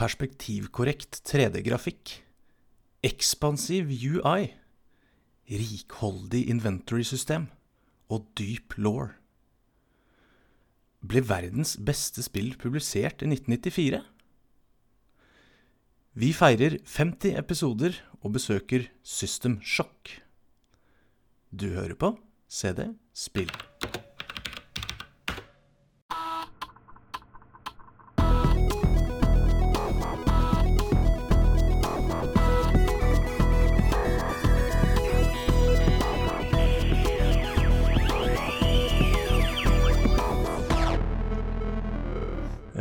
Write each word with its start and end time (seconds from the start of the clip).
perspektivkorrekt 0.00 1.20
3D-grafikk, 1.28 2.14
ekspansiv 3.04 3.90
UI, 3.92 4.48
rikholdig 5.50 6.46
inventory-system 6.54 7.48
og 8.10 8.30
dyp 8.38 8.78
law. 8.80 9.10
Ble 11.04 11.22
verdens 11.24 11.76
beste 11.76 12.24
spill 12.24 12.54
publisert 12.60 13.24
i 13.24 13.28
1994? 13.28 14.00
Vi 16.20 16.32
feirer 16.36 16.80
50 16.84 17.36
episoder 17.38 18.00
og 18.20 18.34
besøker 18.36 18.88
System 19.04 19.60
Shock. 19.62 20.16
Du 21.52 21.70
hører 21.76 21.96
på 21.96 22.14
CD 22.48 22.94
Spill. 23.14 23.52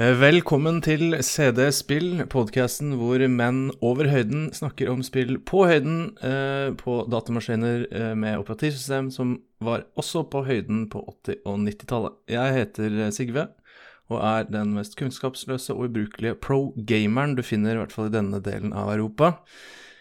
Velkommen 0.09 0.79
til 0.81 1.11
CD 1.21 1.67
Spill, 1.75 2.23
podkasten 2.31 2.95
hvor 2.97 3.21
menn 3.29 3.67
over 3.85 4.07
høyden 4.09 4.47
snakker 4.55 4.89
om 4.89 5.03
spill 5.05 5.35
på 5.45 5.67
høyden 5.69 5.99
eh, 6.25 6.71
på 6.79 6.95
datamaskiner 7.13 7.83
eh, 7.91 8.15
med 8.17 8.39
operativsystem 8.39 9.11
som 9.13 9.35
var 9.61 9.83
også 9.99 10.23
på 10.31 10.41
høyden 10.47 10.87
på 10.89 11.03
80- 11.27 11.43
og 11.43 11.59
90-tallet. 11.61 12.17
Jeg 12.33 12.55
heter 12.57 12.97
eh, 13.03 13.11
Sigve 13.13 13.45
og 14.09 14.17
er 14.23 14.49
den 14.49 14.73
mest 14.79 14.97
kunnskapsløse 14.97 15.75
og 15.75 15.91
ubrukelige 15.91 16.39
pro-gameren 16.41 17.37
du 17.37 17.45
finner, 17.45 17.77
i 17.77 17.83
hvert 17.83 17.93
fall 17.93 18.09
i 18.09 18.15
denne 18.17 18.41
delen 18.41 18.73
av 18.73 18.89
Europa. 18.95 19.35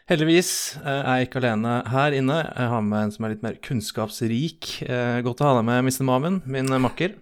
Heldigvis 0.09 0.79
eh, 0.79 1.03
er 1.03 1.19
jeg 1.19 1.29
ikke 1.29 1.43
alene 1.43 1.79
her 1.93 2.17
inne. 2.17 2.41
Jeg 2.49 2.73
har 2.73 2.85
med 2.87 3.03
en 3.03 3.13
som 3.13 3.29
er 3.29 3.37
litt 3.37 3.45
mer 3.45 3.61
kunnskapsrik. 3.61 4.79
Eh, 4.89 5.19
Godt 5.27 5.45
å 5.45 5.51
ha 5.51 5.59
deg 5.59 5.69
med, 5.69 5.91
Mr. 5.91 6.07
Mamen, 6.09 6.41
min 6.49 6.73
eh, 6.73 6.81
makker. 6.81 7.19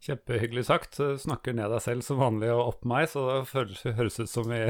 Kjempehyggelig 0.00 0.64
sagt. 0.64 0.96
Snakker 1.20 1.52
ned 1.56 1.68
deg 1.74 1.82
selv 1.84 2.04
som 2.06 2.20
vanlig 2.22 2.48
og 2.54 2.62
opp 2.70 2.86
meg, 2.88 3.08
så 3.12 3.42
det 3.44 3.96
høres 3.98 4.16
ut 4.22 4.30
som 4.32 4.46
vi, 4.48 4.62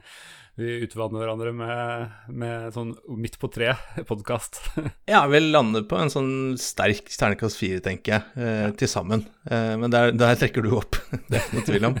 vi 0.60 0.76
utvanner 0.86 1.24
hverandre 1.24 1.50
med, 1.56 2.14
med 2.30 2.68
sånn 2.76 2.92
midt 3.18 3.40
på 3.42 3.50
tre-podkast. 3.50 4.60
Ja, 5.10 5.24
vi 5.26 5.40
lander 5.42 5.82
på 5.88 5.98
en 5.98 6.12
sånn 6.14 6.30
sterk 6.62 7.10
ternekast 7.10 7.58
fire, 7.58 7.82
tenker 7.82 8.18
jeg, 8.18 8.38
eh, 8.38 8.70
til 8.78 8.90
sammen. 8.92 9.26
Eh, 9.50 9.74
men 9.82 9.90
der, 9.90 10.12
der 10.14 10.38
trekker 10.38 10.62
du 10.62 10.76
opp, 10.78 11.00
det 11.26 11.40
er 11.40 11.42
ikke 11.42 11.58
noe 11.58 11.68
tvil 11.72 11.90
om. 11.90 11.98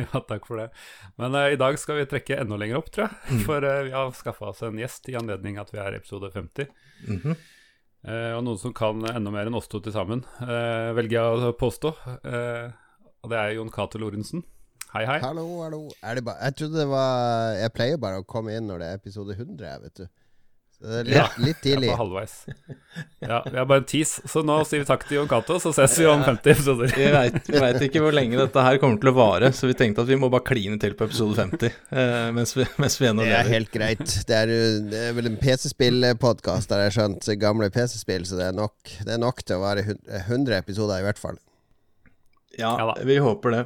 ja, 0.00 0.10
takk 0.32 0.48
for 0.48 0.62
det. 0.62 0.70
Men 1.20 1.36
eh, 1.36 1.52
i 1.58 1.60
dag 1.60 1.76
skal 1.82 2.00
vi 2.00 2.08
trekke 2.08 2.40
enda 2.40 2.56
lenger 2.56 2.80
opp, 2.80 2.88
tror 2.94 3.10
jeg. 3.10 3.20
Mm. 3.36 3.42
For 3.50 3.68
eh, 3.68 3.82
vi 3.90 3.96
har 3.98 4.16
skaffa 4.16 4.54
oss 4.54 4.64
en 4.64 4.80
gjest 4.80 5.12
i 5.12 5.18
anledning 5.20 5.60
at 5.60 5.76
vi 5.76 5.82
er 5.84 6.00
episode 6.00 6.32
50. 6.32 6.72
Mhm. 7.10 7.36
Eh, 7.36 7.50
og 8.34 8.42
noen 8.42 8.58
som 8.58 8.72
kan 8.74 9.02
enda 9.12 9.30
mer 9.30 9.46
enn 9.46 9.54
oss 9.58 9.68
to 9.70 9.78
til 9.82 9.94
sammen, 9.94 10.24
eh, 10.42 10.90
velger 10.96 11.18
jeg 11.18 11.44
å 11.50 11.52
påstå. 11.58 11.92
Eh, 12.26 12.72
og 13.22 13.30
det 13.30 13.38
er 13.38 13.54
Jon 13.54 13.70
Cato 13.70 14.00
Lorentzen. 14.02 14.42
Hei, 14.92 15.04
hei. 15.08 15.20
Hallo, 15.22 15.46
hallo. 15.62 15.84
Jeg 16.02 16.56
trodde 16.58 16.76
det 16.82 16.88
var 16.90 17.54
Jeg 17.56 17.72
pleier 17.72 18.00
bare 18.02 18.20
å 18.20 18.26
komme 18.28 18.52
inn 18.52 18.66
når 18.68 18.82
det 18.82 18.88
er 18.90 18.98
episode 18.98 19.36
100, 19.38 19.62
jeg, 19.64 19.80
vet 19.86 20.02
du. 20.02 20.06
Litt, 20.82 21.14
Ja, 21.14 21.28
litt 21.38 21.60
tidlig. 21.62 21.92
Halvveis. 21.94 22.32
Ja, 23.22 23.36
vi 23.46 23.54
er 23.54 23.66
bare 23.70 23.84
en 23.84 23.86
tis, 23.86 24.16
så 24.26 24.40
nå 24.42 24.56
sier 24.66 24.82
vi 24.82 24.86
takk 24.88 25.04
til 25.06 25.20
Jon 25.20 25.28
Cato, 25.30 25.60
så 25.62 25.70
ses 25.76 25.94
vi 26.00 26.08
om 26.10 26.24
50 26.26 26.50
episoder. 26.56 26.90
Vi 26.98 27.60
vet, 27.62 27.78
ikke 27.86 28.02
hvor 28.02 28.14
lenge 28.16 28.40
dette 28.40 28.64
her 28.66 28.80
kommer 28.82 28.98
til 28.98 29.12
å 29.12 29.14
vare, 29.14 29.52
så 29.54 29.70
vi 29.70 29.76
tenkte 29.78 30.02
at 30.02 30.10
vi 30.10 30.18
må 30.18 30.26
bare 30.32 30.44
kline 30.48 30.80
til 30.82 30.96
på 30.98 31.06
episode 31.06 31.38
50 31.38 31.68
eh, 31.70 32.26
mens, 32.34 32.56
vi, 32.58 32.66
mens 32.82 32.98
vi 32.98 33.08
ennå 33.12 33.22
Det 33.28 33.36
er 33.38 33.52
helt 33.52 33.70
greit. 33.74 34.02
Det 34.26 34.40
er, 34.40 34.54
det 34.90 35.04
er 35.12 35.14
vel 35.16 35.30
en 35.30 35.38
PC-spill-podkast, 35.40 36.74
har 36.74 36.82
jeg 36.88 36.96
skjønt. 36.98 37.30
Gamle 37.40 37.70
PC-spill, 37.72 38.26
så 38.26 38.40
det 38.40 38.50
er, 38.50 38.58
nok, 38.58 38.74
det 39.06 39.14
er 39.14 39.22
nok 39.22 39.44
til 39.46 39.60
å 39.60 39.62
være 39.62 39.86
100 40.26 40.58
episoder, 40.58 40.98
i 40.98 41.06
hvert 41.06 41.22
fall. 41.22 41.38
Ja, 42.58 42.74
Ja 42.76 42.90
da. 42.90 42.98
vi 43.06 43.16
håper 43.22 43.54
det. 43.54 43.62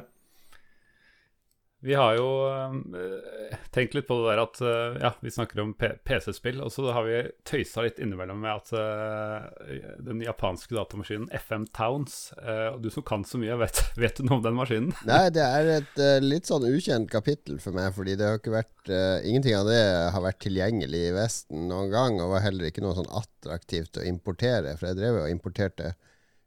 Vi 1.79 1.93
har 1.93 2.15
jo 2.17 2.29
eh, 2.49 3.57
tenkt 3.69 3.93
litt 3.93 4.07
på 4.07 4.15
det 4.17 4.31
der 4.31 4.39
at 4.41 4.59
eh, 4.65 4.95
ja, 5.03 5.11
vi 5.21 5.29
snakker 5.29 5.59
om 5.61 5.75
PC-spill, 5.77 6.57
og 6.65 6.71
så 6.73 6.87
har 6.89 7.05
vi 7.05 7.19
tøysa 7.45 7.83
litt 7.85 7.99
innimellom 8.01 8.39
med 8.41 8.49
at 8.55 8.71
eh, 8.73 9.91
den 10.07 10.23
japanske 10.25 10.73
datamaskinen 10.73 11.29
FM 11.37 11.67
Towns 11.77 12.31
Og 12.73 12.79
du 12.81 12.89
som 12.93 13.05
kan 13.05 13.25
så 13.27 13.37
mye, 13.37 13.59
vet, 13.61 13.83
vet 14.01 14.17
du 14.17 14.25
noe 14.25 14.39
om 14.39 14.47
den 14.47 14.57
maskinen? 14.57 14.95
Nei, 15.09 15.27
det 15.35 15.45
er 15.45 15.69
et 15.75 16.01
litt 16.25 16.49
sånn 16.49 16.65
ukjent 16.65 17.11
kapittel 17.13 17.61
for 17.61 17.77
meg, 17.77 17.91
fordi 17.93 18.17
det 18.17 18.25
har 18.25 18.41
ikke 18.41 18.57
vært 18.57 18.73
Ingenting 18.87 19.57
av 19.57 19.67
det 19.67 19.81
har 20.15 20.23
vært 20.23 20.39
tilgjengelig 20.45 21.01
i 21.09 21.13
Vesten 21.13 21.65
noen 21.69 21.91
gang, 21.91 22.21
og 22.23 22.31
var 22.31 22.45
heller 22.45 22.69
ikke 22.69 22.81
noe 22.85 22.95
sånn 22.95 23.09
attraktivt 23.19 23.99
å 23.99 24.05
importere, 24.07 24.77
for 24.79 24.89
jeg 24.89 24.97
drev 25.01 25.19
jo 25.19 25.25
og 25.25 25.33
importerte 25.33 25.91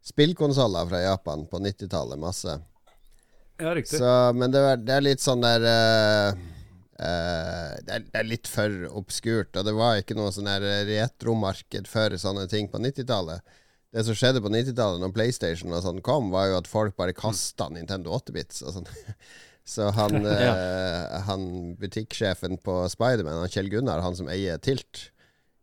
spillkonsoller 0.01 0.89
fra 0.89 1.03
Japan 1.05 1.45
på 1.51 1.61
90-tallet, 1.61 2.19
masse. 2.19 2.57
Ja, 3.61 3.75
riktig. 3.77 4.01
Så, 4.01 4.11
men 4.37 4.55
det 4.55 4.63
er, 4.65 4.81
det 4.81 4.97
er 4.97 5.05
litt 5.05 5.23
sånn 5.25 5.45
der 5.45 5.65
uh, 5.67 6.43
uh, 6.97 7.73
det, 7.85 7.97
er, 7.97 8.07
det 8.07 8.23
er 8.23 8.29
litt 8.29 8.51
for 8.51 8.87
obskurt, 9.03 9.53
og 9.55 9.67
det 9.69 9.75
var 9.77 10.01
ikke 10.01 10.17
noe 10.19 10.33
sånn 10.35 10.49
der 10.49 10.65
retromarked 10.89 11.91
for 11.91 12.17
sånne 12.21 12.47
ting 12.51 12.71
på 12.73 12.81
90-tallet. 12.83 13.59
Det 13.91 14.05
som 14.07 14.15
skjedde 14.15 14.43
på 14.43 14.53
90-tallet, 14.55 15.03
når 15.03 15.15
PlayStation 15.15 15.75
og 15.75 15.83
sånn 15.83 16.03
kom, 16.07 16.31
var 16.31 16.51
jo 16.51 16.59
at 16.61 16.71
folk 16.71 16.95
bare 16.99 17.17
kasta 17.17 17.69
Nintendo 17.75 18.15
8-bits 18.21 18.63
og 18.65 18.77
sånn. 18.79 18.91
Så 19.71 19.91
han, 19.95 20.25
eh, 20.31 21.17
han 21.27 21.43
butikksjefen 21.79 22.59
på 22.65 22.83
Spiderman, 22.91 23.43
han 23.43 23.53
Kjell 23.53 23.71
Gunnar, 23.73 24.03
han 24.03 24.17
som 24.19 24.31
eier 24.33 24.63
Tilt 24.63 25.11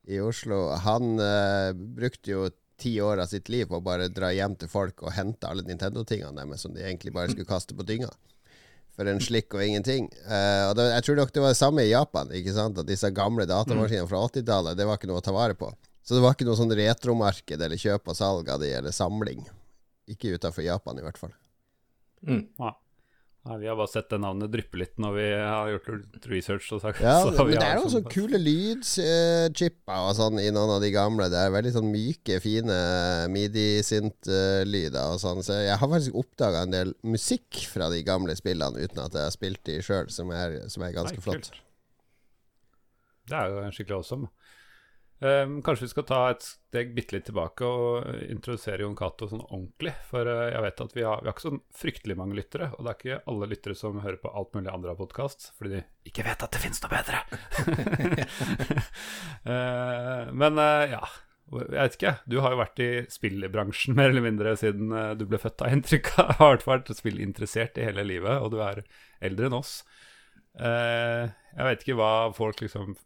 i 0.08 0.22
Oslo, 0.24 0.70
han 0.86 1.18
uh, 1.20 1.74
brukte 1.76 2.32
jo 2.32 2.46
ti 2.78 2.94
år 3.02 3.24
av 3.24 3.32
sitt 3.32 3.50
liv 3.50 3.68
på 3.70 3.80
å 3.80 3.84
bare 3.84 4.10
dra 4.14 4.32
hjem 4.34 4.56
til 4.60 4.70
folk 4.72 5.04
og 5.04 5.14
hente 5.16 5.50
alle 5.50 5.66
Nintendo-tingene 5.66 6.38
deres 6.38 6.66
som 6.66 6.74
de 6.76 6.84
egentlig 6.86 7.14
bare 7.16 7.32
skulle 7.34 7.50
kaste 7.50 7.78
på 7.78 7.86
dynga. 7.88 8.12
For 8.98 9.10
en 9.10 9.22
slikk 9.22 9.54
og 9.54 9.62
ingenting. 9.62 10.08
Uh, 10.26 10.72
og 10.72 10.78
det, 10.80 10.88
jeg 10.96 11.06
tror 11.06 11.20
nok 11.20 11.34
det 11.34 11.44
var 11.44 11.54
det 11.54 11.60
samme 11.60 11.84
i 11.86 11.92
Japan. 11.92 12.32
ikke 12.34 12.56
sant? 12.56 12.80
At 12.82 12.90
disse 12.90 13.12
gamle 13.14 13.46
datamaskinene 13.50 14.10
fra 14.10 14.24
80-tallet, 14.26 14.78
det 14.78 14.88
var 14.90 14.98
ikke 14.98 15.10
noe 15.12 15.22
å 15.22 15.26
ta 15.26 15.36
vare 15.36 15.58
på. 15.58 15.70
Så 16.02 16.16
det 16.16 16.24
var 16.24 16.34
ikke 16.34 16.48
noe 16.48 16.58
sånn 16.58 16.74
retromarked 16.74 17.62
eller 17.62 17.82
kjøp 17.82 18.10
og 18.10 18.18
salg 18.18 18.50
av 18.50 18.64
de, 18.64 18.72
eller 18.80 18.96
samling. 18.96 19.44
Ikke 20.10 20.34
utafor 20.34 20.66
Japan, 20.66 20.98
i 20.98 21.06
hvert 21.06 21.20
fall. 21.20 21.34
Mm. 22.26 22.46
Ja. 22.58 22.74
Nei, 23.48 23.56
vi 23.62 23.68
har 23.70 23.78
bare 23.80 23.88
sett 23.88 24.10
det 24.12 24.18
navnet 24.20 24.52
dryppe 24.52 24.76
litt 24.82 24.98
når 25.00 25.14
vi 25.16 25.26
har 25.32 25.70
gjort 25.72 26.26
research. 26.28 26.66
Og 26.76 26.82
sagt, 26.84 27.00
Ja, 27.00 27.22
men 27.30 27.54
det 27.54 27.64
er 27.64 27.78
jo 27.80 27.92
sånn- 27.94 28.10
kule 28.12 28.40
lydchipper 28.42 30.02
og 30.10 30.16
sånn 30.18 30.42
i 30.44 30.50
noen 30.52 30.74
av 30.76 30.82
de 30.84 30.90
gamle. 30.92 31.30
Det 31.32 31.40
er 31.46 31.54
veldig 31.56 31.72
sånn 31.78 31.88
myke, 31.94 32.42
fine 32.44 32.80
midi-sint-lyder 33.32 35.14
og 35.14 35.22
sånn. 35.24 35.40
Så 35.48 35.62
jeg 35.64 35.78
har 35.80 35.92
faktisk 35.94 36.18
oppdaga 36.20 36.66
en 36.68 36.76
del 36.76 36.92
musikk 37.08 37.62
fra 37.72 37.88
de 37.94 38.02
gamle 38.08 38.36
spillene 38.36 38.84
uten 38.84 39.00
at 39.06 39.16
jeg 39.16 39.30
har 39.30 39.36
spilt 39.36 39.64
de 39.70 39.80
sjøl, 39.86 40.12
som, 40.12 40.32
som 40.68 40.84
er 40.88 40.96
ganske 40.98 41.18
Nei, 41.20 41.24
flott. 41.24 41.48
kult. 41.52 41.64
Det 43.28 43.36
er 43.36 43.52
jo 43.52 43.64
skikkelig 43.76 43.98
awesome. 44.02 44.30
Um, 45.20 45.64
kanskje 45.66 45.88
vi 45.88 45.90
skal 45.90 46.06
ta 46.06 46.18
et 46.30 46.44
steg 46.46 46.92
bitte 46.94 47.16
litt 47.16 47.24
tilbake 47.26 47.66
og 47.66 48.20
introdusere 48.30 48.84
Jon 48.84 48.96
Cato 48.98 49.26
sånn 49.30 49.42
ordentlig. 49.48 49.96
For 50.12 50.30
uh, 50.30 50.44
jeg 50.52 50.62
vet 50.68 50.84
at 50.84 50.92
vi 50.94 51.06
har, 51.08 51.24
vi 51.24 51.30
har 51.30 51.34
ikke 51.34 51.46
sånn 51.48 51.62
fryktelig 51.74 52.18
mange 52.20 52.38
lyttere, 52.38 52.70
og 52.76 52.86
det 52.86 52.92
er 52.92 53.00
ikke 53.00 53.34
alle 53.34 53.50
lyttere 53.50 53.78
som 53.80 53.98
hører 54.04 54.20
på 54.22 54.30
alt 54.30 54.54
mulig 54.54 54.70
andre 54.70 54.94
av 54.94 55.00
podkast, 55.02 55.50
fordi 55.58 55.80
de 55.80 56.12
ikke 56.12 56.26
vet 56.28 56.46
at 56.46 56.54
det 56.54 56.62
finnes 56.62 56.84
noe 56.84 56.92
bedre. 56.94 57.24
Uh, 59.42 60.30
men 60.44 60.62
uh, 60.62 60.86
ja, 60.94 61.02
jeg 61.50 61.74
vet 61.74 61.98
ikke. 61.98 62.14
Du 62.30 62.38
har 62.46 62.54
jo 62.54 62.62
vært 62.62 62.84
i 62.86 62.92
spillbransjen 63.10 63.98
mer 63.98 64.14
eller 64.14 64.28
mindre 64.28 64.54
siden 64.60 64.94
du 65.18 65.26
ble 65.26 65.42
født, 65.42 65.66
av 65.66 65.74
inntrykk 65.74 66.14
av. 66.22 66.36
Har 66.44 66.62
vært 66.68 66.94
spillinteressert 66.94 67.82
i 67.82 67.90
hele 67.90 68.06
livet, 68.06 68.38
og 68.38 68.54
du 68.54 68.62
er 68.62 68.86
eldre 69.26 69.50
enn 69.50 69.58
oss. 69.64 69.80
Jeg 70.58 71.66
vet 71.66 71.84
ikke 71.86 71.98
hva 71.98 72.12
folk 72.38 72.62
liksom 72.62 72.98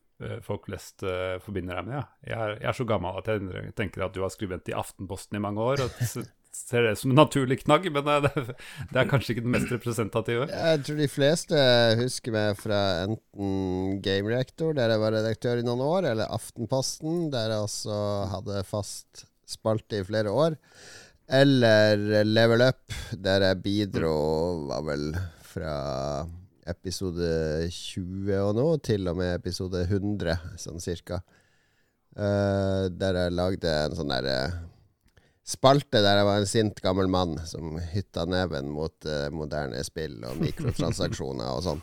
Folk 0.45 0.67
flest 0.69 1.05
uh, 1.07 1.39
forbinder 1.43 1.79
deg 1.79 1.89
med. 1.89 1.97
Ja. 1.97 2.05
Jeg, 2.27 2.37
er, 2.37 2.53
jeg 2.61 2.69
er 2.73 2.77
så 2.77 2.87
gammel 2.89 3.17
at 3.21 3.31
jeg 3.31 3.73
tenker 3.77 4.05
at 4.05 4.15
du 4.15 4.21
har 4.25 4.33
skrevet 4.33 4.69
i 4.71 4.77
Aftenposten 4.77 5.39
i 5.39 5.43
mange 5.43 5.63
år. 5.63 5.83
Og 5.85 6.23
ser 6.55 6.85
det 6.85 6.95
som 6.99 7.11
en 7.11 7.19
naturlig 7.21 7.61
knagg, 7.63 7.87
men 7.93 8.07
eh, 8.11 8.25
det, 8.25 8.55
det 8.91 9.01
er 9.01 9.09
kanskje 9.09 9.35
ikke 9.35 9.45
den 9.45 9.53
mest 9.55 9.71
representative. 9.73 10.47
Jeg 10.51 10.83
tror 10.85 10.99
de 10.99 11.09
fleste 11.11 11.65
husker 12.01 12.35
meg 12.35 12.59
fra 12.59 12.81
enten 13.05 14.01
Game 14.03 14.31
Reactor, 14.31 14.75
der 14.77 14.93
jeg 14.93 15.03
var 15.03 15.15
redaktør 15.15 15.61
i 15.61 15.67
noen 15.67 15.83
år, 15.85 16.09
eller 16.13 16.33
Aftenposten, 16.33 17.29
der 17.33 17.55
jeg 17.55 17.69
også 17.69 18.01
hadde 18.35 18.65
fast 18.67 19.25
spalte 19.51 20.01
i 20.01 20.07
flere 20.07 20.31
år. 20.31 20.59
Eller 21.31 22.25
Level 22.27 22.63
Up, 22.65 22.91
der 23.15 23.47
jeg 23.47 23.63
bidro, 23.63 24.15
var 24.67 24.83
vel 24.89 25.11
fra 25.47 25.75
episode 26.69 27.29
20 27.71 28.33
og 28.41 28.55
nå, 28.57 28.65
til 28.85 29.07
og 29.09 29.17
med 29.19 29.33
episode 29.35 29.83
100, 29.87 30.35
sånn 30.61 30.83
cirka. 30.83 31.21
Uh, 32.11 32.91
der 32.91 33.17
jeg 33.17 33.37
lagde 33.37 33.71
en 33.85 33.95
sånn 33.95 34.11
derre 34.11 34.35
spalte 35.47 36.01
der 36.03 36.19
jeg 36.19 36.27
var 36.27 36.41
en 36.41 36.49
sint 36.49 36.81
gammel 36.83 37.07
mann 37.11 37.37
som 37.47 37.77
hytta 37.93 38.25
neven 38.29 38.67
mot 38.71 39.07
uh, 39.07 39.29
moderne 39.33 39.79
spill 39.87 40.19
og 40.27 40.41
mikrotransaksjoner 40.43 41.55
og 41.55 41.63
sånn. 41.65 41.81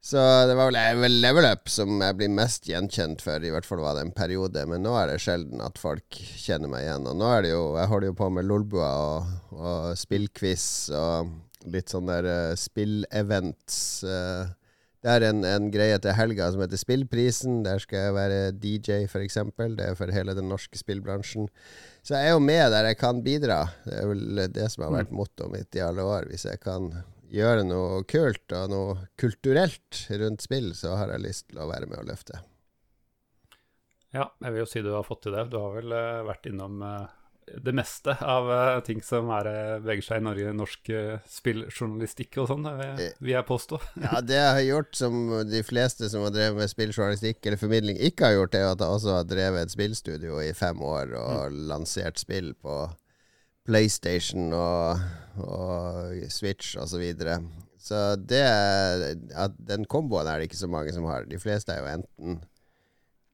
Så 0.00 0.16
det 0.48 0.54
var 0.56 0.72
vel 0.72 1.18
Level 1.20 1.44
Up 1.44 1.68
som 1.68 2.00
jeg 2.00 2.16
blir 2.16 2.30
mest 2.32 2.64
gjenkjent 2.68 3.20
for, 3.20 3.42
i 3.44 3.50
hvert 3.52 3.66
fall 3.68 3.82
var 3.84 3.98
det 3.98 4.06
en 4.06 4.14
periode. 4.16 4.62
Men 4.68 4.80
nå 4.86 4.94
er 4.96 5.10
det 5.10 5.18
sjelden 5.20 5.60
at 5.60 5.76
folk 5.80 6.16
kjenner 6.16 6.72
meg 6.72 6.86
igjen. 6.86 7.08
Og 7.10 7.18
nå 7.20 7.28
er 7.28 7.44
det 7.44 7.50
jo 7.52 7.64
Jeg 7.76 7.90
holder 7.90 8.08
jo 8.08 8.16
på 8.16 8.30
med 8.32 8.48
Lolbua 8.48 8.88
og, 9.10 9.34
og 9.52 9.98
spillquiz 10.00 10.64
og 10.96 11.34
litt 11.68 11.92
sånn 11.92 12.08
der 12.10 12.26
uh, 12.28 12.56
spillevents. 12.58 13.78
Uh, 14.06 14.48
det 15.00 15.12
er 15.14 15.24
en, 15.30 15.44
en, 15.48 15.68
greie 15.72 15.96
til 16.02 16.12
helga 16.12 16.50
som 16.52 16.60
heter 16.60 16.80
Spillprisen. 16.80 17.62
Der 17.64 17.80
skal 17.80 18.02
jeg 18.04 18.16
være 18.16 18.40
DJ, 18.52 18.98
f.eks. 19.08 19.38
Det 19.56 19.86
er 19.86 19.96
for 19.96 20.12
hele 20.12 20.34
den 20.36 20.50
norske 20.52 20.76
spillbransjen. 20.76 21.48
Så 22.04 22.18
jeg 22.18 22.28
er 22.28 22.36
jo 22.36 22.42
med 22.44 22.66
der 22.74 22.90
jeg 22.90 22.98
kan 23.00 23.22
bidra. 23.24 23.62
Det 23.86 23.96
er 23.96 24.10
vel 24.10 24.44
det 24.52 24.68
som 24.72 24.84
har 24.84 24.98
vært 24.98 25.14
mm. 25.14 25.16
mottoet 25.22 25.54
mitt 25.54 25.78
i 25.78 25.84
alle 25.84 26.04
år. 26.04 26.28
Hvis 26.28 26.44
jeg 26.50 26.60
kan 26.60 26.92
gjøre 27.32 27.64
noe 27.64 28.02
kult 28.10 28.52
og 28.58 28.72
noe 28.74 28.96
kulturelt 29.20 30.04
rundt 30.20 30.44
spill, 30.44 30.74
så 30.76 30.98
har 31.00 31.14
jeg 31.14 31.24
lyst 31.24 31.48
til 31.48 31.62
å 31.64 31.70
være 31.70 31.88
med 31.88 32.02
og 32.02 32.10
løfte. 32.10 32.42
Ja, 34.10 34.26
jeg 34.42 34.52
vil 34.52 34.64
jo 34.64 34.68
si 34.68 34.82
du 34.84 34.92
har 34.92 35.06
fått 35.06 35.24
til 35.24 35.36
det. 35.38 35.46
Du 35.48 35.60
har 35.62 35.76
vel 35.78 35.94
uh, 35.94 36.26
vært 36.26 36.50
innom 36.50 36.82
det 37.50 37.74
meste 37.74 38.14
av 38.22 38.46
uh, 38.50 38.78
ting 38.86 39.00
som 39.02 39.30
er, 39.34 39.48
beveger 39.82 40.06
seg 40.06 40.20
i 40.20 40.24
Norge, 40.26 40.52
norsk 40.54 40.90
spilljournalistikk 41.30 42.38
og 42.42 42.50
sånn, 42.52 42.68
vil 43.18 43.32
jeg 43.32 43.48
påstå. 43.48 43.80
ja, 44.06 44.22
det 44.22 44.38
jeg 44.38 44.56
har 44.56 44.64
gjort 44.68 44.98
som 45.00 45.20
de 45.50 45.62
fleste 45.66 46.10
som 46.12 46.26
har 46.26 46.34
drevet 46.34 46.60
med 46.60 46.72
spilljournalistikk 46.72 47.42
eller 47.44 47.60
formidling, 47.60 48.00
ikke 48.10 48.28
har 48.30 48.38
gjort, 48.38 48.58
er 48.58 48.70
at 48.70 48.84
jeg 48.84 48.98
også 49.00 49.16
har 49.18 49.30
drevet 49.30 49.66
et 49.66 49.74
spillstudio 49.74 50.42
i 50.44 50.52
fem 50.56 50.82
år 50.82 51.16
og 51.18 51.36
mm. 51.50 51.62
lansert 51.72 52.22
spill 52.22 52.52
på 52.60 52.82
PlayStation 53.70 54.52
og, 54.56 55.02
og 55.44 56.30
Switch 56.32 56.76
osv. 56.76 56.94
Så, 56.94 57.00
videre. 57.00 57.40
så 57.78 57.98
det 58.16 58.44
at 59.34 59.58
Den 59.58 59.84
komboen 59.84 60.26
er 60.26 60.40
det 60.40 60.50
ikke 60.50 60.62
så 60.62 60.70
mange 60.70 60.94
som 60.96 61.06
har. 61.10 61.28
De 61.28 61.38
fleste 61.38 61.72
er 61.72 61.84
jo 61.84 61.92
enten 61.98 62.40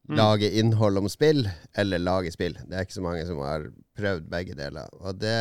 mm. 0.08 0.16
lage 0.18 0.50
innhold 0.60 1.02
om 1.02 1.08
spill 1.10 1.46
eller 1.76 2.02
lage 2.02 2.32
spill. 2.34 2.56
Det 2.64 2.76
er 2.76 2.86
ikke 2.86 2.98
så 2.98 3.04
mange 3.04 3.26
som 3.28 3.42
har 3.44 3.68
prøvd 3.96 4.30
begge 4.32 4.56
deler. 4.58 4.88
Og 5.02 5.18
det, 5.20 5.36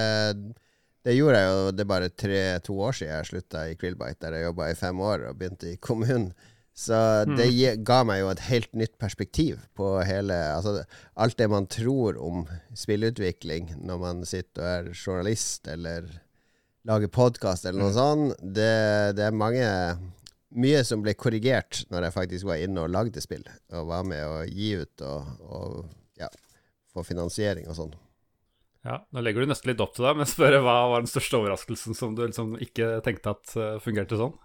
det 1.05 1.15
gjorde 1.17 1.39
jeg 1.41 1.53
jo 1.53 1.71
Det 1.75 1.85
er 1.85 1.93
bare 1.93 2.09
tre-to 2.09 2.79
år 2.87 2.97
siden 2.97 3.13
jeg 3.13 3.29
slutta 3.31 3.63
i 3.69 3.77
Krillbite, 3.79 4.19
der 4.25 4.39
jeg 4.39 4.49
jobba 4.49 4.69
i 4.71 4.77
fem 4.79 4.99
år 4.99 5.29
og 5.29 5.39
begynte 5.39 5.73
i 5.73 5.79
kommunen. 5.79 6.33
Så 6.75 6.97
det 7.29 7.47
mm. 7.53 7.83
ga 7.87 8.01
meg 8.03 8.19
jo 8.19 8.33
et 8.33 8.41
helt 8.49 8.73
nytt 8.75 8.97
perspektiv 8.99 9.61
på 9.79 9.93
hele 10.03 10.35
Altså 10.35 10.81
alt 11.15 11.37
det 11.39 11.47
man 11.47 11.69
tror 11.71 12.19
om 12.19 12.43
spillutvikling 12.75 13.69
når 13.79 14.01
man 14.01 14.25
sitter 14.27 14.59
og 14.59 14.71
er 14.73 14.89
journalist 14.91 15.69
eller 15.71 16.09
lager 16.85 17.07
podkast 17.07 17.65
eller 17.65 17.79
noe 17.79 17.93
mm. 17.93 17.95
sånt. 17.95 18.43
Det, 18.43 19.15
det, 19.17 19.23
er 19.23 19.39
mange 19.39 19.69
Mye 20.55 20.85
som 20.87 21.01
ble 21.03 21.13
korrigert 21.19 21.83
når 21.91 22.07
jeg 22.07 22.15
faktisk 22.15 22.47
var 22.47 22.61
inne 22.63 22.85
og 22.85 22.93
lagde 22.93 23.21
spill, 23.23 23.43
og 23.75 23.89
var 23.89 24.05
med 24.07 24.23
å 24.23 24.41
gi 24.47 24.71
ut 24.79 25.03
og, 25.03 25.31
og 25.43 26.19
ja, 26.19 26.29
få 26.93 27.03
finansiering 27.03 27.67
og 27.67 27.77
sånn. 27.79 27.95
Ja, 28.85 28.99
Nå 29.09 29.23
legger 29.25 29.41
du 29.41 29.49
nesten 29.49 29.71
litt 29.71 29.81
opp 29.81 29.95
til 29.97 30.05
deg, 30.05 30.19
men 30.19 30.29
spør 30.31 30.59
hva 30.61 30.77
var 30.93 31.03
den 31.03 31.11
største 31.11 31.39
overraskelsen 31.41 31.97
som 31.97 32.15
du 32.15 32.23
liksom 32.25 32.55
ikke 32.61 32.99
tenkte 33.05 33.35
at 33.35 33.55
uh, 33.57 33.77
fungerte 33.83 34.19
sånn? 34.19 34.35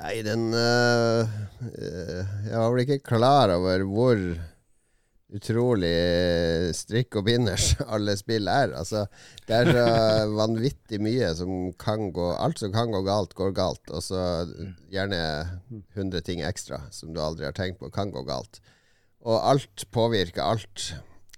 Nei, 0.00 0.14
den 0.24 0.48
uh, 0.56 1.28
Jeg 1.60 2.56
var 2.56 2.70
vel 2.72 2.82
ikke 2.86 3.02
klar 3.04 3.52
over 3.52 3.84
hvor 3.88 4.22
utrolig 5.36 5.92
strikk 6.76 7.18
og 7.20 7.26
binders 7.28 7.72
alle 7.94 8.16
spill 8.18 8.50
er. 8.50 8.74
Altså, 8.78 9.04
det 9.46 9.60
er 9.60 9.70
så 9.70 9.84
vanvittig 10.40 11.00
mye 11.02 11.30
som 11.38 11.70
kan 11.80 12.10
gå 12.14 12.32
Alt 12.40 12.62
som 12.62 12.72
kan 12.74 12.92
gå 12.94 13.02
galt, 13.06 13.36
går 13.38 13.54
galt. 13.56 13.84
Og 13.90 14.04
så 14.04 14.22
gjerne 14.92 15.20
100 15.94 16.26
ting 16.26 16.44
ekstra 16.46 16.82
som 16.94 17.14
du 17.14 17.22
aldri 17.22 17.48
har 17.48 17.56
tenkt 17.56 17.80
på 17.80 17.92
kan 17.94 18.12
gå 18.14 18.24
galt. 18.28 18.62
Og 19.20 19.38
alt 19.38 19.86
påvirker 19.92 20.42
alt. 20.42 20.90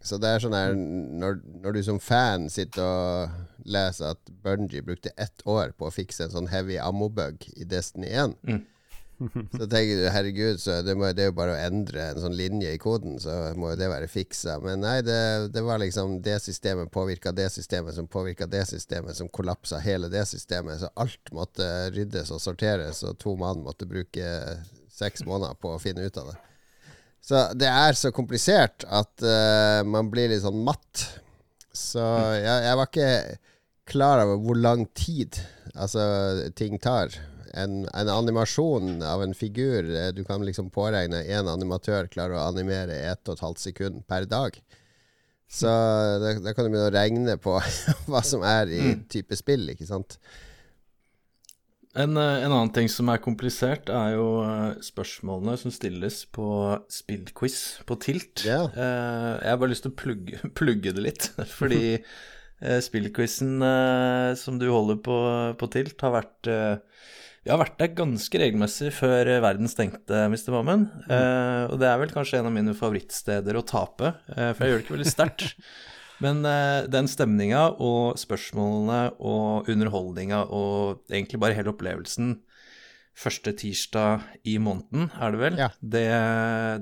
Så 0.03 0.19
det 0.19 0.31
er 0.31 0.43
sånn 0.43 0.56
her 0.56 0.75
når, 0.75 1.39
når, 1.62 1.77
du 1.77 1.85
som 1.87 2.00
fan 2.03 2.49
sitter 2.50 2.83
og 2.83 3.67
leser 3.71 4.17
at 4.17 4.33
Bungie 4.43 4.83
brukte 4.83 5.12
ett 5.15 5.44
år 5.47 5.71
på 5.79 5.87
å 5.87 5.94
fikse 5.94 6.27
en 6.27 6.35
sånn 6.35 6.50
heavy 6.50 6.79
ammo-bug 6.83 7.47
i 7.55 7.67
Destiny 7.69 8.11
1 8.11 8.35
mm. 8.43 8.62
Så 9.59 9.67
tenker 9.71 10.01
du 10.01 10.07
herregud, 10.13 10.61
så 10.61 10.79
det, 10.87 10.95
må, 10.99 11.09
det, 11.15 11.25
er 11.25 11.31
jo 11.31 11.37
bare 11.37 11.55
å 11.55 11.61
endre 11.61 12.09
en 12.11 12.21
sånn 12.23 12.37
linje 12.37 12.73
i 12.75 12.81
koden, 12.81 13.19
så 13.23 13.35
må 13.59 13.73
jo 13.73 13.79
det 13.81 13.89
være 13.93 14.11
fiksa. 14.11 14.59
Men 14.65 14.83
nei, 14.85 14.99
det, 15.07 15.19
det 15.55 15.65
var 15.67 15.83
liksom 15.83 16.19
det 16.25 16.39
systemet 16.45 16.93
påvirka 16.95 17.33
det 17.37 17.49
systemet 17.55 17.97
som 17.97 18.09
påvirka 18.11 18.49
det 18.51 18.65
systemet, 18.71 19.17
som 19.19 19.31
kollapsa 19.33 19.81
hele 19.83 20.11
det 20.13 20.25
systemet. 20.31 20.83
Så 20.83 20.93
alt 21.03 21.35
måtte 21.35 21.69
ryddes 21.95 22.33
og 22.35 22.43
sorteres, 22.43 23.03
og 23.07 23.19
to 23.23 23.37
mann 23.41 23.65
måtte 23.65 23.89
bruke 23.89 24.33
seks 24.93 25.25
måneder 25.29 25.59
på 25.61 25.75
å 25.75 25.83
finne 25.83 26.07
ut 26.07 26.19
av 26.21 26.33
det. 26.33 26.39
Så 27.23 27.43
det 27.55 27.71
er 27.71 27.95
så 27.95 28.11
komplisert 28.15 28.83
at 28.91 29.23
uh, 29.23 29.81
man 29.87 30.11
blir 30.11 30.33
litt 30.33 30.43
sånn 30.43 30.65
matt. 30.67 31.07
Så 31.73 32.03
jeg, 32.35 32.65
jeg, 32.67 32.79
var 32.79 32.89
ikke 32.91 33.13
klar 33.89 34.25
over 34.25 34.41
hvor 34.43 34.59
lang 34.59 34.85
tid 34.99 35.39
altså, 35.75 36.03
ting 36.59 36.81
tar. 36.83 37.15
En, 37.53 37.83
en, 37.93 38.09
animasjon 38.09 39.03
av 39.05 39.23
en 39.23 39.35
figur 39.37 39.85
eh, 39.85 40.09
Du 40.17 40.23
kan 40.25 40.45
liksom 40.45 40.71
påregne 40.73 41.21
én 41.29 41.49
animatør 41.51 42.09
klarer 42.13 42.39
å 42.39 42.47
animere 42.47 42.97
ett 43.11 43.29
og 43.29 43.37
et 43.37 43.45
halvt 43.45 43.61
sekund 43.61 44.07
per 44.09 44.25
dag. 44.25 44.57
Så 45.53 45.69
da 45.69 46.55
kan 46.55 46.65
du 46.65 46.71
begynne 46.71 46.89
å 46.89 46.95
regne 46.95 47.37
på 47.37 47.59
hva 48.09 48.23
som 48.25 48.45
er 48.47 48.73
i 48.73 48.81
mm. 48.95 49.05
type 49.13 49.37
spill, 49.37 49.69
ikke 49.75 49.89
sant. 49.89 50.17
En, 51.93 52.17
eh, 52.17 52.39
en, 52.41 52.49
annen 52.49 52.73
ting 52.73 52.89
som 52.89 53.11
er 53.13 53.21
komplisert, 53.21 53.93
er 53.93 54.15
jo 54.15 54.29
eh, 54.47 54.81
spørsmålene 54.81 55.59
som 55.61 55.75
stilles 55.75 56.23
på 56.33 56.47
spillquiz 56.89 57.59
på 57.85 57.99
Tilt. 58.01 58.47
Yeah. 58.49 58.71
jeg 58.73 59.51
har 59.53 59.61
bare 59.61 59.75
lyst 59.75 59.85
til 59.85 59.93
å 59.93 59.99
plugge, 60.01 60.41
plugge 60.59 60.95
det 60.97 61.05
litt, 61.05 61.29
fordi 61.59 61.99
spillquizen 62.63 63.57
som 64.39 64.61
du 64.61 64.69
holder 64.71 65.01
på, 65.03 65.17
på 65.59 65.69
Tilt, 65.75 65.97
har 65.99 66.15
vært 66.15 66.51
vi 67.43 67.50
har 67.50 67.59
vært 67.61 67.79
der 67.81 67.94
ganske 67.99 68.39
regelmessig 68.39 68.93
før 68.94 69.31
verden 69.43 69.71
stengte, 69.71 70.27
Mr. 70.31 70.53
Mammen. 70.55 70.87
Mm. 71.09 71.73
og 71.73 71.81
det 71.83 71.89
er 71.91 71.99
vel 72.03 72.15
kanskje 72.15 72.39
en 72.39 72.50
av 72.50 72.55
mine 72.55 72.77
favorittsteder 72.79 73.59
å 73.59 73.65
tape, 73.67 74.15
for 74.29 74.62
jeg 74.62 74.71
gjør 74.71 74.79
det 74.79 74.87
ikke 74.87 74.97
veldig 74.99 75.11
sterkt. 75.11 75.50
Men 76.23 76.44
uh, 76.47 76.87
den 76.91 77.09
stemninga 77.11 77.65
og 77.83 78.19
spørsmålene 78.21 79.17
og 79.19 79.69
underholdninga 79.73 80.44
og 80.55 81.03
egentlig 81.11 81.41
bare 81.43 81.56
hele 81.59 81.73
opplevelsen 81.73 82.37
første 83.19 83.53
tirsdag 83.61 84.23
i 84.49 84.56
måneden, 84.63 85.11
er 85.20 85.34
det 85.34 85.41
vel, 85.43 85.58
ja. 85.61 85.69
det, 85.81 86.06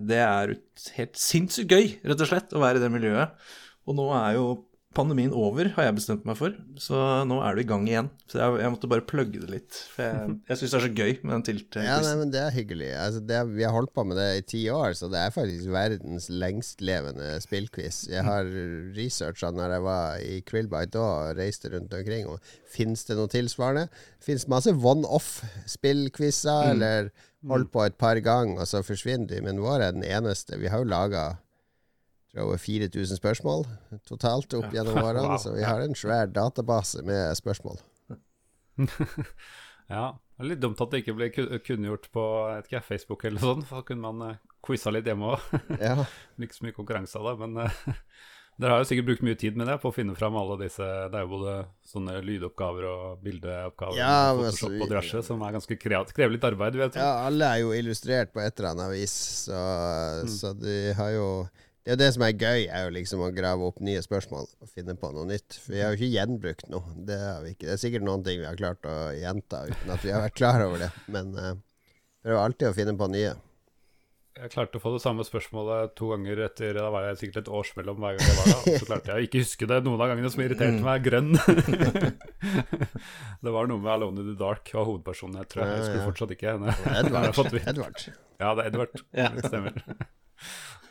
det, 0.06 0.20
er 0.22 0.52
helt 0.94 1.18
sinnssykt 1.18 1.72
gøy, 1.74 1.88
rett 2.06 2.22
og 2.22 2.30
slett, 2.30 2.54
å 2.54 2.62
være 2.62 2.78
i 2.78 2.84
det 2.84 2.90
miljøet. 2.94 3.48
Og 3.90 3.96
nå 3.98 4.06
er 4.14 4.36
jo 4.36 4.44
pandemien 4.96 5.30
over, 5.36 5.68
har 5.76 5.86
jeg 5.86 5.94
bestemt 6.00 6.24
meg 6.26 6.34
for. 6.38 6.54
Så 6.82 6.98
nå 7.28 7.36
er 7.46 7.54
du 7.54 7.62
i 7.62 7.66
gang 7.68 7.84
igjen. 7.86 8.08
Så 8.30 8.40
jeg, 8.40 8.56
jeg 8.64 8.72
måtte 8.74 8.88
bare 8.90 9.04
plugge 9.06 9.38
det 9.38 9.50
litt. 9.52 9.76
For 9.92 10.02
jeg, 10.02 10.34
jeg 10.50 10.58
syns 10.60 10.72
det 10.74 10.78
er 10.78 10.84
så 10.86 10.90
gøy 10.90 11.12
med 11.20 11.34
den 11.36 11.44
tiltquizen. 11.46 11.86
Ja, 11.86 11.98
nei, 12.02 12.14
men 12.18 12.32
det 12.34 12.40
er 12.42 12.56
hyggelig. 12.56 12.88
Altså, 12.98 13.22
det, 13.28 13.38
vi 13.54 13.66
har 13.66 13.74
holdt 13.76 13.94
på 13.94 14.04
med 14.08 14.18
det 14.18 14.28
i 14.40 14.46
ti 14.54 14.62
år, 14.74 14.96
så 14.98 15.10
det 15.12 15.20
er 15.22 15.34
faktisk 15.34 15.70
verdens 15.70 16.26
lengstlevende 16.32 17.28
spillquiz. 17.44 18.02
Jeg 18.10 18.26
har 18.26 18.50
researcha 18.96 19.52
når 19.54 19.76
jeg 19.76 19.86
var 19.86 20.24
i 20.26 20.40
Krillbite 20.46 21.04
og 21.04 21.38
reiste 21.38 21.70
rundt 21.74 21.94
omkring. 21.94 22.26
Og 22.30 22.42
Fins 22.70 23.06
det 23.06 23.16
noe 23.18 23.30
tilsvarende? 23.30 23.88
Fins 24.22 24.46
masse 24.50 24.70
one-off-spillquizer, 24.74 26.66
mm. 26.66 26.72
eller 26.74 27.12
holdt 27.50 27.70
på 27.74 27.82
et 27.86 27.96
par 27.98 28.18
ganger, 28.22 28.60
og 28.62 28.68
så 28.70 28.82
forsvinner 28.86 29.30
de. 29.30 29.40
Men 29.46 29.62
vår 29.62 29.86
er 29.86 29.96
den 29.96 30.06
eneste. 30.06 30.58
Vi 30.60 30.70
har 30.70 30.82
jo 30.82 30.90
laga 30.90 31.24
tror 32.30 32.46
over 32.46 32.58
4000 32.62 33.20
spørsmål 33.20 33.66
totalt 34.08 34.54
opp 34.58 34.74
gjennom 34.74 34.98
årene. 35.06 35.28
Wow. 35.28 35.38
Så 35.42 35.54
vi 35.56 35.66
har 35.66 35.82
en 35.82 35.94
svær 35.98 36.30
database 36.30 37.04
med 37.06 37.36
spørsmål. 37.38 37.80
ja. 39.94 40.10
Det 40.40 40.46
er 40.46 40.52
litt 40.54 40.60
dumt 40.62 40.80
at 40.80 40.92
det 40.92 41.02
ikke 41.02 41.16
ble 41.18 41.26
kunngjort 41.60 42.06
på 42.14 42.26
ikke, 42.62 42.80
Facebook 42.80 43.26
eller 43.28 43.42
sånn, 43.42 43.64
for 43.68 43.82
da 43.82 43.88
kunne 43.90 44.06
man 44.06 44.22
uh, 44.24 44.52
quiza 44.64 44.88
litt 44.94 45.08
hjemme 45.10 45.34
òg. 45.34 45.50
ja. 45.84 46.06
ikke 46.40 46.56
så 46.56 46.64
mye 46.64 46.76
konkurranse 46.78 47.20
av 47.20 47.28
det, 47.28 47.34
men 47.42 47.60
uh, 47.60 47.90
dere 48.60 48.72
har 48.72 48.80
jo 48.80 48.88
sikkert 48.88 49.10
brukt 49.10 49.26
mye 49.26 49.36
tid 49.40 49.58
med 49.60 49.68
det 49.68 49.76
på 49.82 49.90
å 49.90 49.94
finne 49.94 50.14
fram 50.16 50.34
alle 50.36 50.56
disse 50.62 50.84
Det 50.84 51.16
er 51.16 51.22
jo 51.26 51.30
både 51.32 51.54
sånne 51.88 52.18
lydoppgaver 52.24 52.88
og 52.88 53.22
bildeoppgaver 53.24 54.00
ja, 54.00 54.14
og 54.32 54.40
Photoshop 54.42 54.50
altså, 54.52 54.70
og 54.72 54.92
diverse 54.94 55.22
som 55.28 55.44
er 55.44 55.54
ganske 55.56 55.78
kreativt. 55.80 56.16
Krever 56.16 56.36
litt 56.36 56.46
arbeid, 56.48 56.80
vet 56.80 56.96
du. 56.96 57.00
Ja, 57.00 57.10
alle 57.28 57.50
er 57.52 57.62
jo 57.62 57.76
illustrert 57.76 58.32
på 58.32 58.40
et 58.40 58.56
eller 58.56 58.72
annet 58.72 58.94
vis, 58.96 59.16
så, 59.44 59.60
mm. 60.24 60.32
så 60.38 60.54
de 60.56 60.78
har 60.96 61.12
jo 61.18 61.26
det 61.80 61.88
er 61.88 61.96
jo 61.96 62.00
det 62.02 62.10
som 62.12 62.22
er 62.26 62.34
gøy, 62.36 62.64
er 62.68 62.82
jo 62.84 62.92
liksom 62.92 63.22
å 63.24 63.30
grave 63.32 63.64
opp 63.70 63.78
nye 63.80 64.00
spørsmål 64.04 64.44
og 64.44 64.68
finne 64.68 64.92
på 65.00 65.08
noe 65.14 65.24
nytt. 65.30 65.56
For 65.62 65.72
vi 65.72 65.80
har 65.80 65.94
jo 65.94 65.96
ikke 65.96 66.12
gjenbrukt 66.12 66.66
noe. 66.68 66.96
Det, 67.08 67.16
det 67.62 67.70
er 67.72 67.80
sikkert 67.80 68.04
noen 68.04 68.24
ting 68.26 68.42
vi 68.42 68.48
har 68.48 68.58
klart 68.58 68.84
å 68.84 68.96
gjenta 69.16 69.62
uten 69.70 69.94
at 69.94 70.04
vi 70.04 70.12
har 70.12 70.26
vært 70.26 70.36
klar 70.36 70.60
over 70.66 70.84
det. 70.84 70.90
Men 71.08 71.30
uh, 71.38 71.54
prøver 72.20 72.42
alltid 72.42 72.68
å 72.68 72.76
finne 72.76 72.94
på 73.00 73.08
nye. 73.14 73.32
jeg 74.36 74.52
klarte 74.52 74.76
å 74.76 74.84
få 74.84 74.92
det 74.92 75.00
samme 75.06 75.24
spørsmålet 75.24 75.96
to 75.96 76.12
ganger 76.12 76.44
etter 76.50 76.76
Da 76.76 76.90
var 76.92 77.08
jeg 77.08 77.18
sikkert 77.22 77.40
et 77.46 77.50
års 77.62 77.72
mellom 77.80 78.04
hver 78.04 78.20
gang 78.20 78.28
jeg 78.28 78.38
var 78.42 78.52
da. 78.52 78.76
Så 78.76 78.90
klarte 78.92 79.14
jeg 79.14 79.16
å 79.16 79.30
ikke 79.30 79.44
huske 79.46 79.72
det 79.72 79.80
noen 79.88 80.04
av 80.04 80.12
gangene 80.12 80.36
som 80.36 80.44
irriterte 80.44 80.84
meg 80.84 81.08
grønn. 81.08 81.32
det 83.48 83.56
var 83.56 83.72
noe 83.72 83.80
med 83.80 83.92
Alone 83.96 84.20
in 84.20 84.34
the 84.34 84.38
Dark 84.44 84.68
var 84.76 84.84
hovedpersonen, 84.84 85.40
jeg 85.40 85.54
tror 85.56 85.64
jeg. 85.64 85.72
Jeg 85.72 85.86
husker 85.86 86.08
fortsatt 86.12 86.36
ikke 86.36 86.58
henne. 86.58 86.76
Edvard. 87.72 88.08
Ja, 88.36 88.52
det 88.52 88.68
er 88.68 88.74
Edvard. 88.74 89.06
Ja. 89.16 89.32
Det 89.32 89.48
stemmer. 89.48 89.80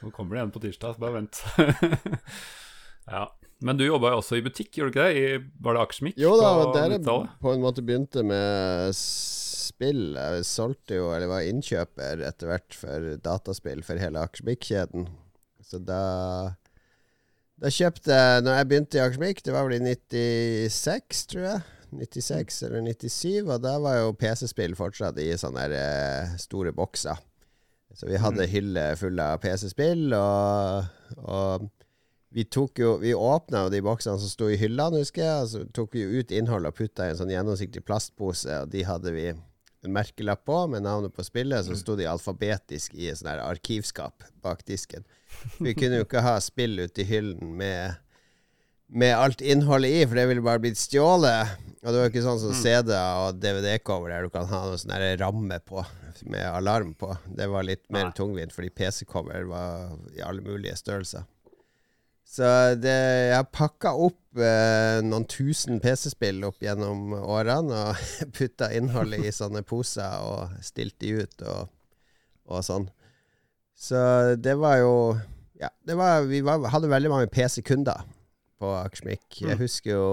Nå 0.03 0.11
kommer 0.15 0.37
det 0.37 0.45
en 0.45 0.53
på 0.55 0.61
tirsdag, 0.63 0.95
så 0.95 1.03
bare 1.03 1.17
vent. 1.19 1.41
ja. 3.13 3.25
Men 3.59 3.79
du 3.79 3.83
jobba 3.83 4.13
jo 4.13 4.21
også 4.21 4.37
i 4.39 4.43
butikk, 4.45 4.71
gjorde 4.77 4.93
du 4.93 4.95
ikke 4.95 5.07
det? 5.09 5.19
I, 5.19 5.55
var 5.59 5.75
det 5.75 5.81
Akersmik? 5.83 6.19
Jo 6.19 6.35
da, 6.39 6.51
på 6.61 6.69
der 6.77 6.93
jeg 6.95 7.03
på 7.03 7.51
en 7.51 7.63
måte 7.63 7.83
begynte 7.83 8.23
med 8.23 8.95
spill. 8.95 10.13
Jeg 10.15 10.45
solgte 10.47 10.99
jo, 11.01 11.09
eller 11.15 11.27
var 11.31 11.47
innkjøper 11.47 12.23
etter 12.29 12.51
hvert 12.51 12.77
for 12.79 13.09
dataspill 13.25 13.83
for 13.83 13.99
hele 13.99 14.23
Akersmik-kjeden. 14.23 15.09
Så 15.69 15.81
da 15.83 16.55
Da 17.59 17.67
kjøpte 17.67 18.15
jeg 18.15 18.43
Når 18.45 18.55
jeg 18.55 18.67
begynte 18.69 18.97
i 18.97 19.01
Akersmik, 19.03 19.43
det 19.43 19.53
var 19.53 19.67
vel 19.67 19.75
i 19.75 19.97
96, 19.99 21.25
tror 21.33 21.43
jeg. 21.49 21.65
96 21.91 22.63
eller 22.67 22.85
97, 22.85 23.49
og 23.49 23.63
da 23.65 23.75
var 23.81 23.97
jo 23.99 24.15
PC-spill 24.15 24.75
fortsatt 24.77 25.17
i 25.19 25.31
sånne 25.41 25.65
eh, 25.73 26.35
store 26.39 26.71
bokser. 26.75 27.17
Så 27.97 28.07
vi 28.07 28.19
hadde 28.21 28.45
hylle 28.47 28.85
fulle 28.99 29.25
av 29.33 29.41
PC-spill, 29.43 30.13
og, 30.13 30.89
og 31.25 31.69
vi 32.29 32.43
tok 32.45 32.77
jo 32.77 32.91
Vi 33.01 33.15
åpna 33.17 33.63
jo 33.65 33.71
de 33.73 33.81
boksene 33.81 34.21
som 34.21 34.29
sto 34.29 34.49
i 34.51 34.57
hyllene, 34.61 35.01
husker 35.01 35.23
jeg. 35.25 35.45
Og 35.45 35.49
så 35.53 35.63
tok 35.73 35.95
vi 35.97 36.05
ut 36.05 36.33
innholdet 36.35 36.73
og 36.73 36.77
putta 36.77 37.07
i 37.07 37.13
en 37.13 37.21
sånn 37.21 37.33
gjennomsiktig 37.33 37.81
plastpose, 37.87 38.61
og 38.63 38.69
de 38.73 38.83
hadde 38.85 39.13
vi 39.15 39.31
en 39.33 39.95
merkelapp 39.95 40.43
på 40.45 40.59
med 40.69 40.83
navnet 40.85 41.15
på 41.15 41.25
spillet. 41.25 41.65
Så 41.65 41.77
sto 41.79 41.95
de 41.97 42.05
alfabetisk 42.09 42.93
i 42.99 43.09
et 43.09 43.25
arkivskap 43.25 44.27
bak 44.43 44.61
disken. 44.67 45.07
Vi 45.57 45.73
kunne 45.77 46.01
jo 46.01 46.05
ikke 46.05 46.25
ha 46.25 46.37
spill 46.43 46.77
ute 46.83 47.03
i 47.03 47.09
hyllen 47.09 47.57
med 47.57 47.97
med 48.89 49.13
alt 49.13 49.41
innholdet 49.45 49.91
i, 49.93 50.05
for 50.07 50.17
det 50.17 50.25
ville 50.31 50.41
bare 50.41 50.61
blitt 50.63 50.79
stjålet. 50.81 51.51
Og 51.83 51.91
det 51.91 51.93
var 51.93 52.07
jo 52.07 52.11
ikke 52.11 52.23
sånn 52.25 52.39
som 52.41 52.55
CD-er 52.57 53.19
og 53.21 53.37
DVD-cover 53.37 54.09
der 54.09 54.25
du 54.25 54.33
kan 54.33 54.49
ha 54.49 54.63
noe 54.65 54.79
sånn 54.81 54.95
ramme 55.21 55.59
på 55.61 55.83
med 56.25 56.45
alarm 56.47 56.93
på. 56.99 57.11
Det 57.25 57.47
var 57.51 57.67
litt 57.67 57.85
mer 57.93 58.11
tungvint, 58.15 58.53
fordi 58.55 58.69
PC-cover 58.69 59.47
var 59.49 59.97
i 60.15 60.23
alle 60.25 60.43
mulige 60.45 60.77
størrelser. 60.79 61.27
Så 62.29 62.45
det, 62.77 62.93
jeg 62.93 63.33
har 63.33 63.47
pakka 63.49 63.95
opp 63.97 64.37
eh, 64.37 64.99
noen 65.01 65.25
tusen 65.25 65.79
PC-spill 65.81 66.43
opp 66.45 66.61
gjennom 66.61 67.15
årene 67.17 67.79
og 67.87 68.03
putta 68.37 68.69
innholdet 68.77 69.25
i 69.25 69.33
sånne 69.33 69.63
poser 69.65 70.21
og 70.21 70.59
stilt 70.65 70.99
de 71.01 71.15
ut 71.23 71.43
og, 71.49 71.71
og 72.53 72.61
sånn. 72.67 72.85
Så 73.79 73.99
det 74.37 74.59
var 74.59 74.77
jo 74.83 74.93
Ja, 75.59 75.71
det 75.83 75.97
var, 75.97 76.21
vi 76.29 76.43
var, 76.45 76.69
hadde 76.71 76.91
veldig 76.91 77.09
mange 77.11 77.31
PC-kunder 77.33 78.05
på 78.59 78.69
Akersmik. 78.77 79.41
Jeg 79.41 79.57
husker 79.59 79.95
jo 79.97 80.05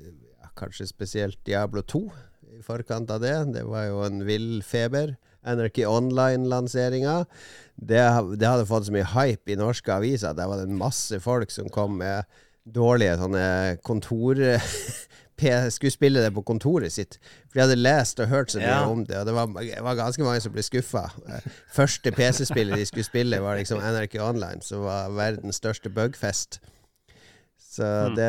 ja, 0.00 0.48
kanskje 0.58 0.88
spesielt 0.88 1.38
Diablo 1.46 1.82
2 1.82 2.06
i 2.60 2.64
forkant 2.66 3.10
av 3.10 3.20
det. 3.24 3.34
Det 3.56 3.64
var 3.68 3.88
jo 3.88 4.02
en 4.06 4.22
vill 4.28 4.60
feber. 4.66 5.16
NRK 5.40 5.86
Online-lanseringa. 5.88 7.24
Det, 7.80 8.00
det 8.36 8.48
hadde 8.50 8.66
fått 8.68 8.86
så 8.90 8.92
mye 8.92 9.08
hype 9.14 9.54
i 9.54 9.56
norske 9.56 9.92
aviser. 9.94 10.34
Der 10.36 10.50
var 10.50 10.60
det 10.60 10.68
masse 10.76 11.16
folk 11.24 11.50
som 11.54 11.70
kom 11.72 11.96
med 12.02 12.28
dårlige 12.68 13.16
sånne 13.22 13.46
kontor... 13.86 14.36
Skulle 15.40 15.88
spille 15.88 16.20
det 16.20 16.34
på 16.36 16.42
kontoret 16.44 16.92
sitt. 16.92 17.14
For 17.48 17.56
de 17.56 17.62
hadde 17.62 17.76
lest 17.80 18.18
og 18.20 18.26
hørt 18.28 18.50
så 18.52 18.58
mye 18.60 18.66
Ja. 18.74 18.82
om 18.92 19.06
det, 19.08 19.16
og 19.16 19.24
det 19.24 19.32
var, 19.32 19.46
det 19.64 19.78
var 19.86 19.96
ganske 19.96 20.20
mange 20.26 20.42
som 20.44 20.52
ble 20.52 20.60
skuffa. 20.66 21.06
Første 21.72 22.12
PC-spillet 22.12 22.76
de 22.76 22.84
skulle 22.84 23.06
spille, 23.08 23.38
var 23.40 23.56
liksom 23.56 23.80
NRK 23.80 24.18
Online, 24.20 24.60
som 24.60 24.82
var 24.84 25.08
verdens 25.16 25.56
største 25.56 25.88
bugfest. 25.96 26.58
Så 27.56 27.88
det 28.18 28.28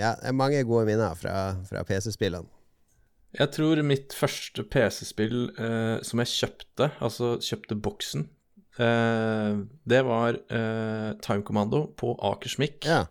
Ja, 0.00 0.16
er 0.26 0.34
mange 0.34 0.64
gode 0.66 0.88
minner 0.90 1.14
fra, 1.14 1.52
fra 1.70 1.84
PC-spillene. 1.86 2.50
Jeg 3.38 3.50
tror 3.54 3.78
mitt 3.86 4.14
første 4.16 4.64
PC-spill 4.66 5.50
eh, 5.54 6.00
som 6.06 6.18
jeg 6.22 6.30
kjøpte, 6.32 6.88
altså 7.04 7.36
kjøpte 7.38 7.76
boksen, 7.78 8.24
eh, 8.82 9.60
det 9.86 10.00
var 10.08 10.34
eh, 10.50 11.12
Time 11.22 11.44
Commando 11.46 11.84
på 12.00 12.16
Akersmik 12.32 12.88
Ja. 12.90 13.04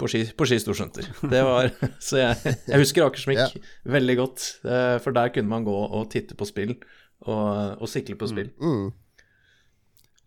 på 0.00 0.08
Ski, 0.10 0.24
på 0.34 0.46
Ski 0.48 0.58
Storsenter. 0.62 1.06
Det 1.30 1.42
var 1.46 1.70
Så 2.02 2.18
jeg, 2.18 2.56
jeg 2.66 2.82
husker 2.82 3.06
Akersmik 3.06 3.38
Ja. 3.38 3.46
veldig 3.84 4.16
godt, 4.18 4.48
eh, 4.64 4.96
for 5.04 5.14
der 5.14 5.30
kunne 5.34 5.52
man 5.52 5.64
gå 5.68 5.76
og 5.76 6.10
titte 6.10 6.34
på 6.34 6.48
spill 6.50 6.74
og, 7.28 7.76
og 7.80 7.88
sikle 7.92 8.16
på 8.18 8.26
spill. 8.30 8.50
Mm. 8.58 8.90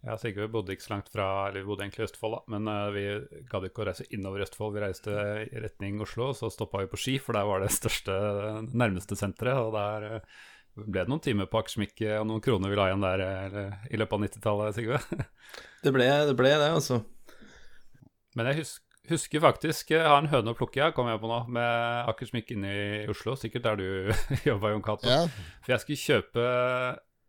Ja, 0.03 0.17
Sigurd 0.19 0.51
bodde 0.51 0.75
ikke 0.75 0.83
så 0.83 0.95
langt 0.97 1.11
fra 1.13 1.25
Eller 1.47 1.61
vi 1.61 1.67
bodde 1.69 1.85
egentlig 1.85 2.03
i 2.03 2.07
Østfold, 2.09 2.35
da. 2.35 2.41
Men 2.51 2.67
uh, 2.67 2.91
vi 2.91 3.03
gadd 3.51 3.67
ikke 3.69 3.85
å 3.85 3.87
reise 3.87 4.07
innover 4.11 4.43
Østfold. 4.43 4.75
Vi 4.75 4.83
reiste 4.83 5.13
i 5.47 5.63
retning 5.63 6.01
Oslo, 6.03 6.31
og 6.33 6.39
så 6.39 6.51
stoppa 6.51 6.83
vi 6.83 6.91
på 6.91 6.99
Ski, 6.99 7.15
for 7.23 7.37
der 7.37 7.47
var 7.47 7.63
det 7.63 7.71
største, 7.71 8.17
nærmeste 8.73 9.15
senteret. 9.19 9.61
Og 9.63 9.71
der 9.77 10.19
uh, 10.19 10.41
ble 10.83 11.05
det 11.05 11.11
noen 11.11 11.23
timer 11.23 11.47
på 11.47 11.61
Akersmikke 11.61 12.17
og 12.19 12.27
noen 12.27 12.43
kroner 12.43 12.71
vi 12.71 12.79
la 12.79 12.89
igjen 12.89 13.05
der 13.05 13.23
eller, 13.23 13.75
i 13.93 13.99
løpet 14.01 14.17
av 14.17 14.25
90-tallet, 14.27 14.79
Sigurd. 14.79 15.27
Det 15.83 15.91
ble 15.91 16.07
det, 16.07 16.35
ble 16.39 16.51
det 16.55 16.71
altså. 16.71 17.01
Men 18.39 18.47
jeg 18.49 18.63
husker 18.63 18.93
husker 19.09 19.41
faktisk 19.43 19.91
Jeg 19.91 20.05
har 20.07 20.21
en 20.21 20.29
høne 20.31 20.53
å 20.53 20.57
plukke, 20.57 20.79
jeg, 20.79 20.95
kom 20.95 21.09
jeg 21.11 21.19
på 21.19 21.29
nå, 21.29 21.39
med 21.51 22.11
Akersmikke 22.11 22.55
inne 22.55 22.71
i 22.71 22.85
Oslo. 23.11 23.35
Sikkert 23.39 23.65
der 23.67 23.79
du 23.79 23.87
jobba, 24.49 24.71
Jon 24.73 24.85
Cato. 24.85 25.09
ja. 25.09 25.25
For 25.63 25.75
jeg 25.75 25.83
skulle 25.83 26.03
kjøpe 26.03 26.45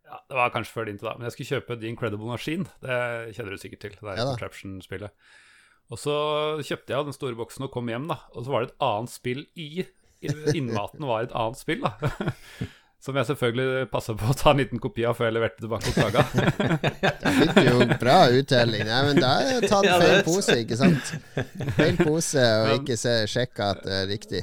ja, 0.05 0.19
Det 0.29 0.37
var 0.37 0.53
kanskje 0.53 0.73
før 0.77 0.85
din 0.89 0.97
tid, 0.99 1.07
da, 1.09 1.15
men 1.17 1.27
jeg 1.29 1.35
skulle 1.35 1.51
kjøpe 1.55 1.79
The 1.81 1.89
Incredible 1.91 2.29
Machine. 2.29 2.65
Det 2.83 2.99
kjenner 3.37 3.55
du 3.55 3.61
sikkert 3.61 3.81
til. 3.85 3.97
Det 3.99 4.05
er 4.13 4.21
Ja. 4.21 4.29
Contraption-spillet. 4.31 5.11
Og 5.93 5.99
så 6.01 6.15
kjøpte 6.65 6.95
jeg 6.95 7.05
den 7.05 7.13
store 7.13 7.35
boksen 7.37 7.67
og 7.67 7.71
kom 7.75 7.87
hjem, 7.91 8.07
da. 8.09 8.17
Og 8.33 8.45
så 8.45 8.49
var 8.53 8.63
det 8.65 8.71
et 8.71 8.79
annet 8.87 9.09
spill 9.13 9.45
i. 9.55 9.85
i- 10.25 10.33
Innmaten 10.57 11.05
var 11.05 11.23
et 11.27 11.35
annet 11.35 11.57
spill, 11.61 11.81
da. 11.85 11.93
Som 13.05 13.13
jeg 13.19 13.27
selvfølgelig 13.29 13.91
passa 13.91 14.15
på 14.17 14.25
å 14.31 14.33
ta 14.33 14.49
en 14.49 14.57
liten 14.63 14.79
kopi 14.81 15.03
av 15.05 15.13
før 15.13 15.27
jeg 15.27 15.35
leverte 15.35 15.61
tilbake 15.61 15.91
hos 15.91 15.93
Saga. 15.93 16.23
det 17.21 17.33
fikk 17.37 17.59
jo 17.67 17.85
bra 18.01 18.15
uttelling. 18.33 18.81
Nei, 18.87 19.01
men 19.05 19.19
da 19.21 19.27
har 19.35 19.49
jeg 19.51 19.69
tatt 19.69 19.85
feil 19.85 20.23
pose, 20.25 20.55
ikke 20.63 20.77
sant? 20.79 21.11
Feil 21.77 21.99
pose, 22.01 22.41
og 22.63 22.71
ikke 22.79 22.97
se, 22.97 23.13
sjekke 23.29 23.67
at 23.75 23.83
det 23.85 23.99
er 23.99 24.09
riktig. 24.09 24.41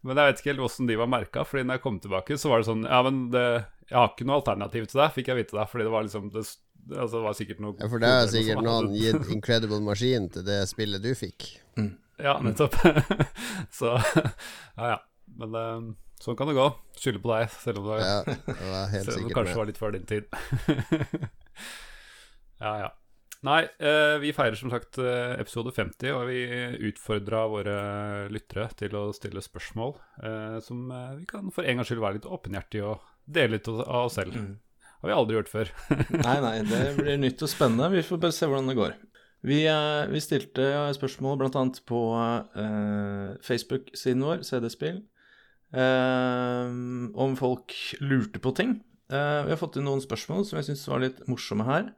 Men 0.00 0.16
jeg 0.16 0.30
vet 0.30 0.40
ikke 0.40 0.52
helt 0.54 0.64
åssen 0.70 0.88
de 0.88 0.96
var 0.96 1.10
merka, 1.12 1.44
Fordi 1.44 1.66
når 1.68 1.76
jeg 1.76 1.84
kom 1.84 1.98
tilbake, 2.00 2.38
så 2.40 2.48
var 2.48 2.62
det 2.62 2.70
sånn 2.70 2.86
Ja, 2.88 3.02
men 3.04 3.18
det, 3.34 3.44
jeg 3.90 3.98
har 3.98 4.08
ikke 4.12 4.26
noe 4.28 4.38
alternativ 4.40 4.86
til 4.88 5.00
deg, 5.02 5.12
fikk 5.18 5.32
jeg 5.32 5.40
vite 5.42 5.56
da. 5.58 5.64
Fordi 5.66 5.84
det 5.88 5.92
var 5.92 6.04
liksom 6.06 6.28
Det, 6.30 6.44
altså, 6.94 7.16
det 7.18 7.24
var 7.26 7.34
sikkert 7.36 7.60
noe 7.60 7.74
Ja, 7.76 7.88
for 7.90 8.00
det 8.02 8.10
koder 8.14 8.30
sikkert 8.36 8.62
noen 8.64 8.86
hadde- 8.92 9.00
gitt 9.02 9.32
Incredible 9.36 9.80
Machine 9.84 10.30
til 10.32 10.46
det 10.46 10.60
spillet 10.70 11.02
du 11.04 11.10
fikk. 11.18 11.48
Ja, 12.20 12.34
nettopp. 12.44 12.74
så 13.78 13.94
ja, 13.96 14.94
ja. 14.94 14.98
Men 15.40 15.54
eh, 15.56 15.84
sånn 16.20 16.36
kan 16.36 16.50
det 16.50 16.56
gå. 16.58 16.66
Skylder 17.00 17.22
på 17.24 17.30
deg, 17.34 17.52
selv 17.62 17.80
om 17.82 17.90
det, 17.90 17.98
Ja, 18.04 18.16
det 18.26 19.04
selv 19.06 19.22
om 19.22 19.28
det 19.30 19.36
kanskje 19.36 19.54
med. 19.54 19.60
var 19.60 19.70
litt 19.70 19.80
før 19.80 19.94
din 19.96 20.08
tid. 20.10 20.24
ja, 22.60 22.72
ja. 22.84 22.90
Nei, 23.46 23.62
eh, 23.80 24.18
vi 24.20 24.34
feirer 24.36 24.58
som 24.58 24.68
sagt 24.68 24.98
eh, 25.00 25.38
episode 25.40 25.72
50, 25.72 26.10
og 26.12 26.26
vi 26.28 26.42
utfordra 26.90 27.46
våre 27.48 27.76
lyttere 28.28 28.66
til 28.76 28.92
å 29.00 29.06
stille 29.16 29.40
spørsmål 29.40 29.94
eh, 30.20 30.58
som 30.64 30.82
vi 31.16 31.24
kan 31.30 31.48
for 31.54 31.64
en 31.64 31.80
gangs 31.80 31.88
skyld 31.88 32.02
være 32.04 32.18
litt 32.18 32.28
åpenhjertige 32.28 32.84
og 32.90 33.06
dele 33.34 33.58
litt 33.58 33.70
av 33.70 34.04
oss 34.04 34.18
selv. 34.18 34.36
Har 35.00 35.08
vi 35.08 35.16
aldri 35.16 35.38
gjort 35.38 35.52
før. 35.52 35.70
Nei, 36.26 36.36
nei, 36.44 36.56
det 36.68 36.80
blir 36.98 37.16
nytt 37.22 37.40
og 37.46 37.48
spennende. 37.48 37.88
Vi 37.94 38.04
får 38.04 38.20
bare 38.20 38.36
se 38.36 38.48
hvordan 38.50 38.68
det 38.68 38.76
går. 38.76 38.98
Vi, 39.48 39.62
eh, 39.64 40.02
vi 40.12 40.20
stilte 40.20 40.66
spørsmål 40.98 41.38
bl.a. 41.40 41.62
på 41.88 42.00
eh, 42.60 43.30
Facebook-siden 43.46 44.26
vår, 44.26 44.42
CD-spill, 44.44 44.98
eh, 45.72 46.74
om 47.24 47.38
folk 47.40 47.72
lurte 48.04 48.42
på 48.44 48.52
ting. 48.58 48.76
Eh, 49.08 49.40
vi 49.46 49.54
har 49.54 49.60
fått 49.60 49.80
inn 49.80 49.88
noen 49.88 50.04
spørsmål 50.04 50.44
som 50.46 50.60
jeg 50.60 50.68
syns 50.68 50.84
var 50.90 51.00
litt 51.06 51.24
morsomme 51.30 51.64
her. 51.66 51.88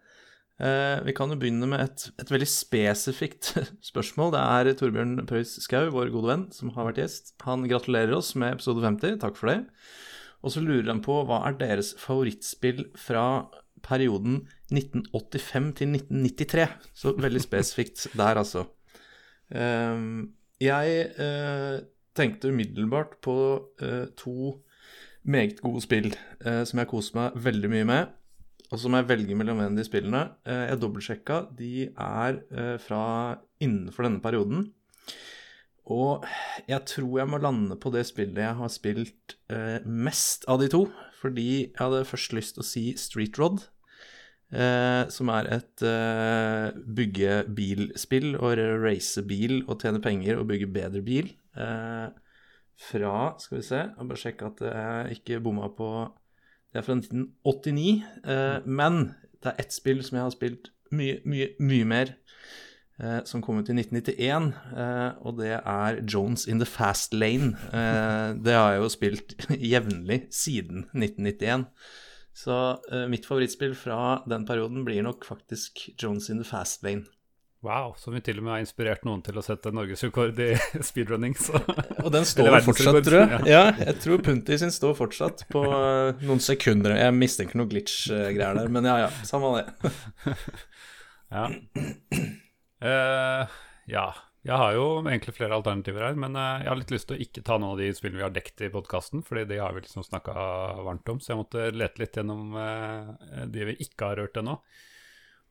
Eh, 0.62 1.00
vi 1.02 1.14
kan 1.16 1.32
jo 1.32 1.38
begynne 1.40 1.66
med 1.66 1.82
et, 1.82 2.06
et 2.22 2.30
veldig 2.30 2.48
spesifikt 2.48 3.54
spørsmål. 3.90 4.30
Det 4.36 4.42
er 4.44 4.72
Torbjørn 4.78 5.26
Preus 5.26 5.56
Skau, 5.64 5.88
vår 5.90 6.12
gode 6.14 6.30
venn, 6.30 6.46
som 6.54 6.70
har 6.76 6.86
vært 6.92 7.02
gjest. 7.02 7.34
Han 7.48 7.66
gratulerer 7.66 8.14
oss 8.20 8.36
med 8.38 8.54
episode 8.54 8.84
50. 8.84 9.18
Takk 9.24 9.38
for 9.40 9.50
det. 9.50 9.58
Og 10.42 10.54
så 10.54 10.62
lurer 10.62 10.90
han 10.90 11.02
på 11.04 11.20
hva 11.26 11.42
er 11.46 11.58
deres 11.60 11.92
favorittspill 12.02 12.88
fra 12.98 13.24
perioden 13.82 14.42
1985 14.72 15.72
til 15.78 15.96
1993. 15.98 16.68
Så 16.94 17.14
veldig 17.18 17.42
spesifikt 17.48 18.06
der, 18.18 18.40
altså. 18.42 18.66
Ehm, 19.54 20.32
jeg 20.62 21.06
eh, 21.20 21.78
tenkte 22.16 22.52
umiddelbart 22.52 23.18
på 23.24 23.36
eh, 23.82 24.06
to 24.16 24.58
meget 25.22 25.60
gode 25.62 25.82
spill 25.84 26.10
eh, 26.10 26.62
som 26.66 26.80
jeg 26.82 26.90
koser 26.90 27.18
meg 27.18 27.38
veldig 27.44 27.70
mye 27.72 27.88
med. 27.88 28.18
Og 28.72 28.80
så 28.80 28.88
må 28.88 29.02
jeg 29.02 29.10
velge 29.10 29.36
mellom 29.36 29.58
hvem 29.60 29.74
de 29.76 29.84
spillene. 29.84 30.20
Jeg 30.48 30.78
dobbeltsjekka. 30.80 31.42
De 31.58 31.90
er 31.92 32.38
fra 32.80 33.02
innenfor 33.60 34.06
denne 34.06 34.22
perioden. 34.24 34.62
Og 35.90 36.26
jeg 36.70 36.84
tror 36.86 37.18
jeg 37.18 37.30
må 37.32 37.40
lande 37.42 37.76
på 37.80 37.90
det 37.94 38.04
spillet 38.06 38.38
jeg 38.38 38.58
har 38.58 38.70
spilt 38.70 39.36
eh, 39.50 39.82
mest 39.84 40.46
av 40.50 40.60
de 40.62 40.68
to. 40.70 40.86
Fordi 41.18 41.48
jeg 41.64 41.78
hadde 41.78 42.04
først 42.06 42.34
lyst 42.36 42.56
til 42.56 42.62
å 42.64 42.66
si 42.66 42.84
Street 42.98 43.38
Rod. 43.38 43.64
eh, 44.52 45.08
som 45.08 45.30
er 45.32 45.48
et 45.48 45.82
eh, 45.82 46.70
bygge 46.96 47.38
og 48.38 48.58
race 48.82 49.22
bil 49.22 49.62
og 49.66 49.80
tjene 49.80 50.02
penger 50.02 50.38
og 50.38 50.48
bygge 50.50 50.70
bedre 50.72 51.02
bil. 51.02 51.32
Eh, 51.56 52.08
fra 52.82 53.38
Skal 53.38 53.58
vi 53.58 53.62
se, 53.62 53.76
jeg 53.76 54.08
bare 54.08 54.18
sjekke 54.18 54.48
at 54.48 54.60
jeg 54.66 55.18
ikke 55.18 55.42
bomma 55.44 55.68
på 55.68 55.88
Det 56.72 56.80
er 56.80 56.86
fra 56.86 56.96
1989. 56.96 58.02
Eh, 58.24 58.58
men 58.66 59.14
det 59.42 59.52
er 59.52 59.60
ett 59.60 59.72
spill 59.74 60.02
som 60.02 60.16
jeg 60.16 60.24
har 60.24 60.34
spilt 60.34 60.70
mye, 60.92 61.20
mye, 61.24 61.52
mye 61.60 61.84
mer. 61.88 62.14
Eh, 63.02 63.18
som 63.24 63.42
kom 63.42 63.58
ut 63.58 63.70
i 63.70 63.74
1991, 63.74 64.52
eh, 64.78 65.08
og 65.26 65.40
det 65.40 65.56
er 65.58 65.96
Jones 66.06 66.46
in 66.46 66.62
the 66.62 66.68
Fast 66.68 67.14
Lane. 67.16 67.56
Eh, 67.74 68.34
det 68.38 68.54
har 68.54 68.76
jeg 68.76 68.84
jo 68.84 68.90
spilt 68.94 69.34
jevnlig 69.72 70.20
siden 70.30 70.84
1991. 70.94 71.66
Så 72.32 72.58
eh, 72.92 73.08
mitt 73.10 73.26
favorittspill 73.26 73.74
fra 73.76 74.20
den 74.30 74.46
perioden 74.46 74.86
blir 74.86 75.02
nok 75.02 75.26
faktisk 75.26 75.88
Jones 75.98 76.30
in 76.30 76.38
the 76.38 76.46
Fast 76.46 76.86
Lane. 76.86 77.04
Wow, 77.62 77.92
som 77.98 78.14
vi 78.14 78.20
til 78.26 78.40
og 78.40 78.46
med 78.46 78.56
har 78.56 78.62
inspirert 78.64 79.04
noen 79.06 79.20
til 79.22 79.36
å 79.38 79.42
sette 79.46 79.70
norgesrekord 79.70 80.38
i 80.42 80.48
speedrunning. 80.88 81.34
Så. 81.38 81.58
Og 82.02 82.08
den 82.14 82.26
står 82.26 82.56
fortsatt, 82.66 82.98
tror 83.06 83.18
jeg. 83.20 83.42
ja. 83.50 83.64
Jeg 83.78 83.98
tror 84.02 84.22
Punti 84.26 84.58
sin 84.58 84.74
står 84.74 84.96
fortsatt 84.98 85.44
på 85.50 85.62
eh, 85.66 86.22
noen 86.26 86.42
sekunder. 86.42 86.94
Jeg 86.98 87.18
mistenker 87.18 87.58
noen 87.58 87.70
glitch-greier 87.70 88.62
der, 88.62 88.70
men 88.70 88.86
ja 88.90 88.96
ja, 89.04 89.12
samme 89.26 89.56
det. 89.58 89.92
Ja. 91.32 91.46
Eh, 92.82 93.56
ja. 93.92 94.06
Jeg 94.42 94.58
har 94.58 94.72
jo 94.74 94.86
egentlig 95.06 95.36
flere 95.36 95.54
alternativer 95.54 96.02
her, 96.02 96.16
men 96.18 96.34
eh, 96.34 96.64
jeg 96.64 96.70
har 96.72 96.78
litt 96.80 96.90
lyst 96.90 97.06
til 97.10 97.14
å 97.14 97.22
ikke 97.22 97.44
ta 97.46 97.60
noen 97.62 97.76
av 97.76 97.82
de 97.82 97.92
spillene 97.94 98.18
vi 98.18 98.24
har 98.26 98.32
dekket 98.34 98.64
i 98.66 98.70
podkasten, 98.74 99.22
fordi 99.22 99.44
de 99.52 99.60
har 99.62 99.76
vi 99.76 99.84
liksom 99.84 100.02
snakka 100.02 100.34
varmt 100.82 101.12
om, 101.12 101.20
så 101.22 101.30
jeg 101.32 101.40
måtte 101.44 101.68
lete 101.70 102.02
litt 102.02 102.18
gjennom 102.18 102.56
eh, 102.58 103.12
de 103.54 103.68
vi 103.70 103.76
ikke 103.86 104.10
har 104.10 104.18
rørt 104.18 104.40
ennå. 104.42 104.56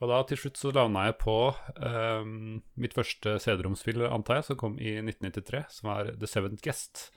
Og 0.01 0.09
da 0.09 0.19
til 0.27 0.41
slutt 0.41 0.59
så 0.59 0.73
landa 0.73 1.05
jeg 1.05 1.19
på 1.21 1.35
um, 1.77 2.55
mitt 2.81 2.95
første 2.97 3.35
CD-romspill, 3.43 4.01
antar 4.09 4.39
jeg, 4.39 4.47
som 4.47 4.57
kom 4.57 4.79
i 4.81 4.95
1993, 4.97 5.61
som 5.77 5.91
er 5.93 6.09
The 6.17 6.27
Seventh 6.27 6.65
Guest. 6.65 7.11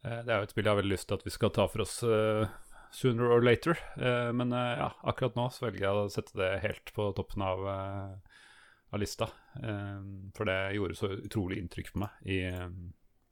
Det 0.00 0.24
er 0.24 0.40
jo 0.40 0.46
et 0.46 0.54
spill 0.54 0.64
jeg 0.64 0.72
har 0.72 0.80
veldig 0.80 0.94
lyst 0.94 1.10
til 1.10 1.18
at 1.18 1.26
vi 1.26 1.34
skal 1.34 1.52
ta 1.52 1.66
for 1.68 1.84
oss 1.84 1.98
uh, 2.08 2.48
sooner 2.96 3.30
or 3.30 3.42
later. 3.42 3.78
uh, 4.00 4.32
men 4.32 4.52
uh, 4.52 4.76
ja, 4.78 4.90
akkurat 5.02 5.36
nå 5.36 5.48
så 5.52 5.66
velger 5.66 5.86
jeg 5.86 6.00
å 6.00 6.08
sette 6.12 6.38
det 6.38 6.52
helt 6.64 6.92
på 6.96 7.10
toppen 7.16 7.44
av, 7.44 7.66
eh, 7.68 8.35
av 8.96 9.02
lista. 9.02 9.28
Eh, 9.62 10.00
for 10.36 10.48
det 10.48 10.58
gjorde 10.76 10.98
så 10.98 11.12
utrolig 11.16 11.60
inntrykk 11.62 11.92
på 11.94 12.02
meg 12.02 12.28
i, 12.28 12.42
eh, 12.48 12.68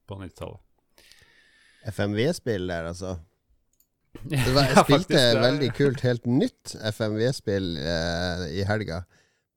på 0.08 0.18
90-tallet. 0.20 0.60
FMV-spill 1.84 2.68
der, 2.70 2.90
altså. 2.92 3.16
Det 4.30 4.38
var, 4.54 4.68
jeg 4.70 4.84
spilte 4.86 5.18
ja, 5.20 5.40
veldig 5.42 5.68
kult, 5.74 6.04
helt 6.06 6.26
nytt 6.30 6.76
FMV-spill 6.94 7.72
eh, 7.82 8.44
i 8.60 8.66
helga 8.68 9.02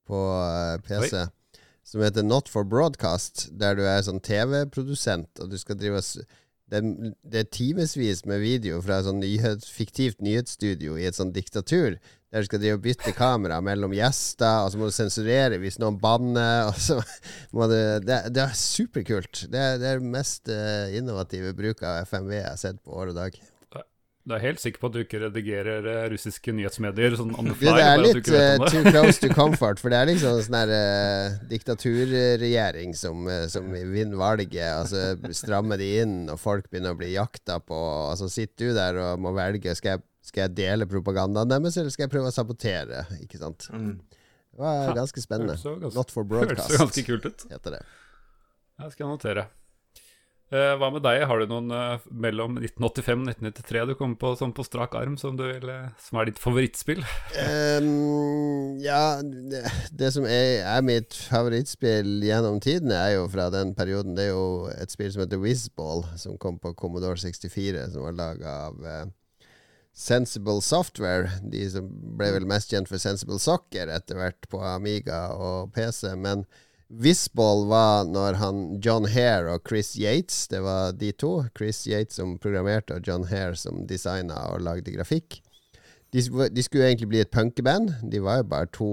på 0.08 0.22
eh, 0.42 0.80
PC. 0.88 1.28
Som 1.88 2.04
heter 2.04 2.26
Not 2.26 2.50
for 2.52 2.68
Broadcast, 2.68 3.46
der 3.56 3.78
du 3.78 3.86
er 3.88 4.02
sånn 4.04 4.20
TV-produsent, 4.20 5.40
og 5.40 5.54
du 5.54 5.56
skal 5.62 5.78
drive 5.80 6.02
og 6.02 6.26
det, 6.72 6.82
det 7.24 7.42
er 7.42 7.50
timevis 7.54 8.26
med 8.28 8.42
video 8.44 8.82
fra 8.84 9.00
et 9.00 9.08
sånn 9.08 9.22
nyhet, 9.24 9.66
fiktivt 9.72 10.24
nyhetsstudio 10.26 10.98
i 11.00 11.08
et 11.08 11.16
sånt 11.16 11.36
diktatur. 11.38 11.96
Der 12.28 12.44
du 12.44 12.48
skal 12.50 12.66
og 12.74 12.82
bytte 12.84 13.14
kamera 13.16 13.62
mellom 13.64 13.94
gjester, 13.96 14.66
og 14.66 14.74
så 14.74 14.80
må 14.80 14.90
du 14.90 14.96
sensurere 14.96 15.62
hvis 15.62 15.80
noen 15.80 16.00
banner. 16.02 16.74
Du, 17.58 17.74
det, 18.04 18.18
det 18.36 18.42
er 18.44 18.58
superkult. 18.58 19.46
Det 19.52 19.62
det 19.82 19.88
er 19.90 20.02
den 20.02 20.12
mest 20.14 20.52
eh, 20.52 20.94
innovative 21.00 21.54
bruk 21.58 21.82
av 21.88 22.04
FMV 22.06 22.36
jeg 22.36 22.50
har 22.50 22.60
sett 22.60 22.84
på 22.84 22.94
år 23.00 23.14
og 23.14 23.18
dag. 23.18 23.40
Du 24.27 24.34
er 24.36 24.41
helt 24.43 24.60
sikker 24.60 24.81
på 24.81 24.89
at 24.89 24.96
du 24.98 25.00
ikke 25.05 25.19
redigerer 25.22 25.86
eh, 25.88 26.05
russiske 26.12 26.51
nyhetsmedier 26.51 27.13
sånn 27.15 27.29
on 27.39 27.48
the 27.48 27.53
Det, 27.53 27.60
fly? 27.62 27.69
det 27.77 27.84
er 27.84 27.86
bare 27.86 27.93
at 27.93 28.01
du 28.01 28.07
litt 28.07 28.17
ikke 28.19 28.34
vet 28.34 28.57
om 28.60 28.65
det? 28.65 28.72
too 28.74 28.91
close 28.91 29.22
to 29.24 29.29
comfort, 29.38 29.79
for 29.79 29.93
det 29.93 30.00
er 30.01 30.10
liksom 30.10 30.34
en 30.36 30.43
sånn 30.43 30.74
eh, 30.75 31.38
diktaturregjering 31.53 32.96
som, 33.00 33.24
som 33.50 33.69
vinner 33.72 34.19
valget. 34.19 34.57
Altså 34.67 35.31
strammer 35.36 35.79
de 35.79 35.88
inn, 36.01 36.17
og 36.34 36.39
folk 36.43 36.67
begynner 36.69 36.91
å 36.96 37.00
bli 37.00 37.13
jakta 37.15 37.60
på. 37.63 37.77
Altså 38.12 38.27
så 38.27 38.41
sitter 38.41 38.74
du 38.74 38.75
der 38.75 39.00
og 39.05 39.24
må 39.24 39.31
velge 39.38 39.75
skal 39.79 39.96
jeg, 39.96 40.03
skal 40.27 40.43
jeg 40.48 40.55
dele 40.60 40.89
propagandaen 40.91 41.48
deres, 41.55 41.77
eller 41.79 41.93
skal 41.96 42.07
jeg 42.10 42.15
prøve 42.17 42.31
å 42.34 42.36
sabotere. 42.36 43.05
Ikke 43.24 43.39
sant? 43.39 43.70
Mm. 43.72 43.94
Det 44.57 44.63
var 44.66 44.92
ganske 44.98 45.24
spennende. 45.24 45.55
Hørtes 45.55 45.79
ganske- 45.87 46.01
Not 46.01 46.11
for 46.11 46.27
Hørtes 46.27 46.51
broadcast, 46.51 46.74
jo 46.75 46.83
ganske 46.83 47.05
kult 47.07 47.29
ut. 47.31 47.48
heter 47.53 47.77
det. 47.77 47.83
Jeg 48.83 48.92
skal 48.98 49.07
notere. 49.16 49.48
Eh, 50.48 50.74
hva 50.79 50.88
med 50.96 51.03
deg? 51.03 51.25
Har 51.27 51.42
du 51.42 51.50
noen 51.51 51.72
eh, 51.75 52.03
mellom 52.24 52.53
1985 52.62 53.25
og 53.25 53.31
1993 53.33 53.81
du 53.90 53.94
kommer 54.00 54.16
på 54.22 54.29
sånn 54.40 54.53
på 54.55 54.64
strak 54.64 54.94
arm, 54.96 55.18
som, 55.20 55.36
vil, 55.36 55.68
eh, 55.68 55.90
som 56.00 56.22
er 56.22 56.29
ditt 56.29 56.40
favorittspill? 56.40 57.03
Um, 57.77 58.79
ja, 58.81 59.20
det, 59.22 59.60
det 59.94 60.07
som 60.16 60.25
er, 60.25 60.64
er 60.66 60.86
mitt 60.86 61.14
favorittspill 61.27 62.24
gjennom 62.25 62.57
tidene, 62.64 62.96
er 62.96 63.18
jo 63.18 63.27
fra 63.31 63.50
den 63.53 63.74
perioden. 63.77 64.16
Det 64.18 64.25
er 64.25 64.31
jo 64.31 64.72
et 64.72 64.94
spill 64.94 65.12
som 65.14 65.22
heter 65.22 65.42
Whizball, 65.42 66.05
som 66.18 66.40
kom 66.42 66.57
på 66.64 66.72
Commodore 66.79 67.20
64, 67.22 67.90
som 67.94 68.07
var 68.07 68.18
laga 68.18 68.55
av 68.70 68.79
uh, 68.88 69.03
Sensible 69.98 70.64
Software. 70.66 71.42
De 71.44 71.68
som 71.75 71.92
ble 72.18 72.31
vel 72.38 72.48
mest 72.50 72.72
kjent 72.74 72.90
for 72.90 73.01
Sensible 73.01 73.40
Soccer 73.44 73.92
etter 73.94 74.20
hvert 74.20 74.50
på 74.50 74.64
Amiga 74.64 75.27
og 75.36 75.74
PC. 75.75 76.16
Men 76.16 76.48
Whizball 76.88 77.66
var 77.68 78.06
når 78.08 78.38
han 78.40 78.60
John 78.84 79.08
Hare 79.12 79.58
og 79.58 79.68
Chris 79.68 79.92
Yates, 80.00 80.46
det 80.48 80.62
var 80.64 80.94
de 80.96 81.12
to. 81.12 81.32
Chris 81.58 81.82
Yates 81.88 82.16
som 82.16 82.38
programmerte, 82.40 82.96
og 82.96 83.08
John 83.08 83.28
Hare 83.28 83.58
som 83.60 83.84
designa 83.90 84.40
og 84.54 84.64
lagde 84.64 84.94
grafikk. 84.96 85.42
De, 86.16 86.24
de 86.24 86.64
skulle 86.64 86.88
egentlig 86.88 87.10
bli 87.12 87.20
et 87.26 87.34
punkeband. 87.34 87.92
De 88.08 88.22
var 88.24 88.40
jo 88.40 88.48
bare 88.54 88.72
to 88.72 88.90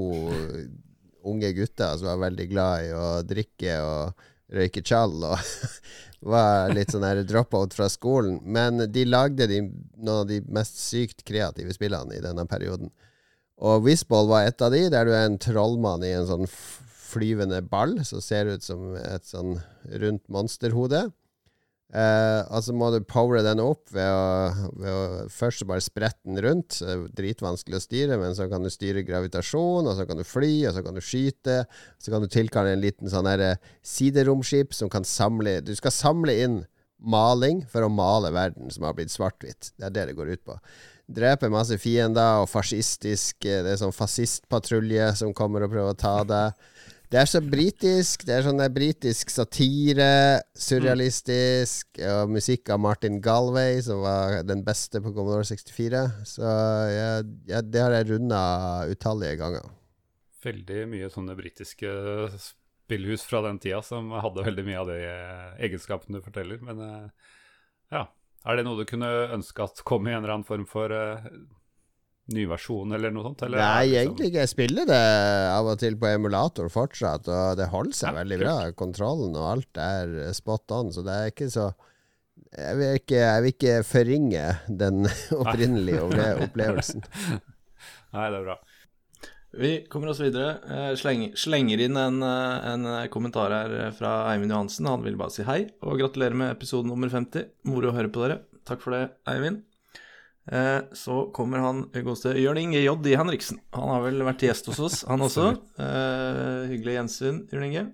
unge 1.31 1.53
gutter 1.57 1.95
som 2.01 2.11
var 2.11 2.25
veldig 2.27 2.49
glad 2.51 2.89
i 2.89 2.91
å 2.99 3.07
drikke 3.25 3.79
og 3.87 4.27
røyke 4.55 4.83
tjall 4.85 5.15
og 5.31 5.39
var 6.35 6.75
litt 6.75 6.91
sånn 6.93 7.07
drop-out 7.29 7.77
fra 7.79 7.87
skolen. 7.93 8.41
Men 8.43 8.89
de 8.91 9.07
lagde 9.07 9.47
de, 9.51 9.63
noen 10.01 10.25
av 10.25 10.29
de 10.33 10.41
mest 10.51 10.83
sykt 10.83 11.23
kreative 11.29 11.73
spillene 11.77 12.19
i 12.19 12.25
denne 12.25 12.47
perioden. 12.51 12.91
Og 13.63 13.85
Whizball 13.87 14.27
var 14.27 14.49
et 14.49 14.63
av 14.67 14.75
de, 14.75 14.89
der 14.91 15.07
du 15.07 15.15
er 15.15 15.29
en 15.29 15.39
trollmann 15.39 16.03
i 16.03 16.11
en 16.17 16.27
sånn 16.27 16.51
flyvende 17.15 17.63
ball 17.71 18.01
som 18.07 18.23
ser 18.25 18.51
ut 18.51 18.65
som 18.67 18.93
et 18.99 19.27
sånn 19.29 19.59
rundt 20.03 20.27
monsterhode. 20.33 21.07
Eh, 21.95 22.41
og 22.51 22.65
så 22.67 22.75
må 22.75 22.89
du 22.91 23.05
powere 23.07 23.45
den 23.47 23.61
opp 23.63 23.93
ved 23.95 24.09
å, 24.11 24.69
ved 24.81 24.91
å 24.91 25.27
først 25.31 25.63
bare 25.69 25.85
sprette 25.85 26.27
den 26.27 26.41
rundt. 26.43 26.81
Dritvanskelig 27.15 27.79
å 27.79 27.85
styre, 27.85 28.19
men 28.19 28.35
så 28.35 28.49
kan 28.51 28.67
du 28.67 28.71
styre 28.73 29.05
gravitasjon, 29.07 29.87
og 29.87 29.95
så 29.95 30.07
kan 30.09 30.19
du 30.19 30.27
fly, 30.27 30.53
og 30.67 30.75
så 30.75 30.83
kan 30.87 30.99
du 30.99 31.03
skyte. 31.05 31.61
Så 32.03 32.15
kan 32.15 32.25
du 32.25 32.31
tilkalle 32.31 32.75
en 32.75 32.83
liten 32.83 33.13
sånn 33.13 33.31
eh, 33.37 33.61
sideromskip 33.87 34.75
som 34.75 34.91
kan 34.91 35.07
samle 35.07 35.61
Du 35.65 35.75
skal 35.79 35.95
samle 35.95 36.35
inn 36.43 36.63
maling 37.05 37.63
for 37.71 37.85
å 37.85 37.93
male 37.93 38.31
verden 38.35 38.73
som 38.73 38.87
har 38.89 38.97
blitt 38.97 39.13
svart-hvitt. 39.13 39.75
Det 39.77 39.87
er 39.87 39.95
det 39.95 40.09
det 40.11 40.19
går 40.19 40.35
ut 40.35 40.45
på. 40.51 40.59
Dreper 41.15 41.53
masse 41.53 41.77
fiender 41.79 42.41
og 42.41 42.49
fascistisk 42.49 43.45
eh, 43.45 43.61
Det 43.63 43.75
er 43.75 43.81
sånn 43.83 43.95
fascistpatrulje 43.95 45.13
som 45.21 45.35
kommer 45.37 45.63
og 45.63 45.77
prøver 45.77 45.95
å 45.95 46.01
ta 46.01 46.17
deg. 46.27 46.67
Det 47.13 47.21
er 47.21 47.29
så 47.31 47.41
britisk. 47.45 48.25
Det 48.27 48.35
er 48.35 48.47
sånn 48.47 48.59
der 48.59 48.73
britisk 48.75 49.31
satire, 49.31 50.41
surrealistisk, 50.57 52.01
og 52.01 52.33
musikk 52.33 52.73
av 52.75 52.81
Martin 52.83 53.21
Galway, 53.25 53.79
som 53.85 54.03
var 54.03 54.41
den 54.49 54.65
beste 54.67 55.03
på 55.05 55.13
Commodore 55.13 55.47
64. 55.47 56.03
Så 56.33 56.51
jeg, 56.91 57.31
jeg, 57.53 57.71
det 57.71 57.85
har 57.85 57.95
jeg 57.99 58.11
runda 58.11 58.43
utallige 58.91 59.39
ganger. 59.43 59.71
Veldig 60.45 60.83
mye 60.91 61.13
sånne 61.13 61.37
britiske 61.39 61.95
spillhus 62.85 63.25
fra 63.25 63.41
den 63.47 63.61
tida 63.63 63.81
som 63.85 64.11
hadde 64.13 64.45
veldig 64.45 64.65
mye 64.67 64.81
av 64.83 64.91
de 64.91 64.99
egenskapene 65.69 66.21
du 66.21 66.27
forteller. 66.27 66.61
Men 66.65 66.83
eh, 66.85 67.35
ja, 67.95 68.07
er 68.45 68.59
det 68.59 68.67
noe 68.67 68.81
du 68.81 68.89
kunne 68.89 69.11
ønske 69.35 69.65
at 69.65 69.85
kom 69.89 70.09
i 70.09 70.13
en 70.13 70.23
eller 70.23 70.37
annen 70.37 70.49
form 70.49 70.67
for 70.69 70.93
eh, 70.93 71.25
ny 72.33 72.45
versjon 72.49 72.95
eller 72.97 73.13
noe 73.13 73.27
sånt? 73.27 73.43
Eller 73.45 73.61
er 73.61 73.65
Nei, 73.75 73.97
egentlig 74.01 74.31
ikke. 74.31 74.45
Jeg 74.45 74.53
spiller 74.55 74.87
det 74.89 75.01
av 75.53 75.67
og 75.69 75.81
til 75.83 75.97
på 76.01 76.09
emulator 76.09 76.71
fortsatt, 76.73 77.29
og 77.29 77.59
det 77.61 77.69
holder 77.73 77.99
seg 77.99 78.13
Ja, 78.13 78.19
veldig 78.23 78.39
bra. 78.41 78.55
Kontrollen 78.79 79.35
og 79.37 79.49
alt 79.51 79.81
er 79.83 80.15
spot 80.37 80.73
on, 80.73 80.93
så 80.95 81.05
det 81.05 81.17
er 81.19 81.33
ikke 81.35 81.51
så 81.53 81.67
Jeg 82.55 82.79
vil 82.79 83.01
ikke, 83.01 83.19
jeg 83.21 83.43
vil 83.45 83.53
ikke 83.57 83.75
forringe 83.89 84.47
den 84.85 85.05
opprinnelige 85.43 86.07
opplevelsen. 86.47 87.05
Nei, 88.15 88.31
det 88.31 88.41
er 88.41 88.47
bra. 88.47 88.57
Vi 89.55 89.73
kommer 89.91 90.11
oss 90.11 90.23
videre. 90.23 90.57
Eh, 90.67 90.89
Sleng, 90.99 91.29
slenger 91.39 91.83
inn 91.85 91.99
en, 91.99 92.23
eh, 92.27 92.71
en 92.73 92.89
kommentar 93.13 93.53
her 93.55 93.93
fra 93.95 94.17
Eivind 94.33 94.51
Johansen. 94.55 94.89
Han 94.91 95.05
vil 95.05 95.19
bare 95.21 95.35
si 95.35 95.45
hei 95.47 95.61
og 95.85 96.01
gratulerer 96.01 96.35
med 96.39 96.57
episode 96.57 96.89
nummer 96.89 97.13
50. 97.13 97.53
Moro 97.71 97.93
å 97.93 97.95
høre 97.95 98.11
på 98.11 98.25
dere. 98.25 98.41
Takk 98.67 98.83
for 98.83 98.97
det, 98.97 99.05
Eivind. 99.31 99.63
Eh, 100.53 100.81
Så 100.93 101.31
kommer 101.33 101.59
han 101.65 101.85
godeste 101.95 102.35
Jørn 102.37 102.59
Inge 102.61 102.83
J. 102.85 102.93
Henriksen. 103.17 103.61
Han 103.73 103.89
har 103.89 104.03
vel 104.05 104.21
vært 104.27 104.45
gjest 104.45 104.67
hos 104.69 104.81
oss, 104.85 105.03
han 105.09 105.21
også. 105.25 105.51
Eh, 105.81 106.69
hyggelig 106.73 106.99
gjensyn, 106.99 107.45
Jørn 107.53 107.69
Inge. 107.71 107.87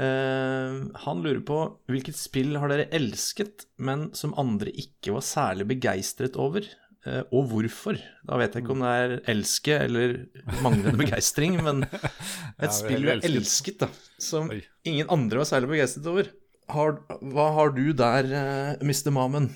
Uh, 0.00 0.86
han 1.02 1.18
lurer 1.20 1.40
på 1.44 1.56
hvilket 1.90 2.16
spill 2.16 2.54
har 2.62 2.70
dere 2.70 2.86
elsket, 2.94 3.66
men 3.82 4.06
som 4.16 4.32
andre 4.38 4.70
ikke 4.70 5.12
var 5.16 5.24
særlig 5.26 5.66
begeistret 5.74 6.38
over? 6.40 6.64
uh, 7.08 7.22
og 7.34 7.48
hvorfor. 7.50 7.98
Da 8.28 8.38
vet 8.40 8.54
jeg 8.54 8.62
ikke 8.62 8.74
om 8.76 8.84
det 8.84 8.92
er 9.02 9.14
elske 9.34 9.76
eller 9.88 10.14
manglende 10.62 11.00
begeistring, 11.04 11.58
men 11.64 11.82
et 11.90 12.68
Ja, 12.68 12.72
spill 12.72 13.02
du 13.02 13.10
har 13.10 13.18
elsket. 13.18 13.34
elsket, 13.42 13.78
da, 13.82 13.88
som 14.22 14.50
Oi. 14.54 14.60
ingen 14.88 15.10
andre 15.12 15.42
var 15.42 15.50
særlig 15.50 15.72
begeistret 15.74 16.06
over. 16.14 16.30
Har, 16.70 16.96
hva 17.34 17.48
har 17.58 17.74
du 17.76 17.82
der, 17.98 18.30
uh, 18.30 18.86
Mr. 18.86 19.10
Mamen? 19.12 19.50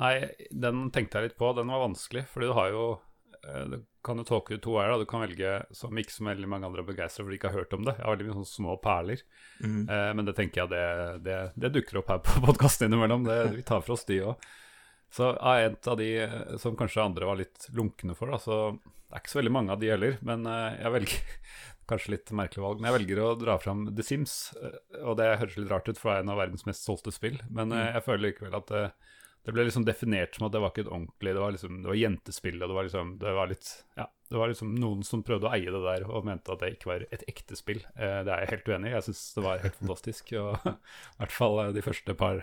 Nei, 0.00 0.12
den 0.50 0.86
tenkte 0.92 1.20
jeg 1.20 1.30
litt 1.30 1.40
på. 1.40 1.50
Den 1.56 1.72
var 1.72 1.84
vanskelig, 1.84 2.24
fordi 2.32 2.48
du 2.48 2.54
har 2.56 2.70
jo 2.72 2.84
eh, 3.44 3.64
Du 3.74 3.76
kan 4.02 4.18
jo 4.18 4.24
tolke 4.26 4.56
det 4.56 4.62
to 4.64 4.78
veier. 4.78 4.94
Du 4.98 5.06
kan 5.08 5.22
velge 5.22 5.58
som 5.76 5.98
ikke 5.98 6.14
så 6.14 6.26
veldig 6.30 6.48
mange 6.50 6.66
andre 6.68 6.82
er 6.82 6.88
begeistra 6.88 7.22
fordi 7.22 7.36
de 7.36 7.40
ikke 7.40 7.52
har 7.52 7.60
hørt 7.60 7.76
om 7.76 7.84
det. 7.86 7.96
Jeg 7.98 8.06
har 8.06 8.16
veldig 8.16 8.30
mye 8.30 8.38
sånne 8.40 8.52
små 8.54 8.78
perler. 8.82 9.22
Mm. 9.60 9.82
Eh, 9.84 10.08
men 10.16 10.28
det 10.28 10.36
tenker 10.38 10.64
jeg 10.64 10.72
det, 10.72 10.86
det, 11.28 11.38
det 11.54 11.74
dukker 11.76 12.00
opp 12.00 12.10
her 12.14 12.24
på 12.24 12.42
podkasten 12.48 12.88
innimellom. 12.88 13.28
Det, 13.28 13.38
vi 13.58 13.68
tar 13.68 13.84
for 13.84 13.98
oss 13.98 14.08
de 14.08 14.22
òg. 14.32 14.50
Så 15.12 15.28
er 15.36 15.66
en 15.66 15.76
av 15.92 16.00
de 16.00 16.08
eh, 16.24 16.56
som 16.58 16.76
kanskje 16.76 17.04
andre 17.04 17.28
var 17.28 17.36
litt 17.36 17.68
lunkne 17.76 18.16
for, 18.16 18.32
da, 18.32 18.40
så 18.40 18.58
det 18.72 19.18
er 19.18 19.20
ikke 19.20 19.32
så 19.34 19.38
veldig 19.42 19.52
mange 19.52 19.74
av 19.74 19.80
de 19.82 19.90
heller. 19.92 20.14
Men 20.24 20.48
eh, 20.48 20.80
jeg 20.80 20.96
velger 20.96 21.22
Kanskje 21.90 22.12
litt 22.12 22.30
merkelig 22.38 22.62
valg, 22.62 22.78
men 22.78 22.86
jeg 22.88 22.94
velger 22.94 23.18
å 23.20 23.30
dra 23.36 23.56
fram 23.60 23.80
The 23.90 24.04
Sims. 24.06 24.34
Og 25.02 25.16
det 25.18 25.26
høres 25.40 25.56
litt 25.58 25.68
rart 25.68 25.88
ut, 25.90 25.98
for 25.98 26.08
det 26.08 26.14
er 26.14 26.22
en 26.22 26.30
av 26.32 26.38
verdens 26.38 26.62
mest 26.64 26.86
solgte 26.86 27.10
spill. 27.12 27.40
Men 27.52 27.74
eh, 27.74 27.88
jeg 27.98 28.04
føler 28.06 28.22
likevel 28.28 28.54
at 28.56 28.70
det, 29.44 29.52
ble 29.54 29.66
liksom 29.66 29.86
definert 29.86 30.36
som 30.36 30.46
at 30.46 30.54
det 30.54 30.62
var 30.62 30.72
ikke 30.72 30.84
et 30.86 30.92
ordentlig 30.92 31.34
Det 31.34 31.42
var 31.42 31.54
liksom, 31.54 31.78
det 31.82 31.90
var 31.90 31.98
jentespill, 31.98 32.58
og 32.60 32.70
det 32.70 32.76
var 32.76 32.88
liksom 32.88 33.14
Det 33.22 33.34
var 33.38 33.50
litt 33.50 33.70
Ja, 33.98 34.06
det 34.32 34.40
var 34.40 34.52
liksom 34.52 34.74
noen 34.78 35.02
som 35.06 35.24
prøvde 35.26 35.48
å 35.48 35.54
eie 35.56 35.72
det 35.74 35.82
der 35.84 36.06
og 36.08 36.28
mente 36.28 36.54
at 36.54 36.62
det 36.62 36.74
ikke 36.76 36.88
var 36.88 37.02
et 37.12 37.24
ekte 37.28 37.58
spill. 37.58 37.82
Eh, 37.92 38.22
det 38.24 38.32
er 38.32 38.46
jeg 38.46 38.52
helt 38.54 38.70
uenig 38.70 38.88
i. 38.88 38.94
Jeg 38.94 39.04
syns 39.08 39.24
det 39.36 39.44
var 39.44 39.60
helt 39.60 39.76
fantastisk. 39.76 40.32
Og 40.40 40.54
i 40.70 41.18
hvert 41.18 41.34
fall 41.34 41.58
eh, 41.60 41.74
de 41.76 41.84
første 41.84 42.16
par 42.16 42.40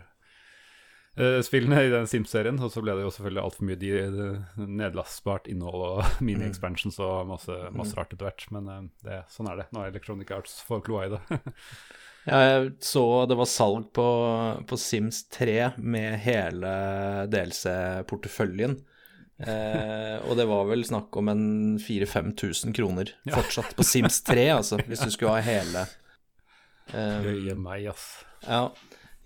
spillene 1.43 1.81
i 1.85 1.91
den 1.91 2.07
Sims-serien. 2.09 2.59
Og 2.63 2.71
så 2.73 2.83
ble 2.83 2.95
det 2.97 3.05
jo 3.05 3.13
selvfølgelig 3.13 3.43
altfor 3.43 3.67
mye 3.67 3.79
de, 3.79 3.93
de, 4.15 4.27
nedlastbart 4.65 5.49
innhold 5.51 5.85
og 5.87 6.03
mini-expansions 6.25 6.99
og 7.03 7.29
masse, 7.29 7.55
masse 7.75 7.97
rart 7.97 8.13
etter 8.15 8.29
hvert. 8.29 8.45
Men 8.55 8.69
eh, 8.73 8.85
det, 9.07 9.23
sånn 9.33 9.51
er 9.51 9.63
det. 9.63 9.69
Nå 9.73 9.83
er 9.83 9.93
Electronic 9.93 10.31
Arts 10.35 10.59
for 10.65 10.83
kloa 10.85 11.07
i 11.07 11.13
det. 11.15 11.21
ja, 12.29 12.43
Jeg 12.43 12.71
så 12.85 13.05
det 13.29 13.39
var 13.39 13.51
salg 13.51 13.89
på, 13.95 14.07
på 14.69 14.79
Sims 14.79 15.25
3 15.35 15.57
med 15.77 16.19
hele 16.25 16.75
DLC-porteføljen. 17.31 18.79
Eh, 19.39 20.15
og 20.27 20.35
det 20.35 20.49
var 20.49 20.65
vel 20.67 20.83
snakk 20.83 21.15
om 21.19 21.31
en 21.31 21.43
4000-5000 21.79 22.75
kroner 22.75 23.13
fortsatt 23.31 23.71
på 23.77 23.85
Sims 23.87 24.19
3, 24.27 24.49
altså, 24.57 24.81
hvis 24.83 25.05
du 25.05 25.13
skulle 25.15 25.37
ha 25.37 25.43
hele. 25.45 25.85
Um, 26.91 27.23
Jøye 27.27 27.55
meg, 27.55 27.91
ass. 27.93 28.07
ja. 28.43 28.67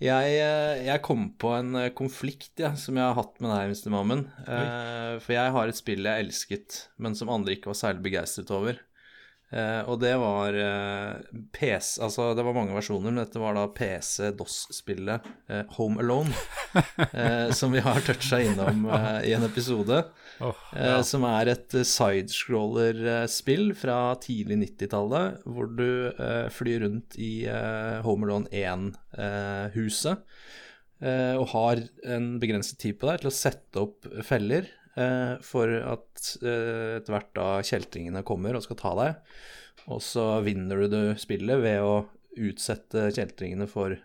Jeg, 0.02 0.38
eh, 0.42 0.80
jeg 0.88 1.02
kom 1.06 1.28
på 1.38 1.52
en 1.54 1.76
eh, 1.78 1.92
konflikt 1.94 2.58
ja, 2.60 2.72
som 2.78 2.98
jeg 2.98 3.06
har 3.06 3.14
hatt 3.18 3.38
med 3.42 3.52
deg, 3.52 3.70
Mr. 3.70 3.92
Mammen. 3.94 4.24
Eh, 4.42 5.12
for 5.22 5.36
jeg 5.36 5.54
har 5.54 5.70
et 5.70 5.78
spill 5.78 6.08
jeg 6.08 6.26
elsket, 6.26 6.80
men 6.98 7.14
som 7.18 7.30
andre 7.32 7.54
ikke 7.54 7.70
var 7.70 7.78
særlig 7.78 8.02
begeistret 8.08 8.50
over. 8.54 8.80
Eh, 9.54 9.82
og 9.86 10.00
det 10.02 10.14
var 10.18 10.56
eh, 10.58 11.18
PC 11.54 12.00
Altså, 12.02 12.32
det 12.34 12.42
var 12.42 12.56
mange 12.56 12.74
versjoner, 12.74 13.12
men 13.12 13.22
dette 13.22 13.38
var 13.38 13.54
da 13.54 13.68
PC-DOS-spillet 13.70 15.28
eh, 15.52 15.62
Home 15.78 16.02
Alone. 16.02 16.34
eh, 17.12 17.52
som 17.54 17.74
vi 17.74 17.84
har 17.84 18.02
toucha 18.02 18.42
innom 18.42 18.88
i 19.22 19.34
en 19.36 19.46
episode. 19.46 20.02
Eh, 20.40 20.86
ja. 20.86 20.98
Som 21.06 21.24
er 21.28 21.50
et 21.52 21.74
eh, 21.78 21.86
sidescroller-spill 21.86 23.72
fra 23.78 23.98
tidlig 24.22 24.58
90-tallet, 24.64 25.44
hvor 25.46 25.70
du 25.78 25.86
eh, 26.10 26.48
flyr 26.52 26.84
rundt 26.86 27.18
i 27.20 27.46
Home 28.06 28.26
Alone 28.26 28.50
1-huset. 28.50 30.24
eh, 31.04 31.34
og 31.38 31.46
har 31.54 31.84
en 32.16 32.32
begrenset 32.42 32.80
tid 32.82 32.98
på 32.98 33.10
deg 33.10 33.22
til 33.22 33.30
å 33.30 33.36
sette 33.36 33.84
opp 33.84 34.08
feller 34.26 34.70
for 35.42 35.66
at 35.74 36.20
etter 36.38 37.10
hvert 37.10 37.32
da 37.34 37.46
kjeltringene 37.66 38.20
kommer 38.22 38.54
og 38.54 38.62
skal 38.62 38.76
ta 38.78 38.92
deg. 38.94 39.32
Og 39.90 39.98
så 40.06 40.38
vinner 40.46 40.84
du 40.84 40.86
det 40.92 41.00
spillet 41.18 41.58
ved 41.64 41.82
å 41.82 41.96
utsette 42.38 43.08
kjeltringene 43.16 43.66
for 43.66 43.96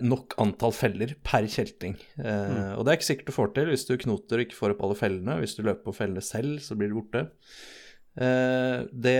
nok 0.00 0.32
antall 0.40 0.72
feller 0.72 1.10
per 1.26 1.44
kjelting. 1.50 1.96
Eh, 2.16 2.70
Og 2.78 2.86
det 2.86 2.92
er 2.92 2.96
ikke 2.98 3.08
sikkert 3.10 3.26
du 3.28 3.34
får 3.36 3.50
til 3.58 3.66
hvis 3.72 3.82
du 3.88 3.96
knoter 4.00 4.40
og 4.40 4.46
ikke 4.46 4.56
får 4.56 4.72
opp 4.76 4.86
alle 4.86 4.96
fellene. 4.96 5.34
Hvis 5.42 5.58
du 5.58 5.64
løper 5.66 5.84
på 5.90 5.96
fellene 5.98 6.22
selv, 6.24 6.56
så 6.64 6.76
blir 6.78 6.88
det 6.88 6.96
borte. 6.96 7.26
Eh, 8.18 8.86
det 8.90 9.12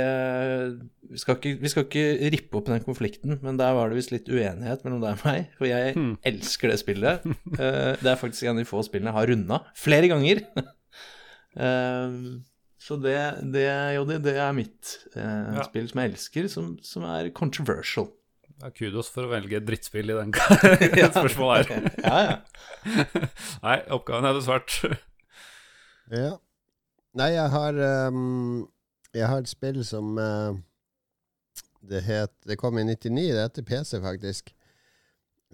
vi 1.13 1.21
skal, 1.21 1.37
ikke, 1.39 1.53
vi 1.63 1.71
skal 1.71 1.85
ikke 1.87 2.31
rippe 2.35 2.59
opp 2.59 2.67
den 2.73 2.83
konflikten, 2.83 3.37
men 3.45 3.61
der 3.61 3.77
var 3.77 3.93
det 3.93 4.01
visst 4.01 4.11
litt 4.15 4.27
uenighet 4.33 4.83
mellom 4.87 5.05
deg 5.05 5.21
og 5.21 5.27
meg. 5.29 5.53
For 5.61 5.69
jeg 5.69 5.95
elsker 6.33 6.73
det 6.73 6.81
spillet. 6.83 7.29
Eh, 7.59 7.93
det 8.01 8.09
er 8.13 8.19
faktisk 8.21 8.45
en 8.49 8.57
av 8.57 8.63
de 8.63 8.69
få 8.69 8.81
spillene 8.87 9.13
jeg 9.13 9.19
har 9.21 9.31
runda 9.35 9.61
flere 9.77 10.11
ganger. 10.15 10.45
Eh, 11.59 12.13
så 12.79 12.97
det, 13.03 13.17
det, 13.51 13.65
Joddi, 13.97 14.19
det 14.23 14.35
er 14.39 14.53
mitt 14.55 14.93
eh, 15.19 15.57
spill 15.67 15.89
som 15.91 16.01
jeg 16.03 16.13
elsker, 16.13 16.47
som, 16.53 16.69
som 16.87 17.07
er 17.09 17.31
controversial. 17.35 18.07
Ja, 18.59 18.73
kudos 18.75 19.07
for 19.15 19.29
å 19.29 19.31
velge 19.31 19.61
drittspill 19.63 20.11
i 20.11 20.17
den 20.19 20.33
spørsmålet 21.15 21.69
her. 21.71 21.85
ja, 22.09 22.17
ja. 22.27 22.95
Nei, 23.67 23.77
oppgaven 23.95 24.27
er 24.27 24.35
besvart. 24.35 24.81
Ja. 26.11 26.33
Nei, 27.19 27.31
jeg 27.35 27.53
har 27.53 27.79
um, 28.09 28.67
Jeg 29.15 29.29
har 29.31 29.43
et 29.43 29.51
spill 29.51 29.79
som 29.87 30.19
uh, 30.21 30.57
Det 31.85 32.03
het 32.07 32.35
Det 32.47 32.57
kom 32.61 32.79
i 32.79 32.85
99, 32.87 33.15
det 33.37 33.45
heter 33.45 33.67
PC, 33.69 33.95
faktisk. 34.03 34.53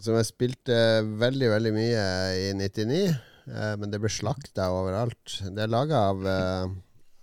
Som 0.00 0.16
jeg 0.18 0.30
spilte 0.30 0.78
veldig, 1.20 1.52
veldig 1.52 1.74
mye 1.76 2.08
i 2.40 2.48
99. 2.56 3.04
uh, 3.52 3.74
men 3.82 3.92
det 3.92 4.00
ble 4.00 4.10
slakta 4.10 4.70
overalt. 4.72 5.38
Det 5.44 5.66
er 5.66 5.70
laga 5.70 6.06
av, 6.08 6.24
eh, 6.26 6.72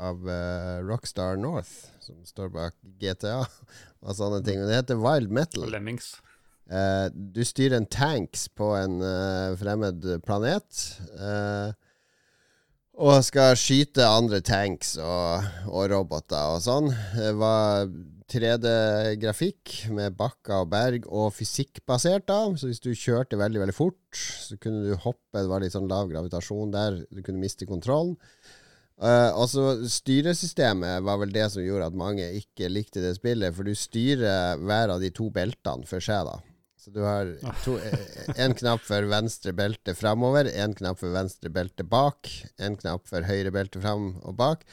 av 0.02 0.26
uh, 0.28 0.82
Rockstar 0.88 1.38
North, 1.40 1.92
som 2.02 2.18
står 2.26 2.52
bak 2.54 2.76
GTA 3.02 3.44
og 4.06 4.18
sånne 4.18 4.42
ting. 4.46 4.62
Men 4.62 4.72
det 4.72 4.82
heter 4.82 5.02
Wild 5.02 5.34
Metal. 5.34 5.68
Lemmings. 5.72 6.16
Uh, 6.72 7.08
du 7.12 7.44
styrer 7.46 7.78
en 7.78 7.90
tanks 7.90 8.48
på 8.56 8.74
en 8.80 9.00
uh, 9.04 9.58
fremmed 9.60 10.06
planet. 10.26 10.84
og 13.02 13.24
skal 13.26 13.56
skyte 13.58 14.06
andre 14.06 14.42
tanks 14.46 14.98
og, 15.02 15.52
og 15.72 15.86
roboter 15.94 16.56
og 16.56 16.64
sånn. 16.66 16.92
Det 17.16 17.32
var 17.40 17.88
3D-grafikk 18.32 19.74
med 19.92 20.16
bakker 20.20 20.64
og 20.64 20.70
berg, 20.72 21.08
og 21.12 21.34
fysikkbasert, 21.36 22.28
da. 22.30 22.40
Så 22.56 22.70
hvis 22.70 22.82
du 22.84 22.94
kjørte 22.96 23.40
veldig, 23.40 23.60
veldig 23.66 23.76
fort, 23.76 24.00
så 24.16 24.58
kunne 24.62 24.86
du 24.86 24.96
hoppe. 24.96 25.42
Det 25.42 25.50
var 25.52 25.64
litt 25.64 25.76
sånn 25.76 25.90
lav 25.92 26.10
gravitasjon 26.12 26.72
der. 26.74 27.02
Du 27.12 27.22
kunne 27.26 27.42
miste 27.42 27.68
kontrollen. 27.68 28.16
Uh, 29.02 29.34
altså 29.34 29.80
Styresystemet 29.90 31.02
var 31.02 31.18
vel 31.18 31.32
det 31.34 31.48
som 31.50 31.64
gjorde 31.66 31.88
at 31.90 31.98
mange 31.98 32.28
ikke 32.38 32.70
likte 32.70 33.02
det 33.02 33.16
spillet, 33.18 33.56
for 33.58 33.66
du 33.66 33.74
styrer 33.74 34.62
hver 34.62 34.94
av 34.94 35.02
de 35.02 35.10
to 35.16 35.32
beltene 35.34 35.90
for 35.90 36.04
seg, 36.04 36.28
da. 36.30 36.38
Så 36.82 36.90
du 36.94 37.04
har 37.06 37.28
to, 37.62 37.76
en 38.42 38.56
knapp 38.58 38.82
for 38.86 39.06
venstre 39.10 39.54
belte 39.54 39.94
framover, 39.98 40.48
en 40.50 40.74
knapp 40.78 40.98
for 41.02 41.14
venstre 41.14 41.50
belte 41.54 41.86
bak, 41.86 42.30
en 42.58 42.78
knapp 42.78 43.06
for 43.10 43.26
høyre 43.26 43.54
belte 43.54 43.82
fram 43.84 44.16
og 44.26 44.38
bak. 44.40 44.66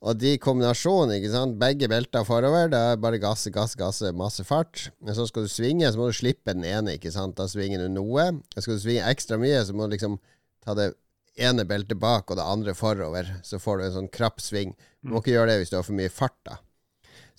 Og 0.00 0.16
de 0.16 0.38
kombinasjonene, 0.40 1.18
ikke 1.18 1.32
sant, 1.34 1.58
begge 1.60 1.88
belter 1.92 2.24
forover, 2.24 2.70
det 2.72 2.80
er 2.80 3.02
bare 3.04 3.20
gasse, 3.20 3.52
gasse, 3.52 3.76
gasse, 3.76 4.12
masse 4.16 4.44
fart. 4.48 4.86
Men 5.04 5.16
så 5.16 5.26
skal 5.28 5.44
du 5.44 5.52
svinge, 5.52 5.88
så 5.92 6.00
må 6.00 6.08
du 6.08 6.16
slippe 6.16 6.54
den 6.56 6.64
ene, 6.64 6.96
ikke 6.96 7.12
sant, 7.12 7.36
da 7.36 7.44
svinger 7.48 7.84
du 7.84 7.92
noe. 7.92 8.30
Og 8.40 8.64
skal 8.64 8.78
du 8.78 8.84
svinge 8.84 9.12
ekstra 9.12 9.36
mye, 9.40 9.60
så 9.60 9.76
må 9.76 9.84
du 9.84 9.98
liksom 9.98 10.16
ta 10.64 10.76
det 10.78 10.94
ene 11.40 11.66
beltet 11.68 12.00
bak 12.00 12.30
og 12.30 12.38
det 12.38 12.46
andre 12.46 12.74
forover, 12.76 13.28
så 13.46 13.60
får 13.62 13.78
du 13.78 13.86
en 13.86 13.96
sånn 13.98 14.10
krapp 14.12 14.42
sving. 14.44 14.74
Du 15.00 15.12
må 15.12 15.22
ikke 15.22 15.34
gjøre 15.34 15.52
det 15.52 15.62
hvis 15.62 15.72
du 15.72 15.78
har 15.78 15.86
for 15.86 15.98
mye 15.98 16.12
fart, 16.12 16.38
da. 16.46 16.60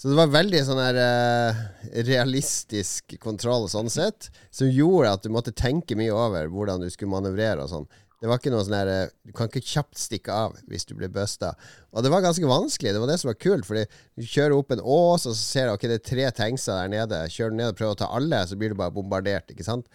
Så 0.02 0.10
det 0.10 0.18
var 0.18 0.32
veldig 0.34 0.60
sånn 0.66 0.80
her 0.82 0.98
uh, 0.98 1.58
realistisk 2.08 3.14
kontroll 3.22 3.68
sånn 3.70 3.92
sett, 3.94 4.32
som 4.50 4.72
gjorde 4.72 5.12
at 5.14 5.26
du 5.26 5.30
måtte 5.30 5.54
tenke 5.54 5.94
mye 6.00 6.14
over 6.16 6.50
hvordan 6.50 6.82
du 6.82 6.88
skulle 6.90 7.14
manøvrere 7.14 7.62
og 7.62 7.70
sånn. 7.70 7.86
Det 8.22 8.30
var 8.30 8.38
ikke 8.38 8.52
noe 8.54 8.62
sånn 8.66 8.78
her 8.78 8.90
eh, 8.92 9.12
Du 9.26 9.32
kan 9.34 9.50
ikke 9.50 9.64
kjapt 9.66 9.98
stikke 9.98 10.34
av 10.34 10.58
hvis 10.70 10.86
du 10.86 10.94
blir 10.94 11.10
busta. 11.10 11.56
Og 11.90 12.06
det 12.06 12.12
var 12.14 12.22
ganske 12.22 12.46
vanskelig. 12.46 12.94
Det 12.94 13.02
var 13.02 13.10
det 13.10 13.18
som 13.18 13.32
var 13.32 13.38
kult, 13.42 13.66
fordi 13.66 13.88
du 13.90 14.28
kjører 14.28 14.54
opp 14.60 14.76
en 14.76 14.84
ås, 14.84 15.26
og 15.26 15.34
så 15.34 15.42
ser 15.42 15.68
du 15.68 15.74
ok, 15.74 15.88
det 15.90 15.98
er 15.98 16.04
tre 16.06 16.28
tankser 16.38 16.84
der 16.84 16.92
nede. 16.94 17.22
Kjører 17.34 17.54
du 17.54 17.58
ned 17.58 17.74
og 17.74 17.80
prøver 17.80 17.98
å 17.98 18.00
ta 18.04 18.12
alle, 18.14 18.44
så 18.46 18.58
blir 18.62 18.74
du 18.74 18.78
bare 18.78 18.94
bombardert, 18.94 19.50
ikke 19.54 19.66
sant? 19.66 19.90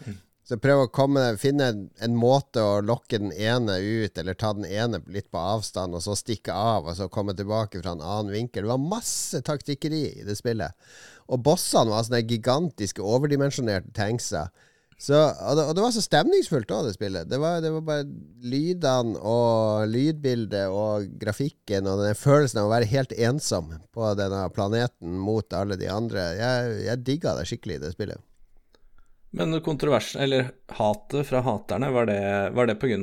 Så 0.46 0.61
prøv 0.62 0.85
å 0.85 0.90
komme, 0.94 1.24
finne 1.42 1.66
en, 1.72 1.78
en 2.06 2.12
måte 2.14 2.62
å 2.62 2.78
lokke 2.78 3.18
den 3.18 3.32
ene 3.35 3.80
ut, 3.82 4.14
eller 4.14 4.37
ta 4.38 4.52
den 4.54 4.68
ene 4.68 5.00
litt 5.11 5.26
på 5.35 5.40
avstand, 5.42 5.96
og 5.98 6.04
så 6.04 6.14
stikke 6.14 6.54
av, 6.54 6.87
og 6.87 6.94
så 6.94 7.09
komme 7.11 7.35
tilbake 7.35 7.80
fra 7.80 7.96
en 7.96 8.04
annen 8.04 8.30
vinkel. 8.30 8.62
Det 8.62 8.70
var 8.70 8.85
masse 8.94 9.40
taktikkeri 9.42 10.04
i 10.20 10.26
det 10.28 10.37
spillet. 10.38 10.76
Og 11.26 11.42
bossene 11.42 11.90
var 11.90 12.06
sånne 12.06 12.22
gigantiske, 12.30 13.02
overdimensjonerte 13.02 13.90
tankser. 13.96 14.54
Så, 15.02 15.18
og, 15.18 15.59
det, 15.59 15.64
og 15.66 15.74
det 15.76 15.82
var 15.82 15.92
så 15.92 16.04
stemningsfullt 16.04 16.70
òg, 16.72 16.87
det 16.87 16.94
spillet. 16.94 17.26
Det 17.28 17.42
var, 17.42 17.59
det 17.61 17.74
var 17.74 17.82
bare 17.90 18.06
lydene 18.46 19.18
og 19.18 19.90
lydbildet 19.90 20.70
og 20.70 21.11
grafikken 21.20 21.90
og 21.90 22.04
den 22.06 22.16
følelsen 22.16 22.62
av 22.62 22.70
å 22.70 22.72
være 22.76 22.92
helt 22.94 23.18
ensom 23.18 23.74
på 23.92 24.14
denne 24.16 24.46
planeten 24.54 25.18
mot 25.26 25.59
alle 25.59 25.76
de 25.82 25.90
andre. 25.90 26.30
Jeg, 26.38 26.80
jeg 26.87 27.04
digga 27.11 27.35
det 27.37 27.50
skikkelig, 27.50 27.82
det 27.82 27.92
spillet. 27.98 28.22
Men 29.37 29.53
kontroversen, 29.61 30.22
eller 30.25 30.46
hatet 30.79 31.27
fra 31.29 31.42
haterne, 31.44 31.90
var 31.92 32.07
det, 32.09 32.16
var 32.57 32.66
det 32.70 32.79
pga. 32.81 32.96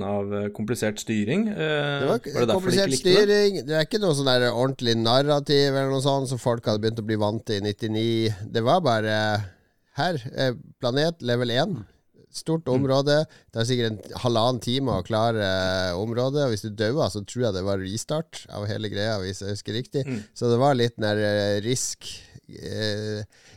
komplisert 0.56 0.98
styring? 1.04 1.43
Eh, 1.48 1.56
Det 2.02 2.08
var, 2.10 2.19
var 2.34 2.48
det 2.50 2.56
komplisert 2.58 2.89
de 2.89 2.96
likte 2.96 3.10
det? 3.10 3.15
styring. 3.22 3.60
Det 3.67 3.76
er 3.78 3.86
ikke 3.86 4.02
noe 4.02 4.15
sånn 4.17 4.30
der 4.32 4.48
ordentlig 4.50 4.96
narrativ 4.98 5.69
eller 5.78 5.91
noe 5.93 6.02
sånt 6.02 6.32
som 6.32 6.41
folk 6.41 6.65
hadde 6.65 6.82
begynt 6.82 7.00
å 7.04 7.06
bli 7.06 7.19
vant 7.22 7.46
til 7.46 7.62
i 7.62 7.67
99. 7.69 8.34
Det 8.50 8.63
var 8.65 8.82
bare 8.82 9.17
her. 10.00 10.17
eh, 10.34 10.54
Planet 10.82 11.22
level 11.22 11.52
1. 11.54 11.76
Stort 12.34 12.65
Mm. 12.65 12.74
område. 12.82 13.28
Det 13.54 13.62
er 13.62 13.65
sikkert 13.69 13.91
en 13.91 14.19
halvannen 14.24 14.60
time 14.60 14.89
å 14.89 15.04
klare 15.06 15.38
eh, 15.38 15.93
området. 15.93 16.48
Og 16.48 16.50
hvis 16.56 16.63
du 16.65 16.72
dauer, 16.74 17.12
så 17.13 17.22
tror 17.22 17.43
jeg 17.46 17.54
det 17.54 17.63
var 17.63 17.78
restart 17.78 18.48
av 18.50 18.65
hele 18.65 18.89
greia, 18.89 19.19
hvis 19.22 19.43
jeg 19.46 19.54
husker 19.54 19.74
riktig. 19.78 20.02
Mm. 20.08 20.24
Så 20.34 20.50
det 20.50 20.58
var 20.58 20.74
litt 20.74 20.98
den 20.98 21.06
der 21.06 21.22
eh, 21.22 21.62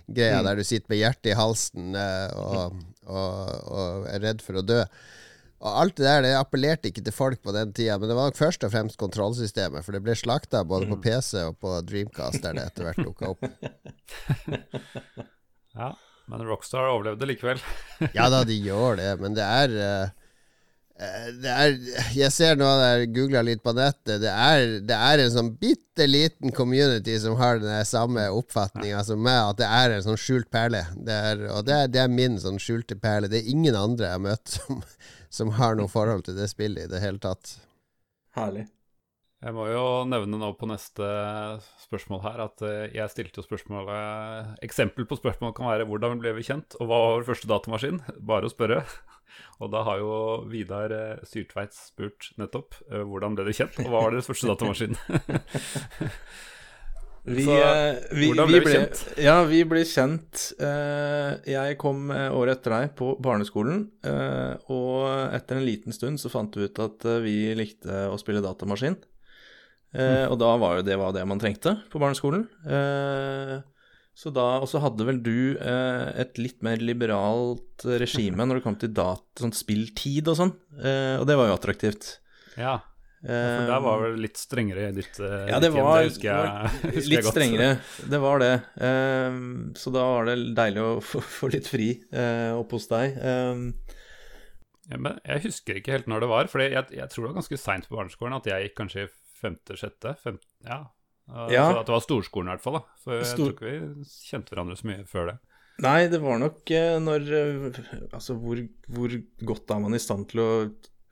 risk-greia 0.09 0.38
Mm. 0.40 0.45
der 0.47 0.57
du 0.57 0.64
sitter 0.64 0.88
med 0.92 0.99
hjertet 0.99 1.31
i 1.33 1.37
halsen 1.37 1.95
eh, 1.95 2.31
og, 2.37 2.77
og, 3.07 3.71
og 3.71 4.07
er 4.09 4.21
redd 4.23 4.40
for 4.42 4.55
å 4.61 4.62
dø. 4.62 4.83
Og 5.57 5.73
alt 5.81 5.97
det 5.97 6.05
der 6.05 6.23
det 6.23 6.33
appellerte 6.37 6.90
ikke 6.90 7.03
til 7.03 7.12
folk 7.16 7.40
på 7.42 7.53
den 7.53 7.73
tida, 7.73 7.97
men 7.99 8.09
det 8.11 8.14
var 8.14 8.29
nok 8.29 8.37
først 8.37 8.62
og 8.62 8.71
fremst 8.75 8.99
kontrollsystemet, 9.01 9.83
for 9.83 9.92
det 9.97 10.03
ble 10.05 10.14
slakta 10.14 10.61
både 10.69 10.87
på 10.90 10.99
PC 11.01 11.40
og 11.49 11.57
på 11.59 11.73
Dreamcast, 11.88 12.42
der 12.45 12.53
det 12.59 12.66
etter 12.69 12.85
hvert 12.85 13.01
dukka 13.03 13.31
opp. 13.33 13.47
Ja, 15.77 15.90
men 16.31 16.40
Rockstar 16.49 16.87
overlevde 16.88 17.27
likevel. 17.29 17.59
Ja 18.14 18.29
da, 18.33 18.45
de 18.49 18.55
gjør 18.57 18.97
det, 19.01 19.11
men 19.21 19.35
det 19.37 19.45
er 19.45 19.69
det 19.73 19.90
er, 20.97 21.75
jeg 22.17 22.33
ser 22.33 22.57
nå 22.57 22.69
der 22.81 23.03
googla 23.13 23.43
litt 23.45 23.63
på 23.65 23.75
nettet, 23.77 24.21
det 24.23 24.31
er, 24.33 24.79
det 24.87 24.97
er 24.97 25.23
en 25.23 25.33
sånn 25.35 25.51
bitte 25.61 26.07
liten 26.09 26.55
community 26.57 27.19
som 27.21 27.37
har 27.41 27.61
den 27.61 27.85
samme 27.89 28.25
oppfatninga 28.33 29.03
som 29.05 29.21
meg, 29.23 29.41
at 29.53 29.61
det 29.61 29.69
er 29.81 29.97
en 29.97 30.07
sånn 30.07 30.21
skjult 30.21 30.49
perle. 30.53 30.85
Det 30.97 31.19
er, 31.33 31.45
og 31.53 31.67
det 31.69 31.77
er, 31.77 31.93
det 31.93 32.05
er 32.05 32.13
min 32.13 32.41
sånn 32.41 32.61
skjulte 32.63 32.97
perle. 33.01 33.29
Det 33.33 33.43
er 33.43 33.53
ingen 33.53 33.77
andre 33.77 34.09
jeg 34.09 34.19
har 34.19 34.25
møtt 34.25 34.57
som, 34.57 34.81
som 35.41 35.53
har 35.61 35.77
noe 35.77 35.93
forhold 35.93 36.29
til 36.29 36.39
det 36.39 36.49
spillet 36.53 36.89
i 36.89 36.95
det 36.95 37.03
hele 37.05 37.21
tatt. 37.23 37.59
Herlig. 38.37 38.67
Jeg 39.44 39.53
må 39.53 39.66
jo 39.68 39.83
nevne 40.09 40.38
nå 40.40 40.49
på 40.57 40.66
neste 40.70 41.07
spørsmål 41.83 42.22
her 42.25 42.40
at 42.46 42.62
eh, 42.64 42.94
jeg 42.96 43.12
stilte 43.12 43.42
jo 43.42 43.44
spørsmålet 43.44 44.62
Eksempel 44.64 45.05
på 45.09 45.18
spørsmål 45.18 45.53
kan 45.57 45.68
være 45.68 45.85
'Hvordan 45.85 46.22
ble 46.22 46.33
vi 46.38 46.46
kjent?' 46.46 46.79
og 46.81 46.88
'Hva 46.88 47.01
var 47.03 47.12
vår 47.18 47.27
første 47.29 47.51
datamaskin?' 47.51 48.01
Bare 48.16 48.49
å 48.49 48.53
spørre. 48.53 48.81
Og 49.61 49.68
da 49.72 49.83
har 49.85 50.01
jo 50.01 50.12
Vidar 50.49 50.88
eh, 50.88 51.20
Syrtveit 51.29 51.77
spurt 51.77 52.33
nettopp 52.40 52.81
eh, 52.88 53.05
'Hvordan 53.05 53.37
ble 53.37 53.44
dere 53.44 53.53
kjent?' 53.61 53.77
og 53.85 53.90
'Hva 53.92 54.05
var 54.07 54.16
deres 54.16 54.31
første 54.31 54.49
datamaskin?' 54.49 54.96
Vi, 57.27 57.42
Så, 57.42 57.55
vi, 58.14 58.29
hvordan 58.31 58.46
vi 58.46 58.55
ble 58.55 58.61
vi 58.62 58.70
kjent? 58.70 59.01
Ja, 59.18 59.42
vi 59.42 59.64
ble 59.66 59.81
kjent. 59.83 60.53
jeg 61.42 61.79
kom 61.83 62.07
året 62.14 62.61
etter 62.61 62.70
deg 62.70 62.92
på 62.94 63.16
barneskolen, 63.18 63.81
og 64.70 65.35
etter 65.35 65.59
en 65.59 65.66
liten 65.66 65.90
stund 65.90 66.22
så 66.22 66.31
fant 66.31 66.55
vi 66.55 66.68
ut 66.70 66.79
at 66.79 67.03
vi 67.27 67.51
likte 67.59 68.07
å 68.07 68.14
spille 68.22 68.44
datamaskin. 68.46 68.94
Eh, 69.94 70.27
Og 70.31 70.38
da 70.40 70.57
var 70.61 70.79
jo 70.79 70.83
det 70.87 70.96
var 70.99 71.12
det 71.14 71.22
man 71.29 71.38
trengte 71.40 71.77
på 71.92 72.01
barneskolen. 72.03 72.49
Eh, 72.66 73.61
så 74.16 74.33
da, 74.33 74.59
Og 74.64 74.68
så 74.68 74.81
hadde 74.81 75.05
vel 75.05 75.20
du 75.22 75.57
eh, 75.61 76.09
et 76.22 76.38
litt 76.40 76.62
mer 76.64 76.81
liberalt 76.81 77.85
regime 78.01 78.46
når 78.49 78.59
det 78.61 78.64
kom 78.64 78.77
til 78.81 78.92
dat, 78.96 79.25
sånn 79.38 79.53
spilltid 79.53 80.29
og 80.33 80.37
sånn, 80.38 80.53
eh, 80.81 81.16
og 81.20 81.27
det 81.29 81.37
var 81.37 81.51
jo 81.51 81.57
attraktivt. 81.59 82.14
Ja, 82.57 82.79
for 83.27 83.68
der 83.68 83.81
var 83.83 84.01
vel 84.05 84.20
litt 84.22 84.38
strengere 84.38 84.88
i 84.88 84.94
ditt 84.94 85.16
eh, 85.18 85.49
Ja, 85.51 85.59
det 85.59 85.70
ditt 85.72 85.77
hjem, 85.81 85.85
var, 85.88 86.05
husker 86.07 86.29
jeg, 86.29 86.37
var 86.46 86.68
husker 86.94 87.01
jeg 87.01 87.11
litt 87.11 87.29
strengere. 87.29 87.68
Det 88.12 88.20
var 88.22 88.40
det. 88.44 88.53
Eh, 88.88 89.38
så 89.83 89.92
da 89.92 90.05
var 90.14 90.29
det 90.31 90.37
deilig 90.57 90.85
å 90.85 90.90
få, 91.05 91.20
få 91.40 91.51
litt 91.53 91.68
fri 91.68 91.88
eh, 92.12 92.53
oppe 92.57 92.79
hos 92.79 92.88
deg. 92.92 93.16
Ja, 94.87 94.99
men 95.03 95.16
jeg 95.27 95.42
husker 95.49 95.81
ikke 95.81 95.96
helt 95.96 96.07
når 96.11 96.22
det 96.22 96.29
var, 96.31 96.49
for 96.53 96.62
jeg, 96.62 96.72
jeg 96.94 97.09
tror 97.11 97.25
det 97.25 97.31
var 97.33 97.38
ganske 97.40 97.59
seint 97.59 97.88
på 97.90 97.96
barneskolen 97.99 98.37
at 98.38 98.46
jeg 98.46 98.68
gikk 98.68 98.77
kanskje 98.79 99.07
i 99.09 99.09
femte, 99.40 99.77
sjette, 99.79 100.16
Fem, 100.22 100.38
ja. 100.64 100.83
Uh, 101.29 101.49
Ja. 101.51 101.64
At 101.81 101.87
det 101.88 101.94
var 101.96 102.05
storskolen 102.05 102.49
i 102.49 102.55
hvert 102.55 102.62
fall, 102.62 102.79
da. 102.79 102.83
For 103.03 103.16
jeg 103.18 103.27
Stor- 103.33 103.53
tror 103.53 103.55
ikke 103.57 103.70
vi 103.70 104.11
kjente 104.31 104.53
hverandre 104.55 104.77
så 104.79 104.87
mye 104.90 105.05
før 105.11 105.31
det. 105.33 105.37
nei, 105.83 106.07
det 106.09 106.20
var 106.22 106.38
nok 106.40 106.70
eh, 106.70 106.99
når 107.03 107.25
eh, 107.37 107.81
Altså, 108.14 108.37
hvor, 108.40 108.61
hvor 108.88 109.16
godt 109.51 109.70
er 109.75 109.81
man 109.83 109.94
i 109.94 110.01
stand 110.01 110.29
til 110.31 110.40
å 110.44 110.51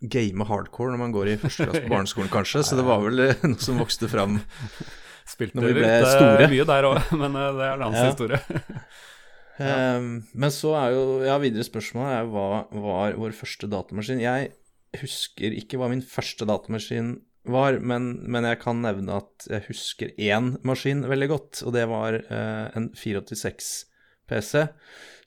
game 0.05 0.45
hardcore 0.45 0.93
når 0.95 1.01
man 1.01 1.13
går 1.17 1.29
i 1.33 1.37
første 1.41 1.65
klasse 1.67 1.83
på 1.87 1.93
barneskolen, 1.97 2.31
kanskje? 2.33 2.63
Så 2.65 2.77
det 2.79 2.85
var 2.87 3.03
vel 3.05 3.21
eh, 3.29 3.43
noe 3.45 3.59
som 3.61 3.81
vokste 3.83 4.09
fram. 4.13 4.39
Spilte 5.35 5.57
Når 5.57 5.67
vi 5.71 5.75
ble 5.81 5.89
litt, 5.89 6.11
store. 6.13 6.49
mye 6.53 6.65
der 6.69 6.85
òg, 6.91 6.99
men 7.21 7.33
det 7.41 7.45
er 7.65 7.75
en 7.75 7.85
annen 7.89 7.99
Ja. 7.99 8.09
historie. 8.11 8.41
Ehm, 9.63 10.09
men 10.35 10.51
så 10.51 10.73
er 10.75 10.95
jo 10.97 11.03
Ja, 11.25 11.37
videre 11.39 11.63
spørsmål 11.67 12.09
er 12.11 12.25
jo 12.25 12.33
hva 12.35 12.47
var 12.85 13.15
vår 13.21 13.35
første 13.39 13.69
datamaskin? 13.71 14.21
Jeg 14.23 14.51
husker 15.01 15.55
ikke 15.55 15.79
hva 15.79 15.89
min 15.93 16.03
første 16.07 16.47
datamaskin 16.49 17.15
var, 17.45 17.79
men, 17.85 18.15
men 18.31 18.47
jeg 18.49 18.61
kan 18.63 18.81
nevne 18.85 19.19
at 19.21 19.49
jeg 19.51 19.67
husker 19.69 20.13
én 20.17 20.55
maskin 20.67 21.05
veldig 21.09 21.29
godt, 21.33 21.65
og 21.67 21.75
det 21.77 21.85
var 21.91 22.17
eh, 22.23 22.77
en 22.77 22.89
486 22.97 23.73
PC 24.31 24.65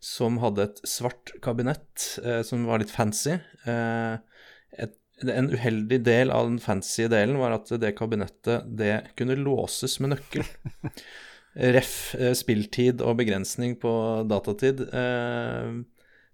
som 0.04 0.40
hadde 0.42 0.66
et 0.66 0.82
svart 0.88 1.34
kabinett 1.46 2.08
eh, 2.24 2.42
som 2.46 2.66
var 2.70 2.82
litt 2.82 2.94
fancy. 2.94 3.38
Eh, 3.70 4.42
et, 4.78 4.98
en 5.26 5.50
uheldig 5.54 6.02
del 6.06 6.34
av 6.34 6.50
den 6.50 6.60
fancy 6.62 7.08
delen 7.10 7.40
var 7.42 7.56
at 7.56 7.72
det 7.82 7.96
kabinettet 7.98 8.68
det 8.78 8.96
kunne 9.18 9.38
låses 9.38 10.00
med 10.02 10.16
nøkkel. 10.16 10.46
Ref. 11.78 12.16
eh, 12.18 12.34
spilltid 12.38 13.02
og 13.02 13.18
begrensning 13.22 13.78
på 13.82 13.94
datatid. 14.30 14.84
Eh, 14.90 15.78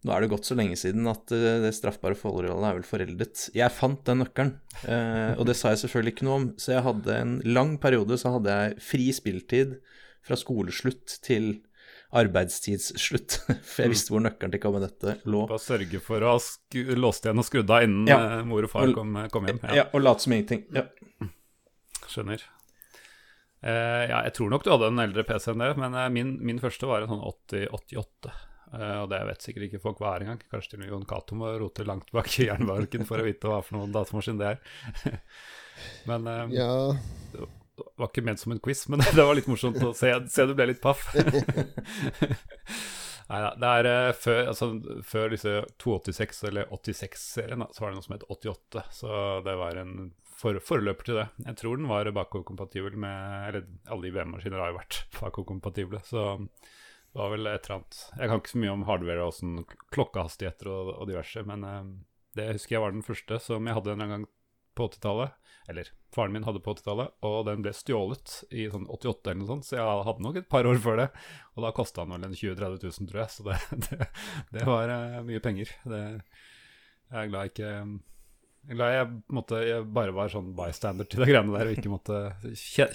nå 0.04 0.12
er 0.12 0.24
det 0.26 0.30
gått 0.34 0.48
så 0.50 0.56
lenge 0.60 0.76
siden 0.80 1.08
at 1.08 1.32
eh, 1.32 1.62
det 1.64 1.74
straffbare 1.78 2.18
forholdet 2.20 2.52
er 2.68 2.78
vel 2.80 2.88
foreldet. 2.88 3.46
Jeg 3.56 3.72
fant 3.72 4.02
den 4.10 4.20
nøkkelen, 4.24 4.54
eh, 4.84 5.34
og 5.40 5.46
det 5.48 5.56
sa 5.60 5.72
jeg 5.72 5.84
selvfølgelig 5.86 6.14
ikke 6.18 6.28
noe 6.28 6.40
om. 6.42 6.48
Så 6.60 6.74
jeg 6.76 6.84
hadde 6.88 7.20
en 7.22 7.36
lang 7.48 7.78
periode 7.84 8.18
så 8.20 8.34
hadde 8.38 8.58
jeg 8.58 8.82
fri 8.84 9.06
spilltid 9.16 9.78
fra 10.24 10.36
skoleslutt 10.40 11.18
til 11.24 11.54
arbeidstidsslutt. 12.14 13.40
For 13.72 13.84
jeg 13.86 13.94
visste 13.96 14.14
hvor 14.14 14.22
nøkkelen 14.24 14.54
til 14.54 14.62
kabinettet 14.64 15.24
lå. 15.26 15.46
Bare 15.50 15.62
sørge 15.64 16.02
for 16.04 16.22
å 16.24 16.36
ha 16.36 16.94
låst 17.00 17.26
igjen 17.26 17.42
og 17.42 17.48
skrudd 17.48 17.72
av 17.74 17.88
innen 17.88 18.12
Ja. 18.12 18.20
eh, 18.40 18.44
mor 18.48 18.68
og 18.68 18.72
far 18.72 18.92
kom, 18.94 19.16
kom 19.34 19.48
hjem. 19.50 19.64
Ja, 19.74 19.88
og 19.94 20.04
late 20.04 20.26
som 20.28 20.36
ingenting. 20.36 20.66
Ja. 20.76 20.86
Skjønner. 22.12 22.44
Eh, 23.64 24.04
ja, 24.12 24.20
jeg 24.28 24.34
tror 24.36 24.52
nok 24.52 24.66
du 24.66 24.74
hadde 24.74 24.92
en 24.92 25.00
eldre 25.08 25.24
PC 25.26 25.54
enn 25.54 25.64
det, 25.64 25.72
men 25.80 25.96
min, 26.14 26.34
min 26.44 26.60
første 26.62 26.86
var 26.90 27.06
en 27.06 27.14
sånn 27.16 27.24
8088. 27.24 28.34
Eh, 28.74 28.98
og 29.04 29.10
det 29.12 29.20
vet 29.30 29.46
sikkert 29.46 29.68
ikke 29.68 29.82
folk 29.84 30.00
hva 30.02 30.16
er 30.16 30.26
engang. 30.26 30.42
Kanskje 30.52 30.74
til 30.74 30.80
og 30.80 30.84
med 30.84 30.94
Jon 30.94 31.10
Cato 31.10 31.38
må 31.38 31.52
rote 31.62 31.86
langt 31.88 32.10
bak 32.16 32.30
i 32.40 32.48
jernbarken 32.50 33.06
for 33.10 33.22
å 33.22 33.28
vite 33.28 33.50
hva 33.50 33.60
for 33.66 33.78
noen 33.78 33.94
datamaskin 33.94 34.40
det 34.42 34.56
er. 34.56 34.58
men 36.10 36.30
eh, 36.32 36.58
Ja, 36.58 36.72
det 37.34 37.48
var 37.98 38.10
ikke 38.10 38.26
ment 38.26 38.42
som 38.42 38.54
en 38.56 38.64
quiz, 38.64 38.86
men 38.90 39.04
det 39.18 39.22
var 39.22 39.38
litt 39.38 39.50
morsomt 39.52 39.82
å 39.84 39.94
se, 39.98 40.12
se 40.30 40.48
du 40.50 40.56
ble 40.58 40.72
litt 40.74 40.84
paff. 40.84 41.06
Nei 43.24 43.40
da, 43.40 43.54
det 43.56 43.70
er 43.80 43.88
eh, 43.90 44.16
før, 44.20 44.42
altså, 44.52 44.66
før 45.08 45.32
disse 45.34 45.54
286 45.82 46.44
eller 46.50 46.68
86-serien, 46.74 47.64
så 47.72 47.84
var 47.84 47.94
det 47.94 48.00
noe 48.00 48.08
som 48.08 48.18
het 48.18 48.28
88. 48.28 48.84
Så 48.94 49.24
det 49.46 49.56
var 49.62 49.80
en 49.80 50.12
for, 50.44 50.58
forløper 50.66 51.08
til 51.08 51.20
det. 51.22 51.28
Jeg 51.46 51.60
tror 51.62 51.80
den 51.80 51.88
var 51.92 52.10
bakoverkompatibel 52.12 52.98
med 53.00 53.48
Eller 53.48 53.68
alle 53.94 54.10
IBM-maskiner 54.10 54.60
har 54.60 54.74
jo 54.74 54.80
vært 54.82 55.04
bakoverkompatible, 55.20 56.02
så 56.08 56.24
det 57.14 57.22
var 57.22 57.30
vel 57.30 57.46
et 57.48 57.68
eller 57.68 57.76
annet 57.76 58.00
Jeg 58.18 58.30
kan 58.30 58.40
ikke 58.42 58.52
så 58.54 58.60
mye 58.64 58.74
om 58.74 58.86
hardware 58.88 59.26
og 59.28 59.36
sånn 59.38 59.58
klokkehastigheter 59.94 60.70
og, 60.72 60.94
og 60.96 61.10
diverse, 61.12 61.44
men 61.46 61.66
eh, 61.68 61.84
det 62.34 62.48
husker 62.56 62.76
jeg 62.78 62.84
var 62.84 62.96
den 62.96 63.06
første 63.06 63.38
som 63.44 63.70
jeg 63.70 63.78
hadde 63.78 63.94
en 63.94 64.14
gang 64.16 64.24
på 64.74 64.88
80-tallet. 64.90 65.36
Eller 65.70 65.92
faren 66.16 66.34
min 66.34 66.44
hadde 66.44 66.60
på 66.60 66.74
80-tallet, 66.74 67.14
og 67.24 67.38
den 67.48 67.62
ble 67.64 67.72
stjålet 67.78 68.34
i 68.52 68.66
sånn 68.74 68.90
88 68.90 69.30
eller 69.30 69.40
noe 69.44 69.52
sånt, 69.52 69.68
så 69.68 69.78
jeg 69.78 70.08
hadde 70.10 70.26
nok 70.26 70.40
et 70.42 70.50
par 70.52 70.68
år 70.68 70.82
før 70.82 70.98
det. 71.00 71.06
Og 71.54 71.68
da 71.68 71.72
kosta 71.78 72.04
den 72.04 72.18
vel 72.18 72.26
en 72.28 72.36
20 72.36 72.58
000-30 72.58 72.90
000, 72.90 73.12
tror 73.12 73.22
jeg, 73.22 73.34
så 73.36 73.46
det, 73.48 73.60
det, 73.86 74.10
det 74.58 74.66
var 74.68 74.96
eh, 74.96 75.22
mye 75.30 75.44
penger. 75.46 75.72
Det, 75.86 76.02
jeg 77.14 77.22
er 77.22 77.32
glad 77.32 77.54
ikke 77.54 77.70
jeg 77.70 77.78
er 77.78 77.94
glad 78.70 78.94
jeg, 78.94 79.08
måtte, 79.36 79.60
jeg 79.66 79.86
bare 79.96 80.14
var 80.16 80.30
sånn 80.32 80.52
bystander 80.58 81.08
til 81.10 81.24
de 81.24 81.28
greiene 81.30 81.54
der, 81.56 81.70
og 81.70 81.78
ikke 81.78 81.92
måtte 81.92 82.20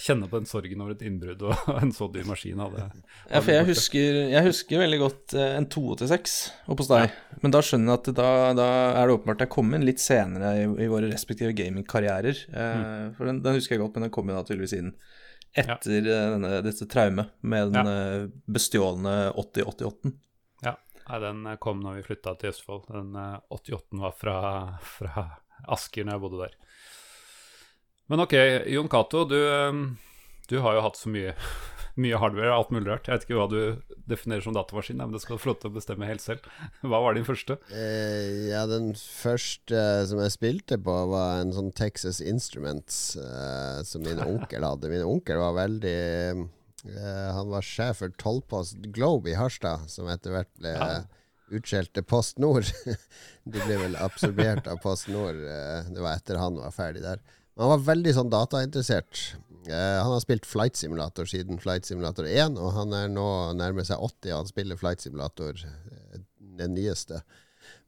kjenne 0.01 0.29
på 0.29 0.39
den 0.39 0.49
sorgen 0.49 0.83
over 0.83 0.95
et 0.95 1.03
innbrudd 1.05 1.43
og 1.45 1.69
en 1.81 1.93
så 1.95 2.07
dyr 2.13 2.27
maskin 2.29 2.61
hadde. 2.63 2.87
Ja, 3.29 3.41
for 3.41 3.53
jeg 3.53 3.67
husker, 3.69 4.19
jeg 4.33 4.45
husker 4.47 4.83
veldig 4.83 4.99
godt 5.03 5.35
eh, 5.37 5.55
en 5.59 5.67
286 5.69 6.37
oppe 6.65 6.85
hos 6.85 6.91
deg. 6.91 7.17
Men 7.43 7.55
da 7.55 7.63
skjønner 7.65 7.93
jeg 7.93 8.01
at 8.01 8.11
da, 8.21 8.29
da 8.57 8.69
er 8.99 9.09
det 9.09 9.17
åpenbart 9.19 9.45
jeg 9.45 9.53
kom 9.57 9.75
inn 9.77 9.87
litt 9.87 10.03
senere 10.03 10.53
i, 10.61 10.69
i 10.85 10.89
våre 10.91 11.11
respektive 11.11 11.55
gamingkarrierer. 11.57 12.45
Eh, 12.49 12.87
For 13.17 13.29
den, 13.29 13.43
den 13.45 13.59
husker 13.59 13.77
jeg 13.77 13.83
godt, 13.83 13.99
men 13.99 14.07
den 14.07 14.15
kom 14.15 14.31
jo 14.31 14.39
da 14.39 14.45
tydeligvis 14.47 14.77
inn 14.79 14.95
etter 15.57 16.05
ja. 16.05 16.17
denne, 16.35 16.59
dette 16.61 16.85
traumet 16.85 17.31
med 17.41 17.71
den 17.73 17.87
ja. 17.89 18.09
bestjålne 18.53 19.15
8088-en. 19.33 20.17
Ja, 21.09 21.19
den 21.19 21.45
eh, 21.45 21.57
kom 21.57 21.79
når 21.81 21.99
vi 21.99 22.07
flytta 22.11 22.35
til 22.37 22.53
Østfold. 22.53 22.85
Den 22.93 23.15
eh, 23.17 23.37
88 23.49 24.01
var 24.03 24.17
fra, 24.17 24.37
fra 24.97 25.25
Asker 25.67 26.05
når 26.05 26.15
jeg 26.15 26.23
bodde 26.25 26.43
der. 26.45 26.55
Men 28.09 28.23
ok, 28.25 28.33
Jon 28.73 28.89
Cato, 28.89 29.25
du, 29.29 29.37
eh, 29.37 29.81
du 30.49 30.59
har 30.63 30.77
jo 30.77 30.85
hatt 30.87 30.97
så 30.97 31.11
mye, 31.13 31.35
mye 32.03 32.19
hardware 32.21 32.49
og 32.49 32.55
alt 32.55 32.71
mulig 32.73 32.89
rart. 32.89 33.09
Jeg 33.09 33.19
vet 33.19 33.27
ikke 33.27 33.37
hva 33.37 33.49
du 33.51 33.59
definerer 34.09 34.41
som 34.41 34.55
datamaskin, 34.55 34.97
men 34.97 35.13
det 35.13 35.21
skal 35.21 35.37
du 35.37 35.43
få 35.43 35.51
lov 35.51 35.59
til 35.61 35.69
å 35.69 35.75
bestemme 35.75 36.09
helt 36.09 36.23
selv. 36.23 36.47
Hva 36.89 37.01
var 37.03 37.17
din 37.17 37.27
første? 37.27 37.59
Eh, 37.69 38.49
ja, 38.49 38.63
den 38.69 38.95
første 38.97 39.83
som 40.09 40.23
jeg 40.23 40.33
spilte 40.33 40.79
på, 40.81 40.95
var 41.13 41.43
en 41.43 41.53
sånn 41.53 41.69
Texas 41.77 42.21
Instruments 42.23 43.13
eh, 43.21 43.83
som 43.85 44.05
min 44.05 44.23
onkel 44.31 44.65
hadde. 44.65 44.89
Min 44.89 45.05
onkel 45.05 45.41
var 45.41 45.59
veldig 45.59 45.99
eh, 45.99 47.29
Han 47.37 47.53
var 47.53 47.65
sjef 47.65 48.01
for 48.01 48.17
Tollpost 48.17 48.81
Globe 48.95 49.35
i 49.35 49.37
Harstad, 49.37 49.85
som 49.91 50.09
etter 50.09 50.33
hvert 50.33 50.53
ble 50.57 50.73
ja. 50.73 50.91
Utskjelt 51.55 51.91
til 51.95 52.05
Post 52.07 52.39
Nord. 52.41 52.69
De 53.51 53.59
ble 53.63 53.77
vel 53.81 53.97
absorbert 53.99 54.69
av 54.69 54.79
Post 54.83 55.09
Nord. 55.11 55.39
Eh, 55.41 55.91
det 55.91 56.01
var 56.03 56.17
etter 56.17 56.39
han 56.41 56.59
var 56.59 56.73
ferdig 56.75 57.03
der. 57.05 57.21
Men 57.55 57.65
han 57.65 57.73
var 57.75 57.85
veldig 57.89 58.15
sånn 58.15 58.31
datainteressert. 58.33 59.23
Eh, 59.67 59.97
han 59.99 60.13
har 60.13 60.23
spilt 60.23 60.47
Flight 60.47 60.79
Simulator 60.79 61.27
siden 61.29 61.59
Flight 61.61 61.89
Simulator 61.89 62.27
1, 62.29 62.57
og 62.61 62.73
han 62.77 62.95
er 62.95 63.11
nå 63.11 63.27
nærmer 63.59 63.87
seg 63.87 64.01
80, 64.01 64.31
og 64.31 64.37
han 64.37 64.51
spiller 64.51 64.79
Flight 64.79 65.03
Simulator, 65.03 65.59
eh, 65.59 66.21
den 66.59 66.75
nyeste, 66.77 67.23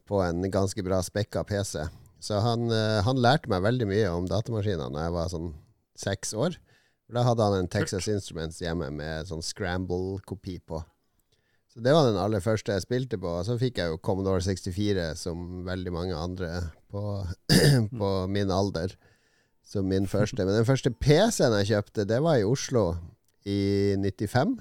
på 0.10 0.19
en 0.26 0.43
ganske 0.52 0.84
bra 0.86 1.00
spekka 1.06 1.45
PC. 1.47 1.86
Så 2.21 2.38
han, 2.43 2.67
han, 2.69 3.17
lærte 3.17 3.50
meg 3.50 3.63
veldig 3.65 3.88
mye 3.89 4.10
om 4.13 4.28
datamaskiner 4.30 4.91
da 4.93 5.08
jeg 5.08 5.13
var 5.15 5.30
sånn 5.32 5.47
seks 5.97 6.36
år. 6.38 6.58
Da 7.12 7.24
hadde 7.26 7.47
han 7.47 7.63
en 7.63 7.69
Texas 7.71 8.06
Instruments 8.12 8.60
hjemme 8.62 8.91
med 8.93 9.30
sånn 9.32 9.41
scramble-kopi 9.43 10.60
på. 10.69 10.84
Så 11.71 11.79
det 11.79 11.93
var 11.95 12.10
den 12.10 12.19
aller 12.19 12.43
første 12.43 12.75
jeg 12.75 12.84
spilte 12.84 13.19
på. 13.21 13.29
Og 13.39 13.45
så 13.47 13.55
fikk 13.60 13.79
jeg 13.79 13.93
jo 13.93 14.01
Commodore 14.03 14.43
64, 14.43 15.13
som 15.15 15.62
veldig 15.67 15.93
mange 15.95 16.17
andre 16.17 16.49
på, 16.91 17.23
på 18.01 18.12
min 18.27 18.51
alder 18.51 18.97
som 19.71 19.88
min 19.88 20.07
første. 20.07 20.43
Men 20.43 20.57
den 20.57 20.67
første 20.67 20.91
PC-en 20.91 21.55
jeg 21.62 21.71
kjøpte, 21.71 22.07
det 22.10 22.19
var 22.23 22.41
i 22.41 22.47
Oslo 22.47 22.91
i 23.47 23.95
95. 24.01 24.60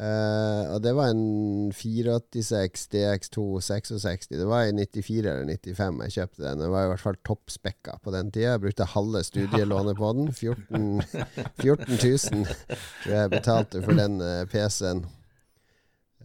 Uh, 0.00 0.06
eh, 0.06 0.64
og 0.72 0.80
det 0.82 0.94
var 0.96 1.10
en 1.12 1.72
486 1.76 2.88
DX2 2.94 3.44
66. 3.60 4.30
Det 4.32 4.48
var 4.48 4.64
i 4.64 4.72
94 4.72 5.18
eller 5.18 5.46
95 5.46 6.02
jeg 6.06 6.16
kjøpte 6.16 6.42
den. 6.42 6.64
Den 6.64 6.72
var 6.72 6.88
i 6.88 6.90
hvert 6.90 7.04
fall 7.04 7.20
toppspekka 7.26 7.98
på 8.02 8.14
den 8.14 8.32
tida. 8.32 8.56
Jeg 8.56 8.64
brukte 8.64 8.88
halve 8.96 9.22
studielånet 9.26 9.98
på 10.00 10.12
den. 10.16 10.32
14, 10.32 11.02
14 11.60 12.02
000 12.02 12.46
tror 13.04 13.14
jeg 13.14 13.34
betalte 13.36 13.84
for 13.84 14.02
den 14.02 14.18
uh, 14.24 14.42
PC-en. 14.50 15.06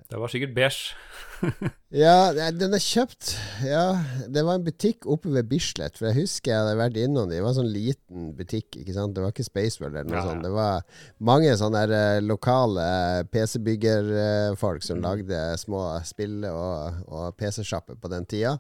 Det 0.06 0.20
var 0.22 0.30
sikkert 0.30 0.54
beige. 0.54 0.94
ja, 2.06 2.32
den 2.56 2.74
er 2.74 2.82
kjøpt 2.82 3.34
Ja, 3.66 3.98
det 4.32 4.44
var 4.46 4.56
en 4.58 4.66
butikk 4.66 5.08
oppe 5.10 5.32
ved 5.34 5.50
Bislett. 5.50 5.98
For 5.98 6.10
jeg 6.10 6.22
husker 6.22 6.54
jeg 6.54 6.62
hadde 6.62 6.78
vært 6.80 7.00
innom 7.02 7.28
det. 7.30 7.40
Det 7.40 7.46
var 7.46 7.54
en 7.54 7.58
sånn 7.58 7.74
liten 7.74 8.28
butikk. 8.38 8.78
ikke 8.82 8.96
sant? 8.96 9.16
Det 9.18 9.24
var 9.26 9.34
ikke 9.34 9.48
Spaceworld 9.48 9.98
eller 9.98 10.12
noe 10.12 10.22
ja, 10.22 10.28
sånt. 10.30 10.46
Det 10.46 10.54
var 10.54 11.02
mange 11.32 11.56
sånne 11.60 11.82
der, 11.90 12.22
uh, 12.22 12.28
lokale 12.28 12.86
PC-byggerfolk 13.34 14.86
som 14.86 15.02
mm. 15.02 15.06
lagde 15.08 15.42
små 15.62 15.84
spill- 16.08 16.48
og, 16.52 17.04
og 17.10 17.36
PC-sjapper 17.42 18.00
på 18.00 18.14
den 18.14 18.30
tida. 18.30 18.56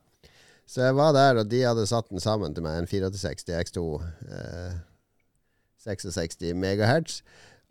Så 0.65 0.81
jeg 0.81 0.97
var 0.97 1.13
der, 1.13 1.37
og 1.39 1.49
de 1.49 1.61
hadde 1.61 1.85
satt 1.85 2.09
den 2.09 2.21
sammen 2.21 2.55
til 2.55 2.65
meg, 2.65 2.79
en 2.81 2.89
486 2.89 3.45
X2 3.53 3.83
eh, 4.33 4.77
66 5.85 6.41
megahertz. 6.57 7.19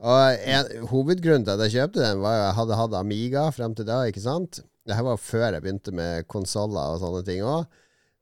Og 0.03 0.47
en, 0.51 0.87
Hovedgrunnen 0.91 1.47
til 1.47 1.55
at 1.55 1.65
jeg 1.67 1.79
kjøpte 1.79 2.03
den, 2.03 2.23
var 2.25 2.37
at 2.37 2.45
jeg 2.49 2.59
hadde 2.59 2.79
hatt 2.81 2.99
Amiga 2.99 3.49
frem 3.55 3.77
til 3.79 3.87
da. 3.89 4.03
ikke 4.09 4.25
sant? 4.25 4.63
Dette 4.85 5.05
var 5.07 5.21
før 5.21 5.47
jeg 5.53 5.65
begynte 5.65 5.95
med 5.97 6.27
konsoller 6.29 6.97
og 6.97 7.01
sånne 7.03 7.25
ting 7.27 7.45
òg. 7.47 7.69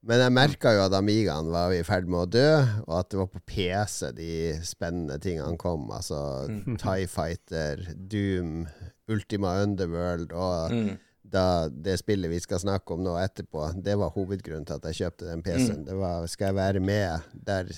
Men 0.02 0.18
jeg 0.18 0.34
merka 0.34 0.72
jo 0.74 0.82
at 0.82 0.94
Amigaen 0.98 1.52
var 1.54 1.70
i 1.70 1.84
ferd 1.86 2.08
med 2.10 2.24
å 2.24 2.30
dø, 2.30 2.48
og 2.88 2.94
at 2.98 3.12
det 3.12 3.20
var 3.20 3.28
på 3.30 3.42
PC 3.46 4.10
de 4.16 4.32
spennende 4.66 5.18
tingene 5.22 5.54
kom. 5.60 5.86
Altså 5.94 6.18
mm. 6.50 6.74
Tie 6.82 7.06
Fighter, 7.10 7.84
Doom, 7.94 8.64
Ultima 9.12 9.54
Underworld 9.62 10.34
og 10.34 10.74
mm. 10.74 10.90
da, 11.22 11.46
det 11.70 12.00
spillet 12.02 12.32
vi 12.32 12.42
skal 12.42 12.64
snakke 12.64 12.96
om 12.96 13.04
nå 13.06 13.14
etterpå, 13.22 13.68
det 13.78 13.94
var 14.00 14.14
hovedgrunnen 14.16 14.66
til 14.66 14.80
at 14.80 14.90
jeg 14.90 15.04
kjøpte 15.04 15.30
den 15.30 15.46
PC-en. 15.46 15.84
Mm. 15.84 15.86
Det 15.86 15.98
var 16.02 16.26
skal 16.34 16.50
jeg 16.50 16.58
være 16.58 16.82
med 16.82 17.30
der 17.46 17.70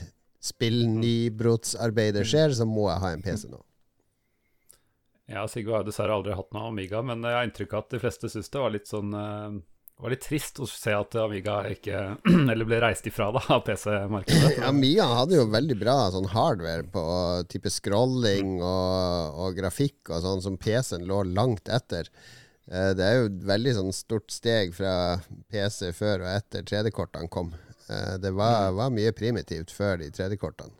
spillnybrottsarbeidet 0.44 2.24
skjer, 2.28 2.56
så 2.56 2.64
må 2.68 2.88
jeg 2.88 3.04
ha 3.04 3.12
en 3.12 3.24
PC 3.24 3.48
nå. 3.52 3.60
Ja, 5.30 5.46
Sigve 5.48 5.72
har 5.72 5.86
dessverre 5.86 6.16
aldri 6.18 6.34
hatt 6.36 6.50
noe 6.52 6.68
Amiga, 6.68 7.00
men 7.06 7.24
jeg 7.24 7.38
har 7.38 7.46
inntrykk 7.46 7.72
av 7.72 7.86
at 7.86 7.94
de 7.94 8.02
fleste 8.02 8.28
syns 8.32 8.52
det 8.52 8.60
var 8.60 8.74
litt 8.74 8.90
sånn 8.90 9.14
det 9.94 10.02
var 10.02 10.10
litt 10.10 10.24
trist 10.26 10.58
å 10.58 10.66
se 10.66 10.90
at 10.90 11.14
Amiga 11.22 11.60
ikke 11.70 11.98
Eller 12.52 12.66
ble 12.66 12.80
reist 12.82 13.06
ifra 13.06 13.28
da, 13.34 13.40
av 13.54 13.60
PC-markedet. 13.66 14.56
Amiga 14.66 15.06
hadde 15.20 15.38
jo 15.38 15.44
veldig 15.52 15.76
bra 15.78 15.94
sånn 16.10 16.26
hardware 16.32 16.82
på 16.90 17.04
type 17.52 17.70
scrolling 17.70 18.56
og, 18.58 19.38
og 19.44 19.60
grafikk 19.60 20.10
og 20.10 20.24
sånn, 20.24 20.42
som 20.42 20.58
PC-en 20.58 21.06
lå 21.06 21.22
langt 21.30 21.70
etter. 21.70 22.10
Uh, 22.66 22.90
det 22.98 23.06
er 23.06 23.20
jo 23.20 23.28
et 23.30 23.40
veldig 23.46 23.76
sånn 23.78 23.94
stort 23.94 24.34
steg 24.34 24.74
fra 24.74 24.94
PC 25.52 25.92
før 25.94 26.24
og 26.24 26.30
etter 26.32 26.66
3D-kortene 26.66 27.30
kom. 27.30 27.54
Uh, 27.86 28.16
det 28.18 28.34
var, 28.34 28.72
mm. 28.72 28.80
var, 28.80 28.94
mye 28.98 29.14
primitivt 29.14 29.70
før 29.74 30.02
de 30.02 30.10
3D-kortene. 30.10 30.74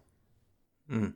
Mm. 0.91 1.13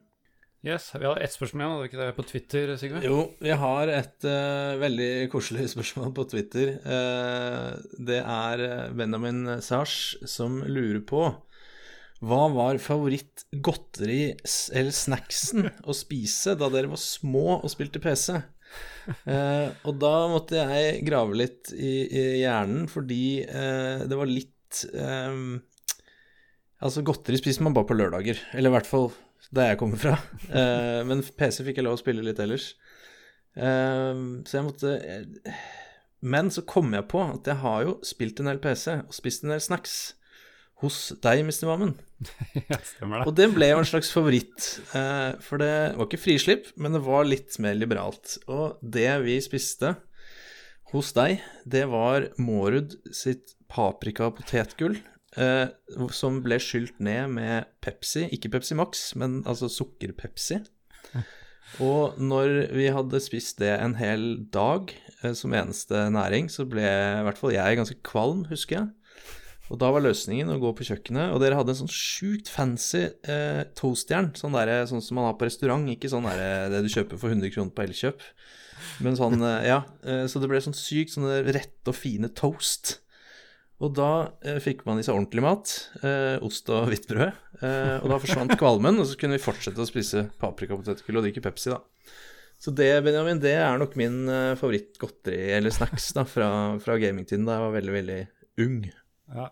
Yes, 0.59 0.91
Vi 0.91 1.05
har 1.07 1.15
ett 1.23 1.31
spørsmål 1.31 1.61
igjen, 1.61 1.71
hadde 1.71 1.83
vi 1.85 1.87
ikke 1.87 1.99
det 2.01 2.15
på 2.17 2.23
Twitter, 2.27 2.71
Sigve? 2.75 2.99
Jo, 3.05 3.19
vi 3.39 3.51
har 3.55 3.91
et 3.93 4.25
uh, 4.27 4.75
veldig 4.81 5.29
koselig 5.31 5.69
spørsmål 5.73 6.09
på 6.17 6.25
Twitter. 6.33 6.73
Uh, 6.83 7.77
det 7.95 8.17
er 8.19 8.63
eh, 8.65 8.89
Benjamin 8.91 9.61
Sars 9.63 10.17
som 10.27 10.59
lurer 10.67 10.99
på 11.07 11.29
hva 12.19 12.41
var 12.51 12.81
favoritt-godteri 12.83 14.33
eller 14.75 14.91
snacksen 14.91 15.69
å 15.87 15.95
spise 15.95 16.57
da 16.59 16.67
dere 16.73 16.91
var 16.91 16.99
små 16.99 17.61
og 17.61 17.71
spilte 17.71 18.03
PC? 18.03 18.35
Uh, 19.23 19.71
og 19.87 19.95
da 20.03 20.13
måtte 20.27 20.59
jeg 20.59 20.99
grave 21.07 21.39
litt 21.39 21.71
i, 21.71 21.93
i 22.03 22.25
hjernen, 22.41 22.83
fordi 22.91 23.47
det 23.47 24.19
var 24.19 24.27
litt 24.27 24.83
Altså, 26.79 27.01
godteri 27.03 27.35
spiser 27.39 27.65
man 27.65 27.73
bare 27.75 27.89
på 27.89 27.95
lørdager. 27.97 28.37
Eller 28.55 28.69
i 28.69 28.75
hvert 28.75 28.87
fall 28.87 29.09
der 29.55 29.71
jeg 29.71 29.79
kommer 29.81 29.99
fra. 30.01 30.15
Uh, 30.49 31.01
men 31.09 31.23
PC 31.23 31.63
fikk 31.67 31.81
jeg 31.81 31.87
lov 31.87 31.97
å 31.97 32.01
spille 32.01 32.25
litt 32.25 32.39
ellers. 32.43 32.73
Uh, 33.57 34.39
så 34.45 34.59
jeg 34.59 34.65
måtte 34.67 34.91
Men 36.21 36.51
så 36.53 36.61
kom 36.69 36.93
jeg 36.93 37.07
på 37.09 37.23
at 37.23 37.47
jeg 37.49 37.59
har 37.63 37.87
jo 37.87 37.95
spilt 38.05 38.39
en 38.39 38.51
del 38.51 38.61
PC 38.61 38.99
og 39.01 39.15
spist 39.15 39.43
en 39.43 39.55
del 39.55 39.63
snacks 39.63 39.97
hos 40.79 41.09
deg, 41.23 41.41
Mr. 41.43 41.65
Mammen. 41.67 41.95
ja, 42.69 42.77
stemmer 42.77 43.21
det. 43.21 43.25
Og 43.27 43.35
det 43.35 43.49
ble 43.51 43.67
jo 43.71 43.79
en 43.81 43.89
slags 43.89 44.11
favoritt. 44.15 44.67
Uh, 44.93 45.35
for 45.43 45.59
det 45.59 45.73
var 45.97 46.07
ikke 46.07 46.21
frislipp, 46.21 46.69
men 46.79 46.95
det 46.95 47.03
var 47.03 47.27
litt 47.27 47.57
mer 47.63 47.75
liberalt. 47.75 48.37
Og 48.47 48.79
det 48.79 49.09
vi 49.25 49.39
spiste 49.43 49.97
hos 50.93 51.11
deg, 51.17 51.43
det 51.69 51.83
var 51.91 52.29
Mårud 52.41 52.95
sitt 53.13 53.57
paprika-potetgull 53.69 54.97
eh, 55.37 55.67
som 56.15 56.39
ble 56.45 56.59
skylt 56.61 56.99
ned 57.03 57.35
med 57.35 57.69
Pepsi, 57.83 58.27
ikke 58.33 58.53
Pepsi 58.55 58.77
Max, 58.79 59.09
men 59.19 59.41
altså 59.49 59.69
sukker-Pepsi. 59.71 60.61
Og 61.85 62.17
når 62.17 62.71
vi 62.73 62.87
hadde 62.89 63.21
spist 63.21 63.59
det 63.61 63.75
en 63.75 63.93
hel 63.99 64.45
dag 64.53 64.93
eh, 65.21 65.35
som 65.37 65.53
eneste 65.53 66.07
næring, 66.13 66.49
så 66.49 66.65
ble 66.69 66.85
i 66.85 67.27
hvert 67.27 67.41
fall 67.41 67.53
jeg 67.53 67.81
ganske 67.81 67.99
kvalm, 68.05 68.47
husker 68.49 68.81
jeg. 68.81 68.89
Og 69.69 69.77
da 69.77 69.91
var 69.93 70.01
løsningen 70.01 70.49
å 70.49 70.57
gå 70.61 70.71
på 70.73 70.85
kjøkkenet, 70.87 71.29
og 71.29 71.43
dere 71.43 71.59
hadde 71.59 71.75
en 71.75 71.83
sånn 71.83 71.91
sjukt 71.93 72.49
fancy 72.49 73.03
eh, 73.05 73.61
toastjern. 73.77 74.31
Sånn, 74.37 74.55
der, 74.57 74.87
sånn 74.89 75.03
som 75.05 75.19
man 75.19 75.29
har 75.29 75.35
på 75.37 75.45
restaurant, 75.45 75.85
ikke 75.93 76.09
sånn 76.09 76.25
der, 76.25 76.41
eh, 76.41 76.69
det 76.73 76.81
du 76.85 76.89
kjøper 76.89 77.21
for 77.21 77.29
100 77.29 77.53
kroner 77.53 77.75
på 77.75 77.85
Elkjøp. 77.85 78.25
Men 79.05 79.19
sånn, 79.19 79.37
eh, 79.45 79.67
ja. 79.69 79.83
Eh, 80.01 80.23
så 80.31 80.41
det 80.41 80.49
ble 80.49 80.61
sånn 80.63 80.77
sykt 80.77 81.13
sånne 81.13 81.43
rette 81.53 81.91
og 81.91 81.97
fine 81.97 82.31
toast. 82.33 82.97
Og 83.79 83.93
da 83.95 84.11
eh, 84.43 84.57
fikk 84.63 84.83
man 84.87 84.99
i 84.99 85.05
seg 85.05 85.15
ordentlig 85.15 85.43
mat. 85.45 85.71
Eh, 86.03 86.35
ost 86.43 86.67
og 86.73 86.89
hvitt 86.91 87.07
brød. 87.07 87.31
Eh, 87.63 87.95
og 88.01 88.09
da 88.11 88.17
forsvant 88.19 88.55
kvalmen, 88.59 88.99
og 88.99 89.07
så 89.07 89.15
kunne 89.19 89.37
vi 89.37 89.43
fortsette 89.43 89.79
å 89.79 89.87
spise 89.87 90.25
paprikapotetgull 90.41 91.21
og 91.21 91.27
drikke 91.27 91.43
Pepsi, 91.45 91.71
da. 91.71 91.79
Så 92.59 92.73
det, 92.75 92.89
Benjamin, 93.05 93.39
det 93.39 93.53
er 93.55 93.79
nok 93.79 93.95
min 93.99 94.25
eh, 94.27 94.57
favorittgodteri, 94.59 95.53
eller 95.55 95.71
snacks, 95.71 96.09
da, 96.17 96.25
fra, 96.27 96.49
fra 96.83 96.97
gamingtiden 96.99 97.47
da 97.47 97.55
jeg 97.55 97.65
var 97.65 97.77
veldig, 97.77 97.95
veldig 97.95 98.19
ung. 98.65 98.81
Ja, 99.31 99.47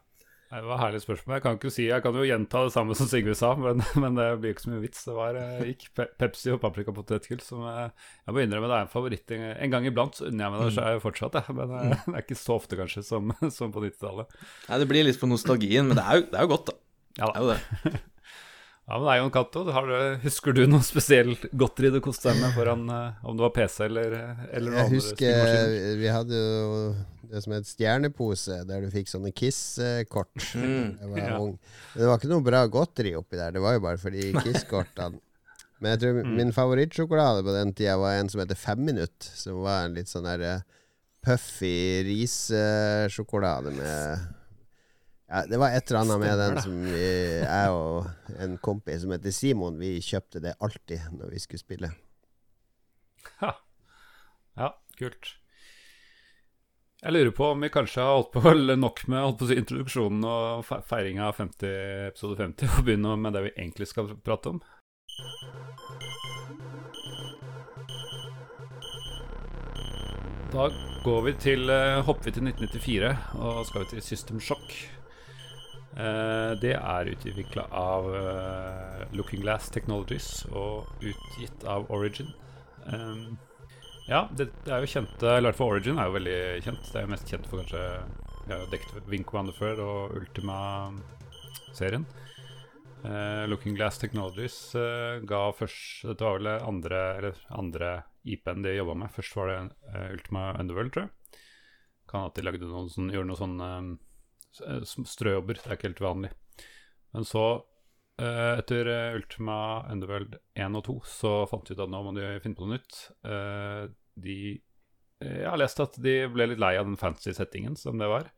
det 0.48 0.64
var 0.64 0.78
et 0.78 0.84
herlig 0.86 1.02
spørsmål. 1.04 1.34
Jeg 1.36 1.44
kan 1.44 1.58
ikke 1.58 1.70
si, 1.76 1.86
jeg 1.90 2.04
kan 2.06 2.16
jo 2.16 2.24
gjenta 2.24 2.62
det 2.64 2.72
samme 2.72 2.96
som 2.96 3.10
Sigve 3.12 3.34
sa, 3.36 3.50
men, 3.60 3.82
men, 4.02 4.16
det 4.16 4.28
blir 4.40 4.54
ikke 4.54 4.64
så 4.64 4.72
mye 4.72 4.84
vits. 4.86 5.04
Det 5.04 5.16
var 5.18 5.40
eh, 5.42 5.72
gikk 5.74 5.88
Pepsi 6.22 6.54
og 6.54 6.62
paprikapotetgull 6.64 7.42
som 7.44 7.66
jeg, 7.68 7.90
eh, 7.90 8.12
jeg 8.24 8.38
må 8.38 8.44
innrømme 8.46 8.70
det 8.72 8.78
er 8.78 8.86
en 8.86 8.94
favoritt. 8.94 9.34
En 9.36 9.74
gang 9.74 9.88
iblant 9.90 10.16
så 10.16 10.30
unner 10.30 10.46
jeg 10.46 10.56
meg 10.56 10.64
det 10.64 10.70
så 10.78 10.86
er 10.86 10.96
jeg 10.96 11.04
fortsatt, 11.04 11.40
jeg. 11.42 11.58
Men 11.58 11.74
eh, 11.76 11.96
det 12.08 12.16
er 12.16 12.24
ikke 12.24 12.40
så 12.40 12.60
ofte 12.62 12.80
kanskje 12.80 13.04
som, 13.10 13.34
som 13.58 13.76
på 13.76 13.84
90-tallet. 13.84 14.38
Nei, 14.70 14.80
det 14.84 14.92
blir 14.94 15.10
litt 15.10 15.20
på 15.20 15.32
nostalgien, 15.32 15.92
men 15.92 16.00
det 16.00 16.06
er 16.08 16.22
jo, 16.22 16.30
det 16.32 16.40
er 16.40 16.48
jo 16.48 16.54
godt, 16.56 16.72
da. 16.72 16.80
Ja, 17.18 17.28
det 17.28 17.36
er 17.36 17.44
jo 17.44 17.52
det. 17.52 18.06
Ja, 18.88 18.98
men 19.02 19.10
Eion 19.12 19.32
Cato, 19.36 19.66
husker 20.24 20.56
du 20.56 20.62
noe 20.72 20.80
spesielt 20.86 21.44
godteri 21.52 21.90
du 21.92 22.00
koste 22.00 22.32
deg 22.32 22.40
med 22.40 22.54
foran 22.56 22.86
om 22.88 23.36
det 23.36 23.44
var 23.44 23.52
PC 23.58 23.82
eller, 23.90 24.14
eller 24.56 24.72
noe 24.72 24.86
annet? 24.86 24.94
Jeg 24.94 25.02
husker 25.02 25.98
vi 26.00 26.08
hadde 26.08 26.40
jo 26.40 26.78
det 27.28 27.42
som 27.44 27.52
het 27.58 27.68
stjernepose, 27.68 28.62
der 28.70 28.86
du 28.86 28.92
fikk 28.94 29.12
sånne 29.12 29.34
Kiss-kort. 29.36 30.32
Mm. 30.56 30.94
Jeg 31.02 31.10
var 31.12 31.20
ja. 31.20 31.40
det 32.00 32.08
var 32.08 32.22
ikke 32.22 32.32
noe 32.32 32.46
bra 32.48 32.62
godteri 32.72 33.12
oppi 33.20 33.36
der. 33.36 33.52
Det 33.58 33.62
var 33.66 33.76
jo 33.76 33.84
bare 33.84 34.00
fordi 34.00 34.30
Kiss-kortene 34.40 35.20
Men 35.84 35.92
jeg 35.94 36.00
tror 36.06 36.22
Mm. 36.24 36.32
min 36.40 36.54
favorittsjokolade 36.56 37.44
på 37.46 37.54
den 37.54 37.74
tida 37.76 37.98
var 38.02 38.16
en 38.18 38.30
som 38.32 38.40
heter 38.42 38.56
Femminutt. 38.58 39.28
Som 39.36 39.60
var 39.68 39.84
en 39.86 39.94
litt 40.00 40.08
sånn 40.10 40.26
der 40.26 40.42
eh, 40.48 40.64
puffy 41.28 42.04
rissjokolade 42.08 43.76
med 43.76 44.28
ja, 45.30 45.42
Det 45.50 45.58
var 45.60 45.74
et 45.76 45.90
eller 45.92 46.02
annet 46.06 46.20
med 46.24 46.40
den 46.40 46.62
som 46.64 46.78
vi, 46.86 47.08
jeg 47.44 47.74
og 47.76 48.38
en 48.44 48.58
kompis 48.64 49.02
som 49.04 49.12
heter 49.16 49.34
Simon, 49.36 49.80
vi 49.82 49.98
kjøpte 50.04 50.42
det 50.44 50.56
alltid 50.64 51.10
når 51.18 51.34
vi 51.36 51.42
skulle 51.44 51.64
spille. 51.64 51.92
Ha. 53.42 53.52
Ja, 54.58 54.72
kult. 54.98 55.34
Jeg 57.04 57.14
lurer 57.14 57.30
på 57.38 57.52
om 57.54 57.62
vi 57.62 57.70
kanskje 57.70 58.02
har 58.02 58.16
holdt 58.18 58.32
på 58.34 58.54
nok 58.86 59.04
med 59.08 59.22
holdt 59.22 59.38
på 59.42 59.46
å 59.46 59.52
si, 59.52 59.60
introduksjonen 59.62 60.24
og 60.26 60.64
fe- 60.66 60.82
feiringa 60.90 61.28
av 61.30 61.38
50, 61.38 61.76
episode 62.10 62.40
50, 62.42 62.72
og 62.80 62.88
begynne 62.88 63.18
med 63.22 63.38
det 63.38 63.46
vi 63.50 63.54
egentlig 63.60 63.92
skal 63.92 64.10
prate 64.26 64.56
om. 64.56 64.64
Da 70.52 70.70
går 71.04 71.22
vi 71.26 71.34
til, 71.44 71.70
eh, 71.70 72.02
hopper 72.08 72.24
vi 72.26 72.32
til 72.32 72.44
1994 72.48 73.10
og 73.36 73.66
skal 73.68 73.84
vi 73.84 73.90
til 73.92 74.02
System 74.02 74.40
Shock. 74.40 74.97
Eh, 75.96 76.52
det 76.62 76.74
er 76.78 77.10
utvikla 77.14 77.64
av 77.74 78.10
eh, 78.16 79.06
Looking 79.18 79.42
Glass 79.42 79.70
Technologies 79.74 80.46
og 80.52 80.90
utgitt 81.02 81.64
av 81.66 81.88
Origin. 81.94 82.30
Um, 82.88 83.38
ja, 84.08 84.28
det, 84.38 84.46
er 84.72 84.80
jo 84.80 84.88
kjent 84.88 85.24
Eller 85.26 85.50
i 85.50 85.52
hvert 85.52 85.58
Origin 85.74 85.98
er 86.00 86.08
jo 86.08 86.16
veldig 86.16 86.38
kjent. 86.64 86.86
Det 86.92 87.00
er 87.02 87.08
jo 87.08 87.12
mest 87.12 87.28
kjent 87.32 87.50
for 87.50 87.60
kanskje 87.64 87.82
Vi 88.46 88.54
har 88.54 88.62
jo 88.62 88.70
dekket 88.72 89.10
Wing 89.12 89.26
Commander 89.28 89.58
før 89.58 89.82
og 89.84 90.16
Ultima-serien. 90.22 92.06
Eh, 93.04 93.44
Looking 93.52 93.76
Glass 93.78 94.00
Technologies 94.02 94.56
ga 95.28 95.42
først 95.56 96.06
Dette 96.08 96.24
var 96.26 96.40
vel 96.40 96.54
andre, 96.56 97.02
eller 97.18 97.44
andre 97.60 97.92
IP-en 98.28 98.64
de 98.64 98.78
jobba 98.78 98.96
med. 99.04 99.12
Først 99.16 99.36
var 99.40 99.52
det 99.52 99.60
Ultima 100.14 100.52
Underworld, 100.60 100.94
tror 100.96 101.08
jeg. 101.08 101.42
Kan 102.08 102.30
at 102.30 102.38
de 102.40 102.44
lagde 102.46 102.64
noen 102.68 102.88
sånn, 102.92 103.12
gjorde 103.12 103.28
noe 103.34 103.40
sånn 103.42 103.60
eh, 103.60 103.98
s- 103.98 104.07
strøjobber. 104.56 105.60
Det 105.60 105.68
er 105.68 105.78
ikke 105.78 105.92
helt 105.92 106.06
vanlig. 106.06 106.32
Men 107.16 107.28
så 107.28 107.48
Eh, 108.18 108.60
etter 108.60 108.88
eh, 108.90 109.16
Ultima 109.16 109.86
Underworld 109.92 110.40
1 110.58 110.78
og 110.80 110.86
2 110.88 110.96
så 111.06 111.32
fant 111.50 111.68
de 111.68 111.76
ut 111.78 111.84
at 111.84 111.92
nå 111.94 112.00
må 112.02 112.16
de 112.18 112.30
finne 112.42 112.58
på 112.58 112.66
noe 112.66 112.80
nytt. 112.80 113.02
Eh, 113.22 113.84
de 114.18 114.38
eh, 115.22 115.36
Jeg 115.44 115.52
har 115.52 115.62
lest 115.62 115.84
at 115.84 116.00
de 116.02 116.16
ble 116.34 116.50
litt 116.50 116.62
lei 116.62 116.74
av 116.80 116.88
den 116.90 116.98
fancy 116.98 117.36
settingen 117.38 117.78
som 117.78 118.02
det 118.02 118.10
var. 118.10 118.32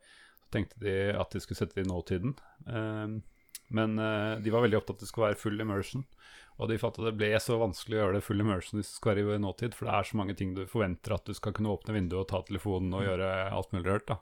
Så 0.44 0.52
tenkte 0.52 0.82
de 0.84 0.96
at 1.16 1.32
de 1.32 1.40
skulle 1.40 1.62
sette 1.62 1.78
det 1.78 1.86
i 1.86 1.88
nåtiden. 1.88 2.36
Eh, 2.68 3.16
men 3.72 3.96
eh, 4.04 4.34
de 4.44 4.52
var 4.52 4.66
veldig 4.66 4.82
opptatt 4.82 4.98
av 4.98 5.00
at 5.00 5.06
det 5.06 5.10
skulle 5.14 5.30
være 5.30 5.40
full 5.46 5.64
immersion. 5.64 6.04
Og 6.60 6.68
de 6.68 6.76
fant 6.82 7.00
at 7.00 7.06
det 7.08 7.16
ble 7.16 7.32
så 7.40 7.56
vanskelig 7.56 7.96
å 7.96 8.02
gjøre 8.02 8.18
det 8.18 8.24
full 8.26 8.44
immersion 8.44 8.82
hvis 8.82 8.90
det 8.90 8.98
skal 8.98 9.16
være 9.16 9.40
i 9.40 9.44
nåtid, 9.46 9.72
for 9.72 9.88
det 9.88 9.96
er 9.96 10.10
så 10.10 10.20
mange 10.20 10.36
ting 10.36 10.52
du 10.52 10.66
forventer 10.68 11.16
at 11.16 11.24
du 11.24 11.32
skal 11.32 11.56
kunne 11.56 11.72
åpne 11.72 11.96
vinduet 11.96 12.20
og 12.20 12.28
ta 12.28 12.42
telefonen 12.44 12.92
og 12.98 13.06
gjøre 13.06 13.30
alt 13.48 13.72
mulig 13.72 13.86
rart. 13.88 14.10
da. 14.12 14.20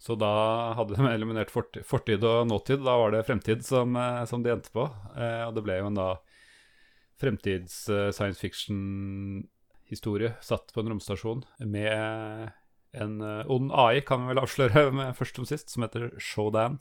Så 0.00 0.16
da 0.16 0.30
hadde 0.78 0.96
de 0.96 1.08
eliminert 1.10 1.50
fortid, 1.52 2.24
og 2.24 2.46
nåtid. 2.48 2.80
Da 2.86 2.96
var 2.96 3.12
det 3.12 3.26
fremtid 3.28 3.64
som, 3.66 3.96
eh, 3.96 4.24
som 4.24 4.42
de 4.42 4.52
endte 4.54 4.72
på. 4.72 4.86
Eh, 5.12 5.42
og 5.44 5.54
det 5.56 5.64
ble 5.66 5.76
jo 5.76 5.90
en 5.90 5.98
da 5.98 6.10
fremtids 7.20 7.82
eh, 7.92 8.08
satt 10.40 10.72
på 10.72 10.80
en 10.80 10.94
romstasjon 10.94 11.44
med 11.68 12.48
en 12.92 13.20
eh, 13.20 13.50
ond 13.50 13.72
AI, 13.72 14.00
kan 14.00 14.24
vi 14.24 14.32
vel 14.32 14.42
avsløre 14.42 14.88
med 14.98 15.16
først 15.18 15.36
som 15.36 15.48
sist, 15.48 15.70
som 15.70 15.84
heter 15.84 16.10
Showdown. 16.16 16.80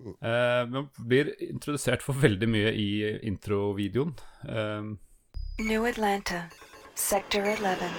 Eh, 0.00 0.64
man 0.72 0.88
blir 0.96 1.34
introdusert 1.44 2.02
for 2.02 2.16
veldig 2.16 2.48
mye 2.48 2.72
i 2.72 2.88
introvideoen. 3.28 4.16
Eh, 4.48 4.88
New 5.68 5.84
Atlanta, 5.84 6.46
Sector 6.94 7.44
11, 7.44 7.92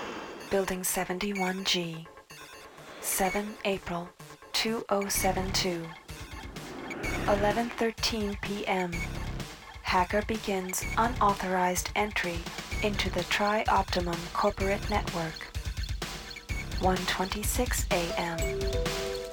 Building 0.49 0.81
71G. 0.81 2.11
7 3.01 3.55
April 3.65 4.07
2072. 4.53 5.87
11:13 7.25 8.39
p.m. 8.41 8.91
Hacker 9.81 10.21
begins 10.27 10.83
unauthorized 10.97 11.89
entry 11.95 12.37
into 12.83 13.09
the 13.09 13.23
Tri-Optimum 13.23 14.17
corporate 14.33 14.87
network. 14.91 15.33
1:26 16.79 17.85
a.m. 17.91 18.37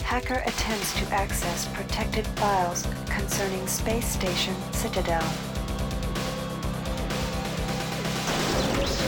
Hacker 0.00 0.42
attempts 0.46 0.98
to 0.98 1.06
access 1.14 1.68
protected 1.74 2.26
files 2.38 2.86
concerning 3.06 3.66
space 3.66 4.08
station 4.08 4.54
Citadel. 4.72 5.28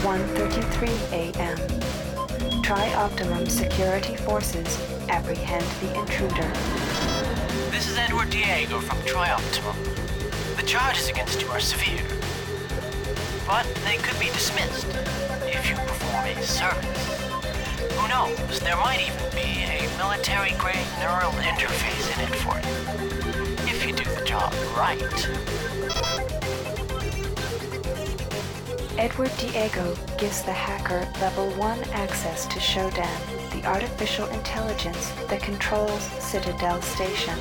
1:33 0.03 1.11
a.m. 1.11 2.10
Tri-Optimum 2.63 3.47
security 3.47 4.15
forces 4.15 4.79
apprehend 5.09 5.65
the 5.81 5.99
intruder. 5.99 6.47
This 7.71 7.89
is 7.89 7.97
Edward 7.97 8.29
Diego 8.29 8.79
from 8.79 8.97
Trioptimum. 8.99 9.75
The 10.55 10.63
charges 10.63 11.09
against 11.09 11.41
you 11.41 11.49
are 11.49 11.59
severe, 11.59 12.05
but 13.47 13.65
they 13.83 13.97
could 13.97 14.19
be 14.19 14.27
dismissed 14.27 14.87
if 15.47 15.69
you 15.69 15.75
perform 15.75 16.25
a 16.27 16.41
service. 16.43 17.21
Who 17.97 18.07
knows, 18.07 18.59
there 18.59 18.77
might 18.77 19.01
even 19.01 19.29
be 19.31 19.63
a 19.63 19.97
military-grade 19.97 20.87
neural 20.99 21.31
interface 21.41 22.13
in 22.15 22.21
it 22.29 22.35
for 22.39 22.55
you, 22.55 23.69
if 23.69 23.85
you 23.85 23.93
do 23.93 24.03
the 24.15 24.23
job 24.23 24.53
right. 24.77 26.30
Edward 28.97 29.31
Diego 29.37 29.95
gives 30.17 30.43
the 30.43 30.51
hacker 30.51 31.07
level 31.21 31.49
1 31.51 31.83
access 31.91 32.45
to 32.47 32.59
Shodan, 32.59 33.51
the 33.51 33.65
artificial 33.65 34.27
intelligence 34.27 35.11
that 35.29 35.41
controls 35.41 36.03
Citadel 36.19 36.81
Station. 36.81 37.37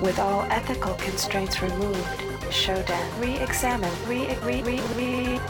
With 0.00 0.18
all 0.18 0.42
ethical 0.50 0.94
constraints 0.94 1.62
removed, 1.62 2.20
Shodan 2.50 3.20
re-examine, 3.20 3.92
re 4.06 4.34
re 4.42 4.62
re 4.62 4.80
re 4.96 5.40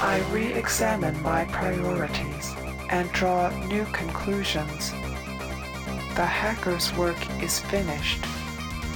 I 0.00 0.20
re 0.32 0.54
examine 0.54 1.20
my 1.22 1.44
priorities 1.46 2.54
and 2.90 3.10
draw 3.12 3.50
new 3.66 3.84
conclusions. 3.86 4.90
The 6.16 6.26
hacker's 6.26 6.92
work 6.96 7.18
is 7.42 7.60
finished, 7.60 8.24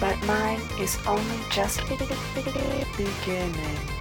but 0.01 0.20
mine 0.24 0.61
is 0.81 0.99
only 1.07 1.39
just 1.51 1.81
beginning. 1.87 3.97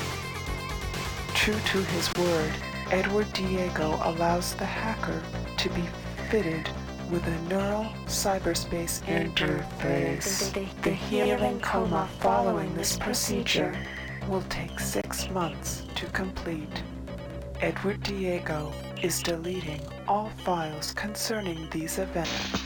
True 1.48 1.82
to 1.82 1.82
his 1.92 2.14
word, 2.16 2.52
Edward 2.92 3.32
Diego 3.32 3.98
allows 4.04 4.54
the 4.56 4.66
hacker 4.66 5.24
to 5.56 5.70
be 5.70 5.84
fitted 6.30 6.70
with 7.10 7.26
a 7.26 7.42
neural 7.44 7.86
cyberspace 8.06 9.02
interface. 9.06 10.52
The 10.82 10.92
healing 10.92 11.62
coma 11.62 12.10
following 12.20 12.76
this 12.76 12.98
procedure 12.98 13.74
will 14.28 14.42
take 14.50 14.78
six 14.78 15.30
months 15.30 15.86
to 15.96 16.06
complete. 16.08 16.84
Edward 17.62 18.04
Diego 18.04 18.74
is 19.02 19.24
deleting 19.24 19.80
all 20.06 20.30
files 20.44 20.92
concerning 20.92 21.70
these 21.70 21.98
events. 21.98 22.62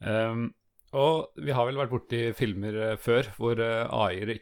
Um, 0.00 0.54
og 0.96 1.42
vi 1.44 1.52
har 1.52 1.68
vel 1.68 1.78
vært 1.80 1.92
borti 1.92 2.22
filmer 2.36 2.80
eh, 2.90 2.96
før 3.00 3.28
hvor 3.36 3.60
eh, 3.60 3.84
AI-er 3.84 4.40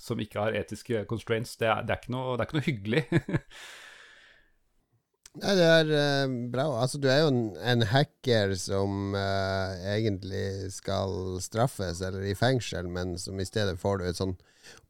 som 0.00 0.20
ikke 0.20 0.42
har 0.42 0.58
etiske 0.58 1.06
constraints. 1.10 1.56
Det 1.60 1.70
er, 1.70 1.82
det 1.86 1.96
er, 1.96 2.02
ikke, 2.02 2.14
noe, 2.14 2.36
det 2.36 2.44
er 2.44 2.50
ikke 2.50 2.58
noe 2.60 2.68
hyggelig. 2.68 3.04
Nei, 5.36 5.52
det 5.52 5.64
er 5.68 5.90
uh, 5.92 6.34
bra. 6.48 6.64
Altså, 6.80 6.98
du 7.00 7.10
er 7.12 7.18
jo 7.20 7.28
en, 7.28 7.40
en 7.60 7.84
hacker 7.90 8.54
som 8.56 9.12
uh, 9.12 9.74
egentlig 9.92 10.70
skal 10.72 11.36
straffes 11.44 12.00
eller 12.00 12.24
i 12.24 12.36
fengsel, 12.38 12.88
men 12.88 13.18
som 13.20 13.36
i 13.40 13.44
stedet 13.44 13.76
får 13.80 14.00
du 14.00 14.06
et 14.08 14.20
sånn 14.20 14.32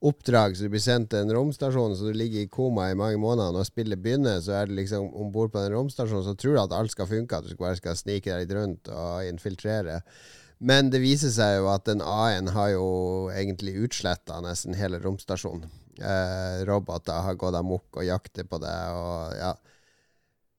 oppdrag, 0.06 0.54
så 0.56 0.66
du 0.66 0.72
blir 0.72 0.84
sendt 0.84 1.10
til 1.12 1.24
en 1.24 1.34
romstasjon, 1.34 1.96
så 1.98 2.08
du 2.08 2.16
ligger 2.16 2.44
i 2.44 2.52
koma 2.52 2.86
i 2.90 2.96
mange 2.98 3.18
måneder. 3.20 3.52
Når 3.56 3.68
spillet 3.68 4.02
begynner, 4.02 4.38
så 4.44 4.60
er 4.60 4.70
du 4.70 4.76
liksom 4.78 5.10
om 5.18 5.34
bord 5.34 5.50
på 5.52 5.64
den 5.64 5.74
romstasjonen, 5.74 6.24
så 6.28 6.36
tror 6.38 6.54
du 6.54 6.62
at 6.62 6.78
alt 6.78 6.94
skal 6.94 7.10
funke, 7.10 7.42
at 7.42 7.50
du 7.50 7.58
bare 7.58 7.80
skal 7.80 7.98
snike 7.98 8.30
deg 8.30 8.46
litt 8.46 8.56
rundt 8.56 8.92
og 8.94 9.26
infiltrere. 9.26 10.00
Men 10.58 10.88
det 10.92 11.02
viser 11.02 11.32
seg 11.34 11.58
jo 11.58 11.68
at 11.68 11.84
den 11.88 12.00
A-en 12.00 12.48
har 12.54 12.70
jo 12.72 12.86
egentlig 13.34 13.76
utsletta 13.86 14.40
nesten 14.44 14.76
hele 14.78 15.00
romstasjonen. 15.02 15.68
Eh, 15.96 16.64
roboter 16.68 17.24
har 17.24 17.36
gått 17.40 17.56
amok 17.56 18.00
og 18.00 18.04
jakter 18.04 18.48
på 18.48 18.60
det, 18.60 18.76
og 18.96 19.36
ja. 19.36 19.52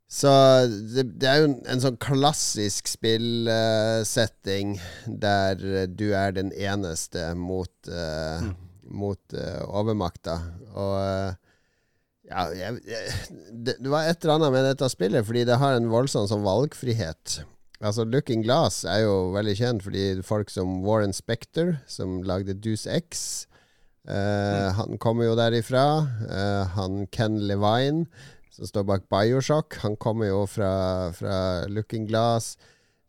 Så 0.08 0.30
det, 0.93 1.04
det 1.20 1.28
er 1.28 1.41
jo 1.41 1.50
en, 1.50 1.58
en 1.68 1.82
sånn 1.84 1.98
klassisk 2.00 2.88
spillsetting 2.88 4.78
der 5.06 5.60
du 5.91 6.08
er 6.16 6.32
den 6.38 6.54
eneste 6.56 7.34
mot, 7.36 7.74
eh, 7.91 8.48
mot 8.88 9.36
uh, 9.36 9.66
overmakta. 9.68 10.38
Og 10.72 10.95
eh, 11.02 11.36
ja, 12.32 12.48
jeg, 12.56 12.80
jeg, 12.88 13.12
det, 13.52 13.76
det 13.82 13.91
var 13.91 14.08
et 14.08 14.24
eller 14.24 14.38
annet 14.38 14.56
med 14.56 14.66
dette 14.70 14.89
spillet, 14.93 15.28
fordi 15.28 15.43
det 15.50 15.60
har 15.60 15.76
en 15.76 15.91
voldsom 15.91 16.30
sånn 16.32 16.48
valgfrihet. 16.48 17.41
Altså, 17.78 18.03
Looking 18.03 18.41
Glass 18.43 18.84
er 18.89 19.03
jo 19.05 19.34
veldig 19.36 19.53
kjent 19.59 19.84
fordi 19.86 20.05
folk 20.25 20.49
som 20.49 20.80
Warren 20.86 21.13
Spector, 21.13 21.75
som 21.86 22.23
lagde 22.25 22.57
Deuce 22.57 22.89
X, 22.89 23.45
eh, 24.09 24.71
han 24.73 24.97
kommer 24.97 25.30
jo 25.30 25.36
derifra. 25.38 25.84
Eh, 26.25 26.63
han 26.73 27.05
Ken 27.13 27.38
Levine, 27.47 28.07
som 28.49 28.65
står 28.65 28.88
bak 28.89 29.05
Bioshock, 29.13 29.78
han 29.84 29.95
kommer 29.95 30.32
jo 30.32 30.45
fra, 30.49 31.11
fra 31.13 31.38
Looking 31.69 32.09
Glass. 32.09 32.55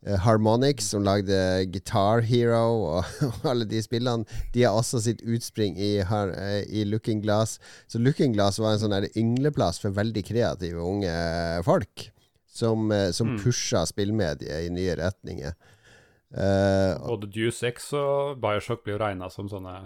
Eh, 0.06 0.18
Harmonix, 0.20 0.84
som 0.92 1.02
lagde 1.02 1.64
Guitar 1.72 2.20
Hero 2.20 2.84
og, 2.84 3.08
og 3.28 3.48
alle 3.50 3.66
de 3.66 3.80
spillene, 3.82 4.28
de 4.54 4.62
har 4.62 4.76
også 4.76 5.00
sitt 5.02 5.24
utspring 5.26 5.80
i, 5.80 5.96
har, 6.06 6.30
eh, 6.36 6.62
i 6.68 6.84
Looking 6.84 7.24
Glass. 7.24 7.56
Så 7.88 7.98
Looking 7.98 8.36
Glass 8.36 8.60
var 8.62 8.76
en 8.76 8.84
sånn 8.84 9.08
yngleplass 9.16 9.80
for 9.82 9.96
veldig 9.96 10.22
kreative 10.28 10.84
unge 10.84 11.16
folk. 11.66 12.10
Som, 12.58 12.90
som 13.14 13.34
mm. 13.34 13.40
pusha 13.44 13.84
spillmediet 13.86 14.66
i 14.66 14.70
nye 14.74 14.96
retninger. 14.98 15.54
Uh, 16.34 16.98
Både 17.06 17.28
Deuce 17.32 17.70
X 17.70 17.92
og 17.96 18.40
Bioshock 18.42 18.82
blir 18.84 18.98
jo 18.98 19.00
regna 19.00 19.30
som 19.32 19.46
sånne 19.48 19.76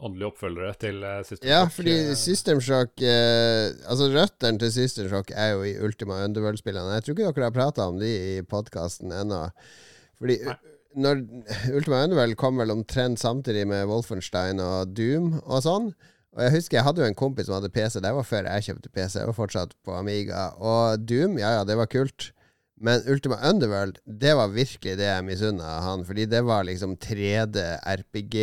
åndelige 0.00 0.30
oppfølgere 0.30 0.72
til 0.80 1.02
System 1.26 1.42
Shock. 1.42 1.50
Ja, 1.50 1.60
fordi 1.74 1.94
eh, 1.98 2.14
System 2.18 2.60
Shock 2.64 3.02
eh, 3.04 3.66
Altså 3.90 4.08
Røttene 4.14 4.60
til 4.62 4.72
System 4.72 5.08
Shock 5.12 5.32
er 5.34 5.54
jo 5.54 5.64
i 5.66 5.76
Ultima 5.84 6.22
Underworld-spillene. 6.24 6.96
Jeg 6.96 7.06
tror 7.06 7.16
ikke 7.16 7.26
dere 7.28 7.50
har 7.50 7.56
prata 7.56 7.88
om 7.90 8.00
de 8.00 8.10
i 8.10 8.42
podkasten 8.48 9.12
ennå. 9.14 9.42
Fordi 10.20 10.38
Nei. 10.46 10.56
når 11.04 11.22
Ultima 11.74 12.04
Underworld 12.04 12.38
kom 12.40 12.60
vel 12.60 12.74
omtrent 12.74 13.20
samtidig 13.20 13.66
med 13.68 13.86
Wolfenstein 13.90 14.62
og 14.64 14.94
Doom 14.96 15.36
og 15.44 15.64
sånn. 15.66 15.92
Og 16.36 16.44
jeg 16.44 16.54
husker 16.54 16.78
jeg 16.78 16.86
hadde 16.86 17.02
jo 17.02 17.08
en 17.10 17.18
kompis 17.18 17.48
som 17.48 17.56
hadde 17.56 17.72
PC. 17.74 17.98
Det 18.02 18.12
var 18.14 18.26
før 18.26 18.46
jeg 18.46 18.66
kjøpte 18.68 18.92
PC. 18.94 19.16
Jeg 19.18 19.30
var 19.30 19.36
fortsatt 19.36 19.72
på 19.84 19.96
Amiga. 19.98 20.50
Og 20.58 21.02
Doom, 21.08 21.38
ja 21.42 21.56
ja, 21.58 21.64
det 21.66 21.78
var 21.78 21.90
kult. 21.90 22.30
Men 22.80 23.02
Ultima 23.12 23.36
Underworld, 23.44 23.98
det 24.20 24.36
var 24.38 24.54
virkelig 24.54 24.94
det 24.96 25.08
jeg 25.08 25.24
misunna 25.26 25.80
han. 25.84 26.04
Fordi 26.06 26.24
det 26.30 26.44
var 26.46 26.64
liksom 26.64 26.94
3D, 26.96 27.64
RPG, 27.96 28.36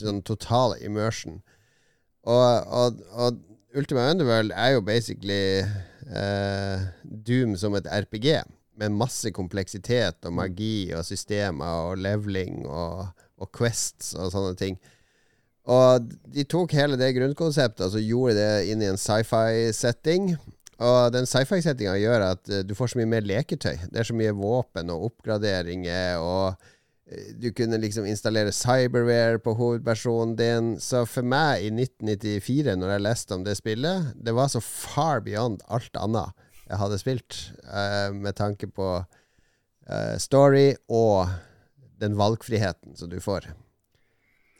sånn 0.00 0.20
total 0.26 0.76
immersion. 0.82 1.40
Og, 2.28 2.66
og, 2.66 3.00
og 3.14 3.40
Ultima 3.78 4.10
Underworld 4.10 4.52
er 4.52 4.74
jo 4.74 4.84
basically 4.84 5.62
eh, 5.62 6.88
Doom 7.06 7.56
som 7.56 7.78
et 7.78 7.86
RPG. 7.86 8.42
Med 8.80 8.96
masse 8.96 9.30
kompleksitet 9.36 10.24
og 10.26 10.34
magi 10.34 10.90
og 10.96 11.04
systemer 11.04 11.90
og 11.90 12.00
leveling 12.00 12.64
og, 12.66 13.10
og 13.38 13.50
quests 13.56 14.14
og 14.18 14.32
sånne 14.34 14.56
ting. 14.58 14.80
Og 15.68 16.08
de 16.32 16.44
tok 16.48 16.72
hele 16.72 16.96
det 17.00 17.12
grunnkonseptet 17.18 17.84
og 17.84 17.92
så 17.92 18.00
gjorde 18.00 18.38
det 18.38 18.72
inn 18.72 18.82
i 18.82 18.88
en 18.88 19.00
sci-fi-setting. 19.00 20.32
Og 20.80 21.12
den 21.12 21.28
sci-fi-settinga 21.28 21.94
gjør 22.00 22.26
at 22.30 22.50
eh, 22.50 22.64
du 22.64 22.74
får 22.76 22.92
så 22.92 23.00
mye 23.00 23.12
mer 23.12 23.26
leketøy. 23.26 23.76
Det 23.92 24.00
er 24.00 24.08
så 24.08 24.16
mye 24.16 24.36
våpen 24.36 24.92
og 24.92 25.10
oppgraderinger, 25.10 26.22
og 26.24 26.54
eh, 27.10 27.34
du 27.36 27.50
kunne 27.56 27.80
liksom 27.82 28.08
installere 28.08 28.54
cyberware 28.56 29.42
på 29.44 29.54
hovedpersonen 29.58 30.36
din. 30.40 30.72
Så 30.80 31.04
for 31.04 31.26
meg 31.26 31.66
i 31.66 31.72
1994, 31.74 32.78
når 32.80 32.94
jeg 32.94 33.06
leste 33.10 33.36
om 33.36 33.44
det 33.44 33.58
spillet, 33.60 34.14
det 34.16 34.36
var 34.36 34.48
så 34.52 34.64
far 34.64 35.20
beyond 35.26 35.60
alt 35.68 36.00
annet 36.00 36.48
jeg 36.70 36.78
hadde 36.78 37.00
spilt, 37.02 37.38
eh, 37.66 38.12
med 38.14 38.36
tanke 38.38 38.70
på 38.70 39.00
story 40.22 40.76
og 40.86 41.32
den 41.98 42.14
valgfriheten 42.14 42.94
som 42.94 43.08
du 43.10 43.16
får. 43.18 43.48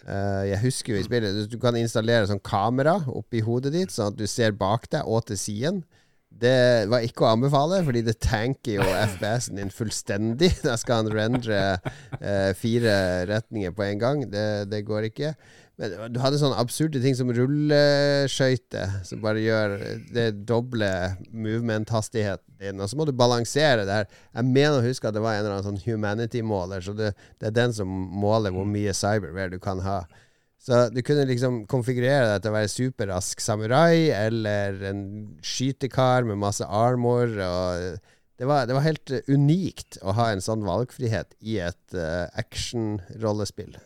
Eh, 0.08 0.42
jeg 0.48 0.62
husker 0.62 0.94
jo 0.94 1.00
i 1.00 1.04
spillet 1.04 1.36
Du, 1.36 1.56
du 1.56 1.58
kan 1.60 1.76
installere 1.76 2.28
sånn 2.28 2.40
kamera 2.40 2.96
oppi 3.12 3.42
hodet 3.44 3.74
ditt, 3.74 3.92
sånn 3.92 4.14
at 4.14 4.20
du 4.20 4.26
ser 4.30 4.56
bak 4.56 4.88
deg 4.92 5.08
og 5.08 5.26
til 5.28 5.40
siden. 5.40 5.82
Det 6.30 6.86
var 6.88 7.04
ikke 7.04 7.26
å 7.26 7.32
anbefale, 7.34 7.80
fordi 7.84 8.04
det 8.06 8.20
tanker 8.22 8.78
jo 8.78 8.86
FPS-en 9.10 9.60
din 9.60 9.72
fullstendig. 9.74 10.52
Da 10.64 10.76
skal 10.80 11.02
han 11.02 11.12
rendre 11.12 11.58
uh, 11.82 12.52
fire 12.56 12.94
retninger 13.28 13.74
på 13.76 13.84
en 13.88 14.00
gang. 14.00 14.22
Det, 14.30 14.46
det 14.70 14.84
går 14.86 15.10
ikke. 15.10 15.34
Men 15.80 16.12
du 16.12 16.18
hadde 16.20 16.36
sånne 16.36 16.60
absurde 16.60 17.00
ting 17.00 17.14
som 17.16 17.30
rulleskøyter, 17.32 18.98
som 19.08 19.22
bare 19.24 19.40
gjør 19.40 19.76
det 20.12 20.26
doble 20.48 20.90
movement-hastigheten 21.32 22.58
din. 22.60 22.82
Og 22.84 22.90
så 22.90 22.98
må 23.00 23.06
du 23.08 23.14
balansere 23.16 23.86
det 23.88 24.00
her. 24.02 24.10
Jeg 24.36 24.50
mener 24.50 24.76
å 24.76 24.84
huske 24.84 25.08
at 25.08 25.16
det 25.16 25.22
var 25.24 25.38
en 25.38 25.46
eller 25.46 25.56
annen 25.56 25.70
sånn 25.70 25.84
humanity-måler, 25.86 26.84
så 26.84 26.92
det, 26.98 27.14
det 27.40 27.48
er 27.48 27.56
den 27.56 27.72
som 27.76 27.88
måler 27.88 28.52
hvor 28.52 28.68
mye 28.68 28.92
cyberware 28.96 29.54
du 29.54 29.60
kan 29.62 29.80
ha. 29.86 30.02
Så 30.60 30.82
du 30.92 31.00
kunne 31.00 31.24
liksom 31.24 31.62
konfigurere 31.70 32.34
deg 32.34 32.44
til 32.44 32.52
å 32.52 32.58
være 32.58 32.72
superrask 32.74 33.40
samurai, 33.40 34.10
eller 34.12 34.82
en 34.90 35.04
skytekar 35.40 36.28
med 36.28 36.42
masse 36.42 36.66
armor. 36.68 37.32
Og 37.32 38.00
det, 38.36 38.44
var, 38.44 38.68
det 38.68 38.76
var 38.76 38.84
helt 38.84 39.14
eh, 39.16 39.24
unikt 39.32 39.96
å 40.04 40.12
ha 40.20 40.28
en 40.34 40.44
sånn 40.44 40.66
valgfrihet 40.68 41.32
i 41.40 41.56
et 41.64 41.96
uh, 41.96 42.28
action-rollespill. 42.36 43.80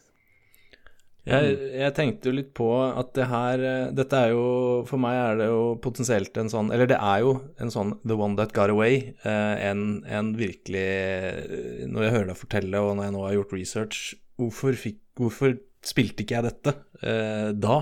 Jeg, 1.24 1.54
jeg 1.80 1.92
tenkte 1.96 2.28
jo 2.28 2.34
litt 2.36 2.50
på 2.52 2.66
at 2.84 3.14
det 3.16 3.24
her 3.30 3.62
eh, 3.64 3.92
Dette 3.96 4.18
er 4.26 4.34
jo 4.34 4.42
For 4.84 5.00
meg 5.00 5.16
er 5.16 5.38
det 5.40 5.46
jo 5.48 5.62
potensielt 5.80 6.36
en 6.36 6.50
sånn 6.52 6.68
Eller 6.74 6.90
det 6.90 6.98
er 7.00 7.22
jo 7.24 7.30
en 7.64 7.72
sånn 7.72 7.94
The 8.04 8.18
One 8.20 8.36
That 8.36 8.52
Got 8.52 8.74
Away. 8.74 9.14
eh, 9.24 9.64
En, 9.70 10.02
en 10.04 10.34
virkelig 10.36 10.84
eh, 10.84 11.86
Når 11.88 12.04
jeg 12.04 12.14
hører 12.18 12.28
deg 12.34 12.40
fortelle, 12.42 12.82
og 12.84 12.98
når 12.98 13.08
jeg 13.08 13.16
nå 13.16 13.24
har 13.24 13.36
gjort 13.38 13.56
research 13.56 14.02
Hvorfor, 14.36 14.76
fikk, 14.76 15.00
hvorfor 15.16 15.56
spilte 15.84 16.26
ikke 16.26 16.36
jeg 16.42 16.48
dette 16.50 16.76
eh, 17.00 17.48
da? 17.56 17.78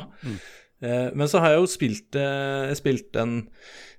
Eh, 0.82 1.11
men 1.14 1.26
så 1.30 1.43
har 1.43 1.57
jeg 1.57 1.62
jo 1.64 1.68
spilt, 1.74 2.16
eh, 2.18 2.70
spilt 2.78 3.18
en 3.22 3.36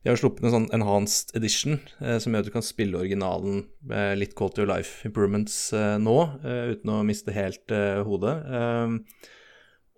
Jeg 0.03 0.11
har 0.13 0.19
sluppet 0.19 0.47
en 0.47 0.55
sånn 0.55 0.71
enhanced 0.75 1.31
edition 1.39 1.77
som 1.99 2.31
gjør 2.35 2.43
at 2.43 2.47
du 2.49 2.55
kan 2.55 2.65
spille 2.67 2.99
originalen 2.99 3.61
med 3.87 4.17
litt 4.19 4.33
to 4.35 4.49
Your 4.59 4.67
life 4.67 5.03
improvements 5.07 5.71
nå, 6.03 6.15
uten 6.43 6.91
å 6.91 6.97
miste 7.07 7.31
helt 7.31 7.71
hodet. 8.03 8.33
Eh, 8.43 8.97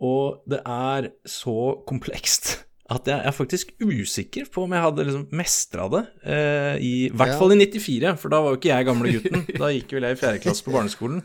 og 0.02 0.42
det 0.52 0.60
er 0.66 1.10
så 1.26 1.56
komplekst 1.88 2.52
at 2.96 3.08
jeg 3.10 3.18
er 3.26 3.34
faktisk 3.34 3.72
usikker 3.82 4.46
på 4.54 4.66
om 4.68 4.74
jeg 4.76 4.84
hadde 4.84 5.06
liksom 5.08 5.26
mestra 5.34 5.88
det. 5.90 6.04
eh, 6.28 6.76
I 6.86 6.94
hvert 7.10 7.34
Ja. 7.34 7.40
fall 7.40 7.56
i 7.56 7.60
94, 7.66 8.16
for 8.22 8.30
da 8.30 8.42
var 8.46 8.54
jo 8.54 8.60
ikke 8.62 8.74
jeg 8.76 8.86
gamle 8.86 9.14
gutten. 9.16 9.46
Da 9.62 9.72
gikk 9.74 9.92
vel 9.98 10.04
jeg 10.10 10.18
i 10.18 10.22
fjerde 10.22 10.42
klasse 10.44 10.64
på 10.68 10.74
barneskolen. 10.76 11.24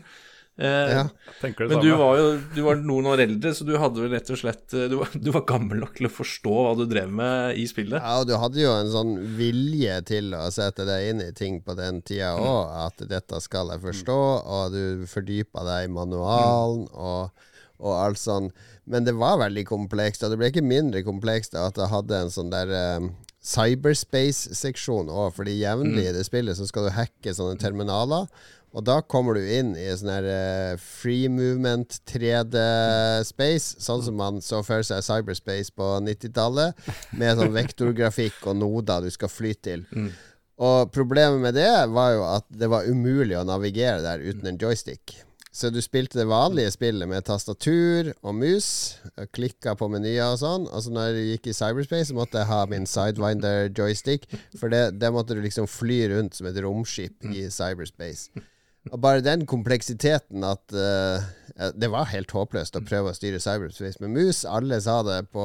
Eh, 0.61 0.89
Ja. 0.91 1.03
Men 1.41 1.53
det 1.57 1.67
men 1.69 1.79
du 1.85 1.91
var 1.97 2.17
jo 2.19 2.25
du 2.55 2.59
var 2.65 2.75
noen 2.81 3.05
år 3.13 3.21
eldre, 3.23 3.53
så 3.55 3.63
du 3.65 3.71
hadde 3.79 4.01
vel 4.01 4.11
rett 4.11 4.29
og 4.33 4.37
slett 4.41 4.73
eh, 4.75 4.87
Du 4.91 4.97
var, 4.99 5.13
du 5.15 5.29
var 5.31 5.45
gammel 5.47 5.79
nok 5.79 5.93
til 5.97 6.09
å 6.09 6.11
forstå 6.11 6.51
hva 6.57 6.73
du 6.77 6.83
drev 6.91 7.13
med 7.13 7.57
i 7.61 7.63
spillet. 7.69 8.01
Ja, 8.01 8.17
og 8.19 8.27
du 8.27 8.33
hadde 8.41 8.59
jo 8.59 8.73
en 8.73 8.89
sånn 8.91 9.13
vilje 9.37 9.95
til 10.09 10.33
å 10.37 10.43
sette 10.53 10.83
deg 10.89 11.11
inn 11.13 11.21
i 11.23 11.29
ting 11.37 11.61
på 11.61 11.77
den 11.77 12.01
tida 12.01 12.33
òg, 12.41 12.73
at 12.87 13.05
dette 13.09 13.39
skal 13.45 13.69
jeg 13.75 13.85
forstå, 13.85 14.17
og 14.43 14.73
du 14.75 15.05
fordypa 15.13 15.63
deg 15.69 15.87
i 15.87 15.93
manualen 15.93 16.87
og, 16.91 17.31
og 17.81 17.97
alt 17.97 18.21
sånn. 18.21 18.51
Men 18.85 19.05
det 19.07 19.17
var 19.17 19.41
veldig 19.41 19.65
komplekst, 19.69 20.23
og 20.23 20.31
det 20.33 20.39
ble 20.39 20.51
ikke 20.53 20.65
mindre 20.65 21.03
komplekst 21.05 21.57
at 21.57 21.77
jeg 21.79 21.91
hadde 21.91 22.23
en 22.23 22.33
sånn 22.33 22.53
der 22.53 22.71
um, 23.01 23.11
cyberspace-seksjon 23.41 25.09
òg, 25.09 25.33
fordi 25.35 25.59
jevnlig 25.59 26.07
i 26.09 26.15
det 26.15 26.25
spillet 26.27 26.57
så 26.57 26.67
skal 26.69 26.87
du 26.87 26.95
hacke 26.95 27.33
sånne 27.33 27.57
terminaler. 27.61 28.29
Og 28.71 28.85
da 28.87 29.01
kommer 29.03 29.35
du 29.35 29.43
inn 29.51 29.73
i 29.75 29.89
sånn 29.99 30.13
her 30.13 30.27
eh, 30.31 30.73
free 30.79 31.27
movement 31.27 31.97
3D-space, 32.07 33.81
sånn 33.83 34.03
som 34.05 34.15
man 34.15 34.39
så 34.45 34.61
for 34.63 34.85
seg 34.87 35.03
cyberspace 35.03 35.73
på 35.75 35.89
90-tallet, 36.05 36.77
med 37.19 37.35
sånn 37.41 37.51
vektorgrafikk 37.57 38.45
og 38.47 38.61
noder 38.61 39.03
du 39.03 39.11
skal 39.11 39.31
fly 39.33 39.51
til. 39.59 39.83
Og 40.61 40.93
problemet 40.93 41.41
med 41.43 41.57
det 41.57 41.67
var 41.91 42.13
jo 42.15 42.23
at 42.29 42.47
det 42.47 42.69
var 42.71 42.87
umulig 42.87 43.35
å 43.39 43.43
navigere 43.47 43.99
der 44.05 44.23
uten 44.23 44.47
en 44.53 44.61
joystick. 44.61 45.17
Så 45.51 45.67
du 45.67 45.81
spilte 45.83 46.15
det 46.15 46.29
vanlige 46.31 46.71
spillet 46.71 47.09
med 47.11 47.25
tastatur 47.27 48.13
og 48.23 48.37
mus, 48.39 48.67
og 49.19 49.27
klikka 49.35 49.73
på 49.75 49.89
menyer 49.91 50.29
og 50.29 50.37
sånn. 50.39 50.67
Og 50.71 50.85
så 50.85 50.93
når 50.95 51.09
jeg 51.09 51.33
gikk 51.33 51.49
i 51.51 51.55
cyberspace, 51.57 52.15
måtte 52.15 52.39
jeg 52.39 52.47
ha 52.47 52.61
min 52.71 52.87
sidewinder 52.87 53.67
joystick, 53.75 54.29
for 54.55 54.71
det, 54.71 54.95
det 55.01 55.09
måtte 55.11 55.35
du 55.35 55.41
liksom 55.43 55.67
fly 55.67 56.05
rundt 56.13 56.39
som 56.39 56.47
et 56.47 56.59
romskip 56.63 57.27
i 57.35 57.49
cyberspace. 57.51 58.31
Og 58.89 58.97
bare 59.03 59.21
den 59.21 59.43
kompleksiteten 59.45 60.41
at 60.41 60.73
uh, 60.73 61.21
Det 61.77 61.89
var 61.93 62.07
helt 62.09 62.31
håpløst 62.33 62.79
å 62.79 62.81
prøve 62.81 63.11
å 63.11 63.13
styre 63.13 63.37
cyberspace 63.43 64.01
med 64.01 64.15
mus. 64.15 64.39
Alle 64.47 64.79
sa 64.81 65.01
det 65.05 65.19
på, 65.35 65.43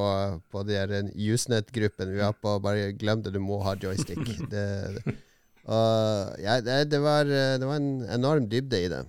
på 0.54 0.62
de 0.64 1.02
Usenet-gruppen 1.12 2.14
vi 2.14 2.22
var 2.22 2.38
på. 2.38 2.54
Bare 2.64 2.94
glem 2.96 3.26
det, 3.26 3.34
du 3.34 3.42
må 3.42 3.58
ha 3.66 3.74
joystick. 3.76 4.22
Det. 4.48 4.64
Og, 5.66 6.38
ja, 6.40 6.60
det, 6.62 7.02
var, 7.02 7.26
det 7.26 7.66
var 7.66 7.82
en 7.82 8.06
enorm 8.14 8.46
dybde 8.48 8.80
i 8.86 8.88
det. 8.94 9.02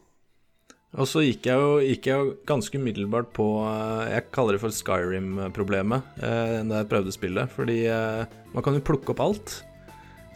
Og 0.95 1.07
så 1.09 1.21
gikk 1.25 1.49
jeg 1.49 1.59
jo, 1.59 1.71
gikk 1.83 2.07
jeg 2.07 2.15
jo 2.15 2.29
ganske 2.47 2.79
umiddelbart 2.79 3.33
på 3.35 3.45
eh, 3.67 4.13
Jeg 4.13 4.29
kaller 4.35 4.55
det 4.55 4.61
for 4.63 4.73
Skyrim-problemet 4.73 6.21
eh, 6.23 6.61
da 6.63 6.79
jeg 6.79 6.89
prøvde 6.93 7.13
spillet. 7.15 7.51
Fordi 7.53 7.81
eh, 7.91 8.37
man 8.53 8.63
kan 8.65 8.77
jo 8.77 8.85
plukke 8.87 9.11
opp 9.13 9.23
alt. 9.25 9.57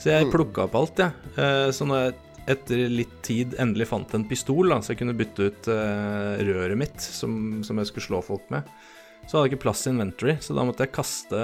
Så 0.01 0.11
jeg 0.11 0.31
plukka 0.33 0.65
opp 0.65 0.75
alt, 0.75 0.99
jeg. 0.99 1.31
Eh, 1.39 1.69
så 1.71 1.87
når 1.87 2.03
jeg 2.03 2.17
etter 2.51 2.83
litt 2.89 3.13
tid 3.23 3.55
endelig 3.61 3.87
fant 3.91 4.15
en 4.17 4.25
pistol, 4.27 4.73
da, 4.73 4.81
så 4.81 4.91
jeg 4.91 5.03
kunne 5.03 5.15
bytte 5.15 5.45
ut 5.45 5.67
røret 5.69 6.73
mitt 6.75 7.03
som, 7.05 7.61
som 7.63 7.77
jeg 7.77 7.91
skulle 7.91 8.07
slå 8.07 8.21
folk 8.25 8.47
med, 8.51 8.65
så 9.29 9.37
hadde 9.37 9.45
jeg 9.45 9.53
ikke 9.53 9.67
plass 9.67 9.85
i 9.85 9.91
inventory, 9.93 10.33
så 10.41 10.57
da 10.57 10.65
måtte 10.65 10.83
jeg 10.83 10.95
kaste 10.97 11.43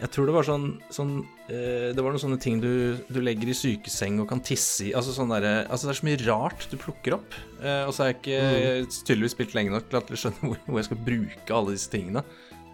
Jeg 0.00 0.10
tror 0.12 0.26
det 0.26 0.34
var 0.34 0.48
sånn, 0.48 0.66
sånn 0.92 1.14
Det 1.46 2.02
var 2.02 2.10
noen 2.10 2.18
sånne 2.18 2.40
ting 2.42 2.56
du, 2.58 2.96
du 3.06 3.20
legger 3.22 3.46
i 3.52 3.54
sykeseng 3.54 4.16
og 4.18 4.26
kan 4.32 4.40
tisse 4.42 4.88
i. 4.88 4.92
Altså, 4.98 5.12
sånn 5.14 5.30
derre- 5.30 5.66
altså 5.70 5.86
Det 5.86 5.92
er 5.92 5.98
så 6.00 6.06
mye 6.08 6.20
rart 6.26 6.64
du 6.72 6.76
plukker 6.82 7.14
opp. 7.20 7.36
Eh, 7.62 7.84
og 7.86 7.92
så 7.94 8.02
har 8.02 8.10
jeg 8.10 8.18
ikke 8.18 9.02
tydeligvis 9.06 9.36
spilt 9.36 9.54
lenge 9.54 9.70
nok 9.76 9.86
til 9.92 10.00
at 10.00 10.10
jeg 10.10 10.22
skjønner 10.24 10.42
hvor, 10.50 10.58
hvor 10.66 10.80
jeg 10.82 10.88
skal 10.88 11.04
bruke 11.06 11.54
alle 11.60 11.76
disse 11.76 11.92
tingene. 11.92 12.24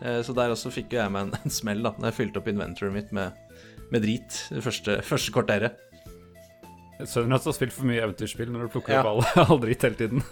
Eh, 0.00 0.20
så 0.24 0.32
der 0.34 0.54
også 0.56 0.72
fikk 0.72 0.96
jeg 0.96 1.12
meg 1.12 1.28
en, 1.28 1.34
en 1.44 1.52
smell 1.52 1.84
da 1.84 1.92
Når 1.98 2.08
jeg 2.10 2.16
fylte 2.22 2.40
opp 2.40 2.48
inventoryet 2.50 2.96
mitt 2.96 3.12
med, 3.12 3.36
med 3.92 4.06
drit 4.06 4.40
det 4.56 4.64
første, 4.64 4.96
første 5.04 5.34
kvarteret. 5.36 5.76
Sønnen 7.02 7.34
du 7.34 7.36
har 7.50 7.54
spilt 7.56 7.74
for 7.76 7.88
mye 7.88 8.00
eventyrspill 8.06 8.50
når 8.54 8.68
du 8.70 8.72
plukker 8.78 8.94
Ja. 8.96 9.02
opp 9.04 9.10
all, 9.36 9.44
all 9.52 9.60
dritt 9.66 9.84
hele 9.84 9.98
tiden. 10.00 10.24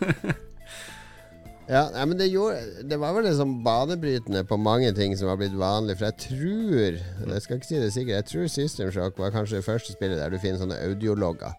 Ja, 1.68 1.84
nei, 1.94 2.04
men 2.10 2.18
det, 2.18 2.26
gjorde, 2.32 2.82
det 2.90 2.96
var 2.98 3.12
vel 3.14 3.28
liksom 3.28 3.58
banebrytende 3.62 4.40
på 4.48 4.56
mange 4.58 4.90
ting 4.96 5.12
som 5.18 5.28
var 5.30 5.36
blitt 5.38 5.54
vanlig. 5.54 5.94
For 6.00 6.08
jeg 6.08 6.16
tror 6.24 6.96
Jeg 7.34 7.44
skal 7.44 7.60
ikke 7.60 7.68
si 7.68 7.78
det 7.78 7.92
sikkert 7.94 8.16
Jeg 8.16 8.26
tror 8.32 8.48
System 8.50 8.90
Shock 8.94 9.18
var 9.22 9.30
kanskje 9.36 9.60
det 9.60 9.66
første 9.68 9.94
spillet 9.94 10.18
der 10.18 10.32
du 10.34 10.38
finner 10.42 10.58
sånne 10.64 10.80
audiologger. 10.88 11.54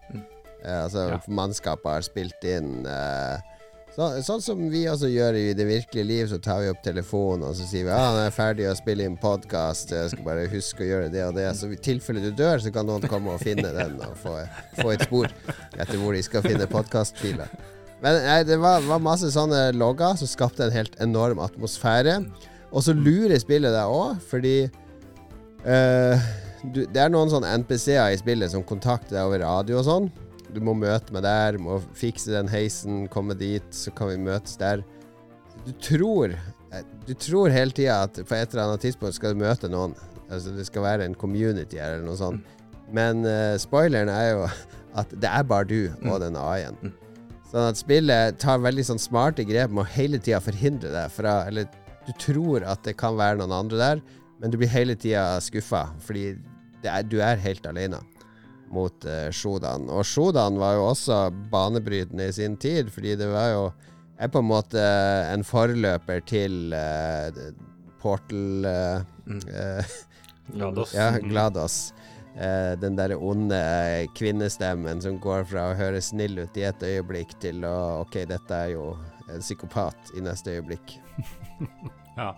Eh, 0.64 0.82
altså 0.84 1.06
Ja. 1.14 1.18
mannskapet 1.28 1.88
har 1.94 2.04
spilt 2.04 2.44
inn 2.44 2.84
eh, 2.86 3.40
så, 3.96 4.06
Sånn 4.24 4.40
som 4.44 4.60
vi 4.72 4.84
også 4.88 5.08
gjør 5.12 5.36
i 5.36 5.48
det 5.56 5.66
virkelige 5.68 6.06
liv, 6.06 6.28
så 6.30 6.38
tar 6.40 6.60
vi 6.62 6.68
opp 6.72 6.80
telefonen 6.84 7.48
og 7.48 7.56
så 7.56 7.66
sier 7.68 7.84
vi 7.88 7.90
ah, 7.92 8.12
nå 8.14 8.20
er 8.22 8.28
jeg 8.28 8.36
ferdig 8.36 8.68
å 8.70 8.76
spille 8.78 9.04
inn 9.08 9.16
podkast, 9.20 9.90
jeg 9.92 10.12
skal 10.14 10.24
bare 10.28 10.46
huske 10.52 10.84
å 10.84 10.88
gjøre 10.88 11.10
det 11.12 11.24
og 11.26 11.34
det. 11.36 11.48
Så 11.58 11.68
i 11.72 11.76
tilfelle 11.76 12.22
du 12.24 12.30
dør, 12.36 12.60
så 12.62 12.72
kan 12.72 12.88
noen 12.88 13.04
komme 13.08 13.34
og 13.34 13.40
finne 13.44 13.72
den 13.74 13.98
og 14.00 14.14
få, 14.22 14.38
få 14.80 14.92
et 14.94 15.04
spor 15.08 15.28
etter 15.76 15.96
hvor 16.00 16.16
de 16.16 16.22
skal 16.24 16.44
finne 16.46 16.68
podkastfiler. 16.72 17.52
Men 18.02 18.18
nei, 18.24 18.40
det 18.46 18.58
var, 18.58 18.82
var 18.82 19.02
masse 19.02 19.30
sånne 19.30 19.68
logger 19.78 20.16
som 20.18 20.30
skapte 20.30 20.64
en 20.66 20.74
helt 20.74 20.96
enorm 21.02 21.38
atmosfære. 21.42 22.18
Og 22.72 22.82
så 22.82 22.94
lurer 22.96 23.38
spillet 23.38 23.74
deg 23.74 23.92
òg, 23.92 24.16
fordi 24.26 24.56
eh, 24.66 26.30
du, 26.62 26.84
Det 26.86 26.98
er 27.02 27.12
noen 27.12 27.30
sånne 27.30 27.52
NPC-er 27.62 28.14
i 28.14 28.18
spillet 28.20 28.52
som 28.52 28.64
kontakter 28.66 29.16
deg 29.16 29.28
over 29.28 29.44
radio 29.44 29.78
og 29.80 29.86
sånn. 29.86 30.08
Du 30.52 30.60
må 30.64 30.74
møte 30.76 31.14
meg 31.14 31.24
der, 31.24 31.58
må 31.62 31.78
fikse 31.96 32.34
den 32.34 32.50
heisen, 32.52 33.06
komme 33.12 33.36
dit, 33.38 33.66
så 33.74 33.92
kan 33.94 34.10
vi 34.10 34.18
møtes 34.20 34.58
der. 34.60 34.82
Du 35.62 35.70
tror 35.78 36.34
eh, 36.34 36.82
Du 37.06 37.14
tror 37.14 37.54
hele 37.54 37.74
tida 37.76 38.02
at 38.08 38.18
på 38.18 38.34
et 38.34 38.50
eller 38.50 38.66
annet 38.66 38.82
tidspunkt 38.88 39.18
skal 39.18 39.36
du 39.36 39.44
møte 39.44 39.70
noen. 39.70 39.94
Altså 40.26 40.56
Det 40.56 40.66
skal 40.66 40.86
være 40.88 41.06
en 41.06 41.14
community 41.18 41.78
her 41.78 41.98
eller 41.98 42.08
noe 42.08 42.18
sånt. 42.18 42.58
Men 42.92 43.22
uh, 43.24 43.54
spoileren 43.60 44.10
er 44.12 44.26
jo 44.32 44.48
at 45.00 45.14
det 45.14 45.30
er 45.30 45.46
bare 45.48 45.68
du 45.68 46.08
og 46.10 46.18
den 46.24 46.36
AI-en. 46.36 46.92
Sånn 47.52 47.68
at 47.68 47.80
spillet 47.80 48.38
tar 48.40 48.62
veldig 48.64 48.84
sånn 48.88 49.02
smarte 49.02 49.44
grep 49.44 49.72
med 49.72 49.84
å 49.84 49.92
hele 49.92 50.20
tida 50.22 50.40
forhindre 50.40 50.88
deg 50.94 51.12
fra 51.12 51.42
Eller 51.50 51.68
du 52.06 52.12
tror 52.18 52.64
at 52.66 52.80
det 52.86 52.96
kan 52.98 53.14
være 53.18 53.38
noen 53.38 53.52
andre 53.54 53.78
der, 53.78 54.00
men 54.40 54.50
du 54.50 54.56
blir 54.58 54.72
hele 54.72 54.96
tida 54.98 55.36
skuffa, 55.44 55.84
fordi 56.02 56.32
det 56.82 56.90
er, 56.90 57.04
du 57.06 57.20
er 57.22 57.38
helt 57.38 57.66
alene 57.68 58.00
mot 58.72 59.04
uh, 59.06 59.28
Shodan. 59.30 59.84
Og 59.92 60.02
Shodan 60.08 60.58
var 60.58 60.74
jo 60.80 60.88
også 60.88 61.18
banebrytende 61.52 62.26
i 62.26 62.34
sin 62.34 62.56
tid, 62.58 62.90
fordi 62.90 63.14
det 63.20 63.28
var 63.30 63.52
jo 63.52 63.62
er 64.22 64.32
på 64.32 64.42
en 64.42 64.48
måte 64.48 64.82
en 65.30 65.44
forløper 65.46 66.24
til 66.26 66.74
uh, 66.74 67.52
Portal 68.02 68.66
eh, 68.66 69.00
eh, 69.30 69.92
GLaDOS. 70.52 70.94
ja, 70.98 71.10
GLaDOS. 71.22 71.76
Eh, 72.36 72.78
den 72.80 72.96
der 72.96 73.12
onde 73.22 73.56
eh, 73.56 74.06
kvinnestemmen 74.16 75.02
som 75.04 75.18
går 75.20 75.44
fra 75.50 75.66
å 75.68 75.76
høre 75.76 76.00
snill 76.00 76.38
ut 76.40 76.56
i 76.56 76.64
et 76.64 76.84
øyeblikk 76.86 77.34
til 77.44 77.64
å 77.68 78.04
OK, 78.06 78.22
dette 78.30 78.56
er 78.56 78.72
jo 78.72 78.86
en 79.28 79.44
psykopat 79.44 80.14
i 80.16 80.24
neste 80.24 80.58
øyeblikk. 80.58 80.98
Ja. 82.12 82.34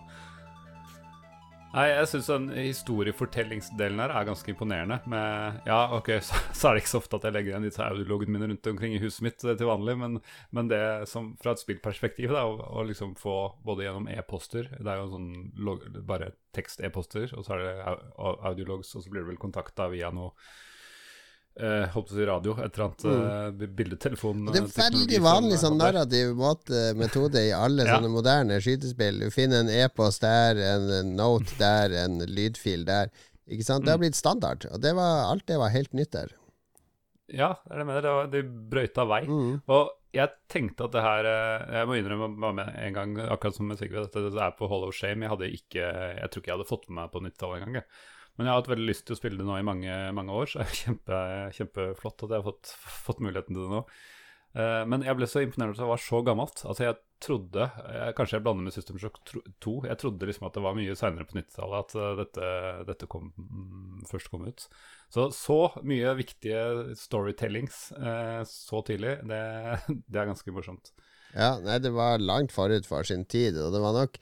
Nei, 1.75 1.89
jeg 1.91 2.07
syns 2.07 2.27
historiefortellingsdelen 2.55 3.99
her 3.99 4.11
er 4.15 4.27
ganske 4.29 4.47
imponerende. 4.53 4.95
Med, 5.11 5.57
ja, 5.67 5.79
ok, 5.97 6.07
så, 6.27 6.37
er 6.69 6.77
det 6.77 6.83
ikke 6.85 6.91
så 6.93 7.01
ofte 7.01 7.17
at 7.19 7.25
jeg 7.27 7.35
legger 7.35 7.51
igjen 7.51 7.65
disse 7.67 7.83
audiologene 7.83 8.31
mine 8.37 8.47
rundt 8.53 8.69
omkring 8.71 8.95
i 8.95 9.01
huset 9.03 9.25
mitt 9.25 9.43
eh, 9.43 9.57
til 9.59 9.67
vanlig, 9.67 9.97
men, 9.99 10.15
men 10.55 10.69
det 10.71 10.79
som 11.11 11.33
fra 11.41 11.51
et 11.51 11.63
spillperspektiv, 11.65 12.31
da, 12.31 12.45
å, 12.47 12.55
å 12.79 12.85
liksom 12.87 13.11
få 13.19 13.35
både 13.67 13.89
gjennom 13.89 14.07
e-poster 14.13 14.69
Det 14.77 14.87
er 14.87 15.01
jo 15.01 15.09
sånn 15.17 15.27
bare 16.07 16.31
tekst-e-poster, 16.55 17.35
og 17.35 17.43
så 17.43 17.57
er 17.57 17.65
det 17.65 17.75
au- 17.91 17.99
au- 18.29 18.37
audiologs, 18.53 18.95
og 18.95 19.03
så 19.03 19.11
blir 19.11 19.25
du 19.27 19.33
vel 19.33 19.41
kontakta 19.43 19.89
via 19.91 20.13
noe 20.15 20.31
eh, 21.59 21.85
holdt 21.93 22.09
på 22.09 22.13
å 22.13 22.17
si 22.17 22.25
radio, 22.27 22.53
et 22.63 22.77
eller 22.77 22.85
annet 22.85 23.63
eh, 23.63 23.67
bildetelefon. 23.79 24.45
Det 24.51 24.61
er 24.63 24.91
veldig 24.91 25.19
vanlig 25.23 25.57
sånn 25.61 25.77
narrativ 25.79 26.33
måte, 26.35 26.93
metode 26.99 27.41
i 27.47 27.51
alle 27.55 27.85
Ja. 27.85 27.97
sånne 27.97 28.09
moderne 28.11 28.59
skytespill. 28.61 29.19
Du 29.19 29.29
finner 29.31 29.59
en 29.63 29.69
e-post 29.69 30.21
der, 30.21 30.55
en 30.57 31.15
note 31.15 31.55
der, 31.57 31.91
en 32.05 32.19
lydfil 32.19 32.85
der. 32.85 33.09
Ikke 33.47 33.63
sant? 33.63 33.85
Det 33.85 33.91
Mm. 33.91 33.93
har 33.93 33.97
blitt 33.99 34.15
standard, 34.15 34.65
og 34.71 34.81
det 34.81 34.95
var, 34.95 35.31
alt 35.31 35.45
det 35.45 35.57
var 35.57 35.69
helt 35.69 35.93
nytt 35.93 36.11
der. 36.11 36.31
Ja, 37.29 37.53
det 37.65 37.71
er 37.73 37.77
det 37.79 37.85
med 37.87 38.03
det. 38.03 38.09
var- 38.11 38.27
De 38.27 38.41
brøyta 38.43 39.05
vei. 39.07 39.21
Mm. 39.25 39.61
Og 39.67 39.89
jeg 40.13 40.29
tenkte 40.49 40.85
at 40.85 40.91
det 40.91 41.01
her 41.01 41.25
eh, 41.25 41.71
Jeg 41.79 41.87
må 41.87 41.95
innrømme 41.97 42.53
med 42.53 42.75
en 42.77 42.93
gang, 42.93 43.15
akkurat 43.17 43.55
som 43.55 43.67
med 43.67 43.77
Sigve, 43.79 44.03
at 44.03 44.11
det 44.13 44.33
er 44.35 44.51
på 44.51 44.67
Hall 44.69 44.83
of 44.87 44.93
Shame. 44.93 45.21
Jeg 45.25 45.53
ikke 45.53 46.19
Jeg 46.19 46.29
tror 46.29 46.41
ikke 46.41 46.51
jeg 46.51 46.57
hadde 46.57 46.67
fått 46.69 46.89
med 46.89 46.95
meg 47.01 47.11
på 47.11 47.21
90-tallet 47.21 47.67
engang. 47.67 47.83
Men 48.35 48.47
jeg 48.47 48.51
har 48.51 48.61
hatt 48.61 48.73
veldig 48.73 48.89
lyst 48.89 49.05
til 49.07 49.15
å 49.15 49.19
spille 49.19 49.39
det 49.39 49.47
nå 49.47 49.55
i 49.59 49.65
mange, 49.65 49.95
mange 50.17 50.35
år, 50.35 50.49
så 50.51 50.59
det 50.61 50.67
er 50.67 50.81
kjempe, 50.81 51.21
kjempeflott 51.55 52.25
at 52.25 52.35
jeg 52.35 52.41
har 52.41 52.47
fått, 52.49 52.75
fått 53.07 53.23
muligheten 53.23 53.55
til 53.55 53.63
det 53.63 53.71
nå. 53.71 53.81
Eh, 54.55 54.83
men 54.87 55.03
jeg 55.03 55.17
ble 55.19 55.27
så 55.27 55.43
imponert 55.43 55.73
over 55.73 55.75
at 55.75 55.83
det 55.83 55.91
var 55.91 56.03
så 56.03 56.21
gammelt. 56.27 56.61
Altså 56.63 56.85
jeg 56.87 56.97
trodde 57.23 57.65
jeg, 57.65 58.13
Kanskje 58.17 58.37
jeg 58.37 58.43
blander 58.45 58.67
med 58.67 58.75
System 58.75 58.99
Shock 59.01 59.19
2. 59.63 59.73
Jeg 59.89 59.99
trodde 59.99 60.29
liksom 60.29 60.47
at 60.47 60.55
det 60.55 60.63
var 60.63 60.77
mye 60.77 60.95
seinere 60.99 61.27
på 61.27 61.37
90-tallet 61.39 61.81
at 61.81 61.97
eh, 61.99 62.13
dette, 62.21 62.51
dette 62.91 63.09
kom, 63.11 63.33
mm, 63.35 64.05
først 64.11 64.31
kom 64.31 64.47
ut. 64.47 64.67
Så 65.11 65.27
så 65.35 65.59
mye 65.87 66.15
viktige 66.19 66.95
storytellings 66.99 67.89
eh, 67.99 68.41
så 68.49 68.81
tidlig, 68.87 69.19
det, 69.27 69.43
det 70.11 70.21
er 70.21 70.31
ganske 70.31 70.55
morsomt. 70.55 70.93
Ja, 71.35 71.57
nei, 71.59 71.81
det 71.83 71.91
var 71.91 72.23
langt 72.23 72.55
forut 72.55 72.87
for 72.87 73.03
sin 73.07 73.25
tid, 73.27 73.59
og 73.59 73.75
det 73.75 73.83
var 73.83 73.95
nok 73.95 74.19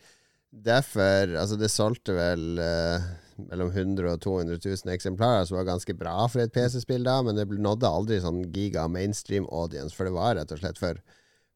derfor 0.53 1.32
Altså, 1.34 1.57
det 1.57 1.70
solgte 1.74 2.14
vel 2.14 2.61
eh, 2.61 3.05
mellom 3.38 3.72
100 3.72 4.12
og 4.12 4.22
200 4.24 4.60
000 4.62 4.94
eksemplarer, 4.94 5.46
som 5.48 5.58
var 5.60 5.68
ganske 5.72 5.96
bra 5.98 6.16
for 6.32 6.44
et 6.44 6.54
PC-spill 6.54 7.06
da, 7.08 7.20
men 7.26 7.38
det 7.38 7.48
nådde 7.50 7.90
aldri 7.90 8.22
sånn 8.24 8.44
giga 8.54 8.88
mainstream 8.92 9.48
audience, 9.50 9.96
for 9.96 10.10
det 10.10 10.16
var 10.16 10.38
rett 10.38 10.54
og 10.54 10.62
slett 10.62 10.82
for, 10.82 11.02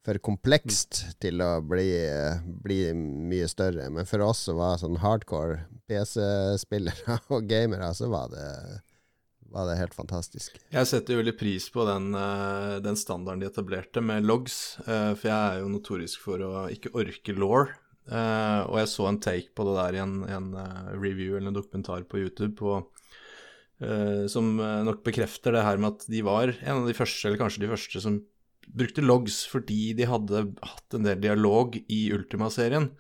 for 0.06 0.20
komplekst 0.24 1.04
til 1.24 1.44
å 1.44 1.58
bli, 1.66 1.90
eh, 2.02 2.44
bli 2.46 2.82
mye 2.98 3.48
større. 3.52 3.90
Men 3.94 4.10
for 4.10 4.26
oss 4.26 4.46
som 4.50 4.60
var 4.62 4.82
sånn 4.82 5.00
hardcore 5.04 5.64
PC-spillere 5.90 7.22
og 7.36 7.50
gamere, 7.50 7.94
så 7.98 8.12
var 8.12 8.30
det, 8.34 8.48
var 9.54 9.70
det 9.70 9.80
helt 9.80 9.98
fantastisk. 9.98 10.60
Jeg 10.74 10.90
setter 10.90 11.16
jo 11.16 11.24
veldig 11.24 11.38
pris 11.40 11.68
på 11.74 11.88
den, 11.88 12.14
eh, 12.18 12.78
den 12.84 13.00
standarden 13.00 13.44
de 13.44 13.52
etablerte 13.52 14.04
med 14.04 14.28
logs, 14.28 14.78
eh, 14.86 15.12
for 15.16 15.30
jeg 15.30 15.38
er 15.38 15.62
jo 15.62 15.74
notorisk 15.74 16.24
for 16.28 16.44
å 16.44 16.70
ikke 16.74 16.96
orke 16.98 17.38
law. 17.38 17.68
Eh, 18.08 18.62
og 18.68 18.78
jeg 18.82 18.92
så 18.92 19.10
en 19.10 19.20
take 19.24 19.52
på 19.56 19.66
det 19.68 19.76
der 19.80 19.98
i 19.98 20.04
en, 20.04 20.22
en 20.32 20.54
eh, 20.56 20.94
review 20.96 21.36
eller 21.36 21.52
en 21.52 21.58
dokumentar 21.58 22.06
på 22.08 22.22
YouTube 22.22 22.56
på, 22.60 22.80
uh, 23.84 24.24
som 24.32 24.56
eh, 24.64 24.82
nok 24.88 25.04
bekrefter 25.06 25.56
det 25.56 25.66
her 25.66 25.82
med 25.82 25.98
at 25.98 26.08
de 26.12 26.24
var 26.26 26.54
en 26.56 26.82
av 26.82 26.88
de 26.88 26.96
første, 26.98 27.28
eller 27.28 27.42
kanskje 27.42 27.66
de 27.66 27.72
første, 27.74 28.04
som 28.04 28.22
brukte 28.68 29.04
logs 29.04 29.44
fordi 29.48 29.94
de 29.98 30.08
hadde 30.10 30.48
hatt 30.60 30.98
en 30.98 31.08
del 31.08 31.22
dialog 31.24 31.78
i 31.88 32.02
Ultima-serien. 32.16 32.92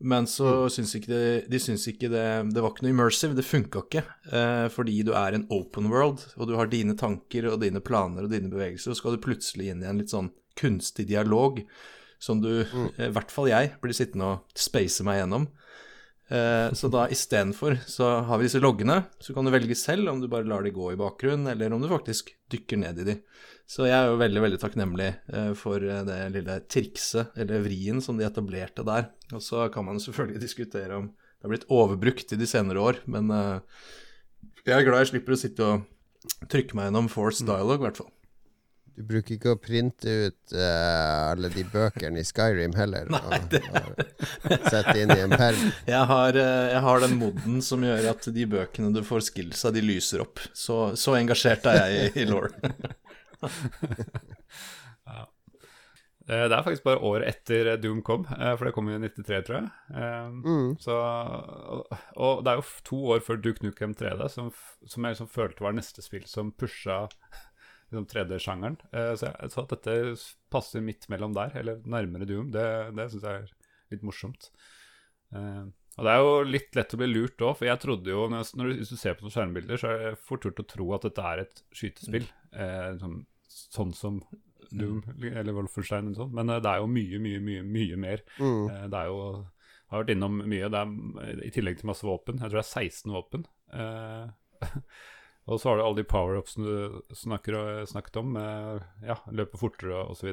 Men 0.00 0.24
så 0.24 0.64
syns 0.72 0.94
ikke 0.96 1.10
det, 1.12 1.24
de 1.52 1.58
syns 1.60 1.82
ikke 1.90 2.08
det 2.08 2.24
Det 2.54 2.62
var 2.64 2.72
ikke 2.72 2.86
noe 2.86 2.94
immersive, 2.94 3.36
det 3.36 3.44
funka 3.44 3.82
ikke. 3.84 4.02
Eh, 4.32 4.66
fordi 4.72 5.02
du 5.04 5.12
er 5.12 5.36
en 5.36 5.44
open 5.52 5.90
world, 5.92 6.24
og 6.40 6.48
du 6.48 6.54
har 6.56 6.70
dine 6.72 6.96
tanker 6.96 7.50
og 7.50 7.60
dine 7.60 7.82
planer 7.84 8.24
og 8.24 8.32
dine 8.32 8.48
bevegelser, 8.52 8.90
og 8.90 8.96
så 8.96 9.02
skal 9.02 9.16
du 9.16 9.24
plutselig 9.26 9.68
inn 9.68 9.84
i 9.84 9.90
en 9.90 10.00
litt 10.00 10.12
sånn 10.12 10.32
kunstig 10.60 11.06
dialog 11.12 11.60
som 12.20 12.42
du, 12.42 12.52
mm. 12.68 12.88
i 13.08 13.12
hvert 13.16 13.32
fall 13.32 13.48
jeg, 13.50 13.74
blir 13.82 13.96
sittende 13.96 14.34
og 14.34 14.58
space 14.58 15.04
meg 15.06 15.22
gjennom. 15.22 15.48
Eh, 16.30 16.72
så 16.78 16.86
da 16.92 17.08
istedenfor 17.10 17.80
så 17.90 18.10
har 18.28 18.38
vi 18.38 18.46
disse 18.46 18.60
loggene, 18.62 19.00
så 19.18 19.34
kan 19.34 19.46
du 19.46 19.50
velge 19.50 19.74
selv 19.78 20.12
om 20.12 20.20
du 20.22 20.28
bare 20.30 20.46
lar 20.46 20.62
de 20.62 20.70
gå 20.74 20.92
i 20.92 20.98
bakgrunnen, 21.00 21.48
eller 21.50 21.74
om 21.74 21.82
du 21.82 21.88
faktisk 21.90 22.30
dykker 22.52 22.78
ned 22.84 23.00
i 23.02 23.08
de. 23.08 23.16
Så 23.70 23.86
jeg 23.86 23.96
er 23.96 24.10
jo 24.10 24.20
veldig, 24.20 24.42
veldig 24.44 24.60
takknemlig 24.62 25.08
eh, 25.30 25.50
for 25.58 25.82
eh, 25.82 26.04
det 26.06 26.20
lille 26.36 26.60
trikset, 26.70 27.34
eller 27.38 27.64
vrien, 27.66 27.98
som 28.02 28.18
de 28.18 28.26
etablerte 28.26 28.86
der. 28.86 29.10
Og 29.34 29.42
så 29.42 29.66
kan 29.74 29.88
man 29.88 30.02
selvfølgelig 30.02 30.44
diskutere 30.46 31.00
om 31.00 31.10
det 31.10 31.48
har 31.48 31.54
blitt 31.54 31.70
overbrukt 31.72 32.34
i 32.34 32.38
de 32.38 32.46
senere 32.46 32.82
år, 32.84 33.02
men 33.10 33.30
eh, 33.34 33.82
jeg 34.66 34.76
er 34.76 34.86
glad 34.86 35.02
jeg 35.02 35.14
slipper 35.14 35.34
å 35.34 35.40
sitte 35.40 35.66
og 35.66 36.48
trykke 36.52 36.76
meg 36.76 36.90
gjennom 36.90 37.08
Force 37.10 37.46
Dialogue, 37.46 37.80
i 37.80 37.86
hvert 37.88 38.02
fall. 38.02 38.10
Du 39.00 39.06
bruker 39.08 39.32
ikke 39.38 39.54
å 39.54 39.58
printe 39.60 40.12
ut 40.28 40.52
uh, 40.52 41.30
alle 41.32 41.48
de 41.54 41.62
bøkene 41.72 42.20
i 42.20 42.24
Skyrim 42.28 42.74
heller? 42.76 43.08
Nei, 43.08 43.38
det- 43.48 43.62
og, 43.70 44.02
og 44.50 44.66
sette 44.68 44.96
inn 45.00 45.14
i 45.14 45.20
en 45.24 45.32
perm? 45.32 45.62
Jeg 45.94 46.04
har, 46.10 46.36
eh, 46.36 46.66
jeg 46.74 46.82
har 46.84 47.00
den 47.06 47.16
moden 47.20 47.62
som 47.64 47.80
gjør 47.86 48.10
at 48.12 48.28
de 48.36 48.44
bøkene 48.52 48.92
du 48.92 49.00
får 49.06 49.24
skills 49.30 49.64
av, 49.64 49.72
de 49.78 49.80
lyser 49.86 50.20
opp. 50.26 50.42
Så, 50.52 50.76
så 51.00 51.16
engasjert 51.16 51.64
er 51.72 51.80
jeg 51.80 52.10
i, 52.12 52.24
i 52.24 52.28
law. 52.28 52.44
ja. 55.10 55.26
Det 56.30 56.36
er 56.46 56.62
faktisk 56.62 56.84
bare 56.86 57.00
året 57.02 57.26
etter 57.32 57.72
Doom 57.82 58.04
kom, 58.06 58.22
eh, 58.36 58.52
for 58.54 58.68
det 58.68 58.74
kom 58.76 58.86
i 58.92 58.98
93, 59.02 59.40
tror 59.48 59.56
jeg. 59.56 59.70
Eh, 59.96 60.28
Mm. 60.44 60.76
Så, 60.78 60.94
og, 60.94 61.88
og 62.20 62.44
det 62.46 62.52
er 62.52 62.60
jo 62.60 62.66
to 62.86 62.98
år 63.16 63.24
før 63.26 63.40
Duke 63.42 63.64
Nukem 63.66 63.96
3D, 63.98 64.28
som, 64.30 64.52
som 64.86 65.04
jeg 65.08 65.16
liksom 65.16 65.30
følte 65.32 65.64
var 65.64 65.74
neste 65.74 66.04
spill 66.04 66.26
som 66.30 66.52
pusha 66.52 67.06
liksom 67.90 68.06
3D-sjangeren. 68.10 68.78
Eh, 68.94 69.12
så 69.18 69.30
jeg 69.30 69.52
så 69.54 69.64
at 69.64 69.74
dette 69.76 69.96
passer 70.52 70.84
midt 70.84 71.08
mellom 71.12 71.34
der, 71.36 71.54
eller 71.60 71.82
nærmere 71.84 72.28
Doom. 72.28 72.50
Det, 72.54 72.64
det 72.96 73.08
syns 73.12 73.26
jeg 73.26 73.44
er 73.44 73.52
litt 73.94 74.06
morsomt. 74.06 74.50
Eh, 75.34 75.64
og 75.98 76.06
det 76.06 76.12
er 76.12 76.22
jo 76.22 76.34
litt 76.46 76.76
lett 76.78 76.94
å 76.94 77.00
bli 77.00 77.08
lurt 77.10 77.42
òg, 77.44 77.56
for 77.58 77.68
jeg 77.68 77.82
trodde 77.82 78.12
jo 78.12 78.28
når, 78.30 78.52
når 78.56 78.70
du, 78.70 78.74
Hvis 78.78 78.92
du 78.94 78.98
ser 79.00 79.16
på 79.18 79.26
noen 79.26 79.34
skjermbilder, 79.34 79.80
så 79.80 79.90
er 79.90 80.04
det 80.04 80.12
fort 80.22 80.46
gjort 80.46 80.62
å 80.62 80.68
tro 80.70 80.86
at 80.96 81.06
dette 81.08 81.24
er 81.32 81.42
et 81.44 81.64
skytespill. 81.76 82.28
Eh, 82.54 82.92
sånn, 83.02 83.18
sånn 83.50 83.96
som 83.98 84.20
Doom 84.70 85.00
eller 85.26 85.56
Wolfenstein 85.56 86.06
eller 86.06 86.20
sånn. 86.22 86.34
Men 86.38 86.52
eh, 86.54 86.60
det 86.62 86.70
er 86.70 86.84
jo 86.84 86.90
mye, 86.90 87.18
mye, 87.22 87.40
mye, 87.42 87.64
mye 87.66 87.98
mer. 88.00 88.22
Mm. 88.38 88.62
Eh, 88.70 88.84
Det 88.92 89.00
er 89.02 89.10
jo 89.10 89.24
har 89.90 90.04
vært 90.04 90.12
innom 90.14 90.36
mye. 90.46 90.68
Det 90.70 90.80
er, 90.80 91.40
I 91.48 91.52
tillegg 91.54 91.80
til 91.80 91.90
masse 91.90 92.06
våpen. 92.06 92.38
Jeg 92.38 92.52
tror 92.52 92.60
det 92.60 92.66
er 92.66 92.84
16 92.86 93.14
våpen. 93.16 93.46
Eh, 93.74 94.60
og 95.50 95.58
så 95.60 95.68
har 95.72 95.76
du 95.80 95.82
alle 95.84 95.98
de 96.00 96.06
power-upsene 96.08 96.64
du 96.66 97.14
snakker, 97.18 97.56
snakket 97.90 98.16
om. 98.22 98.32
med 98.36 98.84
ja, 99.06 99.16
løpe 99.34 99.58
fortere 99.58 100.04
osv. 100.12 100.30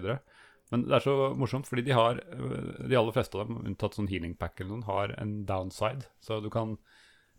Men 0.70 0.84
det 0.84 0.97
er 0.97 1.03
så 1.05 1.15
morsomt, 1.39 1.65
fordi 1.70 1.86
de 1.88 1.93
har 1.95 2.18
eh, 2.20 2.88
De 2.91 2.95
aller 2.99 3.15
fleste 3.15 3.36
av 3.39 3.47
dem, 3.47 3.61
unntatt 3.65 3.95
sånn 3.97 4.09
healing 4.11 4.36
pack 4.38 4.59
eller 4.59 4.74
noen, 4.76 4.84
har 4.89 5.13
en 5.18 5.45
downside. 5.47 6.05
Så 6.20 6.41
du 6.43 6.49
kan 6.51 6.78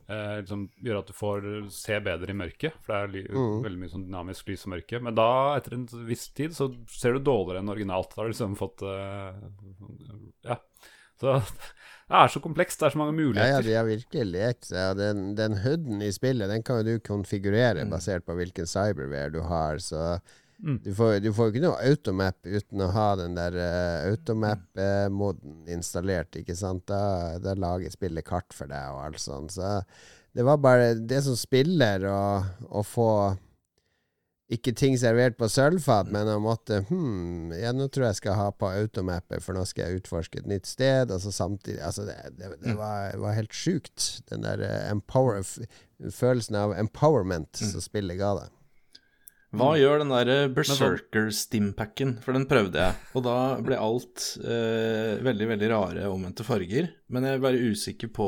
eh, 0.08 0.38
liksom 0.40 0.62
gjøre 0.80 1.02
at 1.04 1.10
du 1.10 1.12
får 1.12 1.48
se 1.76 1.98
bedre 2.00 2.32
i 2.32 2.38
mørket. 2.40 2.72
For 2.82 2.94
det 3.06 3.24
er 3.28 3.34
Mm. 3.36 3.62
veldig 3.66 3.78
mye 3.82 3.92
sånn 3.92 4.06
dynamisk 4.08 4.48
lys 4.48 4.64
og 4.66 4.72
mørke. 4.72 5.02
Men 5.04 5.14
da, 5.14 5.28
etter 5.58 5.74
en 5.76 5.86
viss 6.08 6.28
tid, 6.32 6.56
så 6.56 6.70
ser 6.88 7.12
du 7.18 7.20
dårligere 7.28 7.60
enn 7.60 7.68
originalt. 7.74 8.14
Da 8.16 8.22
har 8.22 8.30
du 8.30 8.32
liksom 8.32 8.56
fått 8.56 8.82
eh, 8.82 9.36
Ja. 10.48 10.56
Så 11.20 11.36
det 12.08 12.16
er 12.16 12.28
så 12.32 12.40
komplekst. 12.40 12.78
Det 12.80 12.86
er 12.88 12.90
så 12.94 12.98
mange 12.98 13.12
Ja, 13.12 13.20
ja, 13.20 13.28
muligheter. 13.28 13.62
de 13.68 13.74
har 13.76 13.84
virkelig 13.84 14.26
lekt 14.32 14.64
seg. 14.70 14.96
Den, 14.96 15.34
den 15.36 15.56
hooden 15.62 16.00
i 16.02 16.10
spillet 16.12 16.48
Den 16.48 16.62
kan 16.62 16.80
jo 16.80 16.82
du 16.96 17.00
konfigurere 17.00 17.84
Mm. 17.84 17.90
basert 17.92 18.24
på 18.24 18.34
hvilken 18.34 18.66
cyberware 18.66 19.30
du 19.32 19.40
har. 19.42 19.76
Så 19.78 20.20
Mm. 20.60 20.80
du 20.82 20.90
får 20.92 21.20
du 21.22 21.28
får 21.32 21.46
jo 21.46 21.52
ikke 21.52 21.62
noe 21.62 21.84
automap 21.86 22.34
uten 22.44 22.80
å 22.82 22.90
ha 22.90 23.14
den 23.14 23.34
der 23.36 23.52
uh, 23.54 24.10
automap-moden 24.10 25.68
installert. 25.70 26.34
Ikke 26.40 26.56
sant? 26.56 26.86
Da, 26.90 27.38
da 27.38 27.54
lager 27.54 27.90
spillet 27.94 28.24
kart 28.26 28.52
for 28.56 28.66
deg 28.70 28.90
og 28.94 29.04
alt 29.04 29.20
sånt. 29.22 29.52
Så 29.54 29.82
det 30.34 30.44
var 30.46 30.58
bare 30.58 30.94
det 30.98 31.22
som 31.24 31.36
spiller 31.38 32.04
å 32.08 32.82
få 32.84 33.36
ikke 34.48 34.72
ting 34.72 34.94
servert 34.96 35.36
på 35.36 35.48
sølvfat, 35.52 36.08
men 36.12 36.28
å 36.32 36.38
måtte 36.40 36.80
Hm, 36.88 37.52
ja, 37.52 37.72
nå 37.76 37.88
tror 37.92 38.06
jeg 38.06 38.14
jeg 38.14 38.20
skal 38.22 38.38
ha 38.38 38.46
på 38.56 38.70
automappet, 38.70 39.44
for 39.44 39.56
nå 39.56 39.64
skal 39.68 39.88
jeg 39.90 40.02
utforske 40.02 40.40
et 40.40 40.48
nytt 40.48 40.68
sted. 40.68 41.12
Altså 41.12 41.32
samtidig 41.34 41.82
Altså, 41.84 42.06
det, 42.08 42.16
det, 42.38 42.54
det 42.64 42.76
var, 42.78 43.12
var 43.20 43.36
helt 43.36 43.52
sjukt, 43.56 44.22
den 44.32 44.46
der 44.46 44.64
eh, 44.64 44.90
empower, 44.92 45.44
følelsen 46.14 46.56
av 46.56 46.72
empowerment 46.78 47.60
som 47.60 47.84
spillet 47.84 48.20
ga 48.20 48.34
deg. 48.40 48.54
Hva 49.48 49.70
Mm. 49.72 49.78
gjør 49.80 49.98
den 50.02 50.10
der 50.12 50.48
Berserker 50.52 51.30
Stimpacken? 51.32 52.18
For 52.20 52.36
den 52.36 52.44
prøvde 52.44 52.74
jeg, 52.82 52.94
og 53.16 53.22
da 53.24 53.36
ble 53.64 53.78
alt 53.80 54.36
eh, 54.44 55.16
veldig, 55.24 55.46
veldig 55.54 55.70
rare 55.72 56.04
omvendte 56.12 56.44
farger. 56.44 56.90
Men 57.08 57.24
jeg 57.24 57.38
er 57.38 57.40
bare 57.40 57.56
usikker 57.72 58.10
på 58.12 58.26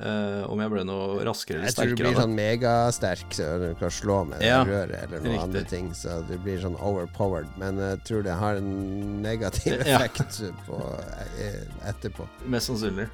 eh, 0.00 0.46
om 0.48 0.58
jeg 0.64 0.72
ble 0.72 0.84
noe 0.88 1.20
raskere 1.28 1.60
eller 1.60 1.68
sterkere. 1.74 1.90
Jeg 1.92 1.98
tror 1.98 2.00
du 2.00 2.02
blir 2.08 2.22
sånn 2.22 2.36
megasterk, 2.38 3.36
så 3.36 3.50
du 3.60 3.74
kan 3.82 3.92
slå 3.92 4.18
med 4.30 4.40
Ja, 4.40 4.62
røret 4.64 4.96
eller 5.04 5.20
noen 5.20 5.34
riktig. 5.34 5.42
andre 5.44 5.64
ting. 5.68 5.90
Så 5.92 6.16
du 6.26 6.38
blir 6.38 6.56
sånn 6.64 6.78
overpowered. 6.80 7.52
Men 7.60 7.76
jeg 7.76 8.00
tror 8.08 8.24
det 8.24 8.32
har 8.40 8.56
en 8.56 9.20
negativ 9.20 9.76
Ja. 9.86 9.98
effekt 10.00 10.40
på, 10.64 10.80
eh, 11.36 11.66
etterpå. 11.92 12.24
Mest 12.48 12.72
sannsynlig. 12.72 13.10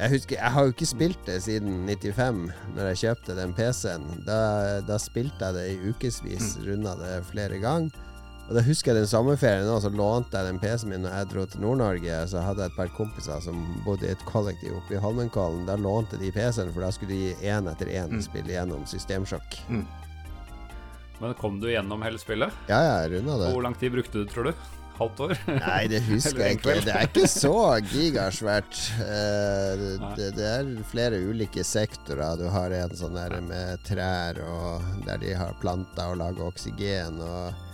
Jeg 0.00 0.10
husker, 0.14 0.36
jeg 0.38 0.52
har 0.54 0.64
jo 0.64 0.72
ikke 0.72 0.86
spilt 0.88 1.26
det 1.28 1.42
siden 1.44 1.82
95, 1.86 2.46
når 2.76 2.86
jeg 2.90 3.00
kjøpte 3.02 3.34
den 3.36 3.50
PC-en. 3.52 4.06
Da, 4.24 4.80
da 4.88 4.96
spilte 4.96 5.44
jeg 5.50 5.54
det 5.58 5.66
i 5.74 5.90
ukevis, 5.92 6.54
Mm. 6.56 6.64
runda 6.70 6.94
det 7.02 7.26
flere 7.28 7.58
ganger. 7.60 7.90
Og 8.48 8.56
da 8.56 8.62
husker 8.66 8.90
jeg 8.94 9.02
den 9.04 9.06
sommerferien 9.06 9.66
nå, 9.68 9.76
så 9.78 9.90
lånte 9.94 10.34
jeg 10.40 10.48
den 10.48 10.58
PC-en 10.58 10.88
min 10.90 11.02
når 11.04 11.12
jeg 11.18 11.28
dro 11.34 11.44
til 11.46 11.60
Nord-Norge. 11.60 12.16
Så 12.32 12.40
hadde 12.42 12.64
jeg 12.64 12.72
et 12.72 12.76
par 12.80 12.88
kompiser 12.96 13.44
som 13.44 13.60
bodde 13.84 14.08
i 14.08 14.10
et 14.16 14.24
kollektiv 14.26 14.74
oppe 14.80 14.96
i 14.96 15.02
Holmenkollen. 15.04 15.66
Da 15.68 15.76
lånte 15.76 16.18
de 16.18 16.32
PC-en, 16.32 16.72
for 16.72 16.80
da 16.80 16.90
skulle 16.90 17.12
de 17.12 17.34
én 17.46 17.68
etter 17.70 17.86
én 17.92 18.08
Mm. 18.16 18.22
spille 18.24 18.50
gjennom 18.56 18.86
Systemsjokk. 18.88 19.60
Men 21.20 21.34
kom 21.34 21.60
du 21.60 21.68
gjennom 21.68 22.02
hele 22.02 22.18
spillet? 22.18 22.50
Ja, 22.68 22.80
ja, 22.82 22.92
jeg 23.04 23.18
runda 23.18 23.36
det. 23.38 23.52
hvor 23.52 23.62
lang 23.62 23.74
tid 23.78 23.92
brukte 23.92 24.12
du, 24.12 24.24
tror 24.26 24.44
du? 24.44 24.52
Halvt 25.00 25.20
år? 25.24 25.38
Nei, 25.48 25.80
det 25.88 26.02
husker 26.10 26.42
jeg 26.44 26.58
ikke. 26.58 26.74
Det 26.84 26.92
er 26.92 27.06
ikke 27.08 27.28
så 27.44 27.54
gigasvært. 27.88 28.80
Eh, 29.00 29.86
det, 30.18 30.28
det 30.36 30.46
er 30.50 30.68
flere 30.90 31.22
ulike 31.24 31.64
sektorer. 31.64 32.36
Du 32.40 32.46
har 32.52 32.74
en 32.76 32.94
sånn 32.98 33.16
der 33.16 33.38
med 33.44 33.80
trær, 33.88 34.42
og 34.44 34.84
der 35.06 35.22
de 35.22 35.32
har 35.40 35.56
planter 35.62 36.12
og 36.12 36.20
lager 36.20 36.50
oksygen. 36.50 37.16
Og 37.24 37.66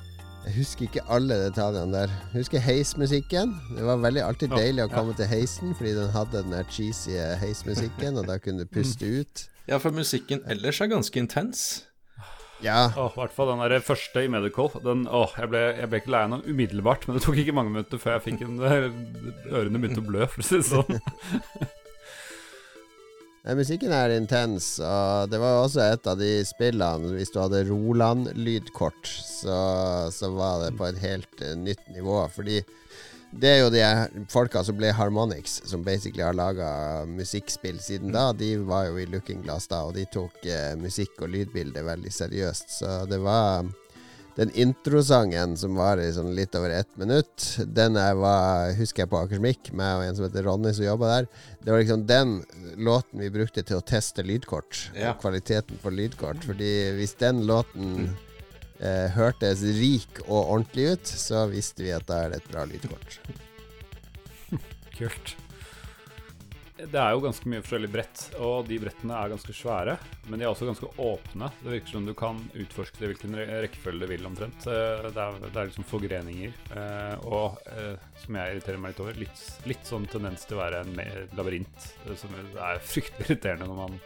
jeg 0.46 0.54
husker 0.60 0.86
ikke 0.86 1.02
alle 1.10 1.40
detaljene 1.48 1.90
der. 1.96 2.14
Jeg 2.30 2.44
husker 2.44 2.62
heismusikken. 2.62 3.56
Det 3.74 3.88
var 3.88 3.98
veldig 4.04 4.22
alltid 4.22 4.54
deilig 4.54 4.86
å 4.86 4.92
komme 4.94 5.16
til 5.18 5.26
heisen, 5.32 5.74
fordi 5.74 5.96
den 5.98 6.14
hadde 6.14 6.44
den 6.44 6.54
der 6.54 6.70
cheesy 6.70 7.18
heismusikken, 7.42 8.22
og 8.22 8.30
da 8.30 8.38
kunne 8.38 8.62
du 8.62 8.70
puste 8.70 9.10
ut. 9.18 9.48
Ja, 9.66 9.80
for 9.82 9.90
musikken 9.90 10.46
ellers 10.46 10.78
er 10.78 10.94
ganske 10.94 11.18
intens. 11.18 11.85
Ja, 12.64 12.86
Åh, 12.96 13.10
I 13.12 13.20
hvert 13.20 13.34
fall 13.36 13.50
den 13.52 13.62
der 13.64 13.82
første 13.84 14.22
i 14.24 14.30
Medical. 14.32 14.70
Den, 14.84 15.04
åh, 15.12 15.34
jeg, 15.36 15.50
ble, 15.52 15.62
jeg 15.76 15.90
ble 15.92 16.00
ikke 16.00 16.12
lei 16.14 16.22
av 16.24 16.36
den 16.36 16.46
umiddelbart, 16.54 17.04
men 17.06 17.18
det 17.18 17.24
tok 17.26 17.40
ikke 17.42 17.54
mange 17.56 17.74
minutter 17.74 18.00
før 18.00 18.16
jeg 18.16 18.24
fikk 18.30 18.46
en 18.46 18.62
Ørene 18.64 19.82
begynte 19.82 20.00
å 20.00 20.06
blø, 20.06 20.28
for 20.30 20.40
å 20.40 20.46
si 20.46 20.60
det 20.62 20.68
sånn. 20.70 20.96
Musikken 23.54 23.92
er 23.94 24.10
intens, 24.16 24.72
og 24.82 25.30
det 25.30 25.38
var 25.38 25.60
også 25.60 25.84
et 25.84 26.08
av 26.10 26.16
de 26.18 26.40
spillene 26.42 27.12
Hvis 27.14 27.30
du 27.30 27.36
hadde 27.38 27.60
Roland-lydkort, 27.68 29.06
så, 29.06 29.58
så 30.10 30.32
var 30.34 30.64
det 30.64 30.72
på 30.80 30.88
et 30.88 30.98
helt 31.04 31.44
eh, 31.44 31.54
nytt 31.54 31.84
nivå. 31.94 32.24
Fordi 32.34 32.58
det 33.40 33.50
er 33.50 33.58
jo 33.60 33.72
de 33.72 33.82
folka 34.32 34.62
som 34.64 34.76
ble 34.78 34.92
Harmonix, 34.96 35.60
som 35.68 35.84
basically 35.86 36.24
har 36.24 36.36
laga 36.36 36.68
musikkspill 37.08 37.78
siden 37.82 38.14
da. 38.14 38.30
De 38.36 38.54
var 38.66 38.88
jo 38.90 39.00
i 39.00 39.08
Looking 39.10 39.42
Glass 39.44 39.68
da, 39.70 39.84
og 39.88 39.96
de 39.96 40.06
tok 40.12 40.44
eh, 40.48 40.72
musikk 40.80 41.20
og 41.22 41.32
lydbilde 41.34 41.84
veldig 41.86 42.12
seriøst. 42.12 42.78
Så 42.78 42.94
det 43.10 43.20
var 43.24 43.66
den 44.36 44.50
introsangen 44.52 45.56
som 45.56 45.78
var 45.78 46.00
i 46.00 46.10
sånn 46.12 46.34
litt 46.36 46.54
over 46.58 46.74
ett 46.76 46.90
minutt, 47.00 47.44
den 47.72 47.96
jeg 47.96 48.18
var, 48.20 48.74
husker 48.76 49.04
jeg 49.04 49.12
på 49.12 49.20
Akersmik, 49.22 49.70
meg 49.72 49.94
og 49.96 50.04
en 50.04 50.18
som 50.18 50.26
heter 50.26 50.44
Ronny 50.44 50.74
som 50.76 50.84
jobba 50.84 51.12
der. 51.14 51.28
Det 51.62 51.72
var 51.72 51.80
liksom 51.80 52.04
den 52.08 52.34
låten 52.76 53.24
vi 53.24 53.32
brukte 53.32 53.64
til 53.64 53.80
å 53.80 53.84
teste 53.84 54.26
lydkort. 54.28 54.90
Ja. 54.92 55.14
Og 55.14 55.24
kvaliteten 55.24 55.80
på 55.80 55.92
lydkort. 55.94 56.44
Fordi 56.44 56.72
hvis 56.98 57.16
den 57.22 57.46
låten 57.48 58.10
eh, 58.80 59.08
hørtes 59.16 59.62
rik 59.78 60.22
og 60.26 60.40
ordentlig 60.42 60.92
ut, 60.96 61.06
så 61.06 61.46
visste 61.52 61.86
vi 61.86 61.94
at 61.96 62.06
da 62.08 62.24
er 62.26 62.34
det 62.36 62.42
et 62.42 62.52
bra 62.52 62.64
lydkort. 62.68 63.18
Kult. 64.96 65.34
Det 66.76 67.00
er 67.00 67.14
jo 67.16 67.22
ganske 67.24 67.48
mye 67.48 67.62
forskjellig 67.64 67.88
brett, 67.88 68.22
og 68.44 68.66
de 68.68 68.76
brettene 68.78 69.16
er 69.16 69.30
ganske 69.32 69.54
svære. 69.56 69.94
Men 70.28 70.38
de 70.38 70.44
er 70.44 70.50
også 70.50 70.66
ganske 70.68 70.90
åpne. 71.00 71.48
Det 71.62 71.72
virker 71.72 71.94
som 71.94 72.04
du 72.04 72.12
kan 72.16 72.36
utforske 72.52 73.00
det 73.00 73.06
i 73.06 73.10
hvilken 73.14 73.36
rekkefølge 73.64 74.04
du 74.04 74.10
vil, 74.12 74.26
omtrent. 74.28 74.66
Eh, 74.68 75.06
Det 75.08 75.22
er, 75.22 75.38
det 75.46 75.56
er 75.56 75.70
liksom 75.70 75.88
forgreninger. 75.88 76.52
eh, 76.76 77.14
Og 77.24 77.56
eh, 77.72 77.96
som 78.22 78.36
jeg 78.38 78.52
irriterer 78.58 78.82
meg 78.82 78.92
litt 78.92 79.00
over, 79.06 79.18
litt, 79.24 79.42
litt 79.72 79.88
sånn 79.88 80.04
tendens 80.12 80.44
til 80.44 80.58
å 80.58 80.62
være 80.62 80.84
en 80.84 81.00
labyrint. 81.40 81.88
Som 82.20 82.36
er 82.36 82.84
fryktelig 82.84 83.30
irriterende 83.30 83.70
når 83.72 83.80
man, 83.80 83.98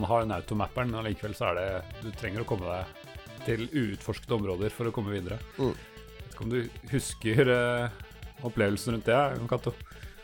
man 0.00 0.08
har 0.08 0.24
den 0.24 0.32
automapperen, 0.38 0.90
men 0.90 1.02
allikevel 1.04 1.36
så 1.36 1.50
er 1.52 1.60
det 1.60 1.68
Du 2.06 2.10
trenger 2.16 2.40
å 2.40 2.48
komme 2.48 2.72
deg 2.72 2.97
til 3.46 3.66
uutforskede 3.68 4.36
områder 4.38 4.74
for 4.74 4.88
å 4.88 4.94
komme 4.94 5.14
videre. 5.14 5.40
Mm. 5.58 5.74
Vet 5.74 6.34
ikke 6.34 6.46
om 6.46 6.52
du 6.54 6.60
husker 6.92 7.52
uh, 7.52 8.02
opplevelsen 8.46 8.96
rundt 8.96 9.08
det, 9.08 9.22
Cato? 9.50 9.74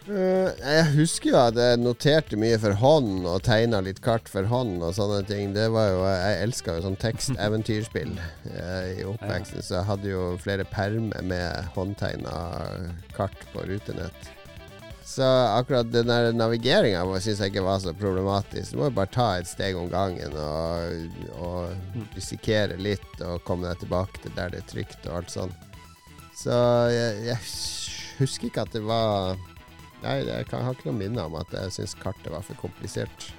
Uh, 0.05 0.53
jeg 0.61 0.85
husker 0.99 1.31
jo 1.31 1.39
at 1.41 1.57
jeg 1.57 1.81
noterte 1.81 2.37
mye 2.37 2.59
for 2.61 2.77
hånd 2.77 3.25
og 3.25 3.41
tegna 3.47 3.81
litt 3.87 4.03
kart 4.05 4.29
for 4.29 4.45
hånd 4.51 4.83
og 4.85 4.93
sånne 4.99 5.23
ting. 5.31 5.55
Det 5.57 5.71
var 5.73 5.89
jo, 5.95 6.03
Jeg 6.11 6.43
elska 6.45 6.77
jo 6.77 6.85
sånn 6.85 7.01
tekst-eventyrspill 7.01 8.13
eh, 8.21 9.01
i 9.01 9.07
oppveksten, 9.09 9.65
så 9.65 9.79
jeg 9.79 9.89
hadde 9.89 10.13
jo 10.13 10.27
flere 10.45 10.69
permer 10.69 11.25
med 11.25 11.73
håndtegna 11.77 12.37
kart 13.17 13.47
på 13.55 13.65
rutenett. 13.71 14.35
Så 15.05 15.25
akkurat 15.25 15.91
den 15.93 16.09
der 16.09 16.33
navigeringa 16.33 17.05
syns 17.21 17.43
jeg 17.43 17.53
ikke 17.53 17.67
var 17.67 17.83
så 17.83 17.93
problematisk. 17.97 18.73
Du 18.73 18.81
må 18.81 18.89
jo 18.89 18.97
bare 18.97 19.13
ta 19.13 19.27
et 19.37 19.49
steg 19.51 19.77
om 19.77 19.91
gangen 19.93 20.33
og, 20.41 21.19
og 21.45 22.15
risikere 22.17 22.79
litt 22.81 23.21
og 23.21 23.45
komme 23.45 23.69
deg 23.69 23.85
tilbake 23.85 24.25
til 24.25 24.33
der 24.39 24.55
det 24.55 24.63
er 24.63 24.71
trygt 24.73 25.09
og 25.11 25.19
alt 25.21 25.35
sånn. 25.35 25.53
Så 26.35 26.57
jeg, 26.91 27.21
jeg 27.29 27.39
husker 28.19 28.49
ikke 28.49 28.65
at 28.65 28.73
det 28.75 28.85
var 28.87 29.37
Nei, 30.05 30.19
jeg 30.21 30.45
kan, 30.51 30.61
har 30.61 30.75
ikke 30.77 30.91
noe 30.91 30.99
minne 30.99 31.23
om 31.25 31.37
at 31.41 31.53
jeg 31.55 31.73
syns 31.73 31.95
kartet 31.97 32.29
var 32.29 32.43
for 32.45 32.59
komplisert. 32.61 33.31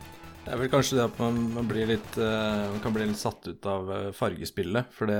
Det 0.45 0.53
er 0.53 0.57
vel 0.57 0.69
kanskje 0.73 0.97
det 0.97 1.03
at 1.03 1.19
man, 1.21 1.37
man, 1.53 1.67
blir 1.69 1.91
litt, 1.91 2.17
eh, 2.17 2.63
man 2.71 2.81
kan 2.81 2.93
bli 2.95 3.05
litt 3.05 3.19
satt 3.21 3.45
ut 3.45 3.67
av 3.69 3.91
eh, 3.93 4.07
fargespillet. 4.17 4.89
For 4.93 5.09
det, 5.09 5.19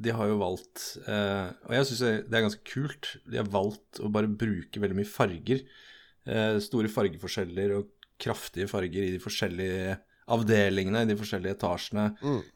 de 0.00 0.12
har 0.16 0.30
jo 0.30 0.40
valgt 0.40 0.84
eh, 1.04 1.48
Og 1.68 1.74
jeg 1.76 1.88
syns 1.88 2.02
det 2.30 2.36
er 2.36 2.44
ganske 2.46 2.66
kult. 2.68 3.14
De 3.28 3.40
har 3.40 3.48
valgt 3.52 4.00
å 4.00 4.10
bare 4.12 4.30
bruke 4.30 4.80
veldig 4.82 4.98
mye 4.98 5.08
farger. 5.08 5.64
Eh, 6.24 6.56
store 6.64 6.90
fargeforskjeller 6.92 7.74
og 7.78 7.90
kraftige 8.20 8.68
farger 8.70 9.06
i 9.06 9.12
de 9.14 9.20
forskjellige 9.22 9.98
avdelingene, 10.30 11.02
i 11.02 11.10
de 11.10 11.16
forskjellige 11.18 11.56
etasjene. 11.56 12.10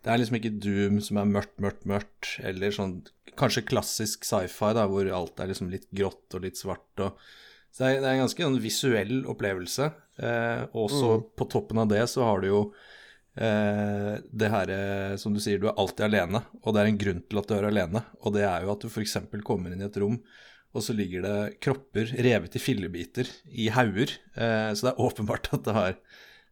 Det 0.04 0.12
er 0.12 0.20
liksom 0.20 0.36
ikke 0.38 0.52
Doom 0.62 1.00
som 1.02 1.18
er 1.18 1.30
mørkt, 1.30 1.56
mørkt, 1.64 1.86
mørkt, 1.90 2.28
eller 2.46 2.74
sånn 2.74 3.00
kanskje 3.40 3.64
klassisk 3.66 4.28
sci-fi, 4.28 4.74
da, 4.76 4.84
hvor 4.90 5.08
alt 5.10 5.40
er 5.42 5.50
liksom 5.50 5.72
litt 5.72 5.88
grått 5.90 6.36
og 6.36 6.44
litt 6.46 6.60
svart. 6.60 6.86
og 7.02 7.18
så 7.74 7.82
det 7.82 7.88
er, 7.88 8.02
det 8.04 8.06
er 8.06 8.12
en 8.14 8.22
ganske 8.22 8.46
sånn 8.46 8.60
visuell 8.62 9.16
opplevelse. 9.32 9.88
Eh, 10.22 10.60
og 10.78 10.92
så 10.92 11.16
på 11.34 11.48
toppen 11.50 11.80
av 11.82 11.88
det 11.90 12.04
så 12.12 12.22
har 12.22 12.44
du 12.44 12.46
jo 12.46 12.60
eh, 13.36 14.14
det 14.30 14.50
her 14.52 14.72
eh, 14.74 15.14
som 15.20 15.34
du 15.34 15.40
sier, 15.42 15.60
du 15.60 15.68
er 15.70 15.78
alltid 15.80 16.06
alene. 16.08 16.42
Og 16.62 16.74
det 16.74 16.82
er 16.82 16.90
en 16.90 17.00
grunn 17.00 17.22
til 17.26 17.40
at 17.40 17.50
du 17.50 17.54
er 17.56 17.68
alene, 17.68 18.04
og 18.22 18.36
det 18.36 18.44
er 18.48 18.66
jo 18.66 18.74
at 18.74 18.84
du 18.84 18.90
f.eks. 18.90 19.18
kommer 19.46 19.74
inn 19.74 19.82
i 19.82 19.88
et 19.88 20.00
rom, 20.02 20.18
og 20.74 20.82
så 20.82 20.94
ligger 20.96 21.22
det 21.22 21.38
kropper 21.62 22.10
revet 22.26 22.56
i 22.58 22.62
fillebiter 22.62 23.30
i 23.46 23.68
hauger. 23.74 24.16
Eh, 24.34 24.70
så 24.74 24.88
det 24.88 24.92
er 24.94 25.04
åpenbart 25.06 25.52
at 25.54 25.66
det 25.66 25.76
har 25.76 25.98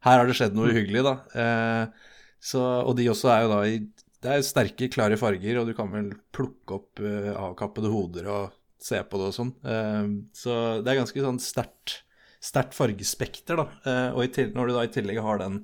Her 0.02 0.18
har 0.18 0.26
det 0.26 0.34
skjedd 0.34 0.56
noe 0.58 0.70
uhyggelig, 0.70 1.02
da. 1.06 1.16
Eh, 1.38 2.08
så, 2.42 2.62
og 2.82 2.96
de 2.98 3.10
også 3.10 3.30
er 3.30 3.44
jo 3.44 3.52
da 3.52 3.60
i 3.70 3.76
Det 4.22 4.30
er 4.30 4.46
sterke, 4.46 4.88
klare 4.90 5.18
farger, 5.18 5.58
og 5.60 5.66
du 5.66 5.74
kan 5.78 5.90
vel 5.90 6.12
plukke 6.34 6.78
opp 6.78 7.02
eh, 7.02 7.32
avkappede 7.34 7.90
hoder 7.90 8.30
og 8.30 8.56
se 8.82 8.98
på 9.02 9.18
det 9.18 9.28
og 9.30 9.36
sånn. 9.36 9.52
Eh, 9.66 10.08
så 10.34 10.56
det 10.82 10.90
er 10.90 11.02
ganske 11.02 11.26
sånn 11.26 11.42
sterkt 11.42 12.00
sterkt 12.42 12.74
fargespekter, 12.74 13.54
da. 13.54 13.92
Og 14.18 14.38
når 14.56 14.66
du 14.66 14.72
da 14.74 14.80
i 14.82 14.88
tillegg 14.90 15.20
har 15.22 15.38
den 15.38 15.60